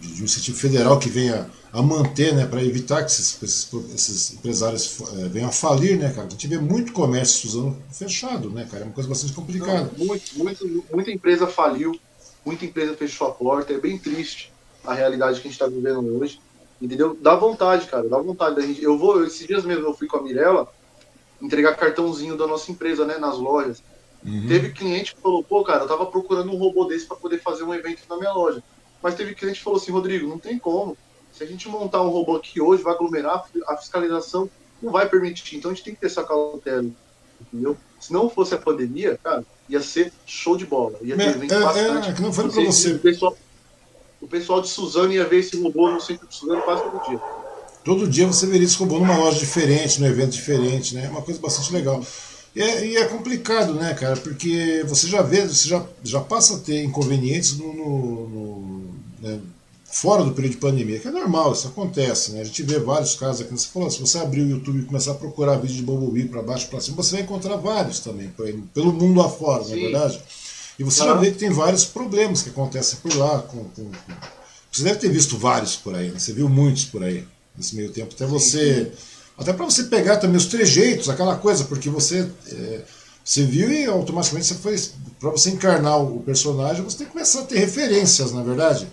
de 0.00 0.22
um 0.22 0.24
incentivo 0.24 0.56
federal 0.56 0.98
que 0.98 1.08
venha 1.08 1.48
a 1.72 1.82
manter, 1.82 2.34
né, 2.34 2.46
para 2.46 2.62
evitar 2.64 3.04
que 3.04 3.10
esses, 3.10 3.40
esses, 3.42 3.72
esses 3.94 4.32
empresários 4.34 5.00
é, 5.18 5.28
venham 5.28 5.48
a 5.48 5.52
falir, 5.52 5.96
né, 5.96 6.12
cara? 6.12 6.26
A 6.26 6.30
gente 6.30 6.48
vê 6.48 6.58
muito 6.58 6.92
comércio 6.92 7.48
usando 7.48 7.76
fechado, 7.92 8.50
né, 8.50 8.66
cara? 8.68 8.82
É 8.82 8.86
uma 8.86 8.92
coisa 8.92 9.08
bastante 9.08 9.32
complicada. 9.32 9.90
Não, 9.96 10.06
muito, 10.06 10.36
muito, 10.36 10.84
muita 10.92 11.10
empresa 11.12 11.46
faliu, 11.46 11.98
muita 12.44 12.64
empresa 12.64 12.94
fechou 12.94 13.28
a 13.28 13.30
porta, 13.30 13.72
é 13.72 13.78
bem 13.78 13.96
triste 13.98 14.52
a 14.84 14.94
realidade 14.94 15.40
que 15.40 15.46
a 15.46 15.50
gente 15.50 15.60
está 15.60 15.66
vivendo 15.66 16.18
hoje, 16.18 16.40
entendeu? 16.82 17.16
Dá 17.20 17.36
vontade, 17.36 17.86
cara, 17.86 18.08
dá 18.08 18.18
vontade 18.18 18.56
da 18.56 18.62
gente. 18.62 18.82
Eu 18.82 18.98
vou, 18.98 19.24
esses 19.24 19.46
dias 19.46 19.64
mesmo 19.64 19.86
eu 19.86 19.94
fui 19.94 20.08
com 20.08 20.16
a 20.16 20.22
Mirella 20.22 20.66
entregar 21.40 21.76
cartãozinho 21.76 22.36
da 22.36 22.46
nossa 22.46 22.70
empresa, 22.72 23.04
né, 23.06 23.18
nas 23.18 23.38
lojas. 23.38 23.82
Uhum. 24.24 24.46
Teve 24.48 24.70
cliente 24.70 25.14
que 25.14 25.20
falou, 25.20 25.42
pô, 25.42 25.64
cara, 25.64 25.84
eu 25.84 25.88
tava 25.88 26.06
procurando 26.06 26.50
um 26.52 26.56
robô 26.56 26.84
desse 26.84 27.06
para 27.06 27.16
poder 27.16 27.40
fazer 27.40 27.64
um 27.64 27.74
evento 27.74 28.02
na 28.08 28.16
minha 28.16 28.32
loja. 28.32 28.62
Mas 29.02 29.14
teve 29.14 29.34
cliente 29.34 29.58
que 29.58 29.64
falou 29.64 29.78
assim, 29.78 29.92
Rodrigo, 29.92 30.28
não 30.28 30.38
tem 30.38 30.58
como. 30.58 30.96
Se 31.32 31.42
a 31.42 31.46
gente 31.46 31.68
montar 31.68 32.02
um 32.02 32.10
robô 32.10 32.36
aqui 32.36 32.60
hoje, 32.60 32.82
vai 32.82 32.94
aglomerar, 32.94 33.44
a 33.66 33.76
fiscalização 33.76 34.50
não 34.82 34.92
vai 34.92 35.08
permitir. 35.08 35.56
Então 35.56 35.70
a 35.70 35.74
gente 35.74 35.84
tem 35.84 35.94
que 35.94 36.00
ter 36.00 36.06
essa 36.06 36.24
cautela, 36.24 36.86
entendeu? 37.40 37.76
Se 37.98 38.12
não 38.12 38.28
fosse 38.28 38.54
a 38.54 38.58
pandemia, 38.58 39.18
cara, 39.22 39.44
ia 39.68 39.80
ser 39.80 40.12
show 40.26 40.56
de 40.56 40.66
bola. 40.66 40.98
Ia 41.02 41.16
ter 41.16 41.28
evento 41.28 41.54
é, 41.54 41.60
bastante. 41.60 42.10
É, 42.10 42.12
que 42.12 42.22
não 42.22 42.32
falei 42.32 42.50
pra 42.50 42.64
você. 42.64 42.92
O 42.94 42.98
pessoal, 42.98 43.36
o 44.20 44.28
pessoal 44.28 44.60
de 44.60 44.68
Suzano 44.68 45.12
ia 45.12 45.24
ver 45.24 45.38
esse 45.38 45.60
robô 45.62 45.90
no 45.90 46.00
centro 46.00 46.26
de 46.26 46.34
Suzano 46.34 46.60
quase 46.62 46.82
todo 46.82 47.08
dia. 47.08 47.20
Todo 47.84 48.08
dia 48.08 48.26
você 48.26 48.46
veria 48.46 48.66
esse 48.66 48.76
robô 48.76 48.98
numa 48.98 49.16
loja 49.16 49.38
diferente, 49.38 50.00
num 50.00 50.06
evento 50.06 50.32
diferente, 50.32 50.94
né? 50.94 51.06
É 51.06 51.08
uma 51.08 51.22
coisa 51.22 51.40
bastante 51.40 51.72
legal. 51.72 52.04
E 52.54 52.60
é, 52.60 52.86
e 52.86 52.96
é, 52.96 53.04
complicado, 53.04 53.74
né, 53.74 53.94
cara? 53.94 54.16
Porque 54.16 54.84
você 54.88 55.06
já 55.06 55.22
vê, 55.22 55.46
você 55.46 55.68
já, 55.68 55.84
já 56.02 56.20
passa 56.20 56.56
a 56.56 56.58
ter 56.58 56.82
inconvenientes 56.82 57.56
no, 57.56 57.72
no, 57.72 58.28
no 58.28 58.90
né, 59.20 59.38
fora 59.84 60.24
do 60.24 60.32
período 60.32 60.52
de 60.52 60.58
pandemia, 60.58 60.98
que 60.98 61.06
é 61.06 61.12
normal, 61.12 61.52
isso 61.52 61.68
acontece, 61.68 62.32
né? 62.32 62.40
A 62.40 62.44
gente 62.44 62.62
vê 62.64 62.80
vários 62.80 63.14
casos 63.14 63.42
aqui. 63.42 63.52
Você 63.52 63.68
falou, 63.68 63.90
se 63.90 64.00
você 64.00 64.18
abrir 64.18 64.42
o 64.42 64.50
YouTube 64.50 64.80
e 64.80 64.84
começar 64.84 65.12
a 65.12 65.14
procurar 65.14 65.58
vídeo 65.58 65.76
de 65.76 65.82
Bumblebee 65.82 66.28
para 66.28 66.42
baixo 66.42 66.66
para 66.68 66.80
cima, 66.80 66.96
você 66.96 67.12
vai 67.12 67.22
encontrar 67.22 67.56
vários 67.56 68.00
também, 68.00 68.28
por 68.28 68.46
aí, 68.46 68.52
pelo 68.74 68.92
mundo 68.92 69.20
afora, 69.20 69.64
não 69.64 69.72
é 69.72 69.76
verdade? 69.76 70.20
E 70.76 70.82
você 70.82 71.04
já 71.04 71.14
vê 71.14 71.30
que 71.30 71.38
tem 71.38 71.50
vários 71.50 71.84
problemas 71.84 72.42
que 72.42 72.48
acontecem 72.48 72.98
por 73.00 73.14
lá. 73.14 73.42
Com, 73.42 73.64
com, 73.64 73.84
com... 73.84 74.14
Você 74.72 74.82
deve 74.82 74.98
ter 74.98 75.10
visto 75.10 75.36
vários 75.36 75.76
por 75.76 75.94
aí, 75.94 76.10
né? 76.10 76.18
Você 76.18 76.32
viu 76.32 76.48
muitos 76.48 76.86
por 76.86 77.04
aí 77.04 77.24
nesse 77.54 77.76
meio 77.76 77.90
tempo. 77.90 78.14
Até 78.14 78.24
você. 78.24 78.84
Sim, 78.84 78.90
sim 78.90 79.09
até 79.40 79.54
para 79.54 79.64
você 79.64 79.84
pegar 79.84 80.18
também 80.18 80.36
os 80.36 80.44
trejeitos, 80.44 81.08
aquela 81.08 81.34
coisa, 81.34 81.64
porque 81.64 81.88
você, 81.88 82.28
é, 82.46 82.82
você 83.24 83.42
viu 83.42 83.72
e 83.72 83.86
automaticamente 83.86 84.46
você 84.46 84.54
foi. 84.54 84.78
Para 85.18 85.30
você 85.30 85.48
encarnar 85.48 85.98
o 85.98 86.20
personagem, 86.20 86.84
você 86.84 86.98
tem 86.98 87.06
que 87.06 87.12
começar 87.14 87.40
a 87.40 87.44
ter 87.44 87.58
referências, 87.58 88.32
na 88.32 88.42
é 88.42 88.44
verdade. 88.44 88.86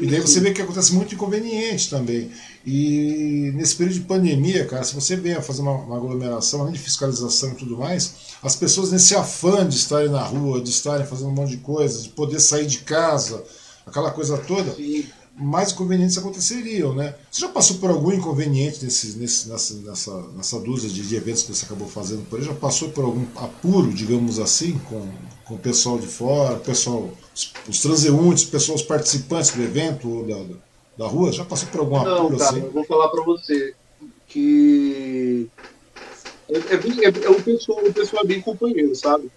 E 0.00 0.06
daí 0.06 0.20
você 0.20 0.40
vê 0.40 0.52
que 0.52 0.60
acontece 0.60 0.92
muito 0.92 1.14
inconveniente 1.14 1.88
também. 1.88 2.32
E 2.66 3.52
nesse 3.54 3.76
período 3.76 3.94
de 3.94 4.00
pandemia, 4.00 4.66
cara, 4.66 4.82
se 4.82 4.94
você 4.94 5.14
a 5.36 5.42
fazer 5.42 5.62
uma, 5.62 5.72
uma, 5.72 5.96
aglomeração, 5.96 6.62
além 6.62 6.72
de 6.72 6.78
fiscalização 6.78 7.50
e 7.52 7.54
tudo 7.54 7.78
mais, 7.78 8.14
as 8.42 8.56
pessoas 8.56 8.90
nesse 8.90 9.14
afã 9.14 9.66
de 9.66 9.76
estarem 9.76 10.10
na 10.10 10.22
rua, 10.22 10.60
de 10.60 10.70
estarem 10.70 11.06
fazendo 11.06 11.28
um 11.28 11.34
monte 11.34 11.50
de 11.50 11.58
coisa, 11.58 12.02
de 12.02 12.08
poder 12.08 12.40
sair 12.40 12.66
de 12.66 12.78
casa, 12.78 13.42
aquela 13.86 14.10
coisa 14.10 14.36
toda, 14.36 14.72
Sim 14.72 15.04
mais 15.40 15.72
inconvenientes 15.72 16.18
aconteceriam, 16.18 16.94
né? 16.94 17.14
Você 17.30 17.40
já 17.40 17.48
passou 17.48 17.78
por 17.78 17.90
algum 17.90 18.12
inconveniente 18.12 18.84
nesse, 18.84 19.18
nesse, 19.18 19.48
nessa, 19.48 19.74
nessa, 19.74 20.22
nessa 20.36 20.60
dúzia 20.60 20.88
de, 20.88 21.16
eventos 21.16 21.42
que 21.42 21.54
você 21.54 21.64
acabou 21.64 21.88
fazendo 21.88 22.24
por 22.28 22.38
aí? 22.38 22.44
Já 22.44 22.54
passou 22.54 22.90
por 22.90 23.04
algum 23.04 23.24
apuro, 23.36 23.92
digamos 23.92 24.38
assim, 24.38 24.78
com, 24.88 25.08
com 25.46 25.54
o 25.54 25.58
pessoal 25.58 25.98
de 25.98 26.06
fora, 26.06 26.56
pessoal, 26.56 27.10
os, 27.34 27.52
os 27.68 27.80
transeuntes, 27.80 28.44
pessoal, 28.44 28.76
os 28.76 28.82
participantes 28.82 29.50
do 29.50 29.62
evento 29.62 30.08
ou 30.08 30.26
da, 30.26 30.56
da 30.98 31.06
rua? 31.06 31.32
Já 31.32 31.44
passou 31.44 31.68
por 31.70 31.80
algum 31.80 32.04
Não, 32.04 32.16
apuro 32.16 32.38
cara, 32.38 32.50
assim? 32.50 32.60
Eu 32.60 32.70
vou 32.70 32.84
falar 32.84 33.08
para 33.08 33.24
você 33.24 33.74
que 34.26 35.48
é, 36.48 36.74
é, 36.74 36.76
bem, 36.76 37.04
é, 37.04 37.08
é, 37.08 37.30
o, 37.30 37.42
pessoal, 37.42 37.78
o 37.84 37.92
pessoal 37.92 38.24
é 38.24 38.26
bem 38.26 38.40
companheiro, 38.40 38.94
sabe? 38.94 39.30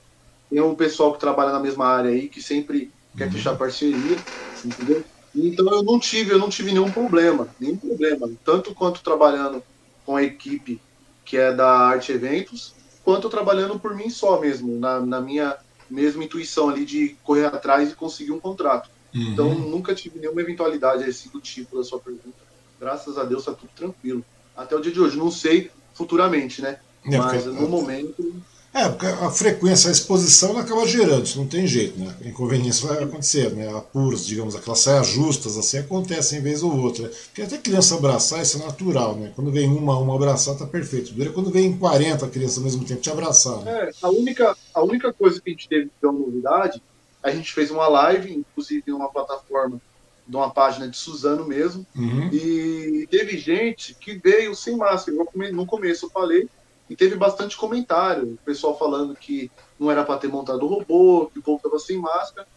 Tem 0.50 0.62
um 0.62 0.76
pessoal 0.76 1.14
que 1.14 1.20
trabalha 1.20 1.52
na 1.52 1.60
mesma 1.60 1.88
área 1.88 2.12
aí, 2.12 2.28
que 2.28 2.42
sempre 2.42 2.92
quer 3.18 3.26
uhum. 3.26 3.32
fechar 3.32 3.56
parceria, 3.56 4.18
entendeu? 4.66 5.04
Então 5.36 5.68
eu 5.72 5.84
não 5.84 6.00
tive, 6.00 6.32
eu 6.32 6.40
não 6.40 6.50
tive 6.50 6.72
nenhum 6.72 6.92
problema, 6.92 7.48
nenhum 7.60 7.78
problema, 7.78 8.30
tanto 8.46 8.74
quanto 8.74 9.02
trabalhando 9.02 9.64
com 10.06 10.16
a 10.16 10.24
equipe 10.24 10.80
que 11.26 11.38
é 11.38 11.54
da 11.54 11.70
Arte 11.70 12.12
Eventos, 12.12 12.74
quanto 13.04 13.30
trabalhando 13.30 13.80
por 13.80 13.96
mim 13.96 14.10
só 14.10 14.40
mesmo, 14.40 14.78
na, 14.80 15.00
na 15.00 15.22
minha 15.22 15.58
mesma 15.90 16.24
intuição 16.24 16.70
ali 16.70 16.86
de 16.86 17.16
correr 17.24 17.46
atrás 17.46 17.92
e 17.92 17.96
conseguir 17.96 18.32
um 18.32 18.40
contrato. 18.40 18.90
Uhum. 19.14 19.22
Então 19.22 19.54
nunca 19.56 19.96
tive 19.96 20.20
nenhuma 20.20 20.42
eventualidade 20.42 21.04
assim 21.04 21.30
do 21.30 21.40
tipo 21.40 21.78
da 21.78 21.84
sua 21.84 22.00
pergunta. 22.00 22.38
Graças 22.80 23.18
a 23.18 23.24
Deus 23.24 23.42
está 23.42 23.54
tudo 23.54 23.70
tranquilo. 23.76 24.24
Até 24.56 24.76
o 24.76 24.82
dia 24.82 24.92
de 24.92 25.00
hoje, 25.00 25.18
não 25.18 25.32
sei 25.32 25.72
futuramente, 25.94 26.62
né? 26.62 26.80
É, 27.06 27.18
Mas 27.18 27.46
no 27.46 27.68
momento 27.68 28.34
é, 28.74 28.90
porque 28.90 29.06
a 29.06 29.30
frequência, 29.30 29.90
a 29.90 29.92
exposição 29.92 30.50
ela 30.50 30.62
acaba 30.62 30.86
gerando, 30.88 31.26
isso 31.26 31.38
não 31.38 31.46
tem 31.46 31.68
jeito, 31.68 32.00
né? 32.00 32.12
Inconveniência 32.26 32.88
vai 32.88 33.04
acontecer, 33.04 33.52
né? 33.52 33.70
Apuros, 33.70 34.26
digamos, 34.26 34.56
aquelas 34.56 34.80
saias 34.80 35.08
justas, 35.08 35.58
assim, 35.58 35.78
acontecem 35.78 36.40
em 36.40 36.42
vez 36.42 36.64
ou 36.64 36.76
outra. 36.76 37.08
Porque 37.26 37.44
até 37.44 37.58
criança 37.60 37.96
abraçar, 37.96 38.42
isso 38.42 38.60
é 38.60 38.66
natural, 38.66 39.16
né? 39.16 39.32
Quando 39.36 39.52
vem 39.52 39.70
uma 39.70 39.98
uma 40.00 40.16
abraçar, 40.16 40.58
tá 40.58 40.66
perfeito. 40.66 41.14
Dura 41.14 41.32
quando 41.32 41.52
vem 41.52 41.78
40 41.78 42.28
crianças 42.30 42.58
ao 42.58 42.64
mesmo 42.64 42.84
tempo 42.84 43.00
te 43.00 43.12
abraçar. 43.12 43.58
Né? 43.60 43.72
É, 43.72 43.92
a 44.02 44.10
única, 44.10 44.58
a 44.74 44.84
única 44.84 45.14
coisa 45.14 45.40
que 45.40 45.52
a 45.52 45.54
gente 45.54 45.70
teve 45.70 45.86
que 45.86 45.92
ter 46.02 46.08
uma 46.08 46.20
novidade, 46.20 46.82
a 47.22 47.30
gente 47.30 47.54
fez 47.54 47.70
uma 47.70 47.88
live, 47.88 48.34
inclusive 48.34 48.84
em 48.88 48.94
uma 48.94 49.10
plataforma 49.10 49.80
de 50.28 50.36
uma 50.36 50.50
página 50.50 50.88
de 50.88 50.98
Suzano 50.98 51.46
mesmo, 51.46 51.86
uhum. 51.96 52.30
e 52.32 53.08
teve 53.12 53.38
gente 53.38 53.94
que 53.94 54.16
veio 54.16 54.56
sem 54.56 54.76
máscara. 54.76 55.16
No 55.52 55.66
começo 55.66 56.08
eu 56.08 56.10
falei, 56.10 56.50
e 56.90 56.96
teve 56.96 57.16
bastante 57.16 57.58
comentário, 57.58 58.34
o 58.34 58.46
pessoal 58.46 58.78
falando 58.78 59.16
que 59.16 59.50
não 59.80 59.90
era 59.90 60.04
para 60.04 60.20
ter 60.20 60.28
montado 60.28 60.64
o 60.64 60.68
robô, 60.68 61.30
que 61.32 61.40
o 61.40 61.42
povo 61.42 61.58
estava 61.58 61.80
sem 61.80 61.98
máscara. 61.98 62.48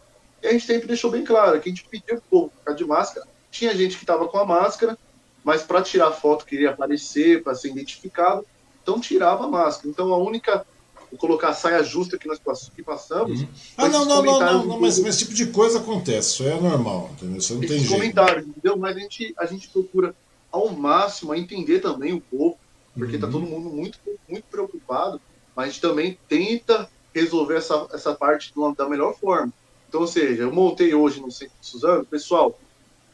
E 0.41 0.47
a 0.47 0.51
gente 0.51 0.65
sempre 0.65 0.87
deixou 0.87 1.09
bem 1.09 1.23
claro 1.23 1.59
que 1.59 1.69
a 1.69 1.71
gente 1.71 1.85
pediu 1.85 2.17
o 2.17 2.21
povo 2.21 2.51
ficar 2.59 2.73
de 2.73 2.85
máscara. 2.85 3.25
Tinha 3.49 3.75
gente 3.75 3.95
que 3.95 4.03
estava 4.03 4.27
com 4.27 4.37
a 4.37 4.45
máscara, 4.45 4.97
mas 5.43 5.63
para 5.63 5.81
tirar 5.81 6.11
foto 6.11 6.45
queria 6.45 6.71
aparecer, 6.71 7.41
para 7.41 7.55
ser 7.55 7.69
identificado, 7.69 8.45
então 8.83 8.99
tirava 8.99 9.45
a 9.45 9.47
máscara. 9.47 9.89
Então 9.89 10.13
a 10.13 10.17
única 10.17 10.65
vou 11.09 11.17
colocar 11.17 11.49
a 11.49 11.53
saia 11.53 11.83
justa 11.83 12.17
que 12.17 12.27
nós 12.27 12.39
que 12.75 12.83
passamos. 12.83 13.41
Uhum. 13.41 13.47
Ah, 13.77 13.89
não, 13.89 14.05
não, 14.05 14.23
não, 14.23 14.39
não, 14.39 14.65
não 14.65 14.79
mas, 14.79 14.99
mas, 14.99 15.15
esse 15.15 15.19
tipo 15.19 15.33
de 15.33 15.47
coisa 15.47 15.79
acontece, 15.79 16.29
isso 16.29 16.43
é 16.43 16.59
normal, 16.59 17.09
entendeu? 17.13 17.37
Isso 17.37 17.53
não 17.53 17.61
tem 17.61 17.79
jeito. 17.79 17.89
comentários, 17.89 18.47
entendeu? 18.47 18.77
Mas 18.77 18.95
a 18.95 18.99
gente, 18.99 19.33
a 19.37 19.45
gente 19.45 19.69
procura 19.69 20.13
ao 20.51 20.69
máximo 20.69 21.33
entender 21.33 21.79
também 21.79 22.13
o 22.13 22.21
povo, 22.21 22.57
porque 22.97 23.15
está 23.15 23.27
uhum. 23.27 23.33
todo 23.33 23.45
mundo 23.45 23.69
muito, 23.69 23.99
muito 24.27 24.45
preocupado, 24.45 25.21
mas 25.55 25.65
a 25.65 25.69
gente 25.69 25.81
também 25.81 26.17
tenta 26.27 26.89
resolver 27.13 27.55
essa, 27.55 27.87
essa 27.93 28.13
parte 28.13 28.53
da 28.75 28.87
melhor 28.87 29.15
forma. 29.17 29.51
Então, 29.87 30.01
ou 30.01 30.07
seja, 30.07 30.43
eu 30.43 30.51
montei 30.51 30.93
hoje 30.93 31.21
no 31.21 31.31
centro 31.31 31.55
de 31.59 31.67
Suzano, 31.67 32.05
pessoal, 32.05 32.59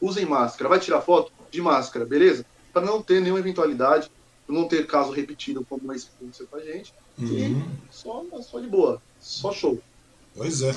usem 0.00 0.26
máscara, 0.26 0.68
vai 0.68 0.80
tirar 0.80 1.00
foto 1.00 1.32
de 1.50 1.62
máscara, 1.62 2.04
beleza? 2.04 2.44
Para 2.72 2.84
não 2.84 3.02
ter 3.02 3.20
nenhuma 3.20 3.38
eventualidade, 3.38 4.10
não 4.48 4.68
ter 4.68 4.86
caso 4.86 5.12
repetido 5.12 5.64
como 5.68 5.92
esse 5.92 6.06
que 6.06 6.12
aconteceu 6.20 6.46
com 6.46 6.56
a 6.56 6.60
gente, 6.60 6.92
uhum. 7.18 7.26
e 7.28 7.64
só, 7.90 8.24
só 8.42 8.60
de 8.60 8.66
boa, 8.66 9.00
só 9.20 9.52
show. 9.52 9.78
Pois 10.36 10.62
é. 10.62 10.74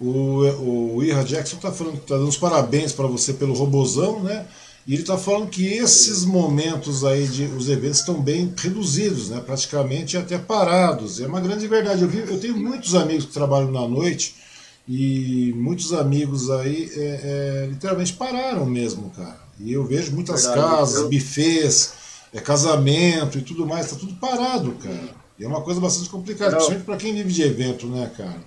O, 0.00 0.96
o 0.96 1.04
Ira 1.04 1.22
Jackson 1.22 1.56
está 1.56 1.70
falando 1.70 2.00
que 2.00 2.06
tá 2.06 2.16
dando 2.16 2.28
os 2.28 2.36
parabéns 2.36 2.92
para 2.92 3.06
você 3.06 3.32
pelo 3.32 3.54
robozão, 3.54 4.20
né? 4.20 4.48
E 4.86 4.92
ele 4.92 5.02
está 5.02 5.16
falando 5.16 5.48
que 5.48 5.66
esses 5.66 6.26
momentos 6.26 7.04
aí 7.04 7.26
de 7.26 7.44
os 7.44 7.70
eventos 7.70 8.00
estão 8.00 8.20
bem 8.20 8.52
reduzidos, 8.54 9.30
né? 9.30 9.40
praticamente 9.40 10.16
até 10.16 10.36
parados. 10.36 11.20
É 11.20 11.26
uma 11.26 11.40
grande 11.40 11.66
verdade. 11.66 12.02
Eu, 12.02 12.08
vi, 12.08 12.18
eu 12.18 12.38
tenho 12.38 12.56
muitos 12.56 12.94
amigos 12.94 13.24
que 13.24 13.32
trabalham 13.32 13.70
na 13.70 13.88
noite 13.88 14.34
e 14.86 15.54
muitos 15.56 15.94
amigos 15.94 16.50
aí 16.50 16.90
é, 16.94 17.20
é, 17.64 17.66
literalmente 17.70 18.12
pararam 18.12 18.66
mesmo, 18.66 19.10
cara. 19.10 19.40
E 19.58 19.72
eu 19.72 19.84
vejo 19.86 20.12
muitas 20.12 20.44
verdade, 20.44 20.68
casas, 20.68 21.00
eu... 21.00 21.08
bufês, 21.08 21.94
é, 22.34 22.40
casamento 22.40 23.38
e 23.38 23.42
tudo 23.42 23.66
mais, 23.66 23.86
está 23.86 23.98
tudo 23.98 24.14
parado, 24.16 24.72
cara. 24.72 25.24
E 25.38 25.44
é 25.44 25.48
uma 25.48 25.62
coisa 25.62 25.80
bastante 25.80 26.10
complicada, 26.10 26.50
Quero... 26.50 26.66
principalmente 26.66 26.84
para 26.84 26.96
quem 26.98 27.14
vive 27.14 27.32
de 27.32 27.42
evento, 27.42 27.86
né, 27.86 28.10
cara? 28.14 28.44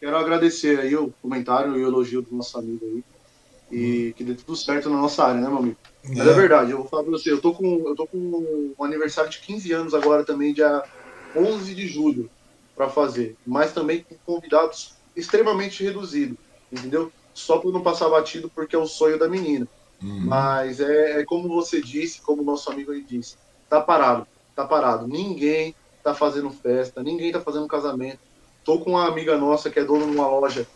Quero 0.00 0.16
agradecer 0.16 0.78
aí 0.78 0.96
o 0.96 1.12
comentário 1.20 1.76
e 1.76 1.84
o 1.84 1.86
elogio 1.86 2.22
do 2.22 2.34
nosso 2.34 2.56
amigo 2.56 2.80
aí 2.86 3.04
e 3.70 4.12
que 4.16 4.24
dê 4.24 4.34
tudo 4.34 4.56
certo 4.56 4.88
na 4.88 5.00
nossa 5.00 5.24
área, 5.24 5.40
né, 5.40 5.48
meu 5.48 5.58
amigo? 5.58 5.76
É. 6.04 6.08
Mas 6.16 6.26
é 6.26 6.32
verdade, 6.32 6.70
eu 6.70 6.78
vou 6.78 6.88
falar 6.88 7.02
pra 7.02 7.12
você, 7.12 7.30
eu 7.30 7.40
tô 7.40 7.52
com, 7.52 7.86
eu 7.86 7.94
tô 7.94 8.06
com 8.06 8.18
um 8.78 8.84
aniversário 8.84 9.30
de 9.30 9.40
15 9.40 9.72
anos 9.72 9.94
agora 9.94 10.24
também, 10.24 10.54
dia 10.54 10.82
11 11.36 11.74
de 11.74 11.86
julho, 11.86 12.30
para 12.74 12.88
fazer, 12.88 13.36
mas 13.46 13.72
também 13.72 14.04
com 14.08 14.16
convidados 14.24 14.94
extremamente 15.14 15.82
reduzidos, 15.82 16.38
entendeu? 16.70 17.12
Só 17.34 17.58
para 17.58 17.70
não 17.70 17.82
passar 17.82 18.08
batido, 18.08 18.50
porque 18.54 18.74
é 18.74 18.78
o 18.78 18.86
sonho 18.86 19.18
da 19.18 19.28
menina. 19.28 19.66
Uhum. 20.02 20.20
Mas 20.26 20.80
é, 20.80 21.20
é, 21.20 21.24
como 21.24 21.48
você 21.48 21.80
disse, 21.80 22.20
como 22.20 22.42
o 22.42 22.44
nosso 22.44 22.70
amigo 22.70 22.92
aí 22.92 23.02
disse, 23.02 23.36
tá 23.68 23.80
parado, 23.80 24.26
tá 24.54 24.64
parado. 24.64 25.06
Ninguém 25.06 25.74
tá 26.02 26.14
fazendo 26.14 26.50
festa, 26.50 27.02
ninguém 27.02 27.32
tá 27.32 27.40
fazendo 27.40 27.66
casamento. 27.66 28.20
Tô 28.64 28.78
com 28.78 28.90
uma 28.90 29.06
amiga 29.06 29.36
nossa 29.36 29.70
que 29.70 29.78
é 29.78 29.84
dona 29.84 30.06
de 30.06 30.12
uma 30.12 30.28
loja 30.28 30.66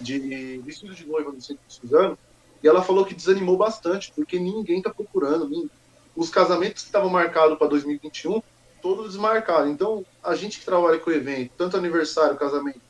de 0.00 0.60
vestido 0.64 0.94
de 0.94 1.06
noiva 1.06 1.30
no 1.30 1.40
centro 1.40 1.62
de 1.66 1.74
Suzano, 1.74 2.18
e 2.62 2.68
ela 2.68 2.82
falou 2.82 3.04
que 3.04 3.14
desanimou 3.14 3.56
bastante, 3.56 4.12
porque 4.14 4.38
ninguém 4.38 4.78
está 4.78 4.90
procurando. 4.90 5.70
Os 6.14 6.30
casamentos 6.30 6.82
que 6.82 6.88
estavam 6.88 7.10
marcados 7.10 7.58
para 7.58 7.66
2021, 7.68 8.42
todos 8.80 9.08
desmarcaram. 9.08 9.70
Então, 9.70 10.04
a 10.22 10.34
gente 10.34 10.58
que 10.58 10.64
trabalha 10.64 10.98
com 10.98 11.10
o 11.10 11.12
evento, 11.12 11.52
tanto 11.56 11.76
aniversário, 11.76 12.36
casamento, 12.36 12.80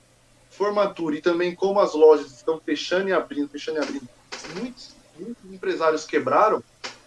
formatura 0.50 1.16
e 1.16 1.20
também 1.20 1.54
como 1.54 1.80
as 1.80 1.94
lojas 1.94 2.32
estão 2.32 2.60
fechando 2.60 3.08
e 3.08 3.12
abrindo, 3.12 3.48
fechando 3.48 3.78
e 3.78 3.82
abrindo, 3.82 4.08
muitos, 4.56 4.94
muitos 5.18 5.44
empresários 5.50 6.04
quebraram, 6.04 6.62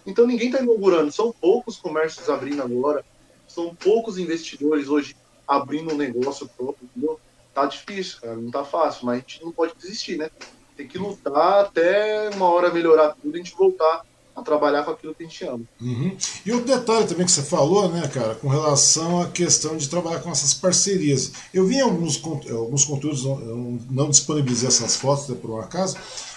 então 0.06 0.26
ninguém 0.26 0.50
está 0.50 0.62
inaugurando. 0.62 1.12
São 1.12 1.32
poucos 1.32 1.78
comércios 1.78 2.30
abrindo 2.30 2.62
agora, 2.64 3.06
são 3.48 3.76
poucos 3.76 4.18
investidores 4.18 4.88
hoje 4.88 5.16
abrindo 5.48 5.94
um 5.94 5.98
negócio 5.98 6.50
próprio, 6.58 6.86
entendeu? 6.86 7.20
Tá 7.54 7.66
difícil, 7.66 8.20
cara, 8.22 8.36
não 8.36 8.52
tá 8.52 8.66
fácil, 8.66 9.06
mas 9.06 9.18
a 9.18 9.20
gente 9.20 9.44
não 9.44 9.52
pode 9.52 9.74
desistir, 9.76 10.18
né? 10.18 10.30
Tem 10.76 10.88
que 10.88 10.98
lutar 10.98 11.66
até 11.66 12.30
uma 12.36 12.50
hora 12.50 12.74
melhorar 12.74 13.16
tudo 13.22 13.38
e 13.38 13.42
a 13.42 13.44
gente 13.44 13.56
voltar 13.56 14.04
a 14.36 14.42
trabalhar 14.42 14.84
com 14.84 14.92
aquilo 14.92 15.16
que 15.16 15.24
a 15.24 15.28
gente 15.28 15.46
ama. 15.46 15.62
Uhum. 15.80 16.16
E 16.46 16.52
o 16.52 16.62
detalhe 16.62 17.08
também 17.08 17.26
que 17.26 17.32
você 17.32 17.42
falou, 17.42 17.88
né, 17.90 18.06
cara, 18.14 18.36
com 18.36 18.50
relação 18.50 19.22
à 19.22 19.28
questão 19.28 19.78
de 19.78 19.90
trabalhar 19.90 20.20
com 20.20 20.30
essas 20.30 20.54
parcerias. 20.54 21.32
Eu 21.54 21.66
vi 21.66 21.80
alguns, 21.80 22.22
alguns 22.52 22.84
conteúdos, 22.84 23.24
eu 23.24 23.80
não 23.90 24.10
disponibilizei 24.10 24.68
essas 24.68 24.98
fotos 24.98 25.30
né, 25.30 25.38
por 25.42 25.52
um 25.52 25.60
acaso, 25.60 25.96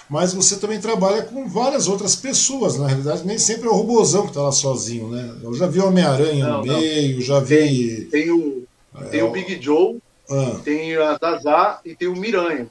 mas 0.08 0.32
você 0.32 0.56
também 0.56 0.80
trabalha 0.80 1.22
com 1.22 1.48
várias 1.48 1.88
outras 1.88 2.14
pessoas, 2.14 2.78
na 2.78 2.86
realidade, 2.86 3.26
nem 3.26 3.36
sempre 3.36 3.66
é 3.66 3.70
o 3.70 3.74
robozão 3.74 4.22
que 4.22 4.28
está 4.28 4.42
lá 4.42 4.52
sozinho, 4.52 5.08
né? 5.08 5.36
Eu 5.42 5.52
já 5.52 5.66
vi 5.66 5.80
Homem-Aranha 5.80 6.46
no 6.46 6.62
meio, 6.62 7.20
já 7.20 7.40
vi. 7.40 8.06
Tem, 8.10 8.22
tem 8.22 8.30
o, 8.30 8.62
tem 9.10 9.20
é, 9.20 9.24
o 9.24 9.30
Big 9.30 9.60
Joe, 9.60 9.98
ah. 10.30 10.60
tem 10.64 10.96
a 10.96 11.18
Zazá 11.18 11.80
e 11.84 11.94
tem 11.94 12.08
o 12.08 12.16
Miranha. 12.16 12.68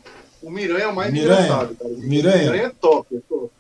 O 0.47 0.49
Miranha 0.49 0.85
é 0.85 0.87
o 0.87 0.95
mais 0.95 1.11
Miranha. 1.11 1.41
engraçado, 1.41 1.75
cara. 1.75 1.91
O 1.91 1.97
Miranha. 1.97 2.43
Miranha 2.43 2.67
é 2.67 2.69
top, 2.69 3.17
é 3.17 3.19
top. 3.27 3.51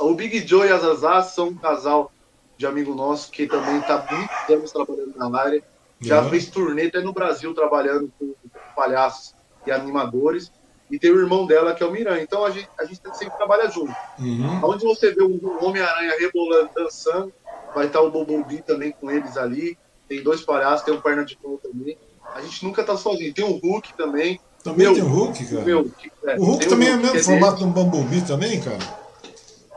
O 0.00 0.14
Big 0.14 0.46
Joe 0.46 0.68
e 0.68 0.70
a 0.70 0.76
Zazá 0.76 1.22
são 1.22 1.48
um 1.48 1.56
casal 1.56 2.12
de 2.58 2.66
amigo 2.66 2.94
nosso 2.94 3.30
que 3.30 3.46
também 3.46 3.78
está 3.78 4.06
muitos 4.10 4.50
anos 4.50 4.70
trabalhando 4.70 5.14
na 5.16 5.40
área. 5.40 5.62
Já 5.98 6.22
uhum. 6.22 6.28
fez 6.28 6.50
turnê 6.50 6.88
até 6.88 7.00
no 7.00 7.14
Brasil 7.14 7.54
trabalhando 7.54 8.12
com 8.18 8.34
palhaços 8.76 9.34
e 9.66 9.70
animadores. 9.72 10.52
E 10.90 10.98
tem 10.98 11.10
o 11.10 11.18
irmão 11.18 11.46
dela, 11.46 11.74
que 11.74 11.82
é 11.82 11.86
o 11.86 11.90
Miranha. 11.90 12.22
Então 12.22 12.44
a 12.44 12.50
gente, 12.50 12.68
a 12.78 12.84
gente 12.84 13.00
sempre 13.16 13.38
trabalha 13.38 13.70
junto. 13.70 13.94
Uhum. 14.18 14.60
Onde 14.62 14.84
você 14.84 15.14
vê 15.14 15.22
o 15.22 15.64
Homem-Aranha 15.64 16.16
rebolando, 16.18 16.68
dançando, 16.74 17.32
vai 17.74 17.86
estar 17.86 18.02
o 18.02 18.10
Bumblebee 18.10 18.60
também 18.60 18.92
com 18.92 19.10
eles 19.10 19.38
ali. 19.38 19.78
Tem 20.06 20.22
dois 20.22 20.42
palhaços, 20.42 20.84
tem 20.84 20.92
um 20.92 21.00
perna 21.00 21.24
de 21.24 21.34
pau 21.38 21.58
também. 21.62 21.96
A 22.34 22.42
gente 22.42 22.62
nunca 22.62 22.84
tá 22.84 22.94
sozinho. 22.94 23.32
Tem 23.32 23.44
o 23.44 23.56
Hulk 23.56 23.94
também. 23.94 24.38
Também 24.62 24.86
meu, 24.86 24.94
tem 24.94 25.02
o 25.02 25.08
Hulk, 25.08 25.46
cara. 25.46 25.64
Meu, 25.64 25.90
é, 26.24 26.36
o 26.36 26.44
Hulk 26.44 26.68
também 26.68 26.88
o 26.88 26.92
Hulk, 26.92 27.06
é 27.06 27.10
o 27.10 27.14
mesmo 27.14 27.24
formato 27.24 27.58
de 27.58 27.64
um 27.64 27.70
Bumblebee 27.70 28.22
também, 28.22 28.60
cara? 28.60 28.78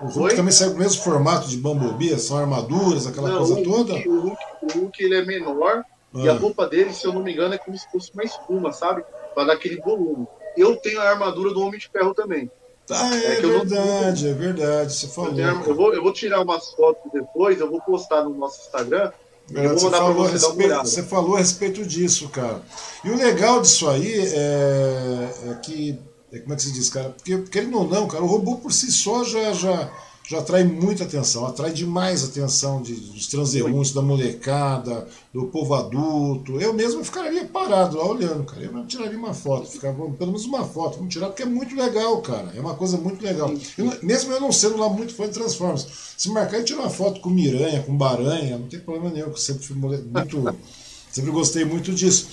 O 0.01 0.05
Hulk 0.05 0.19
Oi? 0.19 0.35
também 0.35 0.51
sai 0.51 0.69
com 0.69 0.75
o 0.75 0.79
mesmo 0.79 1.01
formato 1.01 1.47
de 1.47 1.57
Bumblebee, 1.57 2.19
são 2.19 2.37
armaduras, 2.37 3.07
aquela 3.07 3.29
não, 3.29 3.37
coisa 3.37 3.53
o 3.53 3.63
toda? 3.63 3.93
O 3.93 4.19
Hulk, 4.21 4.43
o 4.61 4.79
Hulk 4.79 5.03
ele 5.03 5.15
é 5.15 5.25
menor 5.25 5.85
ah. 6.13 6.19
e 6.19 6.27
a 6.27 6.33
ah. 6.33 6.37
roupa 6.37 6.67
dele, 6.67 6.93
se 6.93 7.05
eu 7.05 7.13
não 7.13 7.23
me 7.23 7.31
engano, 7.31 7.53
é 7.53 7.57
como 7.57 7.77
se 7.77 7.89
fosse 7.89 8.11
uma 8.13 8.23
espuma, 8.23 8.73
sabe? 8.73 9.03
Para 9.33 9.45
dar 9.45 9.53
aquele 9.53 9.77
volume. 9.77 10.27
Eu 10.57 10.75
tenho 10.75 10.99
a 10.99 11.09
armadura 11.09 11.53
do 11.53 11.61
Homem 11.61 11.79
de 11.79 11.87
Ferro 11.87 12.13
também. 12.13 12.51
Ah, 12.91 13.15
é, 13.15 13.37
é 13.37 13.41
verdade, 13.41 14.25
não... 14.25 14.31
é 14.31 14.33
verdade, 14.33 14.93
você 14.93 15.07
falou. 15.07 15.39
Eu, 15.39 15.61
eu, 15.61 15.75
vou, 15.75 15.93
eu 15.93 16.03
vou 16.03 16.11
tirar 16.11 16.41
umas 16.41 16.71
fotos 16.73 17.09
depois, 17.13 17.59
eu 17.59 17.69
vou 17.69 17.79
postar 17.81 18.23
no 18.23 18.31
nosso 18.31 18.59
Instagram. 18.61 19.11
É, 19.53 19.67
você, 19.67 19.89
falou 19.89 20.25
respeito, 20.25 20.75
você, 20.75 21.03
falou 21.03 21.35
a 21.35 21.39
respeito 21.39 21.85
disso, 21.85 22.29
cara. 22.29 22.61
E 23.03 23.09
o 23.09 23.15
legal 23.15 23.61
disso 23.61 23.89
aí 23.89 24.13
é, 24.13 25.29
é 25.49 25.53
que 25.55 25.99
é, 26.31 26.39
como 26.39 26.53
é 26.53 26.55
que 26.55 26.63
se 26.63 26.71
diz, 26.71 26.89
cara? 26.89 27.09
Porque, 27.09 27.37
querendo 27.43 27.77
ou 27.77 27.87
não, 27.87 28.07
cara, 28.07 28.23
o 28.23 28.27
robô 28.27 28.55
por 28.55 28.73
si 28.73 28.91
só 28.91 29.23
já, 29.23 29.53
já, 29.53 29.91
já 30.25 30.39
atrai 30.39 30.63
muita 30.63 31.03
atenção, 31.03 31.45
atrai 31.45 31.71
demais 31.71 32.23
a 32.23 32.27
atenção 32.27 32.81
de, 32.81 32.93
dos 32.95 33.27
transeuntes, 33.27 33.91
da 33.91 34.01
molecada, 34.01 35.05
do 35.33 35.47
povo 35.47 35.73
adulto. 35.73 36.61
Eu 36.61 36.73
mesmo 36.73 37.03
ficaria 37.03 37.45
parado 37.45 37.97
lá 37.97 38.05
olhando, 38.05 38.43
cara. 38.45 38.63
Eu 38.63 38.85
tiraria 38.85 39.17
uma 39.17 39.33
foto, 39.33 39.69
ficava 39.69 39.95
pelo 40.11 40.31
menos 40.31 40.45
uma 40.45 40.65
foto, 40.65 40.97
vamos 40.97 41.13
tirar, 41.13 41.27
porque 41.27 41.43
é 41.43 41.45
muito 41.45 41.75
legal, 41.75 42.21
cara. 42.21 42.53
É 42.55 42.59
uma 42.61 42.73
coisa 42.73 42.97
muito 42.97 43.21
legal. 43.21 43.51
Eu, 43.77 43.93
mesmo 44.01 44.31
eu 44.31 44.39
não 44.39 44.51
sendo 44.51 44.77
lá 44.77 44.87
muito 44.87 45.13
fã 45.13 45.25
de 45.27 45.33
Transformers, 45.33 45.87
se 46.17 46.29
marcar 46.29 46.59
e 46.59 46.63
tirar 46.63 46.81
uma 46.81 46.89
foto 46.89 47.19
com 47.19 47.29
Miranha, 47.29 47.83
com 47.83 47.95
Baranha, 47.95 48.57
não 48.57 48.67
tem 48.67 48.79
problema 48.79 49.09
nenhum, 49.09 49.27
eu 49.27 49.37
sempre 49.37 49.65
fui 49.65 49.75
muito. 49.75 49.97
sempre 51.11 51.31
gostei 51.31 51.65
muito 51.65 51.91
disso. 51.93 52.27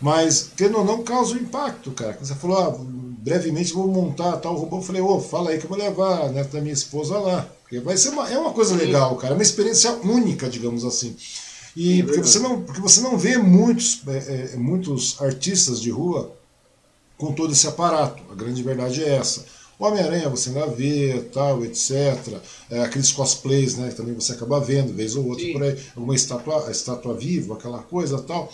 Mas, 0.00 0.50
querendo 0.56 0.78
ou 0.78 0.84
não, 0.84 1.02
causa 1.02 1.34
um 1.34 1.38
impacto, 1.38 1.90
cara. 1.90 2.16
Você 2.20 2.34
falou, 2.34 2.58
ah, 2.58 2.76
brevemente 3.26 3.72
vou 3.72 3.88
montar 3.88 4.36
tal 4.36 4.54
robô. 4.54 4.76
Eu 4.76 4.82
falei, 4.82 5.02
ô, 5.02 5.16
oh, 5.16 5.20
fala 5.20 5.50
aí 5.50 5.58
que 5.58 5.64
eu 5.64 5.68
vou 5.68 5.76
levar 5.76 6.26
a 6.26 6.28
neta 6.28 6.52
da 6.52 6.60
minha 6.60 6.72
esposa 6.72 7.18
lá. 7.18 7.50
Porque 7.62 7.80
vai 7.80 7.96
ser 7.96 8.10
uma, 8.10 8.30
é 8.30 8.38
uma 8.38 8.52
coisa 8.52 8.76
legal, 8.76 9.16
cara. 9.16 9.34
É 9.34 9.36
uma 9.36 9.42
experiência 9.42 9.90
única, 9.94 10.48
digamos 10.48 10.84
assim. 10.84 11.16
E 11.76 12.04
porque 12.04 12.20
você 12.20 12.38
não, 12.38 12.62
porque 12.62 12.80
você 12.80 13.00
não 13.00 13.18
vê 13.18 13.36
muitos, 13.36 14.00
é, 14.06 14.52
é, 14.52 14.56
muitos 14.56 15.20
artistas 15.20 15.80
de 15.80 15.90
rua 15.90 16.32
com 17.18 17.32
todo 17.32 17.52
esse 17.52 17.66
aparato. 17.66 18.22
A 18.30 18.34
grande 18.36 18.62
verdade 18.62 19.02
é 19.02 19.16
essa. 19.16 19.44
O 19.76 19.84
Homem-Aranha 19.84 20.28
você 20.28 20.50
ainda 20.50 20.66
vê, 20.68 21.20
tal, 21.32 21.64
etc. 21.64 22.40
É, 22.70 22.80
aqueles 22.84 23.10
cosplays, 23.10 23.76
né, 23.76 23.88
que 23.88 23.96
também 23.96 24.14
você 24.14 24.32
acaba 24.32 24.60
vendo, 24.60 24.94
vez 24.94 25.16
ou 25.16 25.26
outra 25.26 25.44
Sim. 25.44 25.52
por 25.52 25.64
aí. 25.64 25.76
Alguma 25.96 26.14
estátua, 26.14 26.70
estátua 26.70 27.14
viva, 27.14 27.54
aquela 27.54 27.80
coisa 27.80 28.22
tal. 28.22 28.50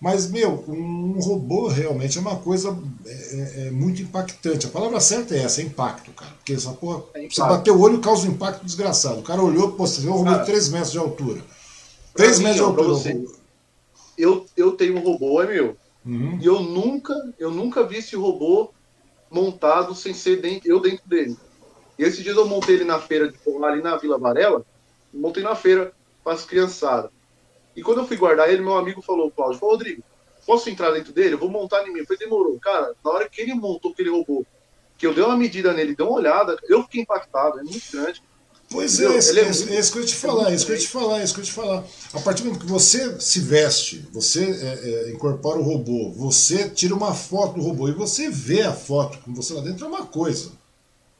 Mas, 0.00 0.30
meu, 0.30 0.64
um 0.68 1.18
robô 1.20 1.68
realmente 1.68 2.18
é 2.18 2.20
uma 2.20 2.36
coisa 2.36 2.76
é, 3.06 3.10
é, 3.10 3.66
é, 3.66 3.70
muito 3.70 4.02
impactante. 4.02 4.66
A 4.66 4.70
palavra 4.70 5.00
certa 5.00 5.34
é 5.34 5.38
essa, 5.38 5.60
é 5.60 5.64
impacto, 5.64 6.10
cara. 6.12 6.32
Porque 6.32 6.52
essa 6.52 6.72
porra, 6.72 7.02
é 7.14 7.28
você 7.28 7.40
bater 7.40 7.70
o 7.70 7.80
olho 7.80 8.00
causa 8.00 8.26
um 8.26 8.32
impacto 8.32 8.64
desgraçado. 8.64 9.20
O 9.20 9.22
cara 9.22 9.42
olhou, 9.42 9.72
pô, 9.72 9.86
você 9.86 10.00
vê 10.00 10.08
um 10.08 10.16
robô 10.16 10.34
de 10.34 10.44
3 10.44 10.68
metros 10.68 10.92
de 10.92 10.98
altura. 10.98 11.40
3 12.14 12.38
metros 12.40 12.56
de 12.56 12.62
altura. 12.62 12.88
Você, 12.88 13.24
eu, 14.18 14.46
eu 14.56 14.72
tenho 14.72 14.96
um 14.96 15.02
robô, 15.02 15.42
é 15.42 15.46
meu. 15.46 15.76
Uhum. 16.04 16.38
E 16.40 16.46
eu 16.46 16.60
nunca, 16.60 17.14
eu 17.38 17.50
nunca 17.50 17.86
vi 17.86 17.96
esse 17.96 18.14
robô 18.14 18.70
montado 19.30 19.94
sem 19.94 20.12
ser 20.12 20.40
dentro, 20.40 20.68
eu 20.68 20.80
dentro 20.80 21.08
dele. 21.08 21.36
E 21.98 22.02
esse 22.02 22.22
dia 22.22 22.32
eu 22.32 22.46
montei 22.46 22.76
ele 22.76 22.84
na 22.84 22.98
feira 22.98 23.30
de 23.30 23.38
ali 23.64 23.80
na 23.80 23.96
Vila 23.96 24.18
Varela, 24.18 24.64
montei 25.12 25.42
na 25.42 25.54
feira 25.54 25.92
para 26.22 26.34
as 26.34 26.44
criançadas. 26.44 27.10
E 27.76 27.82
quando 27.82 27.98
eu 27.98 28.06
fui 28.06 28.16
guardar 28.16 28.50
ele, 28.50 28.62
meu 28.62 28.76
amigo 28.76 29.02
falou, 29.02 29.30
Cláudio, 29.30 29.58
falou, 29.58 29.74
Rodrigo, 29.74 30.02
posso 30.46 30.70
entrar 30.70 30.90
dentro 30.92 31.12
dele? 31.12 31.34
Eu 31.34 31.38
vou 31.38 31.50
montar 31.50 31.86
em 31.86 31.92
mim. 31.92 32.00
Eu 32.00 32.06
falei, 32.06 32.18
demorou. 32.18 32.58
Cara, 32.60 32.94
na 33.04 33.10
hora 33.10 33.28
que 33.28 33.40
ele 33.40 33.54
montou 33.54 33.92
aquele 33.92 34.10
robô, 34.10 34.44
que 34.96 35.06
eu 35.06 35.14
dei 35.14 35.24
uma 35.24 35.36
medida 35.36 35.72
nele, 35.72 35.96
dei 35.96 36.06
uma 36.06 36.16
olhada, 36.16 36.56
eu 36.68 36.82
fiquei 36.84 37.02
impactado, 37.02 37.58
é 37.60 37.62
muito 37.62 37.84
grande. 37.92 38.22
Pois 38.70 38.98
é, 38.98 39.04
é, 39.04 39.06
é, 39.06 39.12
muito, 39.12 39.72
é, 39.72 39.78
isso 39.78 39.92
que 39.92 39.98
eu 39.98 40.02
ia 40.02 40.08
te 40.08 40.14
falar, 40.14 40.50
é 40.50 40.54
isso 40.54 40.66
que 40.66 40.72
eu 40.72 40.76
ia 40.76 40.80
te 40.80 40.88
falar, 40.88 41.20
é 41.20 41.24
isso 41.24 41.34
que 41.34 41.40
eu 41.40 41.44
ia 41.44 41.50
te 41.50 41.54
falar. 41.54 41.84
A 42.12 42.20
partir 42.20 42.42
do 42.42 42.46
momento 42.46 42.64
que 42.64 42.70
você 42.70 43.20
se 43.20 43.40
veste, 43.40 44.08
você 44.10 44.42
é, 44.42 45.08
é, 45.08 45.10
incorpora 45.12 45.58
o 45.58 45.62
robô, 45.62 46.10
você 46.12 46.68
tira 46.70 46.94
uma 46.94 47.14
foto 47.14 47.54
do 47.54 47.62
robô 47.62 47.88
e 47.88 47.92
você 47.92 48.30
vê 48.30 48.62
a 48.62 48.72
foto 48.72 49.18
com 49.18 49.34
você 49.34 49.52
lá 49.52 49.60
dentro, 49.60 49.84
é 49.84 49.88
uma 49.88 50.06
coisa 50.06 50.52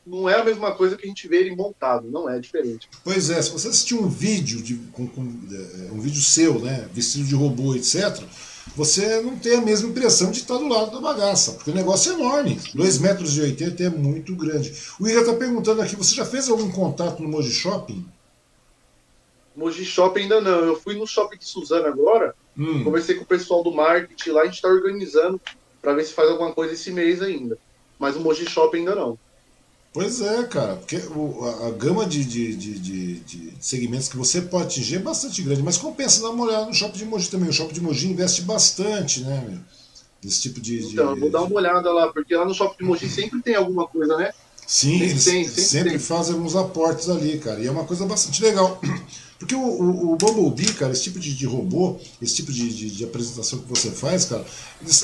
não 0.07 0.29
é 0.29 0.39
a 0.39 0.45
mesma 0.45 0.73
coisa 0.73 0.97
que 0.97 1.05
a 1.05 1.09
gente 1.09 1.27
vê 1.27 1.39
ele 1.39 1.57
montado, 1.57 2.11
não 2.11 2.29
é 2.29 2.39
diferente. 2.39 2.89
Pois 3.03 3.31
é, 3.31 3.41
se 3.41 3.51
você 3.51 3.69
assistir 3.69 3.95
um 3.95 4.09
vídeo, 4.09 4.63
de, 4.63 4.77
com, 4.93 5.07
com, 5.07 5.23
é, 5.23 5.93
um 5.93 6.01
vídeo 6.01 6.21
seu, 6.21 6.59
né, 6.59 6.89
vestido 6.93 7.25
de 7.25 7.35
robô, 7.35 7.75
etc., 7.75 8.23
você 8.77 9.21
não 9.21 9.37
tem 9.37 9.57
a 9.57 9.61
mesma 9.61 9.89
impressão 9.89 10.31
de 10.31 10.39
estar 10.39 10.57
do 10.57 10.69
lado 10.69 10.91
da 10.91 11.01
bagaça, 11.01 11.53
porque 11.53 11.71
o 11.71 11.75
negócio 11.75 12.13
é 12.13 12.15
enorme. 12.17 12.57
2,80 12.75 13.01
metros 13.01 13.37
e 13.37 13.41
80 13.43 13.83
é 13.83 13.89
muito 13.91 14.35
grande. 14.35 14.75
O 14.99 15.07
Ira 15.07 15.21
está 15.21 15.35
perguntando 15.35 15.81
aqui, 15.81 15.97
você 15.97 16.15
já 16.15 16.25
fez 16.25 16.49
algum 16.49 16.71
contato 16.71 17.23
no 17.23 17.29
Moji 17.29 17.53
Shopping? 17.53 18.05
Moji 19.55 19.85
Shopping 19.85 20.23
ainda 20.23 20.41
não. 20.41 20.61
Eu 20.61 20.81
fui 20.81 20.95
no 20.97 21.07
shopping 21.07 21.39
de 21.39 21.45
Suzano 21.45 21.87
agora, 21.87 22.35
hum. 22.59 22.83
conversei 22.83 23.15
com 23.15 23.23
o 23.23 23.27
pessoal 23.27 23.63
do 23.63 23.71
marketing 23.71 24.31
lá, 24.31 24.43
a 24.43 24.45
gente 24.47 24.55
está 24.55 24.69
organizando 24.69 25.41
para 25.81 25.95
ver 25.95 26.05
se 26.05 26.13
faz 26.13 26.29
alguma 26.31 26.53
coisa 26.53 26.75
esse 26.75 26.91
mês 26.91 27.23
ainda. 27.23 27.59
Mas 27.99 28.17
o 28.17 28.21
Moji 28.21 28.49
Shopping 28.49 28.79
ainda 28.79 28.95
não. 28.95 29.19
Pois 29.95 30.21
é, 30.21 30.43
cara, 30.43 30.75
porque 30.75 30.97
o, 31.15 31.45
a, 31.45 31.69
a, 31.69 31.71
gama 31.71 32.05
de, 32.05 32.25
de, 32.25 32.57
de, 32.57 33.21
de, 33.21 33.53
segmentos 33.61 34.09
que 34.09 34.17
você 34.17 34.43
pode 34.43 34.65
atingir 34.65 34.97
é 34.97 34.99
bastante 34.99 35.41
grande, 35.41 35.63
mas 35.63 35.79
compensa 35.79 36.21
dar 36.21 36.31
uma 36.31 36.45
olhada 36.45 36.67
no 36.67 36.75
shopping 36.75 36.99
de 36.99 37.05
Mogi 37.05 37.31
também. 37.31 37.49
O 37.49 37.53
shopping 37.53 37.75
de 37.75 37.81
Mogi 37.81 38.09
investe 38.09 38.43
bastante, 38.43 39.21
né, 39.21 39.47
meu? 39.49 39.61
Nesse 40.21 40.43
tipo 40.43 40.61
de. 40.61 40.85
Então, 40.85 41.11
eu 41.11 41.17
vou 41.17 41.31
dar 41.31 41.43
uma 41.43 41.55
olhada 41.55 41.93
lá, 41.93 42.13
porque 42.13 42.35
lá 42.35 42.45
no 42.45 42.53
shopping 42.53 42.79
de 42.79 42.85
Mogi 42.85 43.09
sempre 43.09 43.41
tem 43.41 43.55
alguma 43.55 43.87
coisa, 43.87 44.17
né? 44.17 44.33
Sim, 44.67 44.95
sempre 44.95 45.11
eles 45.11 45.25
tem, 45.25 45.45
sempre, 45.45 45.63
sempre 45.63 45.99
fazem 46.01 46.35
alguns 46.35 46.57
aportes 46.57 47.09
ali, 47.09 47.39
cara, 47.39 47.61
e 47.61 47.69
é 47.69 47.71
uma 47.71 47.85
coisa 47.85 48.05
bastante 48.05 48.43
legal. 48.43 48.81
Porque 49.39 49.55
o, 49.55 49.61
o, 49.61 50.13
o 50.13 50.17
Bumblebee, 50.17 50.73
cara, 50.75 50.93
esse 50.93 51.03
tipo 51.03 51.19
de, 51.19 51.35
de 51.35 51.47
robô, 51.47 51.99
esse 52.23 52.37
tipo 52.37 52.53
de, 52.53 52.73
de, 52.73 52.91
de, 52.91 53.05
apresentação 53.05 53.59
que 53.59 53.69
você 53.69 53.91
faz, 53.91 54.27
cara, 54.27 54.45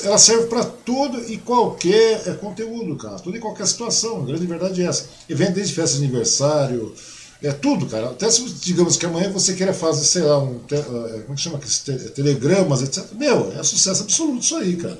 ela 0.03 0.17
serve 0.17 0.47
para 0.47 0.63
todo 0.63 1.21
e 1.31 1.37
qualquer 1.37 2.23
é, 2.27 2.33
conteúdo, 2.33 2.95
cara. 2.95 3.19
Toda 3.19 3.37
e 3.37 3.41
qualquer 3.41 3.67
situação. 3.67 4.21
A 4.21 4.25
grande 4.25 4.45
verdade 4.45 4.81
é 4.81 4.85
essa. 4.85 5.09
Evento 5.29 5.55
desde 5.55 5.73
festa 5.73 5.97
de 5.97 6.05
aniversário, 6.05 6.95
é 7.43 7.51
tudo, 7.51 7.87
cara. 7.87 8.11
Até 8.11 8.29
se, 8.29 8.43
digamos 8.43 8.97
que 8.97 9.05
amanhã 9.05 9.29
você 9.31 9.53
queira 9.53 9.73
fazer, 9.73 10.05
sei 10.05 10.21
lá, 10.21 10.39
um. 10.39 10.59
Te, 10.59 10.75
é, 10.75 10.79
como 10.79 11.33
é 11.33 11.35
que 11.35 11.41
chama? 11.41 11.59
Te, 11.59 12.09
telegramas, 12.11 12.81
etc. 12.83 13.11
Meu, 13.13 13.51
é 13.51 13.63
sucesso 13.63 14.03
absoluto 14.03 14.43
isso 14.43 14.55
aí, 14.55 14.75
cara. 14.77 14.99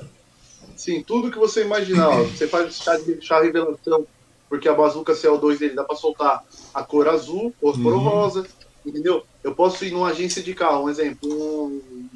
Sim, 0.76 1.02
tudo 1.06 1.30
que 1.30 1.38
você 1.38 1.62
imaginar. 1.62 2.08
ó. 2.08 2.24
Você 2.24 2.48
faz 2.48 2.74
chá, 2.74 2.96
de, 2.96 3.18
chá 3.20 3.40
revelação, 3.40 4.04
porque 4.48 4.68
a 4.68 4.74
bazuca 4.74 5.14
CO2 5.14 5.58
dele 5.58 5.74
dá 5.74 5.84
para 5.84 5.96
soltar 5.96 6.44
a 6.74 6.82
cor 6.82 7.08
azul, 7.08 7.54
fósforo 7.60 7.96
Uhum. 7.96 8.02
rosa, 8.02 8.46
entendeu? 8.84 9.22
Eu 9.42 9.54
posso 9.54 9.84
ir 9.84 9.90
numa 9.92 10.08
agência 10.08 10.42
de 10.42 10.54
carro, 10.54 10.84
um 10.84 10.90
exemplo, 10.90 11.28
um- 11.30 12.12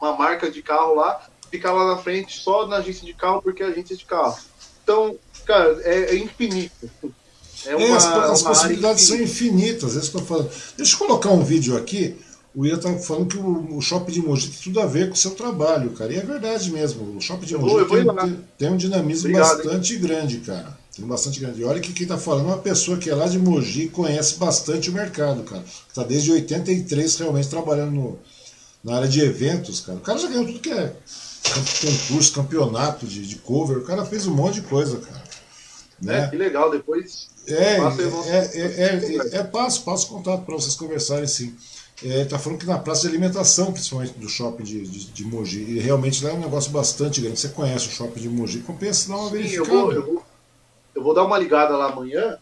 uma 0.00 0.16
marca 0.16 0.50
de 0.50 0.62
carro 0.62 0.94
lá, 0.94 1.20
ficar 1.50 1.72
lá 1.72 1.94
na 1.94 2.02
frente 2.02 2.38
só 2.40 2.66
na 2.66 2.76
agência 2.76 3.04
de 3.06 3.14
carro 3.14 3.40
porque 3.42 3.62
é 3.62 3.66
agência 3.66 3.96
de 3.96 4.04
carro. 4.04 4.36
Então, 4.82 5.16
cara, 5.46 5.80
é, 5.82 6.14
é 6.14 6.16
infinito. 6.16 6.90
É 7.66 7.72
É, 7.72 7.76
uma, 7.76 7.96
as, 7.96 8.04
as 8.04 8.40
uma 8.42 8.50
possibilidades 8.50 9.04
são 9.04 9.16
infinita. 9.16 9.54
infinitas, 9.66 9.96
é 9.96 10.00
isso 10.00 10.10
que 10.10 10.16
eu 10.16 10.20
tô 10.20 10.26
falando. 10.26 10.50
Deixa 10.76 10.94
eu 10.94 10.98
colocar 10.98 11.30
um 11.30 11.42
vídeo 11.42 11.76
aqui. 11.76 12.16
O 12.54 12.64
Ian 12.66 12.78
tá 12.78 12.92
falando 12.98 13.26
que 13.26 13.36
o, 13.38 13.76
o 13.78 13.80
shopping 13.80 14.12
de 14.12 14.20
Mogi 14.20 14.48
tem 14.48 14.58
tudo 14.62 14.80
a 14.80 14.86
ver 14.86 15.08
com 15.08 15.14
o 15.14 15.16
seu 15.16 15.32
trabalho, 15.32 15.90
cara. 15.92 16.12
E 16.12 16.16
é 16.16 16.20
verdade 16.20 16.70
mesmo. 16.70 17.16
O 17.16 17.20
shopping 17.20 17.46
de 17.46 17.56
Mogi 17.56 17.88
tem, 17.88 18.04
tem- 18.14 18.44
tem 18.58 18.70
um 18.70 18.76
dinamismo 18.76 19.28
Obrigado, 19.30 19.56
bastante 19.64 19.96
grande, 19.96 20.38
cara. 20.40 20.78
Tem 20.96 21.04
bastante 21.06 21.40
grande. 21.40 21.64
Olha 21.64 21.80
que 21.80 21.92
quem 21.92 22.06
tá 22.06 22.16
falando 22.16 22.44
é 22.50 22.54
uma 22.54 22.58
pessoa 22.58 22.96
que 22.98 23.10
é 23.10 23.14
lá 23.14 23.26
de 23.26 23.38
Mogi 23.38 23.82
e 23.84 23.88
conhece 23.88 24.36
bastante 24.36 24.90
o 24.90 24.92
mercado, 24.92 25.42
cara. 25.42 25.64
Tá 25.92 26.04
desde 26.04 26.30
83 26.30 27.16
realmente 27.18 27.48
trabalhando 27.48 27.92
no- 27.92 28.18
na 28.84 28.96
área 28.96 29.08
de 29.08 29.20
eventos, 29.20 29.80
cara. 29.80 29.98
O 29.98 30.02
cara 30.02 30.18
já 30.18 30.28
ganhou 30.28 30.46
tudo 30.46 30.60
que 30.60 30.70
é 30.70 30.94
concurso, 31.80 32.32
campeonato 32.32 33.06
de, 33.06 33.26
de 33.26 33.36
cover. 33.36 33.78
O 33.78 33.82
cara 33.84 34.04
fez 34.04 34.26
um 34.26 34.34
monte 34.34 34.56
de 34.56 34.62
coisa, 34.62 34.98
cara. 34.98 35.22
Né? 36.00 36.24
É, 36.24 36.28
que 36.28 36.36
legal, 36.36 36.70
depois 36.70 37.28
É, 37.46 37.78
nosso- 37.78 38.00
é, 38.28 38.38
é, 38.54 38.60
é, 39.34 39.36
é, 39.38 39.42
passo, 39.44 39.82
passo 39.82 40.06
contato 40.08 40.44
para 40.44 40.54
vocês 40.54 40.74
conversarem 40.74 41.26
sim. 41.26 41.54
É, 42.04 42.24
tá 42.24 42.38
falando 42.38 42.58
que 42.58 42.66
na 42.66 42.78
praça 42.78 43.02
de 43.02 43.08
alimentação, 43.08 43.72
principalmente 43.72 44.14
do 44.18 44.28
shopping 44.28 44.64
de, 44.64 44.86
de, 44.86 45.04
de 45.06 45.24
Mogi, 45.24 45.60
e 45.62 45.78
realmente 45.78 46.22
lá 46.24 46.30
é 46.30 46.34
um 46.34 46.40
negócio 46.40 46.70
bastante 46.72 47.20
grande. 47.20 47.38
Você 47.38 47.48
conhece 47.48 47.86
o 47.88 47.90
shopping 47.90 48.20
de 48.20 48.28
Mogi, 48.28 48.58
compensa 48.60 49.08
dar 49.08 49.16
uma 49.16 49.30
Sim, 49.30 49.36
eu 49.36 49.42
verificada. 49.42 49.70
vou, 49.72 49.92
eu, 49.92 50.04
vou, 50.06 50.24
eu 50.94 51.02
vou 51.02 51.14
dar 51.14 51.24
uma 51.24 51.38
ligada 51.38 51.76
lá 51.76 51.90
amanhã 51.90 52.38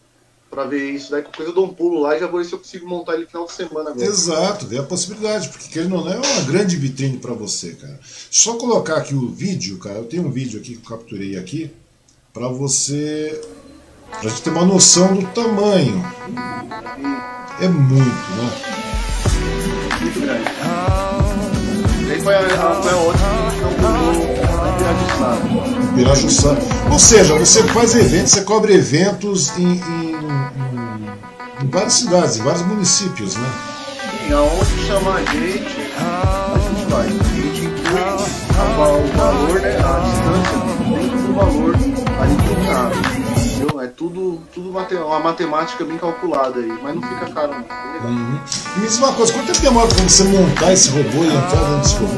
pra 0.49 0.65
ver 0.65 0.91
isso. 0.91 1.11
Daí 1.11 1.21
qualquer 1.21 1.37
coisa 1.37 1.51
eu 1.51 1.55
dou 1.55 1.65
um 1.65 1.73
pulo 1.73 1.99
lá 1.99 2.15
e 2.15 2.19
já 2.19 2.27
vou 2.27 2.39
ver 2.39 2.45
se 2.45 2.53
eu 2.53 2.59
consigo 2.59 2.87
montar 2.87 3.13
ele 3.13 3.23
no 3.23 3.29
final 3.29 3.45
de 3.45 3.53
semana. 3.53 3.93
Exato, 3.97 4.67
vê 4.67 4.77
a 4.77 4.83
possibilidade, 4.83 5.49
porque 5.49 5.67
querendo 5.67 5.95
ou 5.95 6.05
não 6.05 6.13
é 6.13 6.17
uma 6.17 6.41
grande 6.45 6.75
vitrine 6.75 7.17
para 7.17 7.33
você, 7.33 7.73
cara. 7.73 7.99
Só 8.03 8.55
colocar 8.55 8.97
aqui 8.97 9.15
o 9.15 9.29
vídeo, 9.29 9.77
cara, 9.79 9.95
eu 9.95 10.05
tenho 10.05 10.27
um 10.27 10.31
vídeo 10.31 10.59
aqui 10.59 10.75
que 10.75 10.85
eu 10.85 10.97
capturei 10.97 11.37
aqui, 11.37 11.71
para 12.31 12.47
você. 12.47 13.41
pra 14.09 14.29
gente 14.29 14.41
ter 14.41 14.49
uma 14.51 14.65
noção 14.65 15.15
do 15.15 15.27
tamanho. 15.29 16.03
É 17.59 17.67
muito, 17.67 18.05
né? 18.05 18.51
Muito 20.01 20.19
grande. 20.19 20.43
Daí 22.07 22.21
foi 22.21 22.35
a, 22.35 22.39
a, 22.39 22.81
foi 22.81 22.91
a 22.91 22.97
ótima 22.97 23.42
na. 25.23 26.91
Ou 26.91 26.99
seja, 26.99 27.37
você 27.37 27.63
faz 27.63 27.95
eventos, 27.95 28.31
você 28.31 28.41
cobre 28.41 28.73
eventos 28.73 29.57
em, 29.57 29.63
em- 29.63 29.75
em- 30.15 31.63
em 31.63 31.69
várias 31.69 31.93
cidades, 31.93 32.37
em 32.37 32.43
vários 32.43 32.61
municípios, 32.63 33.35
né? 33.35 33.49
Sim, 34.27 34.33
aonde 34.33 34.87
chamar 34.87 35.15
a 35.15 35.19
gente, 35.19 35.91
a 35.97 36.59
gente 36.59 36.85
vai. 36.91 37.05
A 37.07 37.09
gente 37.09 37.65
inclui 37.65 38.01
o 39.03 39.17
valor, 39.17 39.59
né? 39.61 39.77
A 39.77 39.99
distância 39.99 40.57
dentro 40.89 41.17
do 41.27 41.33
valor 41.33 41.75
ali 41.75 42.35
combinado. 42.47 42.95
Entendeu? 43.45 43.81
É 43.81 43.87
tudo, 43.87 44.39
tudo 44.53 44.69
uma 44.71 45.19
matemática 45.19 45.83
bem 45.85 45.97
calculada 45.97 46.59
aí, 46.59 46.73
mas 46.81 46.95
não 46.95 47.01
fica 47.01 47.25
caro 47.33 47.53
não. 47.53 48.09
Uhum. 48.09 48.39
E 48.75 48.79
me 48.79 48.87
diz 48.87 48.97
uma 48.99 49.13
coisa, 49.13 49.31
quanto 49.33 49.45
tempo 49.47 49.59
demora 49.61 49.87
pra 49.87 50.03
você 50.03 50.23
montar 50.25 50.73
esse 50.73 50.89
robô 50.89 51.23
e 51.23 51.27
entrar 51.27 51.61
dentro 51.63 51.77
desse 51.81 51.95
robô? 51.95 52.13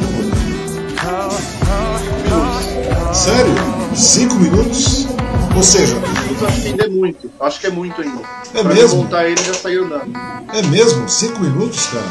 Sério? 3.16 3.54
Cinco 3.96 4.36
minutos? 4.36 5.08
Ou 5.56 5.64
seja, 5.64 5.96
Minutos 5.96 6.44
acho 6.44 6.62
que 6.62 6.68
ainda 6.68 6.84
é 6.84 6.90
muito. 6.90 7.32
Acho 7.40 7.60
que 7.62 7.68
é 7.68 7.70
muito 7.70 8.02
ainda. 8.02 8.22
É 8.54 8.62
pra 8.62 8.74
mesmo? 8.74 9.04
montar 9.04 9.26
ele 9.26 9.42
já 9.42 9.54
saiu 9.54 9.86
andando. 9.86 10.12
é 10.54 10.62
mesmo? 10.64 11.08
Cinco 11.08 11.40
minutos, 11.40 11.88
cara? 11.88 12.06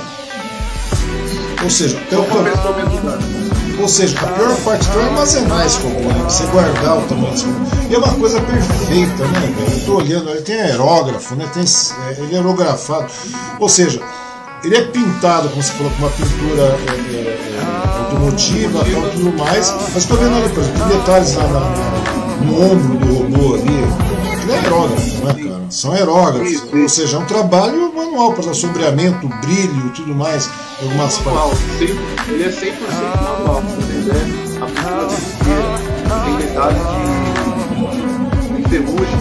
Ou 1.63 1.69
seja, 1.69 1.99
até 1.99 2.17
o. 2.17 3.83
Ou 3.83 3.89
seja, 3.89 4.19
a 4.19 4.27
pior 4.29 4.57
parte 4.65 4.89
então 4.89 5.03
é 5.03 5.05
armazenar 5.05 5.67
esse 5.67 5.79
né? 5.79 6.25
Você 6.25 6.47
guardar 6.47 6.99
o 6.99 7.03
tamanho 7.03 7.33
desse. 7.33 7.47
E 7.91 7.95
é 7.95 7.99
uma 7.99 8.15
coisa 8.15 8.41
perfeita, 8.41 9.27
né, 9.27 9.41
velho? 9.41 9.73
Eu 9.73 9.85
tô 9.85 9.97
olhando, 9.97 10.31
ele 10.31 10.41
tem 10.41 10.59
aerógrafo, 10.59 11.35
né? 11.35 11.47
Tem, 11.53 11.65
é, 11.65 12.23
ele 12.23 12.35
é 12.35 12.39
aerografado. 12.39 13.13
Ou 13.61 13.69
seja, 13.69 14.01
ele 14.65 14.77
é 14.77 14.83
pintado, 14.83 15.51
como 15.51 15.63
você 15.63 15.73
falou, 15.73 15.93
com 15.93 15.99
uma 15.99 16.11
pintura 16.11 16.63
é, 16.63 17.11
é, 17.17 17.84
é, 18.15 18.19
automotiva 18.19 18.85
tal, 18.85 19.11
tudo 19.11 19.33
mais. 19.39 19.75
Mas 19.93 20.05
tô 20.07 20.15
vendo 20.17 20.37
ali, 20.37 20.49
por 20.49 20.59
exemplo, 20.63 20.85
detalhes 20.87 21.35
lá 21.35 21.43
na- 21.45 21.61
na- 21.61 22.45
no 22.45 22.73
ombro 22.73 22.99
do 22.99 23.15
robô 23.15 23.55
ali. 23.55 23.85
Ele 24.43 24.53
é 24.53 24.59
aerógrafo, 24.59 25.25
né, 25.25 25.35
cara? 25.35 25.61
São 25.71 25.93
aerógrafos. 25.93 26.63
Ou 26.73 26.89
seja, 26.89 27.17
é 27.17 27.21
um 27.21 27.25
trabalho 27.25 27.93
manual 27.95 28.33
para 28.35 28.53
sombreamento, 28.55 29.27
brilho 29.41 29.87
e 29.87 29.91
tudo 29.91 30.15
mais. 30.15 30.51
Algumas 30.83 31.17
partes. 31.19 31.59
Ele 32.29 32.43
é 32.45 32.51
100% 32.51 32.77
manual, 33.23 33.63
entender. 33.63 34.45
A 34.61 34.67
pintura 34.67 36.25
tem 36.25 36.37
detalhes 36.37 36.83
de, 38.55 38.63
de 38.63 38.69
ferrugem, 38.69 39.19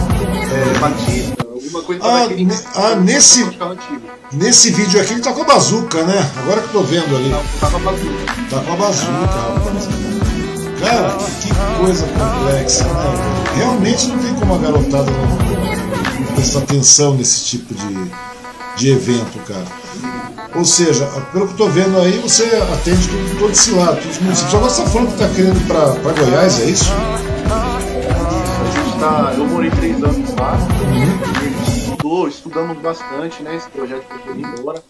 é, 0.52 0.78
batista, 0.78 1.43
alguma 1.78 1.82
coisa 1.84 2.04
Ah, 2.04 2.24
aquele- 2.24 2.44
ne- 2.46 2.60
ah, 2.74 2.96
nesse-. 2.96 3.58
Nesse 4.32 4.70
vídeo 4.72 5.00
aqui 5.00 5.12
ele 5.14 5.22
tá 5.22 5.32
com 5.32 5.42
a 5.42 5.44
bazuca, 5.44 6.02
né? 6.02 6.30
Agora 6.38 6.60
que 6.60 6.66
eu 6.74 6.80
tô 6.80 6.86
vendo 6.86 7.16
ali. 7.16 7.30
Tá, 7.60 7.68
com 7.70 7.76
a 7.76 7.80
bazuca. 7.80 8.34
Tá 8.50 8.60
com 8.60 8.72
a 8.72 8.76
bazuca, 8.76 9.12
rapaz. 9.12 9.88
Cara, 10.80 11.16
que 11.40 11.78
coisa 11.78 12.06
complexa, 12.06 12.84
né? 12.84 13.14
Realmente 13.56 14.06
não 14.08 14.18
tem 14.18 14.34
como 14.34 14.54
a 14.54 14.58
garotada 14.58 15.10
não, 15.10 16.26
não 16.26 16.34
prestar 16.34 16.58
atenção 16.58 17.14
nesse 17.14 17.44
tipo 17.44 17.72
de, 17.74 18.10
de 18.76 18.90
evento, 18.90 19.38
cara. 19.46 19.64
Ou 20.56 20.64
seja, 20.64 21.04
pelo 21.32 21.46
que 21.48 21.52
eu 21.54 21.56
tô 21.56 21.68
vendo 21.68 21.98
aí, 22.00 22.18
você 22.18 22.44
atende 22.72 23.08
todo, 23.08 23.38
todo 23.38 23.52
esse 23.52 23.70
lado, 23.72 23.96
todos 24.00 24.16
os 24.16 24.22
municípios. 24.22 24.54
Agora 24.54 24.70
você 24.70 24.82
tá 24.82 24.88
falando 24.90 25.12
que 25.12 25.18
tá 25.18 25.28
querendo 25.28 25.56
ir 25.56 25.66
pra, 25.66 25.80
pra 25.94 26.12
Goiás, 26.12 26.60
é 26.60 26.64
isso? 26.64 26.92
A 26.92 28.84
gente 28.84 28.98
tá. 28.98 29.32
Eu 29.36 29.46
morei 29.46 29.70
estudamos 32.34 32.78
bastante, 32.80 33.42
né? 33.42 33.54
Esse 33.56 33.70
projeto 33.70 34.06
que 34.08 34.28
eu 34.28 34.38
embora. 34.38 34.84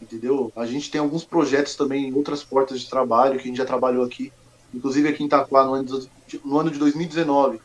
Entendeu? 0.00 0.52
A 0.56 0.66
gente 0.66 0.90
tem 0.90 1.00
alguns 1.00 1.24
projetos 1.26 1.76
também 1.76 2.08
em 2.08 2.14
outras 2.14 2.44
portas 2.44 2.80
de 2.80 2.88
trabalho 2.88 3.36
que 3.38 3.44
a 3.44 3.46
gente 3.48 3.58
já 3.58 3.66
trabalhou 3.66 4.04
aqui. 4.04 4.34
Inclusive 4.72 5.08
aqui 5.08 5.22
em 5.22 5.26
Itaquá, 5.26 5.64
no 5.64 5.74
ano 5.74 5.84
de, 6.26 6.40
no 6.44 6.58
ano 6.58 6.70
de 6.70 6.78
2019. 6.78 7.60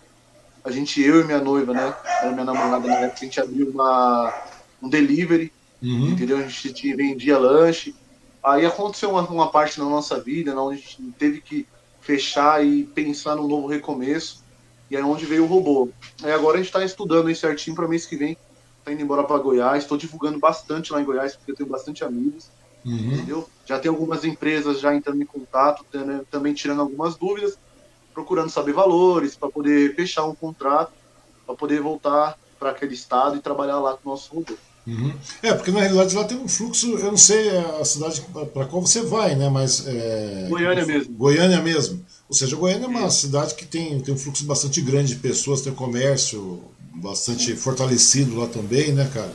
A 0.66 0.72
gente, 0.72 1.02
eu 1.02 1.22
e 1.22 1.26
minha 1.26 1.42
noiva, 1.42 1.74
né? 1.74 1.96
Era 2.22 2.32
minha 2.34 2.46
namorada 2.46 2.88
na 2.88 3.00
época, 3.02 3.20
a 3.22 3.26
gente 3.26 3.40
abriu 3.42 3.70
uma, 3.72 4.34
um 4.82 4.90
delivery, 4.90 5.54
Uhum. 5.82 6.12
entendeu? 6.12 6.38
A 6.38 6.48
gente 6.48 6.96
vendia 6.96 7.38
lanche. 7.38 7.96
Aí 8.44 8.66
aconteceu 8.66 9.10
uma, 9.12 9.28
uma 9.30 9.52
parte 9.52 9.80
na 9.80 9.86
nossa 9.86 10.22
vida, 10.24 10.54
né, 10.54 10.62
onde 10.62 10.76
a 10.78 10.82
gente 10.82 11.14
teve 11.18 11.42
que 11.42 11.68
fechar 12.00 12.66
e 12.66 12.86
pensar 12.88 13.36
num 13.36 13.48
novo 13.48 13.68
recomeço. 13.68 14.44
E 14.90 14.96
aí 14.96 15.02
é 15.02 15.06
onde 15.06 15.26
veio 15.26 15.44
o 15.46 15.48
robô. 15.48 15.96
Aí 16.24 16.32
agora 16.32 16.56
a 16.58 16.60
gente 16.60 16.68
está 16.68 16.84
estudando 16.86 17.28
aí 17.28 17.36
certinho 17.36 17.76
para 17.76 17.88
mês 17.88 18.06
que 18.06 18.16
vem. 18.18 18.38
Tá 18.86 18.94
indo 18.94 19.02
embora 19.02 19.24
para 19.24 19.42
Goiás. 19.42 19.84
Estou 19.84 19.98
divulgando 19.98 20.40
bastante 20.40 20.94
lá 20.94 21.02
em 21.02 21.06
Goiás, 21.06 21.36
porque 21.36 21.52
eu 21.52 21.56
tenho 21.56 21.70
bastante 21.70 22.04
amigos, 22.04 22.46
Uhum. 22.86 23.14
entendeu? 23.14 23.50
Já 23.66 23.80
tem 23.80 23.90
algumas 23.90 24.24
empresas 24.24 24.80
já 24.80 24.94
entrando 24.96 25.20
em 25.20 25.26
contato, 25.26 25.84
também 26.30 26.54
tirando 26.54 26.82
algumas 26.82 27.16
dúvidas, 27.16 27.58
procurando 28.14 28.50
saber 28.52 28.74
valores, 28.74 29.36
para 29.36 29.50
poder 29.50 29.96
fechar 29.96 30.26
um 30.26 30.36
contrato, 30.36 30.92
para 31.48 31.56
poder 31.56 31.82
voltar 31.82 32.38
para 32.60 32.70
aquele 32.70 32.94
estado 32.94 33.36
e 33.36 33.42
trabalhar 33.42 33.80
lá 33.80 33.94
com 33.94 34.08
o 34.10 34.12
nosso 34.12 34.34
robô. 34.34 34.54
Uhum. 34.88 35.12
É, 35.42 35.52
porque 35.52 35.72
na 35.72 35.80
realidade 35.80 36.16
lá 36.16 36.24
tem 36.26 36.38
um 36.38 36.48
fluxo, 36.48 36.96
eu 36.96 37.06
não 37.06 37.18
sei 37.18 37.58
a 37.58 37.84
cidade 37.84 38.22
para 38.54 38.68
qual 38.68 38.84
você 38.84 39.02
vai, 39.02 39.36
né? 39.36 39.50
Mas. 39.50 39.86
É, 39.88 40.46
Goiânia 40.48 40.86
mesmo. 40.86 41.14
Goiânia 41.16 41.62
mesmo. 41.62 42.06
Ou 42.30 42.36
seja, 42.36 42.56
Goiânia 42.56 42.86
é 42.86 42.88
uma 42.88 43.10
cidade 43.10 43.56
que 43.56 43.66
tem, 43.66 44.00
tem 44.00 44.14
um 44.14 44.18
fluxo 44.18 44.46
bastante 44.46 44.80
grande 44.82 45.16
de 45.16 45.20
pessoas, 45.20 45.62
tem 45.62 45.74
comércio 45.74 46.62
bastante 47.02 47.56
fortalecido 47.56 48.36
lá 48.38 48.48
também, 48.48 48.92
né, 48.94 49.10
cara? 49.14 49.32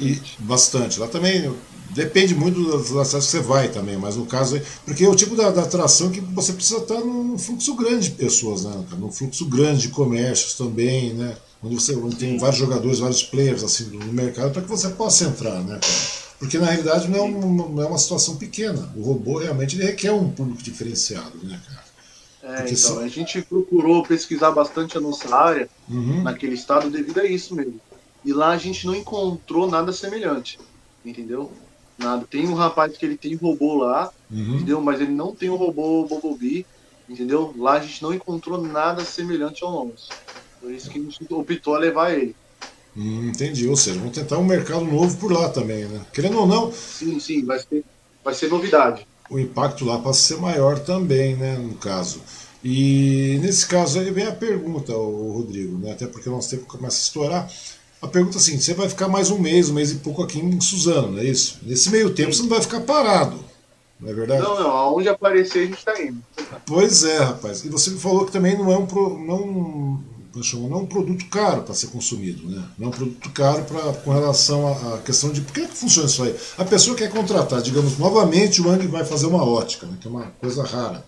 E 0.00 0.14
Bastante. 0.14 0.36
bastante. 0.38 1.00
Lá 1.00 1.08
também 1.08 1.54
depende 1.90 2.34
muito 2.34 2.62
das 2.70 2.86
cidades 2.86 3.12
que 3.12 3.22
você 3.32 3.40
vai 3.40 3.68
também, 3.68 3.96
mas 3.96 4.16
no 4.16 4.26
caso. 4.26 4.60
Porque 4.84 5.04
é 5.04 5.08
o 5.08 5.14
tipo 5.14 5.36
da, 5.36 5.50
da 5.50 5.62
atração 5.62 6.10
que 6.10 6.20
você 6.20 6.52
precisa 6.52 6.78
estar 6.78 7.00
num 7.00 7.38
fluxo 7.38 7.74
grande 7.74 8.08
de 8.08 8.14
pessoas, 8.16 8.64
né, 8.64 8.84
cara? 8.88 9.00
Num 9.00 9.12
fluxo 9.12 9.44
grande 9.46 9.82
de 9.82 9.88
comércios 9.88 10.54
também, 10.54 11.12
né? 11.14 11.36
Onde 11.62 11.74
você 11.74 11.94
onde 11.96 12.16
tem 12.16 12.38
vários 12.38 12.58
jogadores, 12.58 12.98
vários 12.98 13.22
players 13.22 13.62
assim 13.62 13.84
no 13.86 14.12
mercado 14.12 14.52
para 14.52 14.62
que 14.62 14.68
você 14.68 14.88
possa 14.90 15.24
entrar, 15.24 15.62
né, 15.62 15.78
cara? 15.80 16.26
Porque 16.38 16.58
na 16.58 16.66
realidade 16.66 17.08
não 17.08 17.18
é, 17.18 17.22
uma, 17.22 17.68
não 17.68 17.82
é 17.82 17.86
uma 17.86 17.98
situação 17.98 18.36
pequena. 18.36 18.92
O 18.94 19.02
robô 19.02 19.38
realmente 19.38 19.76
requer 19.76 20.12
um 20.12 20.30
público 20.30 20.62
diferenciado, 20.62 21.38
né, 21.42 21.58
cara? 21.66 21.85
É, 22.46 22.68
então, 22.70 22.76
só- 22.76 23.00
a 23.00 23.08
gente 23.08 23.44
procurou 23.44 24.06
pesquisar 24.06 24.52
bastante 24.52 24.96
a 24.96 25.00
nossa 25.00 25.34
área 25.34 25.68
Uhum. 25.88 26.22
naquele 26.22 26.54
estado 26.54 26.90
devido 26.90 27.18
a 27.18 27.24
isso 27.26 27.54
mesmo. 27.54 27.80
E 28.24 28.32
lá 28.32 28.50
a 28.50 28.58
gente 28.58 28.86
não 28.86 28.94
encontrou 28.94 29.68
nada 29.70 29.92
semelhante, 29.92 30.60
entendeu? 31.04 31.52
Nada. 31.98 32.26
Tem 32.28 32.46
um 32.48 32.54
rapaz 32.54 32.96
que 32.96 33.04
ele 33.06 33.18
tem 33.18 33.36
robô 33.36 33.74
lá, 33.76 34.10
Uhum. 34.30 34.56
entendeu? 34.56 34.80
Mas 34.80 35.00
ele 35.00 35.12
não 35.12 35.34
tem 35.34 35.48
o 35.50 35.56
robô 35.56 36.06
Bumblebee. 36.08 36.66
Entendeu? 37.08 37.52
Lá 37.56 37.74
a 37.74 37.80
gente 37.80 38.02
não 38.02 38.12
encontrou 38.12 38.60
nada 38.60 39.04
semelhante 39.04 39.64
ao 39.64 39.70
nosso. 39.72 40.16
Por 40.60 40.72
isso 40.72 40.90
que 40.90 40.98
a 40.98 41.02
gente 41.02 41.24
optou 41.30 41.74
a 41.76 41.78
levar 41.78 42.12
ele. 42.12 42.36
Hum, 42.96 43.28
entendi. 43.28 43.68
Ou 43.68 43.76
seja, 43.76 43.98
vamos 43.98 44.14
tentar 44.16 44.38
um 44.38 44.44
mercado 44.44 44.84
novo 44.84 45.18
por 45.18 45.30
lá 45.32 45.48
também, 45.50 45.84
né? 45.86 46.04
Querendo 46.12 46.38
ou 46.38 46.46
não. 46.46 46.72
Sim, 46.72 47.20
sim, 47.20 47.44
vai 47.44 47.58
ser, 47.58 47.84
vai 48.24 48.34
ser 48.34 48.48
novidade. 48.48 49.06
O 49.30 49.38
impacto 49.38 49.84
lá 49.84 49.98
passa 49.98 50.34
a 50.34 50.36
ser 50.36 50.40
maior 50.40 50.78
também, 50.78 51.36
né? 51.36 51.56
No 51.56 51.74
caso. 51.74 52.20
E 52.62 53.38
nesse 53.42 53.66
caso 53.66 54.00
aí 54.00 54.10
vem 54.10 54.26
a 54.26 54.32
pergunta, 54.32 54.96
o 54.96 55.32
Rodrigo, 55.32 55.78
né? 55.78 55.92
Até 55.92 56.06
porque 56.06 56.28
o 56.28 56.32
nosso 56.32 56.50
tempo 56.50 56.66
começa 56.66 56.96
a 56.96 57.00
estourar. 57.00 57.50
A 58.00 58.08
pergunta 58.08 58.36
é 58.36 58.40
assim: 58.40 58.58
você 58.58 58.74
vai 58.74 58.88
ficar 58.88 59.08
mais 59.08 59.30
um 59.30 59.38
mês, 59.38 59.68
um 59.68 59.74
mês 59.74 59.92
e 59.92 59.96
pouco 59.96 60.22
aqui 60.22 60.38
em 60.38 60.60
Suzano, 60.60 61.12
não 61.12 61.18
é 61.20 61.24
isso? 61.24 61.58
Nesse 61.62 61.90
meio 61.90 62.10
tempo 62.10 62.32
você 62.32 62.42
não 62.42 62.48
vai 62.48 62.60
ficar 62.60 62.80
parado, 62.80 63.38
não 64.00 64.10
é 64.10 64.12
verdade? 64.12 64.42
Não, 64.42 64.58
não, 64.58 64.70
aonde 64.70 65.08
aparecer 65.08 65.60
a 65.60 65.66
gente 65.66 65.78
está 65.78 66.02
indo. 66.02 66.22
Pois 66.66 67.04
é, 67.04 67.18
rapaz. 67.18 67.64
E 67.64 67.68
você 67.68 67.90
me 67.90 67.98
falou 67.98 68.26
que 68.26 68.32
também 68.32 68.56
não 68.56 68.70
é 68.72 68.76
um. 68.76 68.86
Pro, 68.86 69.18
não, 69.18 70.00
não 70.68 70.78
é 70.78 70.82
um 70.82 70.86
produto 70.86 71.24
caro 71.26 71.62
para 71.62 71.74
ser 71.74 71.88
consumido, 71.88 72.48
né? 72.48 72.62
Não 72.78 72.86
é 72.86 72.88
um 72.88 72.92
produto 72.92 73.30
caro 73.30 73.64
pra, 73.64 73.92
com 73.92 74.12
relação 74.12 74.94
à, 74.94 74.98
questão 74.98 75.30
de. 75.30 75.40
Por 75.40 75.52
que, 75.52 75.60
é 75.60 75.66
que 75.66 75.76
funciona 75.76 76.08
isso 76.08 76.22
aí? 76.22 76.34
A 76.58 76.64
pessoa 76.64 76.96
quer 76.96 77.10
contratar, 77.10 77.62
digamos, 77.62 77.98
novamente 77.98 78.60
o 78.60 78.70
Ang 78.70 78.86
vai 78.86 79.04
fazer 79.04 79.26
uma 79.26 79.44
ótica, 79.44 79.86
né? 79.86 79.96
que 80.00 80.06
é 80.06 80.10
uma 80.10 80.26
coisa 80.40 80.62
rara. 80.64 81.04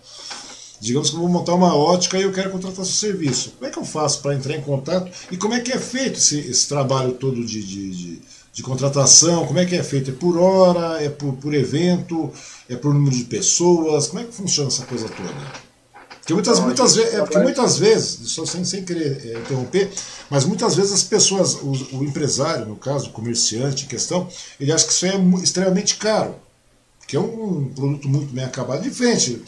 Digamos 0.81 1.09
que 1.09 1.15
eu 1.15 1.19
vou 1.19 1.29
montar 1.29 1.53
uma 1.55 1.75
ótica 1.75 2.17
e 2.17 2.21
eu 2.21 2.31
quero 2.31 2.51
contratar 2.51 2.85
seu 2.85 3.09
serviço. 3.09 3.51
Como 3.51 3.69
é 3.69 3.69
que 3.69 3.77
eu 3.77 3.85
faço 3.85 4.21
para 4.21 4.33
entrar 4.33 4.55
em 4.55 4.61
contato? 4.61 5.11
E 5.29 5.35
como 5.35 5.53
é 5.53 5.59
que 5.59 5.73
é 5.73 5.77
feito 5.77 6.17
esse, 6.17 6.39
esse 6.39 6.67
trabalho 6.69 7.11
todo 7.11 7.43
de, 7.45 7.61
de, 7.61 7.91
de, 7.91 8.21
de, 8.53 8.63
contratação? 8.63 9.45
Como 9.45 9.59
é 9.59 9.65
que 9.65 9.75
é 9.75 9.83
feito? 9.83 10.11
É 10.11 10.13
por 10.13 10.37
hora? 10.37 11.03
É 11.03 11.09
por, 11.09 11.33
por 11.33 11.53
evento? 11.53 12.31
É 12.69 12.77
por 12.77 12.93
número 12.93 13.15
de 13.15 13.25
pessoas? 13.25 14.07
Como 14.07 14.21
é 14.21 14.23
que 14.23 14.33
funciona 14.33 14.69
essa 14.69 14.85
coisa 14.85 15.09
toda? 15.09 15.68
Porque 16.29 16.33
muitas, 16.33 16.59
muitas, 16.59 16.95
vezes, 16.95 17.13
é 17.15 17.19
porque 17.21 17.39
muitas 17.39 17.77
vezes, 17.79 18.31
só 18.31 18.45
sem, 18.45 18.63
sem 18.63 18.85
querer 18.85 19.19
é, 19.25 19.39
interromper, 19.39 19.89
mas 20.29 20.45
muitas 20.45 20.75
vezes 20.75 20.91
as 20.91 21.01
pessoas, 21.01 21.55
o, 21.55 21.97
o, 21.97 22.03
empresário, 22.03 22.67
no 22.67 22.75
caso, 22.75 23.09
o 23.09 23.11
comerciante 23.11 23.85
em 23.85 23.87
questão, 23.87 24.29
ele 24.59 24.71
acha 24.71 24.85
que 24.85 24.93
isso 24.93 25.07
é 25.07 25.15
extremamente 25.41 25.95
caro, 25.95 26.35
que 27.07 27.15
é 27.15 27.19
um, 27.19 27.61
um 27.61 27.73
produto 27.73 28.07
muito 28.07 28.31
bem 28.31 28.43
acabado. 28.43 28.83
Diferente, 28.83 29.41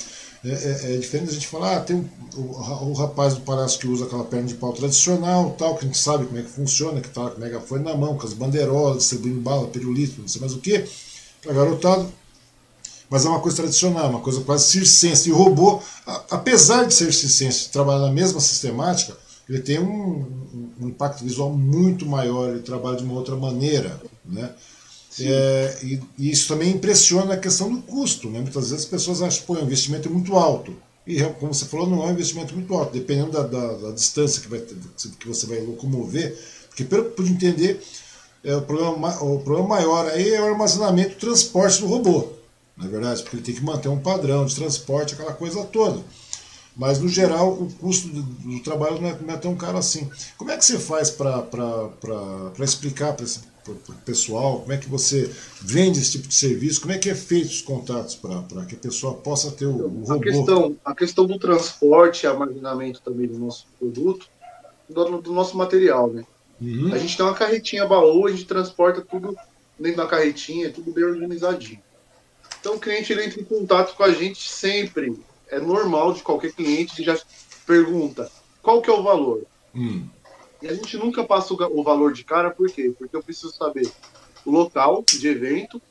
é, 0.44 0.50
é, 0.50 0.96
é 0.96 0.98
diferente 0.98 1.30
a 1.30 1.34
gente 1.34 1.46
falar, 1.46 1.78
ah, 1.78 1.80
tem 1.82 1.98
um, 1.98 2.10
o, 2.36 2.90
o, 2.90 2.94
rapaz 2.94 3.36
do 3.36 3.42
palhaço 3.42 3.78
que 3.78 3.88
usa 3.88 4.06
aquela 4.06 4.24
perna 4.24 4.48
de 4.48 4.56
pau 4.56 4.74
tradicional, 4.74 5.52
tal, 5.52 5.76
que 5.76 5.86
a 5.86 5.88
gente 5.88 6.00
sabe 6.00 6.26
como 6.26 6.40
é 6.40 6.42
que 6.42 6.50
funciona, 6.50 7.00
que 7.00 7.10
tá 7.10 7.30
com 7.30 7.38
o 7.38 7.40
megafone 7.40 7.84
na 7.84 7.96
mão, 7.96 8.18
com 8.18 8.26
as 8.26 8.34
bandeirolas, 8.34 8.98
distribuindo 8.98 9.40
bala, 9.40 9.68
pirulito, 9.68 10.20
não 10.20 10.28
sei 10.28 10.42
mais 10.42 10.54
o 10.54 10.58
que, 10.58 10.84
para 11.44 11.54
garotado 11.54 12.12
mas 13.12 13.26
é 13.26 13.28
uma 13.28 13.42
coisa 13.42 13.58
tradicional, 13.58 14.10
uma 14.10 14.22
coisa 14.22 14.40
quase 14.40 14.70
circense. 14.70 15.28
E 15.28 15.34
o 15.34 15.36
robô, 15.36 15.82
apesar 16.30 16.86
de 16.86 16.94
ser 16.94 17.12
circense, 17.12 17.68
trabalhar 17.68 18.00
na 18.00 18.12
mesma 18.12 18.40
sistemática, 18.40 19.18
ele 19.50 19.60
tem 19.60 19.80
um, 19.80 20.72
um, 20.80 20.88
impacto 20.88 21.22
visual 21.22 21.52
muito 21.52 22.06
maior, 22.06 22.52
ele 22.52 22.62
trabalha 22.62 22.96
de 22.96 23.04
uma 23.04 23.16
outra 23.16 23.36
maneira. 23.36 24.02
Né? 24.26 24.50
É, 25.20 25.80
e, 25.84 26.00
e, 26.18 26.32
isso 26.32 26.48
também 26.48 26.72
impressiona 26.72 27.34
a 27.34 27.38
questão 27.38 27.70
do 27.70 27.82
custo. 27.82 28.30
Né? 28.30 28.40
Muitas 28.40 28.70
vezes 28.70 28.86
as 28.86 28.90
pessoas 28.90 29.22
acham 29.22 29.46
que 29.46 29.52
o 29.52 29.62
investimento 29.62 30.08
é 30.08 30.12
muito 30.12 30.38
alto. 30.38 30.74
E, 31.06 31.22
como 31.38 31.54
você 31.54 31.66
falou, 31.66 31.90
não 31.90 32.04
é 32.04 32.06
um 32.06 32.12
investimento 32.12 32.54
muito 32.54 32.74
alto, 32.74 32.94
dependendo 32.94 33.32
da, 33.32 33.44
da, 33.44 33.74
da 33.74 33.92
distância 33.92 34.42
que, 34.42 34.48
vai, 34.48 34.62
que 34.62 35.28
você 35.28 35.46
vai 35.48 35.60
locomover. 35.60 36.34
Porque, 36.70 36.86
pelo 36.86 37.04
que 37.04 37.10
eu 37.10 37.16
pude 37.16 37.34
entender, 37.34 37.84
é, 38.42 38.56
o, 38.56 38.62
problema, 38.62 39.22
o 39.22 39.40
problema 39.40 39.68
maior 39.68 40.08
aí 40.08 40.34
é 40.34 40.42
o 40.42 40.46
armazenamento 40.46 41.12
e 41.12 41.16
transporte 41.16 41.82
do 41.82 41.88
robô 41.88 42.40
não 42.82 42.88
é 42.88 42.92
verdade? 42.92 43.22
Porque 43.22 43.38
ele 43.38 43.44
tem 43.44 43.56
que 43.56 43.64
manter 43.64 43.90
um 43.90 44.00
padrão 44.00 44.46
de 44.46 44.56
transporte, 44.56 45.14
aquela 45.14 45.34
coisa 45.34 45.64
toda. 45.66 46.02
Mas, 46.76 47.00
no 47.00 47.08
geral, 47.08 47.54
o 47.54 47.72
custo 47.74 48.08
do, 48.08 48.22
do 48.24 48.60
trabalho 48.64 49.00
não 49.00 49.10
é, 49.10 49.18
não 49.22 49.34
é, 49.34 49.38
tão 49.38 49.56
caro 49.56 49.78
assim. 49.78 50.10
Como 50.38 50.50
é 50.50 50.58
que 50.58 50.66
você 50.66 50.80
faz 50.80 51.12
para 51.12 51.46
explicar 52.60 53.14
para 53.14 53.26
o 53.72 53.94
pessoal? 54.06 54.62
Como 54.62 54.74
é 54.74 54.78
que 54.78 54.90
você 54.90 55.30
vende 55.62 56.00
esse 56.00 56.14
tipo 56.14 56.28
de 56.28 56.34
serviço? 56.34 56.82
Como 56.82 56.94
é 56.94 56.98
que 56.98 57.10
é 57.10 57.16
feito 57.16 57.50
os 57.50 57.62
contatos 57.62 58.16
para 58.16 58.66
que 58.66 58.76
a 58.76 58.80
pessoa 58.80 59.14
possa 59.16 59.52
ter 59.52 59.66
o, 59.66 59.76
o 59.76 60.04
robô? 60.06 60.14
A 60.14 60.20
questão, 60.20 60.78
a 60.84 60.96
questão 60.96 61.26
do 61.28 61.38
transporte 61.38 62.24
e 62.24 62.28
armazenamento 62.28 63.02
também 63.02 63.28
do 63.28 63.38
nosso 63.38 63.68
produto, 63.78 64.28
do, 64.90 65.22
do 65.22 65.34
nosso 65.34 65.56
material, 65.58 66.10
né? 66.10 66.26
Uhum. 66.60 66.94
A 66.94 66.98
gente 66.98 67.18
tem 67.18 67.26
uma 67.26 67.36
carretinha 67.36 67.86
baú, 67.86 68.28
a 68.28 68.32
gente 68.32 68.46
transporta 68.46 69.02
tudo 69.02 69.36
dentro 69.78 69.98
da 69.98 70.08
carretinha, 70.08 70.72
tudo 70.72 70.92
bem 70.92 71.04
organizadinho. 71.04 71.82
Então 72.62 72.76
o 72.76 72.80
cliente 72.80 73.12
ele 73.12 73.26
entra 73.26 73.42
em 73.42 73.44
contato 73.44 73.96
com 73.96 74.04
a 74.04 74.14
gente 74.14 74.50
sempre. 74.50 75.20
É 75.50 75.60
normal 75.60 76.14
de 76.14 76.22
qualquer 76.22 76.54
cliente 76.54 76.96
que 76.96 77.04
já 77.04 77.20
pergunta 77.66 78.32
qual 78.62 78.82
que 78.82 78.90
é 78.90 78.94
o 78.94 79.04
valor. 79.04 79.44
Hum. 79.76 80.08
E 80.62 80.68
a 80.68 80.74
gente 80.74 80.96
nunca 80.96 81.24
passa 81.24 81.54
o 81.54 81.84
valor 81.84 82.14
de 82.14 82.24
cara, 82.24 82.52
por 82.52 82.70
quê? 82.72 82.94
Porque 82.98 83.16
eu 83.16 83.24
preciso 83.24 83.52
saber 83.52 83.92
o 84.46 84.52
local 84.52 85.04
de 85.08 85.28
evento 85.28 85.82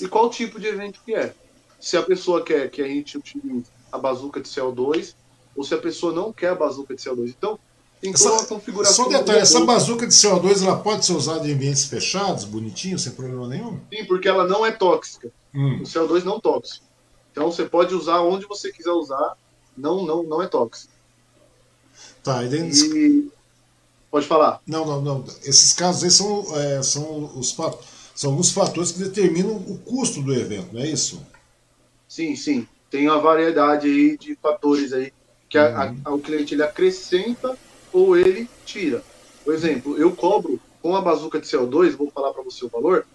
e 0.00 0.08
qual 0.08 0.28
tipo 0.28 0.60
de 0.60 0.66
evento 0.66 1.00
que 1.04 1.14
é. 1.14 1.32
Se 1.80 1.96
a 1.96 2.02
pessoa 2.02 2.42
quer 2.42 2.68
que 2.68 2.82
a 2.82 2.88
gente 2.88 3.16
utilize 3.16 3.66
a 3.92 3.96
bazuca 3.96 4.40
de 4.40 4.48
CO2 4.48 5.14
ou 5.54 5.62
se 5.62 5.72
a 5.72 5.78
pessoa 5.78 6.12
não 6.12 6.32
quer 6.32 6.48
a 6.48 6.54
bazuca 6.54 6.94
de 6.94 7.00
CO2. 7.00 7.28
Então, 7.28 7.58
tem 8.00 8.12
toda 8.12 8.32
uma 8.32 8.44
configuração. 8.44 9.04
Só 9.04 9.10
um 9.10 9.12
detalhe, 9.12 9.38
essa 9.38 9.64
bazuca 9.64 10.06
de 10.06 10.12
CO2 10.12 10.62
ela 10.62 10.76
pode 10.78 11.06
ser 11.06 11.12
usada 11.12 11.48
em 11.48 11.52
ambientes 11.52 11.86
fechados, 11.86 12.44
bonitinho, 12.44 12.98
sem 12.98 13.12
problema 13.12 13.48
nenhum? 13.48 13.80
Sim, 13.92 14.04
porque 14.04 14.28
ela 14.28 14.46
não 14.46 14.66
é 14.66 14.70
tóxica. 14.70 15.32
Hum. 15.56 15.78
O 15.78 15.82
CO2 15.82 16.22
não 16.22 16.38
tóxico. 16.38 16.84
Então 17.32 17.50
você 17.50 17.64
pode 17.64 17.94
usar 17.94 18.20
onde 18.20 18.46
você 18.46 18.70
quiser 18.70 18.92
usar, 18.92 19.36
não 19.76 20.04
não 20.04 20.22
não 20.22 20.42
é 20.42 20.46
tóxico. 20.46 20.92
Tá, 22.22 22.42
e, 22.44 22.48
e... 22.54 23.30
Pode 24.10 24.26
falar. 24.26 24.60
Não, 24.66 24.84
não, 24.84 25.00
não. 25.00 25.24
Esses 25.44 25.72
casos 25.72 26.04
aí 26.04 26.10
são, 26.10 26.56
é, 26.56 26.82
são, 26.82 27.38
os, 27.38 27.56
são 28.14 28.30
alguns 28.30 28.50
fatores 28.50 28.92
que 28.92 28.98
determinam 28.98 29.56
o 29.56 29.78
custo 29.78 30.22
do 30.22 30.34
evento, 30.34 30.74
não 30.74 30.80
é 30.80 30.88
isso? 30.88 31.24
Sim, 32.08 32.36
sim. 32.36 32.68
Tem 32.90 33.08
uma 33.08 33.20
variedade 33.20 33.86
aí 33.86 34.16
de 34.18 34.34
fatores 34.36 34.92
aí 34.92 35.12
que 35.48 35.58
uhum. 35.58 35.64
a, 35.64 35.94
a, 36.04 36.14
o 36.14 36.18
cliente 36.18 36.54
ele 36.54 36.62
acrescenta 36.62 37.56
ou 37.92 38.16
ele 38.16 38.48
tira. 38.64 39.02
Por 39.44 39.54
exemplo, 39.54 39.96
eu 39.96 40.14
cobro 40.14 40.60
com 40.82 40.96
a 40.96 41.00
bazuca 41.00 41.40
de 41.40 41.46
CO2, 41.46 41.96
vou 41.96 42.10
falar 42.10 42.32
para 42.32 42.42
você 42.42 42.64
o 42.64 42.68
valor, 42.68 43.06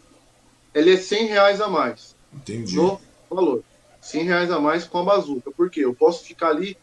ele 0.74 0.94
é 0.94 0.98
100 0.98 1.28
reais 1.28 1.62
a 1.62 1.68
mais. 1.68 2.11
Entendi. 2.34 2.76
No 2.76 3.00
valor. 3.30 3.64
100 4.02 4.24
reais 4.24 4.52
a 4.52 4.60
mais 4.60 4.86
com 4.86 5.00
a 5.00 5.04
bazuca. 5.04 5.52
Por 5.52 5.70
quê? 5.70 5.82
Eu 5.86 5.94
posso 5.94 6.24
ficar 6.24 6.50
ali 6.50 6.76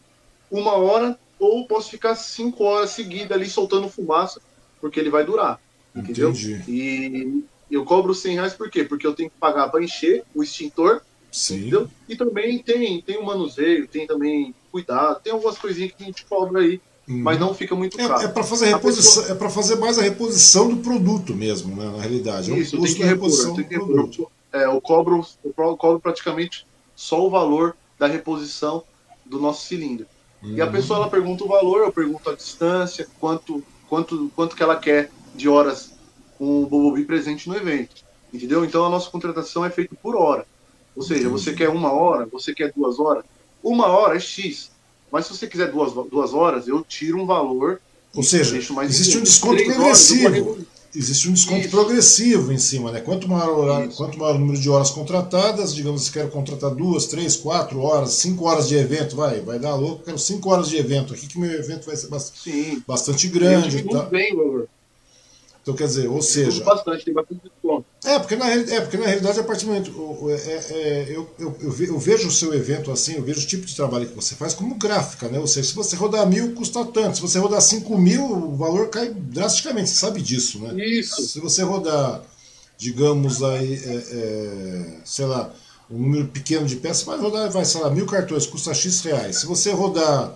uma 0.49 0.73
hora 0.73 1.19
ou 1.37 1.67
posso 1.67 1.89
ficar 1.89 2.15
cinco 2.15 2.63
horas 2.63 2.91
seguidas 2.91 3.31
ali 3.31 3.49
soltando 3.49 3.89
fumaça, 3.89 4.41
porque 4.79 4.99
ele 4.99 5.09
vai 5.09 5.25
durar. 5.25 5.59
Entendeu? 5.95 6.29
Entendi. 6.29 6.61
E 6.67 7.43
eu 7.69 7.83
cobro 7.83 8.15
100 8.15 8.35
reais 8.35 8.53
por 8.53 8.69
quê? 8.69 8.83
Porque 8.83 9.05
eu 9.05 9.13
tenho 9.13 9.29
que 9.29 9.37
pagar 9.37 9.69
para 9.69 9.83
encher 9.83 10.23
o 10.33 10.41
extintor. 10.41 11.01
Sim. 11.31 11.59
Entendeu? 11.59 11.89
E 12.07 12.15
também 12.15 12.59
tem, 12.59 13.01
tem 13.01 13.17
o 13.17 13.25
manuseio, 13.25 13.87
tem 13.87 14.07
também 14.07 14.55
cuidado, 14.71 15.21
tem 15.21 15.33
algumas 15.33 15.57
coisinhas 15.57 15.91
que 15.91 16.03
a 16.03 16.05
gente 16.05 16.25
cobra 16.25 16.61
aí 16.61 16.81
Uhum. 17.09 17.23
mas 17.23 17.39
não 17.39 17.55
fica 17.55 17.75
muito 17.75 17.97
caro. 17.97 18.21
É, 18.21 18.25
é 18.25 18.27
para 18.27 18.43
fazer 18.43 18.67
reposição, 18.67 19.23
pessoa... 19.23 19.35
é 19.35 19.39
para 19.39 19.49
fazer 19.49 19.75
mais 19.77 19.97
a 19.97 20.03
reposição 20.03 20.69
do 20.69 20.77
produto 20.77 21.33
mesmo, 21.33 21.75
né, 21.75 21.89
na 21.89 21.99
realidade. 21.99 22.55
Isso, 22.57 22.75
é 22.75 22.79
um 22.79 22.83
tem 22.83 22.93
que 22.93 23.03
repor, 23.03 23.55
tem 23.55 23.67
que 23.67 23.73
repor. 23.73 24.29
É, 24.51 24.65
eu 24.65 24.81
cobro, 24.81 25.25
eu 25.43 25.77
cobro 25.77 25.99
praticamente 25.99 26.65
só 26.95 27.25
o 27.25 27.29
valor 27.29 27.75
da 27.97 28.07
reposição 28.07 28.83
do 29.25 29.39
nosso 29.39 29.65
cilindro. 29.67 30.05
Uhum. 30.41 30.55
E 30.55 30.61
a 30.61 30.65
uhum. 30.65 30.71
pessoa 30.71 30.99
ela 30.99 31.09
pergunta 31.09 31.43
o 31.43 31.47
valor, 31.47 31.81
eu 31.81 31.91
pergunto 31.91 32.29
a 32.29 32.35
distância, 32.35 33.07
quanto, 33.19 33.63
quanto, 33.87 34.31
quanto 34.35 34.55
que 34.55 34.63
ela 34.63 34.75
quer 34.75 35.11
de 35.35 35.47
horas 35.47 35.91
com 36.37 36.63
o 36.63 36.65
Bobobi 36.65 37.05
presente 37.05 37.47
no 37.47 37.55
evento. 37.55 38.03
Entendeu? 38.33 38.63
Então 38.63 38.85
a 38.85 38.89
nossa 38.89 39.09
contratação 39.09 39.65
é 39.65 39.69
feita 39.69 39.95
por 40.01 40.15
hora. 40.15 40.45
Ou 40.95 41.03
seja, 41.03 41.21
Entendi. 41.21 41.31
você 41.31 41.53
quer 41.53 41.69
uma 41.69 41.91
hora, 41.91 42.25
você 42.25 42.53
quer 42.53 42.71
duas 42.73 42.99
horas. 42.99 43.23
Uma 43.63 43.87
hora 43.87 44.15
é 44.15 44.19
X. 44.19 44.71
Mas 45.11 45.25
se 45.25 45.35
você 45.35 45.47
quiser 45.47 45.71
duas, 45.71 45.93
duas 46.09 46.33
horas, 46.33 46.67
eu 46.67 46.83
tiro 46.83 47.21
um 47.21 47.25
valor. 47.25 47.81
Ou 48.15 48.23
seja, 48.23 48.57
existe 48.57 49.17
um 49.17 49.23
desconto 49.23 49.63
progressivo. 49.63 50.65
Existe 50.95 51.29
um 51.29 51.33
desconto 51.33 51.61
Isso. 51.61 51.69
progressivo 51.69 52.51
em 52.51 52.57
cima, 52.57 52.91
né? 52.91 52.99
Quanto 52.99 53.27
maior, 53.27 53.87
quanto 53.89 54.17
maior 54.17 54.35
o 54.35 54.39
número 54.39 54.59
de 54.59 54.69
horas 54.69 54.89
contratadas, 54.89 55.73
digamos 55.75 56.07
que 56.07 56.13
quero 56.13 56.29
contratar 56.29 56.71
duas, 56.71 57.05
três, 57.05 57.35
quatro 57.35 57.81
horas, 57.81 58.13
cinco 58.13 58.45
horas 58.45 58.67
de 58.67 58.75
evento, 58.75 59.15
vai, 59.15 59.39
vai 59.41 59.59
dar 59.59 59.75
louco, 59.75 60.03
quero 60.03 60.17
cinco 60.17 60.49
horas 60.49 60.67
de 60.67 60.77
evento 60.77 61.13
aqui, 61.13 61.27
que 61.27 61.39
meu 61.39 61.51
evento 61.51 61.85
vai 61.85 61.95
ser 61.95 62.07
bastante, 62.07 62.83
bastante 62.87 63.27
grande. 63.27 63.83
Tá? 63.83 64.05
Bem, 64.05 64.35
valor. 64.35 64.67
Então, 65.69 65.75
quer 65.75 65.85
dizer, 65.85 66.07
ou 66.07 66.21
seja. 66.21 66.63
Bastante, 66.63 67.05
tem 67.05 67.13
bastante 67.13 67.41
desconto. 67.43 67.85
É, 68.03 68.17
porque 68.17 68.35
na, 68.35 68.49
é, 68.49 68.81
porque 68.81 68.97
na 68.97 69.05
realidade, 69.05 69.39
a 69.39 69.43
partir 69.43 69.65
do 69.65 69.71
momento. 69.71 69.91
É, 70.31 70.73
é, 70.73 71.05
eu, 71.09 71.29
eu, 71.37 71.55
eu, 71.61 71.99
vejo 71.99 72.27
o 72.27 72.31
seu 72.31 72.53
evento 72.53 72.91
assim, 72.91 73.15
eu 73.15 73.23
vejo 73.23 73.41
o 73.41 73.45
tipo 73.45 73.65
de 73.65 73.75
trabalho 73.75 74.07
que 74.07 74.15
você 74.15 74.33
faz 74.33 74.53
como 74.53 74.75
gráfica, 74.75 75.27
né? 75.27 75.39
Ou 75.39 75.45
seja, 75.45 75.67
se 75.67 75.75
você 75.75 75.95
rodar 75.95 76.27
mil, 76.27 76.53
custa 76.55 76.83
tanto. 76.85 77.17
Se 77.17 77.21
você 77.21 77.37
rodar 77.37 77.61
cinco 77.61 77.97
mil, 77.97 78.23
o 78.23 78.55
valor 78.55 78.89
cai 78.89 79.09
drasticamente, 79.09 79.89
você 79.89 79.97
sabe 79.97 80.21
disso, 80.21 80.59
né? 80.59 80.73
Isso. 80.83 81.21
Se 81.21 81.39
você 81.39 81.61
rodar, 81.61 82.23
digamos 82.77 83.43
aí, 83.43 83.75
é, 83.75 84.03
é 84.11 84.85
sei 85.05 85.25
lá, 85.25 85.53
um 85.89 85.99
número 85.99 86.27
pequeno 86.29 86.65
de 86.65 86.77
peças, 86.77 87.03
vai 87.03 87.19
rodar, 87.19 87.51
vai, 87.51 87.65
sei 87.65 87.81
lá, 87.81 87.91
mil 87.91 88.07
cartões, 88.07 88.47
custa 88.47 88.73
X 88.73 89.01
reais. 89.01 89.41
Se 89.41 89.45
você 89.45 89.71
rodar, 89.71 90.33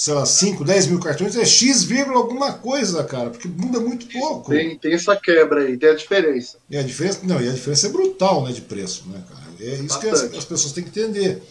sei 0.00 0.14
lá, 0.14 0.24
5, 0.24 0.64
10 0.64 0.86
mil 0.86 0.98
cartões, 0.98 1.36
é 1.36 1.44
X, 1.44 1.86
alguma 2.14 2.54
coisa, 2.54 3.04
cara, 3.04 3.28
porque 3.28 3.46
muda 3.46 3.78
muito 3.78 4.06
pouco. 4.06 4.50
Tem, 4.50 4.74
tem 4.78 4.94
essa 4.94 5.14
quebra 5.14 5.60
aí, 5.60 5.76
tem 5.76 5.90
a 5.90 5.94
diferença. 5.94 6.56
E 6.70 6.78
a 6.78 6.82
diferença, 6.82 7.20
não, 7.22 7.38
e 7.38 7.46
a 7.46 7.52
diferença 7.52 7.86
é 7.86 7.90
brutal, 7.90 8.42
né, 8.46 8.50
de 8.50 8.62
preço, 8.62 9.06
né, 9.10 9.22
cara? 9.28 9.42
É 9.60 9.74
isso 9.74 9.82
Bastante. 9.82 10.00
que 10.00 10.08
as, 10.08 10.22
as, 10.38 10.44
pessoas 10.46 10.72
têm 10.72 10.84
que 10.84 10.88
entender, 10.88 11.42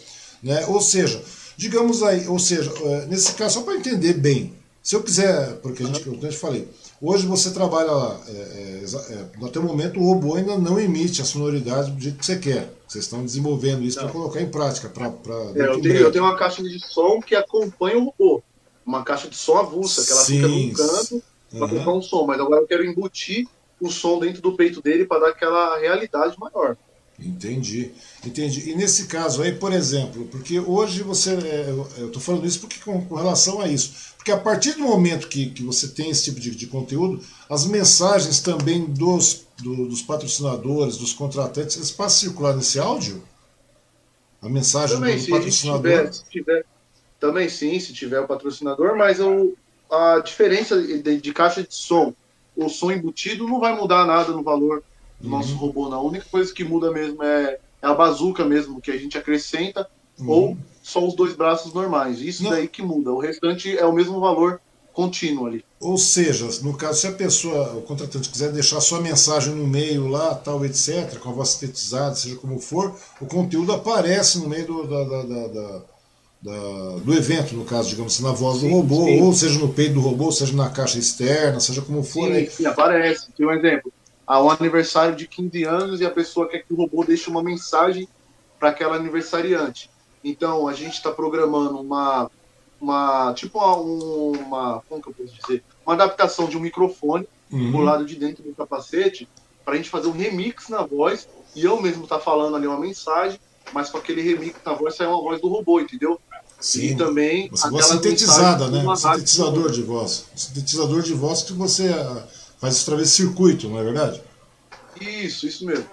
né? 0.41 0.65
Ou 0.65 0.81
seja, 0.81 1.21
digamos 1.55 2.01
aí, 2.01 2.27
ou 2.27 2.39
seja, 2.39 2.73
é, 2.85 3.05
nesse 3.05 3.33
caso, 3.33 3.59
só 3.59 3.61
para 3.61 3.75
entender 3.75 4.13
bem, 4.13 4.51
se 4.81 4.95
eu 4.95 5.03
quiser, 5.03 5.57
porque 5.61 5.83
a 5.83 5.85
gente, 5.85 6.09
uhum. 6.09 6.19
eu 6.19 6.29
te 6.29 6.35
falei, 6.35 6.67
Hoje 7.01 7.25
você 7.25 7.51
trabalha 7.51 7.91
lá, 7.91 8.19
é, 8.27 8.81
é, 8.81 9.45
até 9.45 9.57
o 9.57 9.63
momento 9.63 9.99
o 9.99 10.03
robô 10.03 10.35
ainda 10.35 10.57
não 10.57 10.79
emite 10.79 11.21
a 11.21 11.25
sonoridade 11.25 11.91
do 11.91 12.01
jeito 12.01 12.17
que 12.17 12.25
você 12.25 12.37
quer. 12.37 12.73
Vocês 12.85 13.05
estão 13.05 13.23
desenvolvendo 13.23 13.83
isso 13.83 13.99
para 13.99 14.09
colocar 14.09 14.41
em 14.41 14.49
prática. 14.49 14.89
Pra, 14.89 15.09
pra 15.09 15.35
é, 15.55 15.67
eu, 15.67 15.81
tenho, 15.81 15.95
eu, 15.95 16.11
tenho, 16.11 16.25
uma 16.25 16.35
caixa 16.35 16.61
de 16.61 16.79
som 16.79 17.21
que 17.21 17.35
acompanha 17.35 17.97
o 17.97 18.05
robô. 18.05 18.43
Uma 18.85 19.03
caixa 19.03 19.29
de 19.29 19.35
som 19.35 19.57
avulsa, 19.57 20.03
que 20.03 20.11
ela 20.11 20.21
Sim. 20.21 20.35
fica 20.35 20.47
num 20.47 20.73
canto 20.73 21.23
para 21.51 21.61
uhum. 21.61 21.69
colocar 21.69 21.91
um 21.91 22.01
som. 22.01 22.25
Mas 22.25 22.39
agora 22.39 22.61
eu 22.61 22.67
quero 22.67 22.83
embutir 22.83 23.47
o 23.79 23.89
som 23.89 24.19
dentro 24.19 24.41
do 24.41 24.57
peito 24.57 24.81
dele 24.81 25.05
para 25.05 25.21
dar 25.21 25.29
aquela 25.29 25.77
realidade 25.77 26.35
maior. 26.37 26.75
Entendi, 27.21 27.91
entendi. 28.25 28.69
E 28.69 28.75
nesse 28.75 29.07
caso 29.07 29.41
aí, 29.41 29.51
por 29.51 29.73
exemplo, 29.73 30.25
porque 30.27 30.59
hoje 30.59 31.03
você. 31.03 31.31
É, 31.31 31.69
eu 31.97 32.07
estou 32.07 32.21
falando 32.21 32.45
isso 32.45 32.61
porque 32.61 32.79
com, 32.79 33.05
com, 33.05 33.15
relação 33.15 33.59
a 33.59 33.67
isso. 33.67 34.13
Porque 34.15 34.31
a 34.31 34.37
partir 34.37 34.73
do 34.73 34.83
momento 34.83 35.27
que, 35.27 35.49
que 35.49 35.63
você 35.63 35.89
tem 35.89 36.09
esse 36.09 36.25
tipo 36.25 36.39
de, 36.39 36.51
de 36.51 36.67
conteúdo, 36.67 37.21
as 37.49 37.65
mensagens 37.65 38.39
também 38.39 38.85
dos, 38.85 39.45
do, 39.57 39.87
dos 39.87 40.01
patrocinadores, 40.01 40.97
dos 40.97 41.13
contratantes, 41.13 41.75
eles 41.75 41.91
passam 41.91 42.29
a 42.29 42.31
circular 42.31 42.55
nesse 42.55 42.79
áudio? 42.79 43.21
A 44.41 44.47
mensagem 44.47 44.95
também, 44.97 45.15
do 45.15 45.21
se 45.21 45.29
patrocinador? 45.29 45.81
Tiver, 45.81 46.13
se 46.13 46.23
tiver, 46.29 46.65
também 47.19 47.49
sim, 47.49 47.79
se 47.79 47.93
tiver 47.93 48.21
o 48.21 48.27
patrocinador, 48.27 48.95
mas 48.95 49.19
eu, 49.19 49.57
a 49.91 50.19
diferença 50.19 50.81
de, 50.81 51.19
de 51.19 51.33
caixa 51.33 51.63
de 51.63 51.75
som, 51.75 52.13
o 52.55 52.69
som 52.69 52.91
embutido 52.91 53.45
não 53.45 53.59
vai 53.59 53.75
mudar 53.75 54.05
nada 54.05 54.31
no 54.31 54.43
valor 54.43 54.83
do 55.19 55.29
nosso 55.29 55.53
uhum. 55.53 55.57
robô, 55.57 55.89
não. 55.89 55.99
A 55.99 56.03
única 56.03 56.25
coisa 56.31 56.53
que 56.53 56.63
muda 56.63 56.91
mesmo 56.91 57.21
é, 57.23 57.57
é 57.81 57.87
a 57.87 57.93
bazuca 57.93 58.45
mesmo, 58.45 58.81
que 58.81 58.91
a 58.91 58.97
gente 58.97 59.17
acrescenta, 59.17 59.87
uhum. 60.19 60.29
ou 60.29 60.57
só 60.81 61.05
os 61.05 61.15
dois 61.15 61.35
braços 61.35 61.73
normais. 61.73 62.21
Isso 62.21 62.43
não. 62.43 62.51
daí 62.51 62.67
que 62.67 62.81
muda. 62.81 63.11
O 63.11 63.19
restante 63.19 63.77
é 63.77 63.85
o 63.85 63.93
mesmo 63.93 64.19
valor 64.19 64.61
contínuo 64.93 65.47
ali. 65.47 65.63
Ou 65.79 65.97
seja, 65.97 66.45
no 66.61 66.75
caso, 66.75 66.99
se 66.99 67.07
a 67.07 67.11
pessoa, 67.11 67.73
o 67.73 67.81
contratante, 67.83 68.29
quiser 68.29 68.51
deixar 68.51 68.81
sua 68.81 68.99
mensagem 68.99 69.55
no 69.55 69.65
meio 69.65 70.07
lá, 70.07 70.35
tal, 70.35 70.65
etc., 70.65 71.17
com 71.19 71.29
a 71.29 71.31
voz 71.31 71.49
sintetizada, 71.49 72.15
seja 72.15 72.35
como 72.35 72.59
for, 72.59 72.93
o 73.21 73.25
conteúdo 73.25 73.71
aparece 73.71 74.39
no 74.39 74.49
meio 74.49 74.67
do, 74.67 74.87
da, 74.87 75.03
da, 75.03 75.23
da, 75.23 75.47
da 75.47 75.81
do 77.03 77.13
evento, 77.13 77.55
no 77.55 77.65
caso, 77.65 77.89
digamos 77.89 78.13
assim, 78.13 78.23
na 78.23 78.31
voz 78.31 78.59
sim, 78.59 78.69
do 78.69 78.75
robô, 78.75 79.05
sim. 79.05 79.21
ou 79.21 79.33
seja 79.33 79.59
no 79.59 79.69
peito 79.69 79.93
do 79.93 79.99
robô, 80.01 80.31
seja 80.31 80.53
na 80.53 80.69
caixa 80.69 80.97
externa, 80.97 81.59
seja 81.59 81.81
como 81.81 82.03
for. 82.03 82.33
Sim, 82.33 82.49
sim 82.49 82.65
aparece. 82.65 83.27
Tem 83.37 83.45
um 83.45 83.51
exemplo 83.51 83.91
a 84.29 84.39
um 84.39 84.51
aniversário 84.51 85.15
de 85.15 85.27
15 85.27 85.63
anos 85.63 86.01
e 86.01 86.05
a 86.05 86.11
pessoa 86.11 86.47
quer 86.47 86.59
que 86.59 86.71
o 86.71 86.75
robô 86.75 87.03
deixe 87.03 87.27
uma 87.27 87.41
mensagem 87.41 88.07
para 88.59 88.69
aquela 88.69 88.95
aniversariante. 88.95 89.89
Então, 90.23 90.67
a 90.67 90.73
gente 90.73 90.93
está 90.93 91.11
programando 91.11 91.79
uma, 91.79 92.29
uma 92.79 93.33
tipo 93.33 93.57
uma, 93.57 94.83
como 94.87 95.01
que 95.01 95.09
eu 95.09 95.13
posso 95.15 95.33
dizer, 95.33 95.63
uma 95.83 95.95
adaptação 95.95 96.47
de 96.47 96.55
um 96.55 96.59
microfone 96.59 97.27
uhum. 97.51 97.71
do 97.71 97.77
lado 97.79 98.05
de 98.05 98.15
dentro 98.17 98.43
do 98.43 98.53
capacete 98.53 99.27
para 99.65 99.73
a 99.73 99.77
gente 99.77 99.89
fazer 99.89 100.07
um 100.07 100.11
remix 100.11 100.69
na 100.69 100.83
voz 100.83 101.27
e 101.55 101.65
eu 101.65 101.81
mesmo 101.81 102.05
tá 102.05 102.19
falando 102.19 102.55
ali 102.55 102.67
uma 102.67 102.79
mensagem, 102.79 103.39
mas 103.73 103.89
com 103.89 103.97
aquele 103.97 104.21
remix 104.21 104.55
na 104.63 104.73
voz 104.73 104.95
sai 104.95 105.07
uma 105.07 105.19
voz 105.19 105.41
do 105.41 105.47
robô, 105.47 105.79
entendeu? 105.79 106.21
Sim. 106.59 106.81
E 106.81 106.95
também 106.95 107.49
você 107.49 107.67
voz 107.67 107.87
sintetizada, 107.87 108.67
né? 108.67 108.83
Sintetizador 108.95 109.71
de 109.71 109.81
voz. 109.81 110.25
Sintetizador 110.35 111.01
de 111.01 111.13
voz 111.15 111.41
que 111.41 111.53
você 111.53 111.87
ah, 111.89 112.27
faz 112.59 112.81
através 112.81 113.09
de 113.09 113.15
circuito, 113.15 113.69
não 113.69 113.79
é 113.79 113.83
verdade? 113.83 114.21
Isso, 114.99 115.47
isso 115.47 115.65
mesmo. 115.65 115.85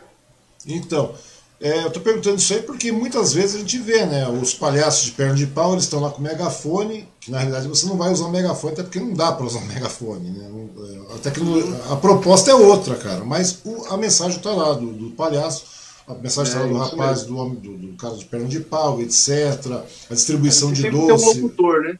Então, 0.67 1.15
é, 1.61 1.85
eu 1.85 1.87
estou 1.87 2.03
perguntando 2.03 2.37
isso 2.37 2.53
aí 2.53 2.61
porque 2.61 2.93
muitas 2.93 3.33
vezes 3.33 3.57
a 3.57 3.59
gente 3.59 3.79
vê, 3.79 4.05
né? 4.05 4.29
Os 4.29 4.53
palhaços 4.53 5.05
de 5.05 5.13
perna 5.13 5.35
de 5.35 5.47
pau, 5.47 5.73
eles 5.73 5.85
estão 5.85 6.01
lá 6.01 6.11
com 6.11 6.21
megafone, 6.21 7.09
que 7.19 7.31
na 7.31 7.39
realidade 7.39 7.67
você 7.67 7.87
não 7.87 7.97
vai 7.97 8.13
usar 8.13 8.27
o 8.27 8.31
megafone, 8.31 8.75
até 8.75 8.83
porque 8.83 9.01
não 9.01 9.15
dá 9.15 9.33
para 9.33 9.47
usar 9.47 9.61
o 9.61 9.65
megafone, 9.65 10.31
né? 10.31 10.51
É, 10.51 11.15
a, 11.15 11.19
tecnologia, 11.19 11.81
a 11.91 11.97
proposta 11.97 12.51
é 12.51 12.55
outra, 12.55 12.95
cara, 12.97 13.25
mas 13.25 13.61
o, 13.65 13.87
a 13.89 13.97
mensagem 13.97 14.37
está 14.37 14.51
lá 14.51 14.75
do, 14.75 14.93
do, 14.93 15.11
palhaço, 15.13 15.65
a 16.07 16.15
mensagem 16.15 16.53
está 16.53 16.67
é, 16.67 16.71
lá 16.71 16.85
do 16.85 16.91
rapaz, 16.91 17.23
do, 17.23 17.49
do, 17.49 17.77
do, 17.79 17.97
cara 17.97 18.17
de 18.17 18.25
perna 18.27 18.49
de 18.49 18.61
pau, 18.61 19.01
etc. 19.01 19.83
A 20.11 20.15
distribuição 20.15 20.73
de 20.73 20.91
doce. 20.91 21.25
Tem 21.25 21.43
um 21.43 21.45
locutor, 21.45 21.81
né? 21.83 21.99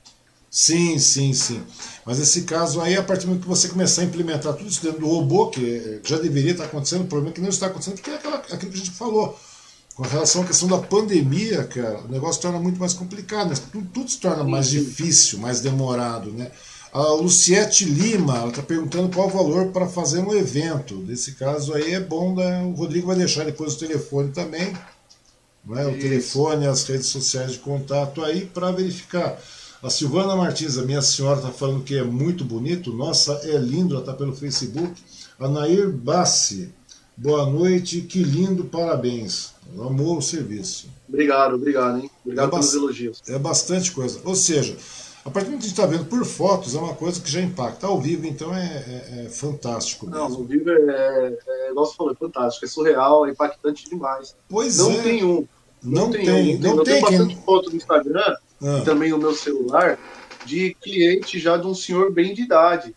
Sim, 0.57 0.99
sim, 0.99 1.35
sim. 1.35 1.63
Mas 2.07 2.19
esse 2.19 2.45
caso 2.45 2.81
aí, 2.81 2.97
a 2.97 3.03
partir 3.03 3.25
do 3.25 3.29
momento 3.29 3.43
que 3.43 3.49
você 3.49 3.69
começar 3.69 4.01
a 4.01 4.05
implementar 4.07 4.55
tudo 4.55 4.71
isso 4.71 4.83
dentro 4.83 5.01
do 5.01 5.07
robô, 5.07 5.49
que 5.49 6.01
já 6.03 6.17
deveria 6.17 6.53
estar 6.53 6.65
acontecendo, 6.65 7.03
o 7.03 7.07
problema 7.07 7.31
é 7.31 7.35
que 7.35 7.43
não 7.43 7.51
está 7.51 7.67
acontecendo, 7.67 7.97
porque 7.97 8.09
é 8.09 8.15
aquela, 8.15 8.37
aquilo 8.37 8.73
que 8.73 8.79
a 8.79 8.79
gente 8.79 8.91
falou. 8.93 9.39
Com 9.95 10.03
relação 10.05 10.41
à 10.41 10.47
questão 10.47 10.67
da 10.67 10.79
pandemia, 10.79 11.65
cara, 11.65 12.01
o 12.01 12.09
negócio 12.09 12.41
torna 12.41 12.59
muito 12.59 12.81
mais 12.81 12.95
complicado, 12.95 13.51
né? 13.51 13.57
tudo, 13.71 13.87
tudo 13.93 14.11
se 14.11 14.17
torna 14.17 14.45
mais 14.45 14.71
difícil, 14.71 15.41
mais 15.41 15.61
demorado, 15.61 16.33
né? 16.33 16.51
A 16.91 17.03
Luciete 17.03 17.85
Lima, 17.85 18.39
ela 18.39 18.49
está 18.49 18.63
perguntando 18.63 19.15
qual 19.15 19.27
o 19.27 19.31
valor 19.31 19.73
para 19.73 19.87
fazer 19.87 20.21
um 20.21 20.35
evento. 20.35 20.95
Nesse 21.07 21.33
caso 21.33 21.75
aí 21.75 21.93
é 21.93 22.01
bom, 22.01 22.35
né? 22.35 22.63
o 22.63 22.71
Rodrigo 22.71 23.09
vai 23.09 23.17
deixar 23.17 23.45
depois 23.45 23.75
o 23.75 23.79
telefone 23.79 24.33
também, 24.33 24.73
né? 25.67 25.87
o 25.87 25.99
telefone, 25.99 26.67
as 26.67 26.83
redes 26.85 27.09
sociais 27.09 27.53
de 27.53 27.59
contato 27.59 28.25
aí 28.25 28.47
para 28.47 28.73
verificar. 28.73 29.39
A 29.87 29.91
Silvana 29.91 30.35
Martins, 30.35 30.79
a 30.79 30.83
minha 30.83 31.01
senhora, 31.01 31.39
está 31.39 31.53
falando 31.53 31.85
que 31.85 31.97
é 31.97 32.03
muito 32.03 32.45
bonito. 32.45 32.93
Nossa, 32.93 33.41
é 33.45 33.57
lindo, 33.57 33.95
ela 33.95 34.03
está 34.03 34.13
pelo 34.13 34.35
Facebook. 34.35 35.01
A 35.39 35.47
Nair 35.47 35.93
Bassi, 35.93 36.75
boa 37.17 37.47
noite, 37.47 38.01
que 38.01 38.21
lindo, 38.21 38.65
parabéns. 38.65 39.55
Amou 39.79 40.19
o 40.19 40.21
serviço. 40.21 40.89
Obrigado, 41.09 41.55
obrigado, 41.55 41.99
hein? 41.99 42.11
Obrigado 42.25 42.49
é 42.49 42.51
pelos 42.51 42.75
elogios. 42.75 43.23
É 43.29 43.39
bastante 43.39 43.93
coisa. 43.93 44.21
Ou 44.25 44.35
seja, 44.35 44.77
a 45.25 45.31
partir 45.31 45.51
do 45.51 45.53
que 45.53 45.59
a 45.59 45.61
gente 45.61 45.71
está 45.71 45.87
vendo 45.87 46.07
por 46.07 46.25
fotos, 46.25 46.75
é 46.75 46.79
uma 46.81 46.95
coisa 46.95 47.21
que 47.21 47.31
já 47.31 47.41
impacta. 47.41 47.87
Ao 47.87 48.01
vivo, 48.01 48.27
então, 48.27 48.53
é, 48.53 48.65
é, 48.67 49.25
é 49.27 49.29
fantástico. 49.29 50.07
Mesmo. 50.07 50.19
Não, 50.19 50.35
ao 50.35 50.43
vivo 50.43 50.69
é, 50.69 51.39
é, 51.47 51.71
igual 51.71 51.87
você 51.87 51.95
falou, 51.95 52.13
é 52.13 52.17
fantástico. 52.17 52.65
É 52.65 52.69
surreal, 52.69 53.25
é 53.25 53.31
impactante 53.31 53.89
demais. 53.89 54.35
Pois 54.49 54.79
não 54.79 54.91
é. 54.91 55.03
Tem 55.03 55.25
um. 55.25 55.47
Não, 55.81 56.07
não 56.07 56.11
tem, 56.11 56.57
um. 56.57 56.59
Não 56.59 56.61
tem. 56.61 56.75
Não 56.75 56.83
tem. 56.83 57.01
bastante 57.01 57.35
quem... 57.37 57.45
foto 57.45 57.71
no 57.71 57.77
Instagram 57.77 58.37
ah. 58.63 58.83
também 58.85 59.11
no 59.11 59.19
meu 59.19 59.35
celular, 59.35 59.99
de 60.45 60.75
cliente 60.81 61.39
já 61.39 61.57
de 61.57 61.67
um 61.67 61.75
senhor 61.75 62.13
bem 62.13 62.35
de 62.35 62.43
idade, 62.43 62.95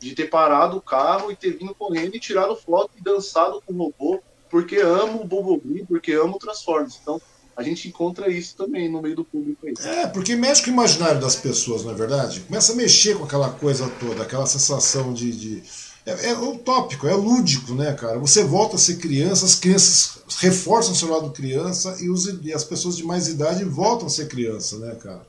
de 0.00 0.14
ter 0.14 0.26
parado 0.26 0.76
o 0.76 0.82
carro 0.82 1.30
e 1.30 1.36
ter 1.36 1.56
vindo 1.56 1.74
correndo 1.74 2.14
e 2.14 2.20
tirado 2.20 2.54
foto 2.56 2.90
e 2.96 3.02
dançado 3.02 3.62
com 3.64 3.72
o 3.72 3.76
robô, 3.76 4.20
porque 4.50 4.76
amo 4.76 5.22
o 5.22 5.24
Bumblebee, 5.24 5.84
porque 5.86 6.12
amo 6.12 6.36
o 6.36 6.38
Transformers. 6.38 6.98
Então, 7.00 7.20
a 7.56 7.62
gente 7.62 7.88
encontra 7.88 8.30
isso 8.30 8.56
também 8.56 8.88
no 8.88 9.02
meio 9.02 9.16
do 9.16 9.24
público 9.24 9.66
aí. 9.66 9.74
É, 9.80 10.06
porque 10.06 10.36
mexe 10.36 10.62
com 10.62 10.70
o 10.70 10.72
imaginário 10.72 11.20
das 11.20 11.34
pessoas, 11.34 11.82
não 11.82 11.90
é 11.90 11.94
verdade? 11.94 12.40
Começa 12.40 12.72
a 12.72 12.76
mexer 12.76 13.18
com 13.18 13.24
aquela 13.24 13.50
coisa 13.50 13.90
toda, 13.98 14.22
aquela 14.22 14.46
sensação 14.46 15.12
de. 15.12 15.32
de... 15.32 15.62
É, 16.08 16.30
é 16.30 16.34
utópico, 16.34 17.06
é 17.06 17.14
lúdico, 17.14 17.74
né, 17.74 17.92
cara? 17.94 18.18
Você 18.18 18.44
volta 18.44 18.76
a 18.76 18.78
ser 18.78 18.96
criança, 18.96 19.44
as 19.44 19.54
crianças 19.54 20.18
reforçam 20.38 20.92
o 20.92 20.96
seu 20.96 21.10
lado 21.10 21.30
criança 21.30 21.96
e, 22.00 22.08
os, 22.08 22.26
e 22.26 22.52
as 22.52 22.64
pessoas 22.64 22.96
de 22.96 23.04
mais 23.04 23.28
idade 23.28 23.64
voltam 23.64 24.06
a 24.06 24.10
ser 24.10 24.28
criança, 24.28 24.78
né, 24.78 24.94
cara? 25.02 25.26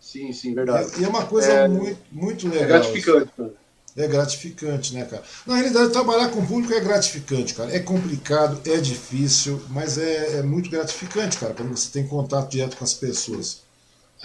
Sim, 0.00 0.32
sim, 0.32 0.54
verdade. 0.54 0.90
E, 0.96 1.00
e 1.00 1.04
é 1.04 1.08
uma 1.08 1.24
coisa 1.24 1.50
é, 1.50 1.68
muito, 1.68 2.00
muito 2.10 2.46
é 2.46 2.50
legal. 2.50 2.64
É 2.64 2.66
gratificante, 2.66 3.30
cara. 3.36 3.52
É 3.96 4.06
gratificante, 4.06 4.94
né, 4.94 5.04
cara? 5.04 5.22
Na 5.44 5.56
realidade, 5.56 5.92
trabalhar 5.92 6.28
com 6.28 6.38
o 6.40 6.46
público 6.46 6.72
é 6.72 6.80
gratificante, 6.80 7.52
cara. 7.54 7.74
É 7.74 7.80
complicado, 7.80 8.60
é 8.64 8.76
difícil, 8.76 9.60
mas 9.70 9.98
é, 9.98 10.38
é 10.38 10.42
muito 10.42 10.70
gratificante, 10.70 11.36
cara, 11.36 11.52
quando 11.52 11.76
você 11.76 11.90
tem 11.90 12.06
contato 12.06 12.50
direto 12.50 12.76
com 12.76 12.84
as 12.84 12.94
pessoas. 12.94 13.62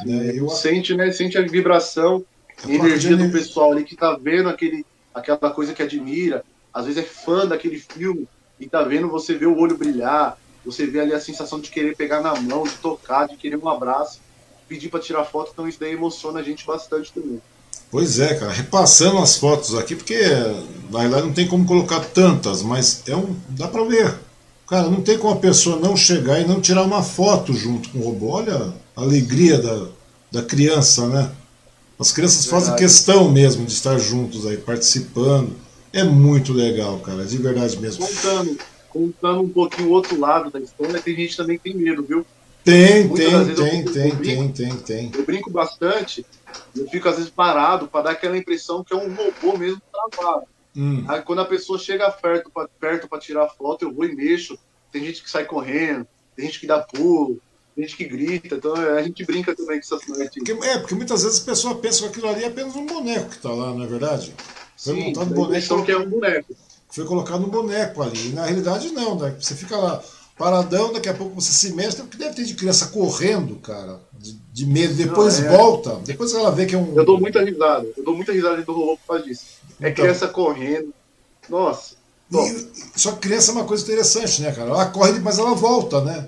Né? 0.05 0.31
Eu... 0.35 0.47
Sente, 0.49 0.93
né? 0.95 1.11
Sente 1.11 1.37
a 1.37 1.41
vibração, 1.41 2.23
a 2.63 2.71
energia 2.71 3.17
do 3.17 3.31
pessoal 3.31 3.71
ali 3.71 3.83
que 3.83 3.95
tá 3.95 4.15
vendo 4.15 4.49
aquele 4.49 4.85
aquela 5.13 5.51
coisa 5.51 5.73
que 5.73 5.83
admira, 5.83 6.43
às 6.73 6.85
vezes 6.85 7.03
é 7.03 7.05
fã 7.05 7.45
daquele 7.45 7.79
filme 7.79 8.27
e 8.59 8.67
tá 8.67 8.81
vendo 8.81 9.09
você 9.09 9.35
vê 9.35 9.45
o 9.45 9.57
olho 9.57 9.77
brilhar, 9.77 10.37
você 10.65 10.85
vê 10.85 11.01
ali 11.01 11.13
a 11.13 11.19
sensação 11.19 11.59
de 11.59 11.69
querer 11.69 11.95
pegar 11.95 12.21
na 12.21 12.39
mão, 12.39 12.63
de 12.63 12.75
tocar, 12.77 13.27
de 13.27 13.35
querer 13.35 13.57
um 13.57 13.69
abraço, 13.69 14.19
pedir 14.67 14.89
para 14.89 14.99
tirar 14.99 15.25
foto, 15.25 15.51
então 15.53 15.67
isso 15.67 15.79
daí 15.79 15.93
emociona 15.93 16.39
a 16.39 16.43
gente 16.43 16.65
bastante 16.65 17.11
também. 17.11 17.41
Pois 17.91 18.19
é, 18.19 18.33
cara, 18.33 18.51
repassando 18.51 19.19
as 19.19 19.37
fotos 19.37 19.75
aqui, 19.75 19.95
porque 19.95 20.19
na 20.89 20.99
realidade 20.99 21.27
não 21.27 21.33
tem 21.33 21.47
como 21.47 21.65
colocar 21.65 21.99
tantas, 21.99 22.63
mas 22.63 23.03
é 23.07 23.15
um. 23.15 23.35
dá 23.49 23.67
pra 23.67 23.83
ver. 23.83 24.15
Cara, 24.67 24.89
não 24.89 25.01
tem 25.01 25.17
como 25.17 25.33
a 25.33 25.39
pessoa 25.39 25.75
não 25.75 25.95
chegar 25.95 26.39
e 26.39 26.47
não 26.47 26.59
tirar 26.59 26.81
uma 26.81 27.03
foto 27.03 27.53
junto 27.53 27.89
com 27.89 27.99
o 27.99 28.03
robô. 28.03 28.31
Olha 28.31 28.73
a 28.95 29.01
alegria 29.01 29.59
da, 29.59 29.87
da 30.31 30.41
criança, 30.41 31.07
né? 31.07 31.29
As 32.03 32.11
crianças 32.11 32.43
verdade. 32.43 32.65
fazem 32.65 32.75
questão 32.75 33.31
mesmo 33.31 33.65
de 33.65 33.71
estar 33.71 33.97
juntos 33.97 34.45
aí, 34.45 34.57
participando. 34.57 35.55
É 35.93 36.03
muito 36.03 36.51
legal, 36.51 36.99
cara, 36.99 37.23
de 37.23 37.37
verdade 37.37 37.79
mesmo. 37.79 38.05
Contando, 38.05 38.57
contando 38.89 39.41
um 39.41 39.47
pouquinho 39.47 39.87
o 39.87 39.91
outro 39.91 40.19
lado 40.19 40.51
da 40.51 40.59
história, 40.59 41.01
tem 41.01 41.15
gente 41.15 41.37
também 41.37 41.57
que 41.57 41.71
tem 41.71 41.75
medo, 41.75 42.03
viu? 42.03 42.25
Tem, 42.61 43.07
tem, 43.07 43.55
tem, 43.55 43.85
tem, 43.85 44.15
tem, 44.17 44.51
tem, 44.51 44.75
tem. 44.77 45.11
Eu 45.15 45.25
brinco 45.25 45.49
bastante, 45.49 46.25
eu 46.75 46.89
fico 46.89 47.07
às 47.07 47.15
vezes 47.15 47.29
parado 47.29 47.87
para 47.87 48.01
dar 48.01 48.11
aquela 48.11 48.37
impressão 48.37 48.83
que 48.83 48.93
é 48.93 48.97
um 48.97 49.13
robô 49.13 49.57
mesmo 49.57 49.81
travado. 49.91 50.45
Hum. 50.75 51.05
Aí 51.07 51.21
quando 51.21 51.39
a 51.39 51.45
pessoa 51.45 51.79
chega 51.79 52.11
perto 52.11 52.49
para 52.49 52.67
perto 52.67 53.07
tirar 53.17 53.47
foto, 53.47 53.85
eu 53.85 53.93
vou 53.93 54.03
e 54.03 54.13
mexo. 54.13 54.59
Tem 54.91 55.05
gente 55.05 55.23
que 55.23 55.31
sai 55.31 55.45
correndo, 55.45 56.05
tem 56.35 56.47
gente 56.47 56.59
que 56.59 56.67
dá 56.67 56.79
pulo, 56.79 57.39
gente 57.81 57.97
que 57.97 58.05
grita, 58.05 58.55
então 58.55 58.75
é, 58.75 58.99
a 58.99 59.03
gente 59.03 59.25
brinca 59.25 59.55
também 59.55 59.79
com 59.79 59.95
essas 59.95 60.05
partes. 60.05 60.43
É, 60.63 60.77
porque 60.77 60.95
muitas 60.95 61.23
vezes 61.23 61.41
a 61.41 61.45
pessoa 61.45 61.75
pensa 61.75 62.01
que 62.01 62.07
aquilo 62.07 62.29
ali 62.29 62.43
é 62.43 62.47
apenas 62.47 62.75
um 62.75 62.85
boneco 62.85 63.29
que 63.29 63.37
está 63.37 63.49
lá, 63.49 63.73
não 63.73 63.83
é 63.83 63.87
verdade? 63.87 64.33
Foi 64.77 64.95
Sim, 64.95 65.03
montado 65.05 65.31
um 65.31 65.33
boneco. 65.33 65.85
que 65.85 65.91
é 65.91 65.97
um 65.97 66.09
boneco. 66.09 66.55
Foi 66.89 67.05
colocado 67.05 67.43
um 67.43 67.49
boneco 67.49 68.03
ali. 68.03 68.29
E 68.29 68.33
na 68.33 68.45
realidade 68.45 68.91
não, 68.91 69.17
né? 69.17 69.35
Você 69.39 69.55
fica 69.55 69.75
lá 69.77 70.03
paradão, 70.37 70.91
daqui 70.91 71.09
a 71.09 71.13
pouco 71.13 71.39
você 71.39 71.51
se 71.51 71.73
mexe, 71.73 72.01
o 72.01 72.07
que 72.07 72.17
deve 72.17 72.35
ter 72.35 72.43
de 72.43 72.55
criança 72.55 72.87
correndo, 72.87 73.55
cara, 73.57 73.99
de, 74.13 74.33
de 74.51 74.65
medo, 74.65 74.93
depois 74.95 75.39
não, 75.39 75.47
é... 75.47 75.57
volta, 75.57 75.95
depois 76.05 76.33
ela 76.33 76.51
vê 76.51 76.65
que 76.65 76.75
é 76.75 76.77
um. 76.77 76.95
Eu 76.95 77.05
dou 77.05 77.19
muita 77.19 77.43
risada, 77.43 77.87
eu 77.95 78.03
dou 78.03 78.15
muita 78.15 78.31
risada 78.31 78.61
do 78.61 78.73
robô 78.73 78.97
por 78.97 79.07
causa 79.07 79.23
disso. 79.23 79.45
É 79.79 79.89
então... 79.89 80.03
criança 80.03 80.27
correndo. 80.27 80.93
Nossa. 81.49 81.95
E, 82.31 82.67
só 82.95 83.11
que 83.11 83.19
criança 83.19 83.51
é 83.51 83.55
uma 83.55 83.65
coisa 83.65 83.83
interessante, 83.83 84.41
né, 84.41 84.51
cara? 84.51 84.69
Ela 84.69 84.85
corre, 84.87 85.19
mas 85.19 85.37
ela 85.37 85.53
volta, 85.53 86.01
né? 86.01 86.27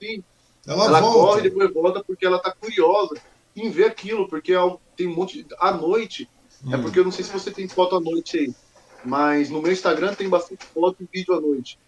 Sim. 0.00 0.22
Ela, 0.66 0.86
ela 0.86 1.00
volta. 1.00 1.18
corre 1.18 1.40
e 1.40 1.42
depois 1.42 1.72
volta 1.72 2.02
porque 2.02 2.24
ela 2.24 2.38
tá 2.38 2.52
curiosa 2.52 3.16
em 3.56 3.70
ver 3.70 3.84
aquilo, 3.84 4.28
porque 4.28 4.52
é 4.52 4.76
tem 4.96 5.06
um 5.06 5.14
monte. 5.14 5.46
À 5.58 5.72
noite, 5.72 6.28
é 6.64 6.68
hum. 6.68 6.74
é 6.74 6.78
porque 6.78 6.98
eu 6.98 7.04
não 7.04 7.12
sei 7.12 7.24
se 7.24 7.32
você 7.32 7.50
tem 7.50 7.68
foto 7.68 7.96
à 7.96 8.00
noite 8.00 8.38
aí, 8.38 8.54
mas 9.04 9.50
no 9.50 9.60
meu 9.60 9.72
Instagram 9.72 10.14
tem 10.14 10.28
bastante 10.28 10.64
foto 10.66 10.96
e 11.00 11.08
vídeo 11.12 11.34
à 11.34 11.40
noite. 11.40 11.78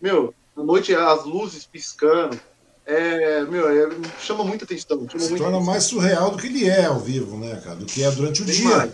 Meu, 0.00 0.34
à 0.56 0.62
noite 0.62 0.94
as 0.94 1.24
luzes 1.24 1.66
piscando. 1.66 2.38
É, 2.86 3.42
meu, 3.44 3.66
é, 3.66 3.88
chama 4.20 4.44
muita 4.44 4.66
atenção. 4.66 5.08
Chama 5.08 5.08
Se 5.08 5.30
muita 5.30 5.44
torna 5.44 5.56
atenção. 5.56 5.72
mais 5.72 5.84
surreal 5.84 6.30
do 6.30 6.36
que 6.36 6.48
ele 6.48 6.68
é 6.68 6.84
ao 6.84 6.98
vivo, 6.98 7.38
né, 7.38 7.58
cara? 7.64 7.76
Do 7.76 7.86
que 7.86 8.02
é 8.02 8.10
durante 8.10 8.42
o 8.42 8.44
dia. 8.44 8.76
Mais. 8.76 8.92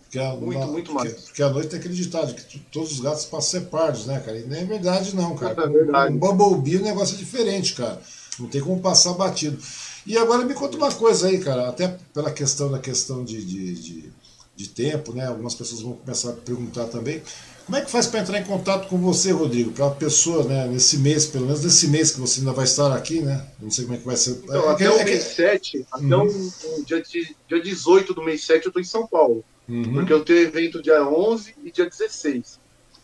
Porque 0.00 0.18
a, 0.18 0.34
muito, 0.34 0.58
uma, 0.58 0.66
muito 0.66 0.92
mais. 0.94 1.10
Porque, 1.10 1.26
porque 1.26 1.42
à 1.42 1.50
noite 1.50 1.68
tem 1.68 1.78
aquele 1.78 1.94
ditado 1.94 2.34
que 2.34 2.58
todos 2.70 2.92
os 2.92 3.00
gatos 3.00 3.24
passam 3.24 3.60
a 3.60 3.62
ser 3.62 3.68
pardos, 3.68 4.06
né, 4.06 4.20
cara? 4.20 4.38
E 4.38 4.44
nem 4.44 4.62
é 4.62 4.64
verdade, 4.64 5.14
não, 5.14 5.34
cara. 5.36 5.62
É 5.62 5.68
verdade. 5.68 6.14
Um 6.14 6.18
Bumblebee 6.18 6.78
o 6.78 6.82
negócio 6.82 7.14
é 7.14 7.18
diferente, 7.18 7.74
cara. 7.74 8.00
Não 8.38 8.48
tem 8.48 8.60
como 8.60 8.80
passar 8.80 9.12
batido. 9.14 9.58
E 10.06 10.16
agora 10.16 10.44
me 10.44 10.54
conta 10.54 10.76
uma 10.76 10.92
coisa 10.92 11.28
aí, 11.28 11.38
cara, 11.38 11.68
até 11.68 11.96
pela 12.12 12.30
questão 12.30 12.70
da 12.70 12.78
questão 12.78 13.24
de, 13.24 13.44
de, 13.44 13.74
de, 13.74 14.12
de 14.56 14.68
tempo, 14.68 15.12
né? 15.12 15.26
Algumas 15.26 15.54
pessoas 15.54 15.82
vão 15.82 15.92
começar 15.92 16.30
a 16.30 16.32
perguntar 16.32 16.86
também. 16.86 17.22
Como 17.64 17.76
é 17.76 17.80
que 17.80 17.90
faz 17.90 18.08
para 18.08 18.20
entrar 18.20 18.40
em 18.40 18.44
contato 18.44 18.88
com 18.88 18.98
você, 18.98 19.30
Rodrigo? 19.30 19.70
Para 19.70 19.86
a 19.86 19.90
pessoa, 19.90 20.42
né, 20.44 20.66
nesse 20.66 20.98
mês, 20.98 21.26
pelo 21.26 21.46
menos 21.46 21.62
nesse 21.62 21.86
mês 21.86 22.10
que 22.10 22.20
você 22.20 22.40
ainda 22.40 22.52
vai 22.52 22.64
estar 22.64 22.92
aqui, 22.92 23.20
né? 23.20 23.46
Não 23.60 23.70
sei 23.70 23.84
como 23.84 23.96
é 23.96 24.00
que 24.00 24.06
vai 24.06 24.16
ser. 24.16 24.32
Então, 24.42 24.68
é, 24.68 24.72
até 24.72 24.84
é, 24.86 24.90
o 24.90 25.04
mês 25.04 25.22
7, 25.22 25.86
até 25.92 26.16
uhum. 26.16 26.50
dia, 26.84 27.00
de, 27.00 27.36
dia 27.48 27.62
18 27.62 28.14
do 28.14 28.22
mês 28.22 28.44
7 28.44 28.64
eu 28.64 28.70
estou 28.70 28.82
em 28.82 28.84
São 28.84 29.06
Paulo. 29.06 29.44
Uhum. 29.68 29.92
Porque 29.92 30.12
eu 30.12 30.24
tenho 30.24 30.40
evento 30.40 30.82
dia 30.82 31.06
11 31.06 31.54
e 31.62 31.70
dia 31.70 31.88
16. 31.88 32.58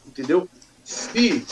Entendeu? 0.06 0.48
Se 0.84 1.44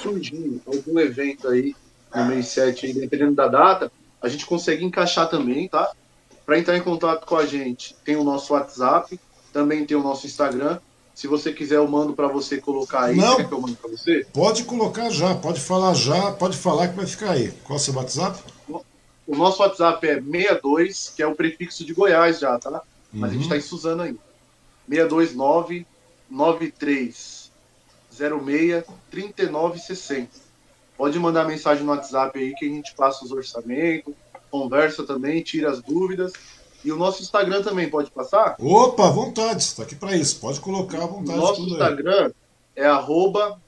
surgir 0.00 0.60
algum 0.66 1.00
evento 1.00 1.48
aí 1.48 1.74
no 2.14 2.26
mês 2.26 2.48
7, 2.48 2.92
dependendo 2.94 3.34
da 3.34 3.48
data, 3.48 3.92
a 4.22 4.28
gente 4.28 4.46
consegue 4.46 4.84
encaixar 4.84 5.28
também, 5.28 5.68
tá? 5.68 5.90
Para 6.46 6.58
entrar 6.58 6.76
em 6.76 6.82
contato 6.82 7.26
com 7.26 7.36
a 7.36 7.46
gente, 7.46 7.96
tem 8.04 8.16
o 8.16 8.24
nosso 8.24 8.52
WhatsApp, 8.52 9.18
também 9.52 9.84
tem 9.84 9.96
o 9.96 10.02
nosso 10.02 10.26
Instagram 10.26 10.78
se 11.14 11.28
você 11.28 11.52
quiser, 11.52 11.76
eu 11.76 11.86
mando 11.86 12.12
para 12.12 12.26
você 12.26 12.60
colocar 12.60 13.04
aí. 13.04 13.16
Não, 13.16 13.36
que 13.36 13.52
eu 13.52 13.60
mando 13.60 13.76
para 13.76 13.88
você? 13.88 14.26
Pode 14.32 14.64
colocar 14.64 15.08
já, 15.10 15.36
pode 15.36 15.60
falar 15.60 15.94
já, 15.94 16.32
pode 16.32 16.56
falar 16.56 16.88
que 16.88 16.96
vai 16.96 17.06
ficar 17.06 17.30
aí. 17.30 17.52
Qual 17.62 17.78
é 17.78 17.80
o 17.80 17.82
seu 17.82 17.94
WhatsApp? 17.94 18.42
O 19.26 19.34
nosso 19.36 19.62
WhatsApp 19.62 20.04
é 20.06 20.20
62, 20.20 21.12
que 21.14 21.22
é 21.22 21.26
o 21.26 21.36
prefixo 21.36 21.84
de 21.84 21.94
Goiás 21.94 22.40
já, 22.40 22.58
tá? 22.58 22.82
Mas 23.12 23.20
uhum. 23.20 23.26
a 23.26 23.32
gente 23.32 23.44
está 23.44 23.56
em 23.56 23.60
Suzano 23.60 24.02
aí. 24.02 24.18
629 24.88 25.86
9306 26.28 28.84
3960. 29.10 30.43
Pode 30.96 31.18
mandar 31.18 31.44
mensagem 31.46 31.84
no 31.84 31.90
WhatsApp 31.92 32.38
aí 32.38 32.54
que 32.54 32.66
a 32.66 32.68
gente 32.68 32.94
passa 32.94 33.24
os 33.24 33.32
orçamentos, 33.32 34.14
conversa 34.50 35.04
também, 35.04 35.42
tira 35.42 35.70
as 35.70 35.82
dúvidas. 35.82 36.32
E 36.84 36.92
o 36.92 36.96
nosso 36.96 37.22
Instagram 37.22 37.62
também 37.62 37.88
pode 37.88 38.10
passar? 38.10 38.56
Opa, 38.58 39.08
à 39.08 39.10
vontade, 39.10 39.62
está 39.62 39.82
aqui 39.82 39.94
para 39.94 40.14
isso. 40.16 40.38
Pode 40.38 40.60
colocar 40.60 41.02
à 41.02 41.06
vontade. 41.06 41.38
O 41.38 41.42
nosso 41.42 41.62
Instagram 41.62 42.26
aí. 42.26 42.32
é 42.76 42.86
arroba 42.86 43.58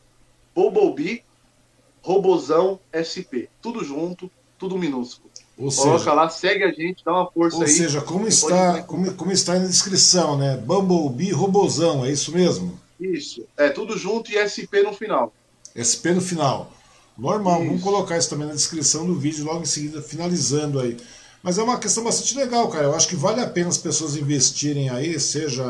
Robozão 2.02 2.78
SP. 2.92 3.48
Tudo 3.60 3.82
junto, 3.82 4.30
tudo 4.58 4.78
minúsculo. 4.78 5.30
Ou 5.58 5.72
Coloca 5.72 5.98
seja, 5.98 6.12
lá, 6.12 6.28
segue 6.28 6.64
a 6.64 6.70
gente, 6.70 7.02
dá 7.02 7.12
uma 7.12 7.30
força 7.30 7.56
ou 7.56 7.62
aí. 7.62 7.68
Ou 7.68 7.74
seja, 7.74 8.00
como 8.02 8.28
está, 8.28 8.82
como, 8.82 9.12
como 9.14 9.32
está 9.32 9.54
aí 9.54 9.60
na 9.60 9.66
descrição, 9.66 10.36
né? 10.36 10.58
Bumblebee 10.58 11.32
Robozão, 11.32 12.04
é 12.04 12.12
isso 12.12 12.30
mesmo? 12.30 12.78
Isso, 13.00 13.46
é 13.56 13.70
tudo 13.70 13.96
junto 13.96 14.30
e 14.30 14.36
SP 14.36 14.84
no 14.84 14.92
final. 14.92 15.32
SP 15.74 16.12
no 16.12 16.20
final. 16.20 16.70
Normal, 17.16 17.60
isso. 17.60 17.66
vamos 17.68 17.82
colocar 17.82 18.18
isso 18.18 18.30
também 18.30 18.46
na 18.46 18.54
descrição 18.54 19.06
do 19.06 19.14
vídeo, 19.14 19.44
logo 19.44 19.62
em 19.62 19.66
seguida, 19.66 20.02
finalizando 20.02 20.80
aí. 20.80 20.96
Mas 21.42 21.58
é 21.58 21.62
uma 21.62 21.78
questão 21.78 22.02
bastante 22.02 22.36
legal, 22.36 22.68
cara. 22.68 22.86
Eu 22.86 22.94
acho 22.94 23.08
que 23.08 23.16
vale 23.16 23.40
a 23.40 23.46
pena 23.46 23.68
as 23.68 23.78
pessoas 23.78 24.16
investirem 24.16 24.90
aí, 24.90 25.18
seja 25.20 25.64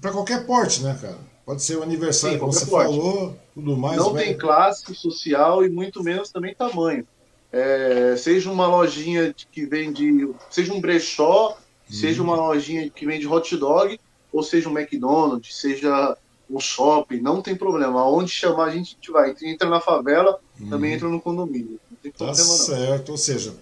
para 0.00 0.10
qualquer 0.10 0.46
porte, 0.46 0.82
né, 0.82 0.98
cara? 1.00 1.18
Pode 1.44 1.62
ser 1.62 1.76
o 1.76 1.82
aniversário, 1.82 2.36
Sim, 2.36 2.40
como 2.40 2.52
você 2.52 2.66
porte. 2.66 2.86
falou, 2.86 3.36
tudo 3.54 3.76
mais. 3.76 3.98
Não 3.98 4.14
vai... 4.14 4.24
tem 4.24 4.38
classe 4.38 4.94
social 4.94 5.64
e 5.64 5.68
muito 5.68 6.02
menos 6.02 6.30
também 6.30 6.54
tamanho. 6.54 7.06
É, 7.52 8.16
seja 8.16 8.50
uma 8.50 8.66
lojinha 8.66 9.34
que 9.52 9.66
vende, 9.66 10.28
seja 10.50 10.72
um 10.72 10.80
brechó, 10.80 11.50
hum. 11.50 11.92
seja 11.92 12.22
uma 12.22 12.34
lojinha 12.34 12.88
que 12.88 13.06
vende 13.06 13.28
hot 13.28 13.56
dog, 13.56 14.00
ou 14.32 14.42
seja 14.42 14.68
um 14.68 14.76
McDonald's, 14.76 15.54
seja 15.54 16.16
um 16.50 16.58
shopping, 16.58 17.20
não 17.20 17.42
tem 17.42 17.54
problema. 17.54 18.00
Aonde 18.00 18.30
chamar 18.30 18.64
a 18.64 18.70
gente, 18.70 18.92
a 18.92 18.94
gente 18.94 19.10
vai. 19.12 19.34
Entra 19.42 19.68
na 19.68 19.80
favela, 19.80 20.40
hum. 20.60 20.68
também 20.68 20.92
entra 20.94 21.08
no 21.08 21.20
condomínio 21.20 21.78
tá 22.10 22.26
problema, 22.26 22.56
certo, 22.56 23.12
ou 23.12 23.18
seja, 23.18 23.54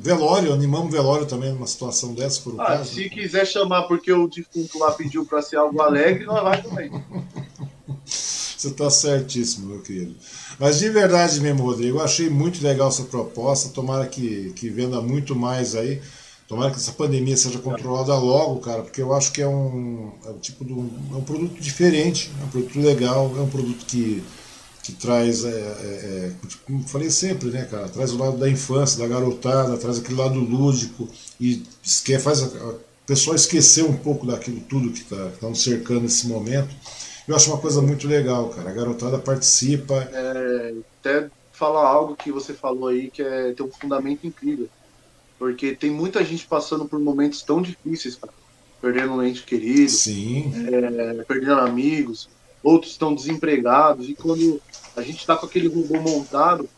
velório, 0.00 0.52
animamos 0.52 0.92
velório 0.92 1.26
também 1.26 1.52
numa 1.52 1.66
situação 1.66 2.14
dessa, 2.14 2.40
por 2.42 2.54
um 2.54 2.60
ah, 2.60 2.66
caso. 2.66 2.94
Se 2.94 3.08
quiser 3.08 3.46
chamar 3.46 3.82
porque 3.84 4.12
o 4.12 4.28
defunto 4.28 4.78
lá 4.78 4.92
pediu 4.92 5.24
para 5.24 5.42
ser 5.42 5.56
algo 5.56 5.80
alegre, 5.80 6.24
nós 6.24 6.42
vai 6.42 6.62
também. 6.62 6.90
Você 8.04 8.68
está 8.68 8.90
certíssimo, 8.90 9.68
meu 9.68 9.80
querido. 9.80 10.14
Mas 10.58 10.78
de 10.78 10.90
verdade 10.90 11.40
mesmo, 11.40 11.64
Rodrigo, 11.64 11.96
eu 11.98 12.04
achei 12.04 12.28
muito 12.28 12.62
legal 12.62 12.88
essa 12.88 13.04
proposta. 13.04 13.70
Tomara 13.70 14.06
que, 14.06 14.52
que 14.54 14.68
venda 14.68 15.00
muito 15.00 15.34
mais 15.34 15.74
aí. 15.74 16.02
Tomara 16.46 16.70
que 16.70 16.76
essa 16.76 16.92
pandemia 16.92 17.38
seja 17.38 17.58
controlada 17.58 18.14
logo, 18.18 18.60
cara, 18.60 18.82
porque 18.82 19.00
eu 19.00 19.14
acho 19.14 19.32
que 19.32 19.40
é 19.40 19.48
um, 19.48 20.12
é 20.26 20.28
um 20.28 20.38
tipo 20.38 20.62
de 20.62 20.74
um, 20.74 20.90
é 21.10 21.16
um 21.16 21.22
produto 21.22 21.58
diferente, 21.58 22.30
é 22.38 22.44
um 22.44 22.48
produto 22.48 22.78
legal, 22.78 23.32
é 23.38 23.40
um 23.40 23.48
produto 23.48 23.86
que 23.86 24.22
que 24.90 25.00
traz, 25.00 25.44
é, 25.44 25.48
é, 25.48 25.52
é, 25.52 26.32
como 26.66 26.82
falei 26.82 27.10
sempre, 27.10 27.50
né, 27.50 27.64
cara, 27.70 27.88
traz 27.88 28.12
o 28.12 28.18
lado 28.18 28.36
da 28.36 28.48
infância, 28.48 28.98
da 28.98 29.06
garotada, 29.06 29.76
traz 29.76 29.98
aquele 29.98 30.18
lado 30.18 30.38
lúdico 30.38 31.08
e 31.40 31.62
esquece, 31.82 32.24
faz 32.24 32.42
a, 32.42 32.46
a 32.46 32.74
pessoa 33.06 33.36
esquecer 33.36 33.84
um 33.84 33.96
pouco 33.96 34.26
daquilo 34.26 34.60
tudo 34.60 34.90
que 34.90 35.00
está 35.00 35.30
tá 35.40 35.48
nos 35.48 35.62
cercando 35.62 36.02
nesse 36.02 36.26
momento. 36.26 36.74
Eu 37.28 37.36
acho 37.36 37.50
uma 37.50 37.60
coisa 37.60 37.80
muito 37.80 38.08
legal, 38.08 38.48
cara. 38.48 38.70
A 38.70 38.72
garotada 38.72 39.18
participa. 39.18 39.94
É, 40.12 40.74
até 40.98 41.30
falar 41.52 41.86
algo 41.86 42.16
que 42.16 42.32
você 42.32 42.52
falou 42.52 42.88
aí 42.88 43.10
que 43.10 43.22
é, 43.22 43.52
tem 43.52 43.64
um 43.64 43.70
fundamento 43.70 44.26
incrível. 44.26 44.68
Porque 45.38 45.74
tem 45.74 45.90
muita 45.90 46.24
gente 46.24 46.46
passando 46.46 46.86
por 46.86 46.98
momentos 46.98 47.42
tão 47.42 47.62
difíceis, 47.62 48.16
cara. 48.16 48.32
Perdendo 48.80 49.12
um 49.12 49.22
ente 49.22 49.42
querido, 49.42 49.90
Sim. 49.90 50.52
É, 50.66 51.22
perdendo 51.24 51.60
amigos, 51.60 52.28
outros 52.62 52.92
estão 52.92 53.14
desempregados, 53.14 54.08
e 54.08 54.14
quando 54.14 54.60
a 54.96 55.02
gente 55.02 55.18
está 55.18 55.36
com 55.36 55.46
aquele 55.46 55.68
robô 55.68 56.00
montado, 56.00 56.68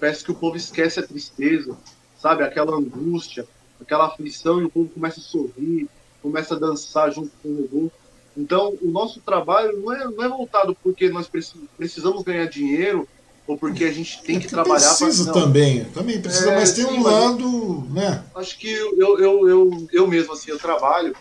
parece 0.00 0.24
que 0.24 0.30
o 0.30 0.34
povo 0.34 0.56
esquece 0.56 1.00
a 1.00 1.06
tristeza, 1.06 1.76
sabe? 2.20 2.42
Aquela 2.42 2.76
angústia, 2.76 3.46
aquela 3.80 4.06
aflição, 4.06 4.60
e 4.60 4.64
o 4.64 4.70
povo 4.70 4.88
começa 4.88 5.20
a 5.20 5.22
sorrir, 5.22 5.88
começa 6.22 6.54
a 6.54 6.58
dançar 6.58 7.12
junto 7.12 7.30
com 7.42 7.48
o 7.48 7.62
robô. 7.62 7.90
Então, 8.36 8.76
o 8.82 8.90
nosso 8.90 9.20
trabalho 9.20 9.80
não 9.80 9.92
é, 9.92 10.04
não 10.04 10.24
é 10.24 10.28
voltado 10.28 10.76
porque 10.82 11.08
nós 11.08 11.28
precisamos 11.76 12.22
ganhar 12.22 12.46
dinheiro 12.46 13.08
ou 13.46 13.58
porque 13.58 13.84
a 13.84 13.92
gente 13.92 14.22
tem 14.22 14.38
é 14.38 14.40
que 14.40 14.48
trabalhar 14.48 14.94
precisa 14.94 15.30
pra... 15.30 15.42
também 15.42 15.84
também 15.84 16.20
precisa 16.20 16.50
é, 16.50 16.54
mas 16.54 16.72
tem 16.72 16.86
sim, 16.86 16.92
um 16.92 17.02
lado 17.02 17.86
né 17.90 18.24
acho 18.34 18.58
que 18.58 18.72
eu, 18.72 19.18
eu, 19.18 19.48
eu, 19.48 19.88
eu 19.92 20.06
mesmo 20.08 20.32
assim 20.32 20.50
eu 20.50 20.58
trabalho 20.58 21.14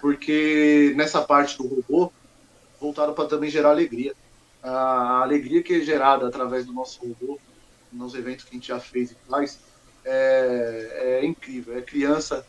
porque 0.00 0.92
nessa 0.96 1.20
parte 1.20 1.56
do 1.56 1.68
robô 1.68 2.10
voltado 2.80 3.12
para 3.12 3.28
também 3.28 3.50
gerar 3.50 3.70
alegria. 3.70 4.14
A 4.62 5.22
alegria 5.22 5.62
que 5.62 5.74
é 5.74 5.80
gerada 5.80 6.26
através 6.26 6.66
do 6.66 6.72
nosso 6.72 7.00
robô, 7.00 7.38
nos 7.92 8.14
eventos 8.14 8.44
que 8.44 8.50
a 8.50 8.54
gente 8.54 8.68
já 8.68 8.78
fez 8.78 9.10
e 9.10 9.16
faz, 9.28 9.58
é, 10.04 11.20
é 11.20 11.26
incrível. 11.26 11.76
É 11.76 11.82
criança 11.82 12.46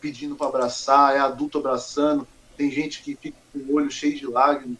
pedindo 0.00 0.36
para 0.36 0.48
abraçar, 0.48 1.16
é 1.16 1.18
adulto 1.18 1.58
abraçando, 1.58 2.26
tem 2.56 2.70
gente 2.70 3.02
que 3.02 3.16
fica 3.16 3.36
com 3.52 3.58
o 3.58 3.74
olho 3.74 3.90
cheio 3.90 4.16
de 4.16 4.26
lágrimas. 4.26 4.78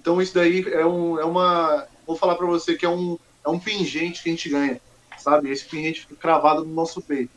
Então 0.00 0.20
isso 0.20 0.34
daí 0.34 0.64
é, 0.72 0.86
um, 0.86 1.18
é 1.18 1.24
uma 1.24 1.86
vou 2.06 2.16
falar 2.16 2.34
para 2.34 2.46
você 2.46 2.74
que 2.74 2.84
é 2.84 2.88
um, 2.88 3.18
é 3.44 3.48
um 3.48 3.58
pingente 3.58 4.22
que 4.22 4.28
a 4.28 4.32
gente 4.32 4.48
ganha, 4.48 4.80
sabe? 5.18 5.50
Esse 5.50 5.64
pingente 5.64 6.02
fica 6.02 6.16
cravado 6.16 6.64
no 6.64 6.74
nosso 6.74 7.00
peito, 7.00 7.32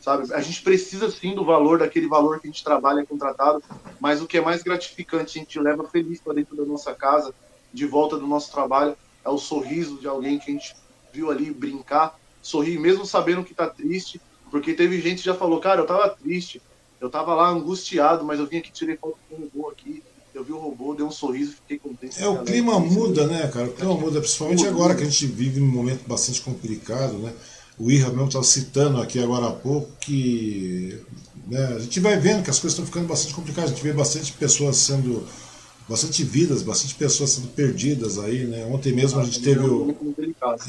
sabe? 0.00 0.32
A 0.32 0.40
gente 0.40 0.62
precisa 0.62 1.10
sim 1.10 1.34
do 1.34 1.44
valor, 1.44 1.78
daquele 1.78 2.08
valor 2.08 2.40
que 2.40 2.46
a 2.46 2.50
gente 2.50 2.64
trabalha 2.64 3.04
contratado, 3.04 3.62
mas 3.98 4.22
o 4.22 4.26
que 4.26 4.38
é 4.38 4.40
mais 4.40 4.62
gratificante, 4.62 5.38
a 5.38 5.42
gente 5.42 5.58
leva 5.58 5.84
feliz 5.84 6.20
para 6.20 6.34
dentro 6.34 6.56
da 6.56 6.64
nossa 6.64 6.94
casa, 6.94 7.34
de 7.72 7.86
volta 7.86 8.18
do 8.18 8.26
nosso 8.26 8.50
trabalho, 8.50 8.96
é 9.24 9.28
o 9.28 9.38
sorriso 9.38 9.98
de 9.98 10.06
alguém 10.06 10.38
que 10.38 10.50
a 10.50 10.54
gente 10.54 10.74
viu 11.12 11.30
ali 11.30 11.52
brincar, 11.52 12.18
sorrir 12.42 12.78
mesmo 12.78 13.04
sabendo 13.04 13.44
que 13.44 13.54
tá 13.54 13.66
triste, 13.68 14.20
porque 14.50 14.74
teve 14.74 15.00
gente 15.00 15.18
que 15.18 15.26
já 15.26 15.34
falou, 15.34 15.60
cara, 15.60 15.80
eu 15.80 15.86
tava 15.86 16.08
triste, 16.08 16.60
eu 17.00 17.08
tava 17.08 17.34
lá 17.34 17.48
angustiado, 17.48 18.24
mas 18.24 18.38
eu 18.38 18.46
vim 18.46 18.58
aqui, 18.58 18.72
tirei 18.72 18.96
foto 18.96 19.16
com 19.28 19.36
o 19.36 19.40
robô 19.40 19.68
aqui, 19.68 20.02
eu 20.34 20.44
vi 20.44 20.52
o 20.52 20.58
robô, 20.58 20.94
dei 20.94 21.04
um 21.04 21.10
sorriso, 21.10 21.52
fiquei 21.52 21.78
contente. 21.78 22.22
É, 22.22 22.28
o 22.28 22.42
clima 22.44 22.78
muda, 22.78 23.26
né, 23.26 23.48
cara? 23.48 23.66
O 23.66 23.72
clima 23.72 23.94
muda, 23.94 24.20
principalmente 24.20 24.66
agora 24.66 24.94
que 24.94 25.02
a 25.02 25.06
gente 25.06 25.26
vive 25.26 25.60
num 25.60 25.66
momento 25.66 26.06
bastante 26.06 26.40
complicado, 26.40 27.14
né? 27.14 27.32
O 27.78 27.90
Irra 27.90 28.10
mesmo 28.10 28.26
estava 28.26 28.44
citando 28.44 29.00
aqui 29.00 29.18
agora 29.18 29.46
há 29.46 29.52
pouco 29.52 29.90
que 30.00 31.00
né, 31.46 31.64
a 31.76 31.78
gente 31.78 31.98
vai 31.98 32.18
vendo 32.18 32.44
que 32.44 32.50
as 32.50 32.58
coisas 32.58 32.72
estão 32.72 32.86
ficando 32.86 33.08
bastante 33.08 33.34
complicadas, 33.34 33.70
a 33.70 33.74
gente 33.74 33.82
vê 33.82 33.92
bastante 33.92 34.32
pessoas 34.32 34.76
sendo 34.76 35.26
bastante 35.90 36.22
vidas, 36.22 36.62
bastante 36.62 36.94
pessoas 36.94 37.30
sendo 37.30 37.48
perdidas 37.48 38.16
aí, 38.16 38.44
né? 38.44 38.64
Ontem 38.66 38.92
mesmo 38.92 39.18
a 39.18 39.24
gente 39.24 39.40
teve 39.40 39.58
o, 39.58 39.92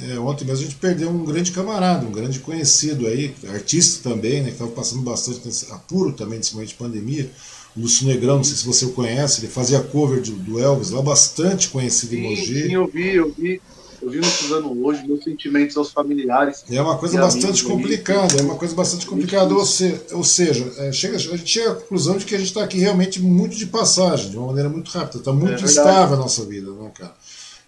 é, 0.09 0.17
ontem 0.17 0.45
mesmo 0.45 0.61
a 0.61 0.67
gente 0.67 0.77
perdeu 0.77 1.11
um 1.11 1.23
grande 1.23 1.51
camarada, 1.51 2.07
um 2.07 2.11
grande 2.11 2.39
conhecido 2.39 3.05
aí, 3.05 3.31
artista 3.47 4.09
também, 4.09 4.41
né? 4.41 4.47
Que 4.47 4.53
estava 4.53 4.71
passando 4.71 5.03
bastante 5.03 5.71
apuro 5.71 6.11
também 6.13 6.39
nesse 6.39 6.55
momento 6.55 6.69
de 6.69 6.75
pandemia. 6.75 7.29
O 7.77 7.81
Lúcio 7.81 8.07
Negrão, 8.07 8.37
não 8.37 8.43
sei 8.43 8.57
se 8.57 8.65
você 8.65 8.83
o 8.83 8.93
conhece, 8.93 9.41
ele 9.41 9.47
fazia 9.47 9.79
cover 9.79 10.21
do, 10.23 10.31
do 10.31 10.59
Elvis, 10.59 10.89
lá 10.89 11.03
bastante 11.03 11.69
conhecido 11.69 12.15
em 12.15 12.23
Mogi. 12.23 12.63
Sim, 12.63 12.73
eu 12.73 12.87
vi, 12.87 13.15
eu 13.15 13.31
vi. 13.31 13.61
Eu 14.01 14.09
vi 14.09 14.17
no 14.17 14.25
Suzano 14.25 14.85
hoje, 14.85 15.05
meus 15.05 15.23
sentimentos 15.23 15.77
aos 15.77 15.91
familiares. 15.91 16.63
É 16.69 16.81
uma 16.81 16.97
coisa 16.97 17.19
bastante 17.19 17.63
complicada, 17.63 18.39
é 18.39 18.41
uma 18.41 18.55
coisa 18.55 18.73
bastante 18.73 19.05
complicada. 19.05 19.53
Ou, 19.53 19.65
se, 19.65 20.01
ou 20.11 20.23
seja, 20.23 20.71
é, 20.77 20.91
chega, 20.91 21.17
a 21.17 21.19
gente 21.19 21.47
chega 21.47 21.71
à 21.71 21.75
conclusão 21.75 22.17
de 22.17 22.25
que 22.25 22.33
a 22.33 22.37
gente 22.37 22.47
está 22.47 22.63
aqui 22.63 22.79
realmente 22.79 23.21
muito 23.21 23.55
de 23.55 23.67
passagem, 23.67 24.31
de 24.31 24.37
uma 24.37 24.47
maneira 24.47 24.69
muito 24.69 24.89
rápida. 24.89 25.19
Está 25.19 25.31
muito 25.31 25.63
é 25.63 25.65
estável 25.65 26.15
a 26.15 26.19
nossa 26.19 26.43
vida, 26.45 26.71
né, 26.71 26.91
cara? 26.95 27.13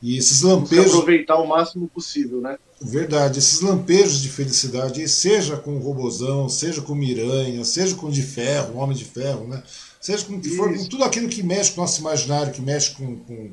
E 0.01 0.17
esses 0.17 0.41
lampejos. 0.41 0.87
aproveitar 0.87 1.37
o 1.37 1.47
máximo 1.47 1.87
possível, 1.87 2.41
né? 2.41 2.57
Verdade, 2.81 3.39
esses 3.39 3.61
lampejos 3.61 4.21
de 4.21 4.27
felicidade, 4.27 5.07
seja 5.07 5.55
com 5.55 5.75
o 5.75 5.79
Robozão, 5.79 6.49
seja 6.49 6.81
com 6.81 6.91
o 6.91 6.95
Miranha, 6.95 7.63
seja 7.63 7.95
com 7.95 8.07
o 8.07 8.11
de 8.11 8.21
Ferro, 8.21 8.73
o 8.73 8.77
Homem 8.79 8.97
de 8.97 9.05
Ferro, 9.05 9.47
né? 9.47 9.63
Seja 10.01 10.25
com, 10.25 10.43
for, 10.43 10.75
com 10.75 10.85
tudo 10.89 11.05
aquilo 11.05 11.29
que 11.29 11.41
mexe 11.41 11.71
com 11.71 11.79
o 11.79 11.83
nosso 11.85 12.01
imaginário, 12.01 12.51
que 12.51 12.61
mexe 12.61 12.91
com, 12.91 13.15
com 13.15 13.51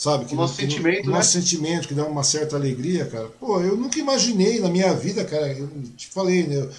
sabe? 0.00 0.24
Que, 0.24 0.32
o 0.32 0.36
nosso 0.36 0.54
sentimento, 0.54 1.04
o 1.04 1.10
né? 1.10 1.16
nosso 1.18 1.32
sentimento, 1.32 1.86
que 1.86 1.92
dá 1.92 2.06
uma 2.06 2.22
certa 2.24 2.56
alegria, 2.56 3.04
cara. 3.04 3.28
Pô, 3.38 3.60
eu 3.60 3.76
nunca 3.76 3.98
imaginei 3.98 4.58
na 4.58 4.70
minha 4.70 4.94
vida, 4.94 5.22
cara, 5.26 5.52
eu 5.52 5.68
te 5.94 6.08
falei, 6.08 6.46
né? 6.46 6.56
Eu, 6.56 6.70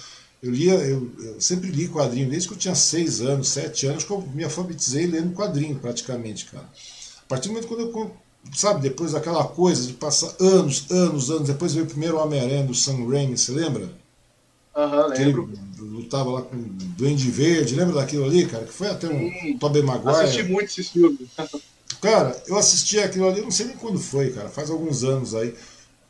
eu 0.42 0.50
lia, 0.50 0.74
eu, 0.74 1.08
eu, 1.20 1.40
sempre 1.40 1.70
li 1.70 1.86
quadrinho, 1.86 2.28
desde 2.28 2.48
que 2.48 2.54
eu 2.54 2.58
tinha 2.58 2.74
seis 2.74 3.20
anos, 3.20 3.48
sete 3.48 3.86
anos, 3.86 4.02
que 4.02 4.10
eu 4.10 4.20
me 4.34 4.42
alfabetizei 4.42 5.06
lendo 5.06 5.36
quadrinho, 5.36 5.76
praticamente, 5.76 6.46
cara. 6.46 6.68
A 7.18 7.26
partir 7.28 7.46
do 7.46 7.54
momento 7.54 7.68
quando 7.68 7.82
eu, 7.82 8.16
sabe, 8.52 8.80
depois 8.80 9.12
daquela 9.12 9.44
coisa 9.44 9.86
de 9.86 9.92
passar 9.92 10.34
anos, 10.40 10.90
anos, 10.90 11.30
anos, 11.30 11.46
depois 11.46 11.74
veio 11.74 11.86
o 11.86 11.88
primeiro 11.88 12.18
Homem-Aranha 12.18 12.64
do 12.64 12.74
Sam 12.74 13.08
Raimi, 13.08 13.38
você 13.38 13.52
lembra? 13.52 13.88
Aham, 14.74 15.02
uhum, 15.02 15.08
lembro. 15.10 15.50
ele 15.52 15.90
lutava 15.90 16.28
lá 16.28 16.42
com 16.42 16.56
o 16.56 16.64
Duende 16.96 17.30
Verde, 17.30 17.76
lembra 17.76 17.94
daquilo 17.94 18.24
ali, 18.24 18.46
cara? 18.46 18.64
Que 18.64 18.72
foi 18.72 18.88
até 18.88 19.06
um 19.06 19.56
Tobey 19.60 19.82
Maguire. 19.82 20.24
Assisti 20.24 20.42
muito 20.42 20.64
esse 20.64 20.82
filme. 20.82 21.30
Cara, 22.02 22.36
eu 22.48 22.58
assisti 22.58 22.98
aquilo 22.98 23.28
ali, 23.28 23.42
não 23.42 23.50
sei 23.52 23.66
nem 23.66 23.76
quando 23.76 24.00
foi, 24.00 24.32
cara, 24.32 24.48
faz 24.48 24.68
alguns 24.68 25.04
anos 25.04 25.36
aí. 25.36 25.54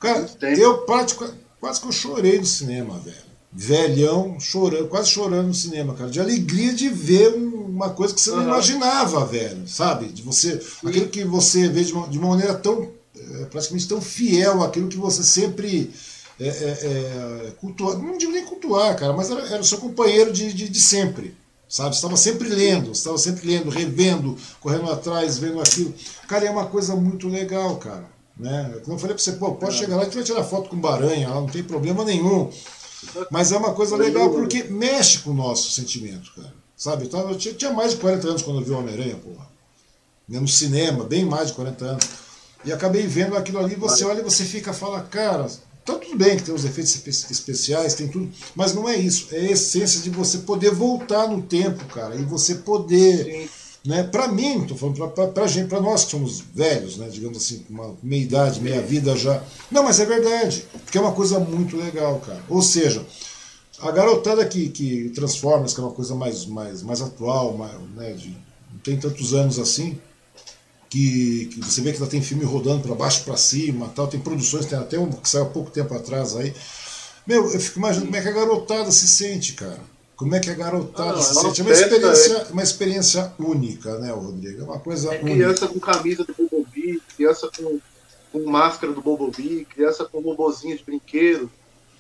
Cara, 0.01 0.27
eu 0.56 0.78
praticamente, 0.78 1.39
quase 1.60 1.82
que 1.82 1.86
eu 1.86 1.93
chorei 1.93 2.39
no 2.39 2.47
cinema, 2.47 2.98
velho. 2.98 3.31
Velhão, 3.52 4.40
chorando, 4.40 4.89
quase 4.89 5.10
chorando 5.10 5.48
no 5.48 5.55
cinema, 5.55 5.93
cara, 5.93 6.09
de 6.09 6.19
alegria 6.19 6.73
de 6.73 6.89
ver 6.89 7.35
uma 7.35 7.90
coisa 7.90 8.14
que 8.14 8.23
você 8.23 8.31
não 8.31 8.39
uhum. 8.39 8.44
imaginava, 8.44 9.27
velho, 9.27 9.69
sabe? 9.69 10.06
De 10.06 10.23
você, 10.23 10.59
Sim. 10.59 10.89
aquilo 10.89 11.09
que 11.10 11.24
você 11.24 11.69
vê 11.69 11.85
de 11.85 11.93
uma, 11.93 12.09
de 12.09 12.16
uma 12.16 12.28
maneira 12.28 12.55
tão, 12.55 12.89
é, 13.14 13.44
praticamente 13.44 13.86
tão 13.86 14.01
fiel, 14.01 14.62
aquilo 14.62 14.89
que 14.89 14.97
você 14.97 15.23
sempre 15.23 15.93
é, 16.40 16.48
é, 16.48 16.48
é, 16.48 17.51
cultuar, 17.60 17.98
não 17.98 18.16
digo 18.16 18.32
nem 18.32 18.47
cultuar, 18.47 18.97
cara, 18.97 19.12
mas 19.12 19.31
era, 19.31 19.47
era 19.47 19.60
o 19.60 19.64
seu 19.64 19.77
companheiro 19.77 20.32
de, 20.32 20.55
de, 20.55 20.70
de 20.70 20.81
sempre 20.81 21.36
sabe? 21.73 21.94
Estava 21.94 22.19
sempre 22.19 22.51
lendo, 22.51 22.93
estava 22.93 23.16
sempre 23.16 23.47
lendo, 23.47 23.70
revendo, 23.70 24.36
correndo 24.61 24.93
atrás, 24.93 25.39
vendo 25.39 25.59
aquilo. 25.59 25.94
Cara, 26.28 26.44
é 26.44 26.51
uma 26.51 26.66
coisa 26.66 26.94
muito 26.94 27.28
legal, 27.28 27.78
cara. 27.78 28.05
Né? 28.36 28.78
Como 28.85 28.97
eu 28.97 29.01
falei 29.01 29.15
para 29.15 29.24
você, 29.24 29.32
pô, 29.32 29.55
pode 29.55 29.77
é. 29.77 29.78
chegar 29.78 29.97
lá 29.97 30.05
e 30.05 30.11
vai 30.11 30.23
tirar 30.23 30.44
foto 30.44 30.69
com 30.69 30.78
baranha, 30.78 31.31
lá 31.31 31.36
não 31.36 31.47
tem 31.47 31.62
problema 31.62 32.05
nenhum. 32.05 32.53
Mas 33.31 33.53
é 33.53 33.57
uma 33.57 33.73
coisa 33.73 33.97
legal 33.97 34.28
porque 34.31 34.65
mexe 34.65 35.20
com 35.20 35.31
o 35.31 35.35
nosso 35.35 35.70
sentimento, 35.73 36.35
cara. 36.36 36.53
Sabe? 36.77 37.09
Tava, 37.09 37.31
eu 37.31 37.39
tinha, 37.39 37.55
tinha, 37.55 37.73
mais 37.73 37.93
de 37.93 37.99
40 37.99 38.28
anos 38.28 38.43
quando 38.43 38.61
eu 38.61 38.65
vi 38.66 38.70
o 38.70 38.78
Homem-Aranha, 38.78 39.16
porra. 39.16 39.49
Né, 40.28 40.39
no 40.39 40.49
cinema, 40.49 41.05
bem 41.05 41.24
mais 41.24 41.49
de 41.49 41.55
40 41.55 41.85
anos. 41.85 42.05
E 42.66 42.73
acabei 42.73 43.07
vendo 43.07 43.35
aquilo 43.35 43.59
ali, 43.59 43.77
você 43.77 44.05
olha 44.05 44.20
e 44.20 44.24
você 44.24 44.44
fica 44.44 44.74
fala, 44.74 45.01
cara, 45.01 45.47
então 45.82 45.98
tudo 45.98 46.16
bem 46.16 46.36
que 46.36 46.44
tem 46.44 46.54
os 46.54 46.64
efeitos 46.64 46.94
especiais, 47.30 47.94
tem 47.94 48.06
tudo, 48.06 48.30
mas 48.54 48.72
não 48.72 48.88
é 48.88 48.96
isso. 48.96 49.28
É 49.32 49.38
a 49.38 49.50
essência 49.50 50.00
de 50.00 50.10
você 50.10 50.38
poder 50.38 50.70
voltar 50.70 51.26
no 51.26 51.42
tempo, 51.42 51.84
cara, 51.86 52.14
e 52.14 52.22
você 52.22 52.56
poder, 52.56 53.24
Sim. 53.24 53.48
né? 53.84 54.04
Para 54.04 54.28
mim, 54.28 54.64
tô 54.64 54.76
falando 54.76 55.09
para 55.09 55.46
gente, 55.48 55.68
para 55.68 55.80
nós 55.80 56.04
que 56.04 56.12
somos 56.12 56.40
velhos, 56.54 56.98
né? 56.98 57.09
Digamos 57.09 57.38
assim, 57.38 57.64
uma 57.68 57.96
meia 58.02 58.22
idade, 58.22 58.60
meia 58.60 58.80
vida 58.80 59.16
já. 59.16 59.42
Não, 59.70 59.82
mas 59.82 59.98
é 59.98 60.06
verdade, 60.06 60.64
porque 60.84 60.98
é 60.98 61.00
uma 61.00 61.12
coisa 61.12 61.40
muito 61.40 61.76
legal, 61.76 62.20
cara. 62.20 62.42
Ou 62.48 62.62
seja, 62.62 63.04
a 63.80 63.90
garotada 63.90 64.46
que, 64.46 64.68
que 64.68 65.10
transforma, 65.10 65.66
que 65.66 65.80
é 65.80 65.82
uma 65.82 65.92
coisa 65.92 66.14
mais, 66.14 66.46
mais, 66.46 66.82
mais 66.82 67.02
atual, 67.02 67.56
mais, 67.56 67.74
né? 67.96 68.12
De, 68.12 68.28
não 68.72 68.78
tem 68.84 68.96
tantos 68.96 69.34
anos 69.34 69.59
assim 69.59 69.98
que, 70.93 71.47
que, 71.47 71.60
você 71.60 71.81
vê 71.81 71.90
que 71.90 71.97
ela 71.97 72.06
tem 72.06 72.20
filme 72.20 72.44
rodando 72.44 72.82
para 72.82 72.94
baixo 72.94 73.24
para 73.24 73.35
cima, 73.35 73.90
tal, 73.97 74.06
tem 74.06 74.20
produções, 74.20 74.66
tem 74.66 74.78
até 74.78 74.98
um 74.98 75.10
que 75.10 75.27
saiu 75.27 75.44
há 75.44 75.47
pouco 75.47 75.70
tempo 75.70 75.94
atrás 75.94 76.36
aí. 76.36 76.52
Meu, 77.27 77.51
eu 77.51 77.59
fico 77.59 77.78
imaginando 77.78 78.09
como 78.09 78.16
é 78.19 78.20
que 78.20 78.28
a 78.28 78.32
garotada 78.32 78.93
se 78.93 79.09
sente, 79.09 79.55
cara. 79.55 79.81
Como 80.14 80.35
é 80.35 80.40
que 80.40 80.51
a 80.51 80.55
garotada 80.55 81.19
ah, 81.19 81.23
se 81.23 81.35
sente? 81.35 81.62
É 81.62 81.64
uma 81.64 81.73
experiência, 81.73 82.32
é... 82.35 82.52
uma 82.52 82.62
experiência 82.62 83.32
única, 83.39 83.98
né, 84.01 84.12
Rodrigo? 84.12 84.60
É 84.60 84.64
uma 84.64 84.78
coisa 84.78 85.14
é 85.14 85.19
criança 85.19 85.64
única. 85.64 85.69
com 85.69 85.81
camisa 85.81 86.24
do 86.24 86.35
Bobobi, 86.35 87.02
criança 87.16 87.51
com, 87.56 87.81
com 88.31 88.51
máscara 88.51 88.93
do 88.93 89.01
Bobobi, 89.01 89.64
criança 89.64 90.05
com 90.05 90.20
robozinho 90.20 90.77
de 90.77 90.85
brinquedo. 90.85 91.51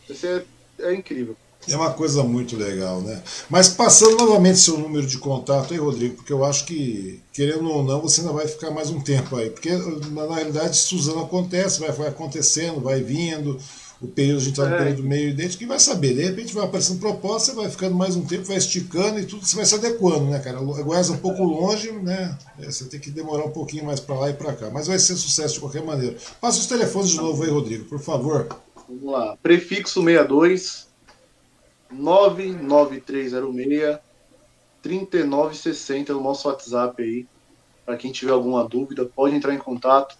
Isso 0.06 0.26
é, 0.26 0.44
é 0.80 0.94
incrível. 0.94 1.34
É 1.68 1.76
uma 1.76 1.92
coisa 1.92 2.24
muito 2.24 2.56
legal, 2.56 3.00
né? 3.00 3.22
Mas 3.48 3.68
passando 3.68 4.16
novamente 4.16 4.58
seu 4.58 4.76
número 4.76 5.06
de 5.06 5.18
contato 5.18 5.72
aí, 5.72 5.78
Rodrigo, 5.78 6.16
porque 6.16 6.32
eu 6.32 6.44
acho 6.44 6.64
que, 6.64 7.20
querendo 7.32 7.70
ou 7.70 7.84
não, 7.84 8.00
você 8.00 8.20
ainda 8.20 8.32
vai 8.32 8.48
ficar 8.48 8.70
mais 8.70 8.90
um 8.90 9.00
tempo 9.00 9.36
aí. 9.36 9.48
Porque, 9.48 9.70
na, 9.70 10.26
na 10.26 10.34
realidade, 10.34 10.76
Suzano 10.76 11.22
acontece, 11.22 11.78
vai, 11.78 11.92
vai 11.92 12.08
acontecendo, 12.08 12.80
vai 12.80 13.00
vindo, 13.00 13.58
o 14.02 14.08
período, 14.08 14.38
a 14.38 14.40
gente 14.40 14.50
está 14.50 14.68
no 14.68 14.74
é. 14.74 14.78
período 14.78 15.04
meio 15.04 15.28
idêntico, 15.30 15.58
que 15.58 15.66
vai 15.66 15.78
saber. 15.78 16.14
De 16.14 16.22
repente 16.22 16.52
vai 16.52 16.64
aparecendo 16.64 16.98
proposta, 16.98 17.52
você 17.52 17.56
vai 17.56 17.70
ficando 17.70 17.94
mais 17.94 18.16
um 18.16 18.24
tempo, 18.24 18.44
vai 18.44 18.56
esticando 18.56 19.20
e 19.20 19.24
tudo, 19.24 19.46
você 19.46 19.54
vai 19.54 19.64
se 19.64 19.76
adequando, 19.76 20.24
né, 20.24 20.40
cara? 20.40 20.58
Goiás 20.58 21.08
é 21.08 21.12
um 21.12 21.18
pouco 21.18 21.44
longe, 21.44 21.92
né? 21.92 22.36
É, 22.58 22.64
você 22.64 22.86
tem 22.86 22.98
que 22.98 23.10
demorar 23.10 23.44
um 23.44 23.52
pouquinho 23.52 23.84
mais 23.84 24.00
para 24.00 24.16
lá 24.16 24.30
e 24.30 24.34
para 24.34 24.52
cá. 24.54 24.68
Mas 24.70 24.88
vai 24.88 24.98
ser 24.98 25.14
sucesso 25.14 25.54
de 25.54 25.60
qualquer 25.60 25.84
maneira. 25.84 26.16
Passa 26.40 26.58
os 26.58 26.66
telefones 26.66 27.10
de 27.10 27.18
novo 27.18 27.44
aí, 27.44 27.50
Rodrigo, 27.50 27.84
por 27.84 28.00
favor. 28.00 28.48
Vamos 28.88 29.04
lá. 29.04 29.36
Prefixo 29.40 30.02
62 30.02 30.91
99306 31.92 33.98
3960 34.82 36.12
no 36.12 36.22
nosso 36.22 36.48
WhatsApp 36.48 37.02
aí. 37.02 37.26
Para 37.84 37.96
quem 37.96 38.12
tiver 38.12 38.32
alguma 38.32 38.66
dúvida, 38.66 39.04
pode 39.04 39.34
entrar 39.34 39.54
em 39.54 39.58
contato, 39.58 40.16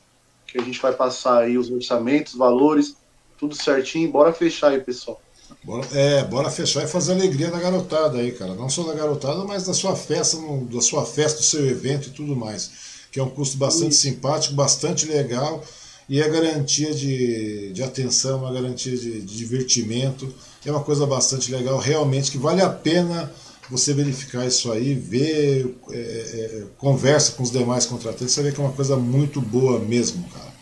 que 0.46 0.58
a 0.58 0.62
gente 0.62 0.80
vai 0.80 0.92
passar 0.92 1.38
aí 1.38 1.56
os 1.56 1.70
orçamentos, 1.70 2.34
valores, 2.34 2.96
tudo 3.38 3.54
certinho. 3.54 4.10
Bora 4.10 4.32
fechar 4.32 4.72
aí, 4.72 4.80
pessoal. 4.80 5.20
Bora, 5.64 5.86
é, 5.92 6.24
bora 6.24 6.50
fechar 6.50 6.84
e 6.84 6.88
fazer 6.88 7.12
a 7.12 7.16
alegria 7.16 7.50
da 7.50 7.60
garotada 7.60 8.18
aí, 8.18 8.32
cara. 8.32 8.54
Não 8.54 8.68
só 8.68 8.82
da 8.84 8.94
garotada, 8.94 9.44
mas 9.44 9.64
da 9.64 9.74
sua 9.74 9.96
festa, 9.96 10.36
da 10.70 10.80
sua 10.80 11.04
festa, 11.04 11.38
do 11.38 11.44
seu 11.44 11.66
evento 11.66 12.08
e 12.08 12.12
tudo 12.12 12.34
mais. 12.34 12.70
Que 13.10 13.20
é 13.20 13.22
um 13.22 13.30
custo 13.30 13.56
bastante 13.56 13.94
simpático, 13.94 14.54
bastante 14.54 15.06
legal 15.06 15.62
e 16.08 16.20
é 16.20 16.28
garantia 16.28 16.92
de, 16.92 17.72
de 17.72 17.82
atenção, 17.82 18.40
uma 18.40 18.52
garantia 18.52 18.96
de, 18.96 19.20
de 19.20 19.36
divertimento. 19.36 20.32
É 20.64 20.70
uma 20.70 20.82
coisa 20.82 21.06
bastante 21.06 21.50
legal, 21.50 21.78
realmente, 21.78 22.30
que 22.30 22.38
vale 22.38 22.62
a 22.62 22.70
pena 22.70 23.32
você 23.70 23.94
verificar 23.94 24.46
isso 24.46 24.70
aí, 24.70 24.94
ver, 24.94 25.76
é, 25.90 25.96
é, 25.96 26.64
conversa 26.76 27.32
com 27.32 27.42
os 27.42 27.50
demais 27.50 27.86
contratantes, 27.86 28.34
você 28.34 28.42
vê 28.42 28.52
que 28.52 28.60
é 28.60 28.64
uma 28.64 28.72
coisa 28.72 28.96
muito 28.96 29.40
boa 29.40 29.78
mesmo, 29.78 30.28
cara. 30.28 30.52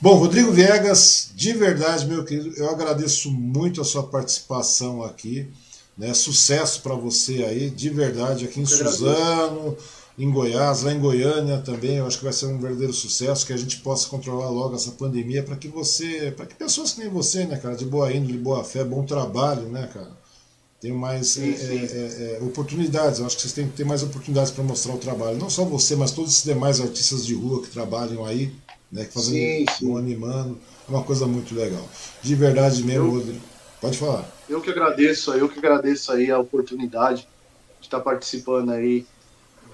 Bom, 0.00 0.14
Rodrigo 0.14 0.52
Viegas, 0.52 1.30
de 1.34 1.52
verdade, 1.52 2.06
meu 2.06 2.24
querido, 2.24 2.54
eu 2.56 2.70
agradeço 2.70 3.30
muito 3.32 3.80
a 3.80 3.84
sua 3.84 4.04
participação 4.04 5.02
aqui. 5.02 5.48
Né? 5.96 6.14
Sucesso 6.14 6.80
para 6.82 6.94
você 6.94 7.42
aí, 7.42 7.68
de 7.68 7.90
verdade, 7.90 8.44
aqui 8.44 8.60
em 8.60 8.66
Suzano, 8.66 9.76
em 10.18 10.30
Goiás, 10.30 10.82
lá 10.82 10.92
em 10.92 10.98
Goiânia 10.98 11.58
também, 11.58 11.96
eu 11.96 12.06
acho 12.06 12.18
que 12.18 12.24
vai 12.24 12.32
ser 12.32 12.46
um 12.46 12.58
verdadeiro 12.58 12.92
sucesso, 12.92 13.46
que 13.46 13.52
a 13.52 13.56
gente 13.56 13.78
possa 13.78 14.08
controlar 14.08 14.50
logo 14.50 14.74
essa 14.74 14.90
pandemia 14.90 15.44
para 15.44 15.54
que 15.54 15.68
você, 15.68 16.32
para 16.36 16.44
que 16.44 16.56
pessoas 16.56 16.92
que 16.92 17.00
nem 17.00 17.08
você, 17.08 17.44
né, 17.44 17.56
cara, 17.56 17.76
de 17.76 17.84
boa 17.84 18.12
índole, 18.12 18.36
boa 18.36 18.64
fé, 18.64 18.82
bom 18.82 19.04
trabalho, 19.04 19.68
né, 19.68 19.88
cara, 19.94 20.10
tenham 20.80 20.96
mais 20.96 21.28
sim, 21.28 21.52
é, 21.52 21.56
sim. 21.56 21.78
É, 21.78 22.38
é, 22.40 22.42
oportunidades. 22.42 23.20
Eu 23.20 23.26
acho 23.26 23.36
que 23.36 23.42
vocês 23.42 23.54
têm 23.54 23.68
que 23.68 23.76
ter 23.76 23.84
mais 23.84 24.02
oportunidades 24.02 24.50
para 24.50 24.64
mostrar 24.64 24.94
o 24.94 24.98
trabalho. 24.98 25.38
Não 25.38 25.50
só 25.50 25.64
você, 25.64 25.94
mas 25.94 26.10
todos 26.10 26.32
esses 26.32 26.44
demais 26.44 26.80
artistas 26.80 27.24
de 27.24 27.34
rua 27.34 27.62
que 27.62 27.68
trabalham 27.68 28.24
aí, 28.24 28.52
né, 28.90 29.04
que 29.04 29.12
fazem 29.12 29.66
sim, 29.78 29.96
animando. 29.96 30.58
É 30.88 30.90
uma 30.90 31.04
coisa 31.04 31.26
muito 31.26 31.54
legal. 31.54 31.88
De 32.22 32.34
verdade 32.34 32.82
mesmo, 32.82 33.06
eu, 33.06 33.10
Rodrigo. 33.10 33.40
Pode 33.80 33.96
falar. 33.96 34.28
Eu 34.48 34.60
que 34.60 34.70
agradeço, 34.70 35.32
eu 35.32 35.48
que 35.48 35.60
agradeço 35.60 36.10
aí 36.10 36.28
a 36.28 36.38
oportunidade 36.38 37.28
de 37.80 37.86
estar 37.86 38.00
participando 38.00 38.70
aí 38.70 39.06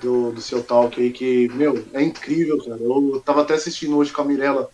do, 0.01 0.33
do 0.33 0.41
seu 0.41 0.62
talk 0.62 1.01
aí, 1.01 1.11
que, 1.11 1.49
meu, 1.55 1.85
é 1.93 2.03
incrível, 2.03 2.59
cara. 2.59 2.81
Eu 2.81 3.23
tava 3.25 3.43
até 3.43 3.55
assistindo 3.55 3.97
hoje 3.97 4.12
com 4.12 4.23
a 4.23 4.25
Mirella 4.25 4.69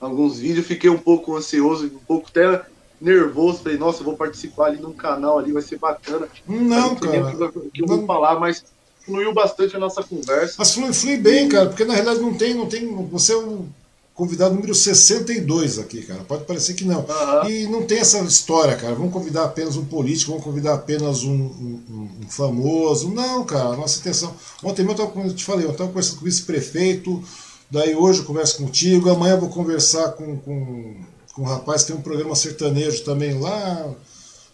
alguns 0.00 0.38
vídeos, 0.38 0.66
fiquei 0.66 0.90
um 0.90 0.98
pouco 0.98 1.36
ansioso, 1.36 1.86
um 1.86 2.04
pouco 2.06 2.28
até 2.28 2.64
nervoso, 3.00 3.62
falei, 3.62 3.78
nossa, 3.78 4.04
vou 4.04 4.16
participar 4.16 4.66
ali 4.66 4.80
num 4.80 4.92
canal 4.92 5.38
ali, 5.38 5.52
vai 5.52 5.62
ser 5.62 5.78
bacana. 5.78 6.28
Não, 6.46 6.96
cara. 6.96 7.50
Que, 7.72 7.82
eu 7.82 7.86
vou 7.86 8.06
falar, 8.06 8.38
mas 8.38 8.64
fluiu 9.04 9.32
bastante 9.32 9.76
a 9.76 9.78
nossa 9.78 10.02
conversa. 10.02 10.56
Mas 10.58 10.74
flui, 10.74 10.92
flui 10.92 11.16
bem, 11.16 11.48
cara, 11.48 11.68
porque 11.68 11.84
na 11.84 11.94
realidade 11.94 12.20
não 12.20 12.34
tem, 12.34 12.54
não 12.54 12.66
tem. 12.66 12.94
Você 13.06 13.32
é 13.32 13.36
um 13.36 13.68
convidado 14.16 14.54
número 14.54 14.74
62 14.74 15.78
aqui, 15.78 16.02
cara. 16.02 16.24
Pode 16.24 16.44
parecer 16.44 16.74
que 16.74 16.84
não. 16.84 17.00
Uhum. 17.00 17.50
E 17.50 17.66
não 17.66 17.82
tem 17.82 17.98
essa 17.98 18.18
história, 18.20 18.74
cara. 18.74 18.94
Vamos 18.94 19.12
convidar 19.12 19.44
apenas 19.44 19.76
um 19.76 19.84
político, 19.84 20.30
vamos 20.30 20.44
convidar 20.44 20.74
apenas 20.74 21.22
um, 21.22 21.32
um, 21.32 22.10
um 22.22 22.28
famoso. 22.28 23.10
Não, 23.10 23.44
cara. 23.44 23.76
Nossa 23.76 24.00
intenção. 24.00 24.34
Ontem 24.64 24.84
eu, 24.84 24.94
tava, 24.94 25.20
eu 25.20 25.34
te 25.34 25.44
falei, 25.44 25.66
eu 25.66 25.70
estava 25.70 25.90
conversando 25.90 26.16
com 26.16 26.22
o 26.22 26.24
vice-prefeito. 26.24 27.22
Daí 27.70 27.94
hoje 27.94 28.20
eu 28.20 28.24
converso 28.24 28.56
contigo. 28.56 29.10
Amanhã 29.10 29.34
eu 29.34 29.40
vou 29.40 29.50
conversar 29.50 30.12
com, 30.12 30.36
com, 30.38 30.96
com 31.34 31.42
um 31.42 31.44
rapaz 31.44 31.82
que 31.82 31.92
tem 31.92 31.96
um 31.96 32.02
programa 32.02 32.34
sertanejo 32.34 33.04
também 33.04 33.38
lá 33.38 33.94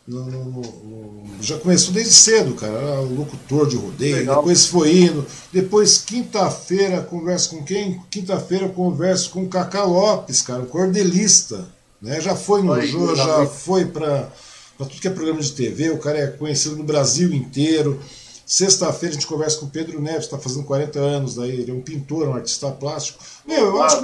no, 0.07 0.25
no, 0.25 0.45
no, 0.45 1.43
já 1.43 1.59
começou 1.59 1.93
desde 1.93 2.13
cedo, 2.13 2.55
cara. 2.55 2.73
Era 2.73 3.01
locutor 3.01 3.69
de 3.69 3.77
rodeio, 3.77 4.17
Legal. 4.17 4.37
depois 4.37 4.67
foi 4.67 4.99
indo. 4.99 5.25
Depois, 5.53 5.99
quinta-feira, 5.99 7.03
converso 7.03 7.51
com 7.51 7.65
quem? 7.65 8.01
Quinta-feira 8.11 8.69
converso 8.69 9.31
com 9.31 9.45
o 9.45 9.49
Cacá 9.49 9.85
Lopes, 9.85 10.43
cara, 10.43 10.63
um 10.63 10.67
cordelista. 10.67 11.69
Né? 12.01 12.21
Já 12.21 12.35
foi 12.35 12.63
no 12.63 12.81
Jô, 12.83 13.15
já 13.15 13.47
foi 13.47 13.85
para 13.85 14.29
tudo 14.77 15.01
que 15.01 15.07
é 15.07 15.11
programa 15.11 15.41
de 15.41 15.53
TV, 15.53 15.91
o 15.91 15.99
cara 15.99 16.19
é 16.19 16.27
conhecido 16.27 16.77
no 16.77 16.83
Brasil 16.83 17.33
inteiro. 17.33 18.01
Sexta-feira 18.45 19.15
a 19.15 19.19
gente 19.19 19.27
conversa 19.27 19.59
com 19.59 19.67
o 19.67 19.71
Pedro 19.71 20.03
Neves, 20.03 20.25
está 20.25 20.37
fazendo 20.37 20.65
40 20.65 20.99
anos, 20.99 21.37
daí 21.37 21.61
ele 21.61 21.71
é 21.71 21.75
um 21.75 21.81
pintor, 21.81 22.29
um 22.29 22.35
artista 22.35 22.71
plástico. 22.73 23.23
Meu, 23.47 23.67
eu 23.67 23.83
acho. 23.83 24.03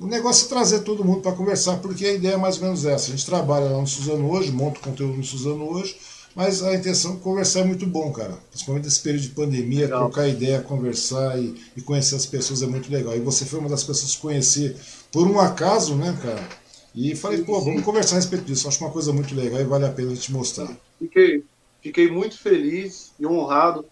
O 0.00 0.06
negócio 0.06 0.46
é 0.46 0.48
trazer 0.48 0.80
todo 0.80 1.04
mundo 1.04 1.22
para 1.22 1.32
conversar, 1.32 1.78
porque 1.78 2.06
a 2.06 2.12
ideia 2.12 2.34
é 2.34 2.36
mais 2.36 2.56
ou 2.56 2.64
menos 2.64 2.84
essa. 2.84 3.08
A 3.08 3.10
gente 3.10 3.26
trabalha 3.26 3.66
lá 3.66 3.80
no 3.80 3.86
Suzano 3.86 4.30
hoje, 4.30 4.52
monta 4.52 4.78
conteúdo 4.78 5.16
no 5.16 5.24
Suzano 5.24 5.68
hoje, 5.72 5.96
mas 6.36 6.62
a 6.62 6.72
intenção 6.74 7.16
de 7.16 7.20
conversar 7.20 7.60
é 7.60 7.64
muito 7.64 7.84
bom, 7.84 8.12
cara. 8.12 8.38
Principalmente 8.50 8.84
nesse 8.84 9.02
período 9.02 9.22
de 9.22 9.30
pandemia, 9.30 9.86
legal. 9.86 10.04
trocar 10.04 10.28
ideia, 10.28 10.60
conversar 10.60 11.36
e, 11.40 11.54
e, 11.76 11.82
conhecer 11.82 12.14
as 12.14 12.26
pessoas 12.26 12.62
é 12.62 12.66
muito 12.66 12.92
legal. 12.92 13.16
E 13.16 13.20
você 13.20 13.44
foi 13.44 13.58
uma 13.58 13.68
das 13.68 13.82
pessoas 13.82 14.14
que 14.14 14.20
conheci 14.20 14.76
por 15.10 15.26
um 15.26 15.40
acaso, 15.40 15.96
né, 15.96 16.16
cara? 16.22 16.48
E 16.94 17.16
falei, 17.16 17.42
pô, 17.42 17.60
vamos 17.60 17.82
conversar 17.82 18.16
a 18.16 18.18
respeito 18.18 18.44
disso. 18.44 18.68
Acho 18.68 18.84
uma 18.84 18.92
coisa 18.92 19.12
muito 19.12 19.34
legal 19.34 19.60
e 19.60 19.64
vale 19.64 19.84
a 19.84 19.90
pena 19.90 20.14
gente 20.14 20.32
mostrar. 20.32 20.70
Fiquei, 20.98 21.44
fiquei 21.82 22.10
muito 22.10 22.38
feliz 22.38 23.12
e 23.18 23.26
honrado 23.26 23.84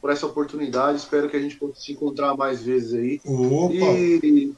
por 0.00 0.10
essa 0.10 0.26
oportunidade. 0.26 0.98
Espero 0.98 1.30
que 1.30 1.36
a 1.36 1.40
gente 1.40 1.56
possa 1.56 1.80
se 1.80 1.92
encontrar 1.92 2.36
mais 2.36 2.62
vezes 2.62 2.94
aí. 2.94 3.20
Opa! 3.24 3.74
E 3.74 4.52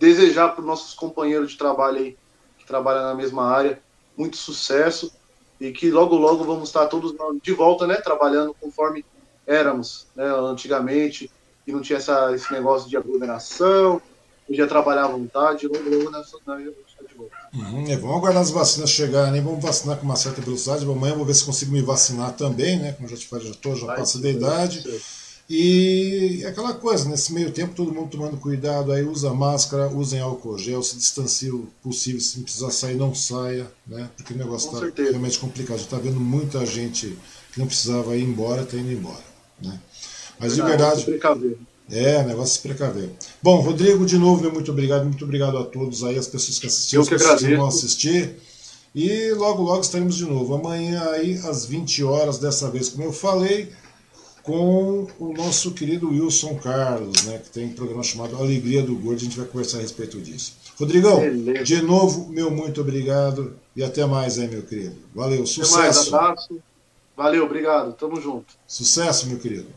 desejar 0.00 0.48
para 0.48 0.62
os 0.62 0.66
nossos 0.66 0.94
companheiros 0.94 1.52
de 1.52 1.58
trabalho 1.58 1.98
aí, 1.98 2.16
que 2.58 2.66
trabalham 2.66 3.02
na 3.02 3.14
mesma 3.14 3.44
área, 3.44 3.78
muito 4.16 4.38
sucesso 4.38 5.12
e 5.60 5.70
que 5.70 5.90
logo, 5.90 6.16
logo 6.16 6.42
vamos 6.42 6.70
estar 6.70 6.86
todos 6.86 7.14
de 7.42 7.52
volta, 7.52 7.86
né, 7.86 7.96
trabalhando 7.96 8.56
conforme 8.58 9.04
éramos, 9.46 10.06
né, 10.16 10.24
antigamente, 10.24 11.30
e 11.66 11.72
não 11.72 11.82
tinha 11.82 11.98
essa, 11.98 12.34
esse 12.34 12.50
negócio 12.50 12.88
de 12.88 12.96
aglomeração, 12.96 14.00
podia 14.46 14.66
trabalhar 14.66 15.04
à 15.04 15.08
vontade, 15.08 15.68
logo, 15.68 15.84
logo 15.84 16.10
de 17.06 17.14
volta. 17.14 17.36
Uhum, 17.52 17.84
é, 17.90 17.96
vamos 17.96 18.16
aguardar 18.16 18.42
as 18.42 18.50
vacinas 18.50 18.88
chegarem, 18.88 19.42
vamos 19.42 19.62
vacinar 19.62 19.98
com 19.98 20.04
uma 20.04 20.16
certa 20.16 20.40
velocidade, 20.40 20.86
amanhã 20.86 21.12
eu 21.12 21.18
vou 21.18 21.26
ver 21.26 21.34
se 21.34 21.44
consigo 21.44 21.72
me 21.72 21.82
vacinar 21.82 22.32
também, 22.32 22.78
né, 22.78 22.92
como 22.92 23.06
já 23.06 23.16
te 23.16 23.28
falei, 23.28 23.44
já 23.44 23.52
estou, 23.52 23.76
já 23.76 23.86
passei 23.94 24.22
da 24.22 24.30
idade. 24.30 24.82
E 25.52 26.44
aquela 26.46 26.72
coisa, 26.72 27.08
nesse 27.08 27.32
meio 27.32 27.50
tempo, 27.50 27.74
todo 27.74 27.92
mundo 27.92 28.08
tomando 28.08 28.36
cuidado, 28.36 28.92
aí 28.92 29.02
usa 29.02 29.34
máscara, 29.34 29.88
usem 29.88 30.20
álcool 30.20 30.56
gel, 30.56 30.80
se 30.80 30.96
distancie 30.96 31.50
o 31.50 31.66
possível, 31.82 32.20
se 32.20 32.36
não 32.36 32.44
precisar 32.44 32.70
sair, 32.70 32.94
não 32.94 33.12
saia, 33.12 33.68
né? 33.84 34.08
Porque 34.16 34.32
o 34.32 34.36
negócio 34.36 34.72
está 34.72 35.02
realmente 35.02 35.40
complicado. 35.40 35.74
A 35.74 35.78
gente 35.78 35.86
está 35.86 35.98
vendo 35.98 36.20
muita 36.20 36.64
gente 36.64 37.18
que 37.52 37.58
não 37.58 37.66
precisava 37.66 38.16
ir 38.16 38.22
embora, 38.22 38.62
está 38.62 38.76
indo 38.76 38.92
embora. 38.92 39.24
Né? 39.60 39.76
Mas 40.38 40.54
de 40.54 40.62
verdade. 40.62 41.04
É, 41.90 42.22
negócio 42.22 42.54
se 42.54 42.60
precaver. 42.60 43.10
Bom, 43.42 43.60
Rodrigo, 43.60 44.06
de 44.06 44.16
novo, 44.16 44.48
muito 44.52 44.70
obrigado, 44.70 45.02
muito 45.02 45.24
obrigado 45.24 45.58
a 45.58 45.64
todos 45.64 46.04
aí, 46.04 46.16
as 46.16 46.28
pessoas 46.28 46.60
que 46.60 46.68
assistiram, 46.68 47.02
as 47.02 47.08
pessoas 47.08 47.40
que 47.40 47.56
vão 47.56 47.66
assistir. 47.66 48.36
E 48.94 49.32
logo, 49.32 49.64
logo 49.64 49.80
estaremos 49.80 50.14
de 50.14 50.26
novo. 50.26 50.54
Amanhã 50.54 51.10
aí, 51.10 51.38
às 51.38 51.66
20 51.66 52.04
horas, 52.04 52.38
dessa 52.38 52.70
vez, 52.70 52.88
como 52.88 53.02
eu 53.02 53.12
falei 53.12 53.72
com 54.50 55.24
o 55.26 55.32
nosso 55.32 55.72
querido 55.72 56.10
Wilson 56.10 56.56
Carlos, 56.56 57.24
né, 57.24 57.38
que 57.38 57.50
tem 57.50 57.66
um 57.66 57.72
programa 57.72 58.02
chamado 58.02 58.36
Alegria 58.36 58.82
do 58.82 58.94
Gordo, 58.96 59.20
a 59.20 59.24
gente 59.24 59.36
vai 59.36 59.46
conversar 59.46 59.78
a 59.78 59.80
respeito 59.82 60.20
disso. 60.20 60.54
Rodrigão, 60.78 61.20
Beleza. 61.20 61.64
de 61.64 61.82
novo, 61.82 62.28
meu 62.30 62.50
muito 62.50 62.80
obrigado 62.80 63.54
e 63.76 63.82
até 63.82 64.04
mais 64.06 64.38
aí, 64.38 64.48
meu 64.48 64.62
querido. 64.62 64.96
Valeu, 65.14 65.46
sucesso. 65.46 65.74
Até 65.74 65.82
mais, 65.82 66.08
abraço. 66.08 66.58
Valeu, 67.16 67.44
obrigado, 67.44 67.92
tamo 67.92 68.20
junto. 68.20 68.54
Sucesso, 68.66 69.28
meu 69.28 69.38
querido. 69.38 69.68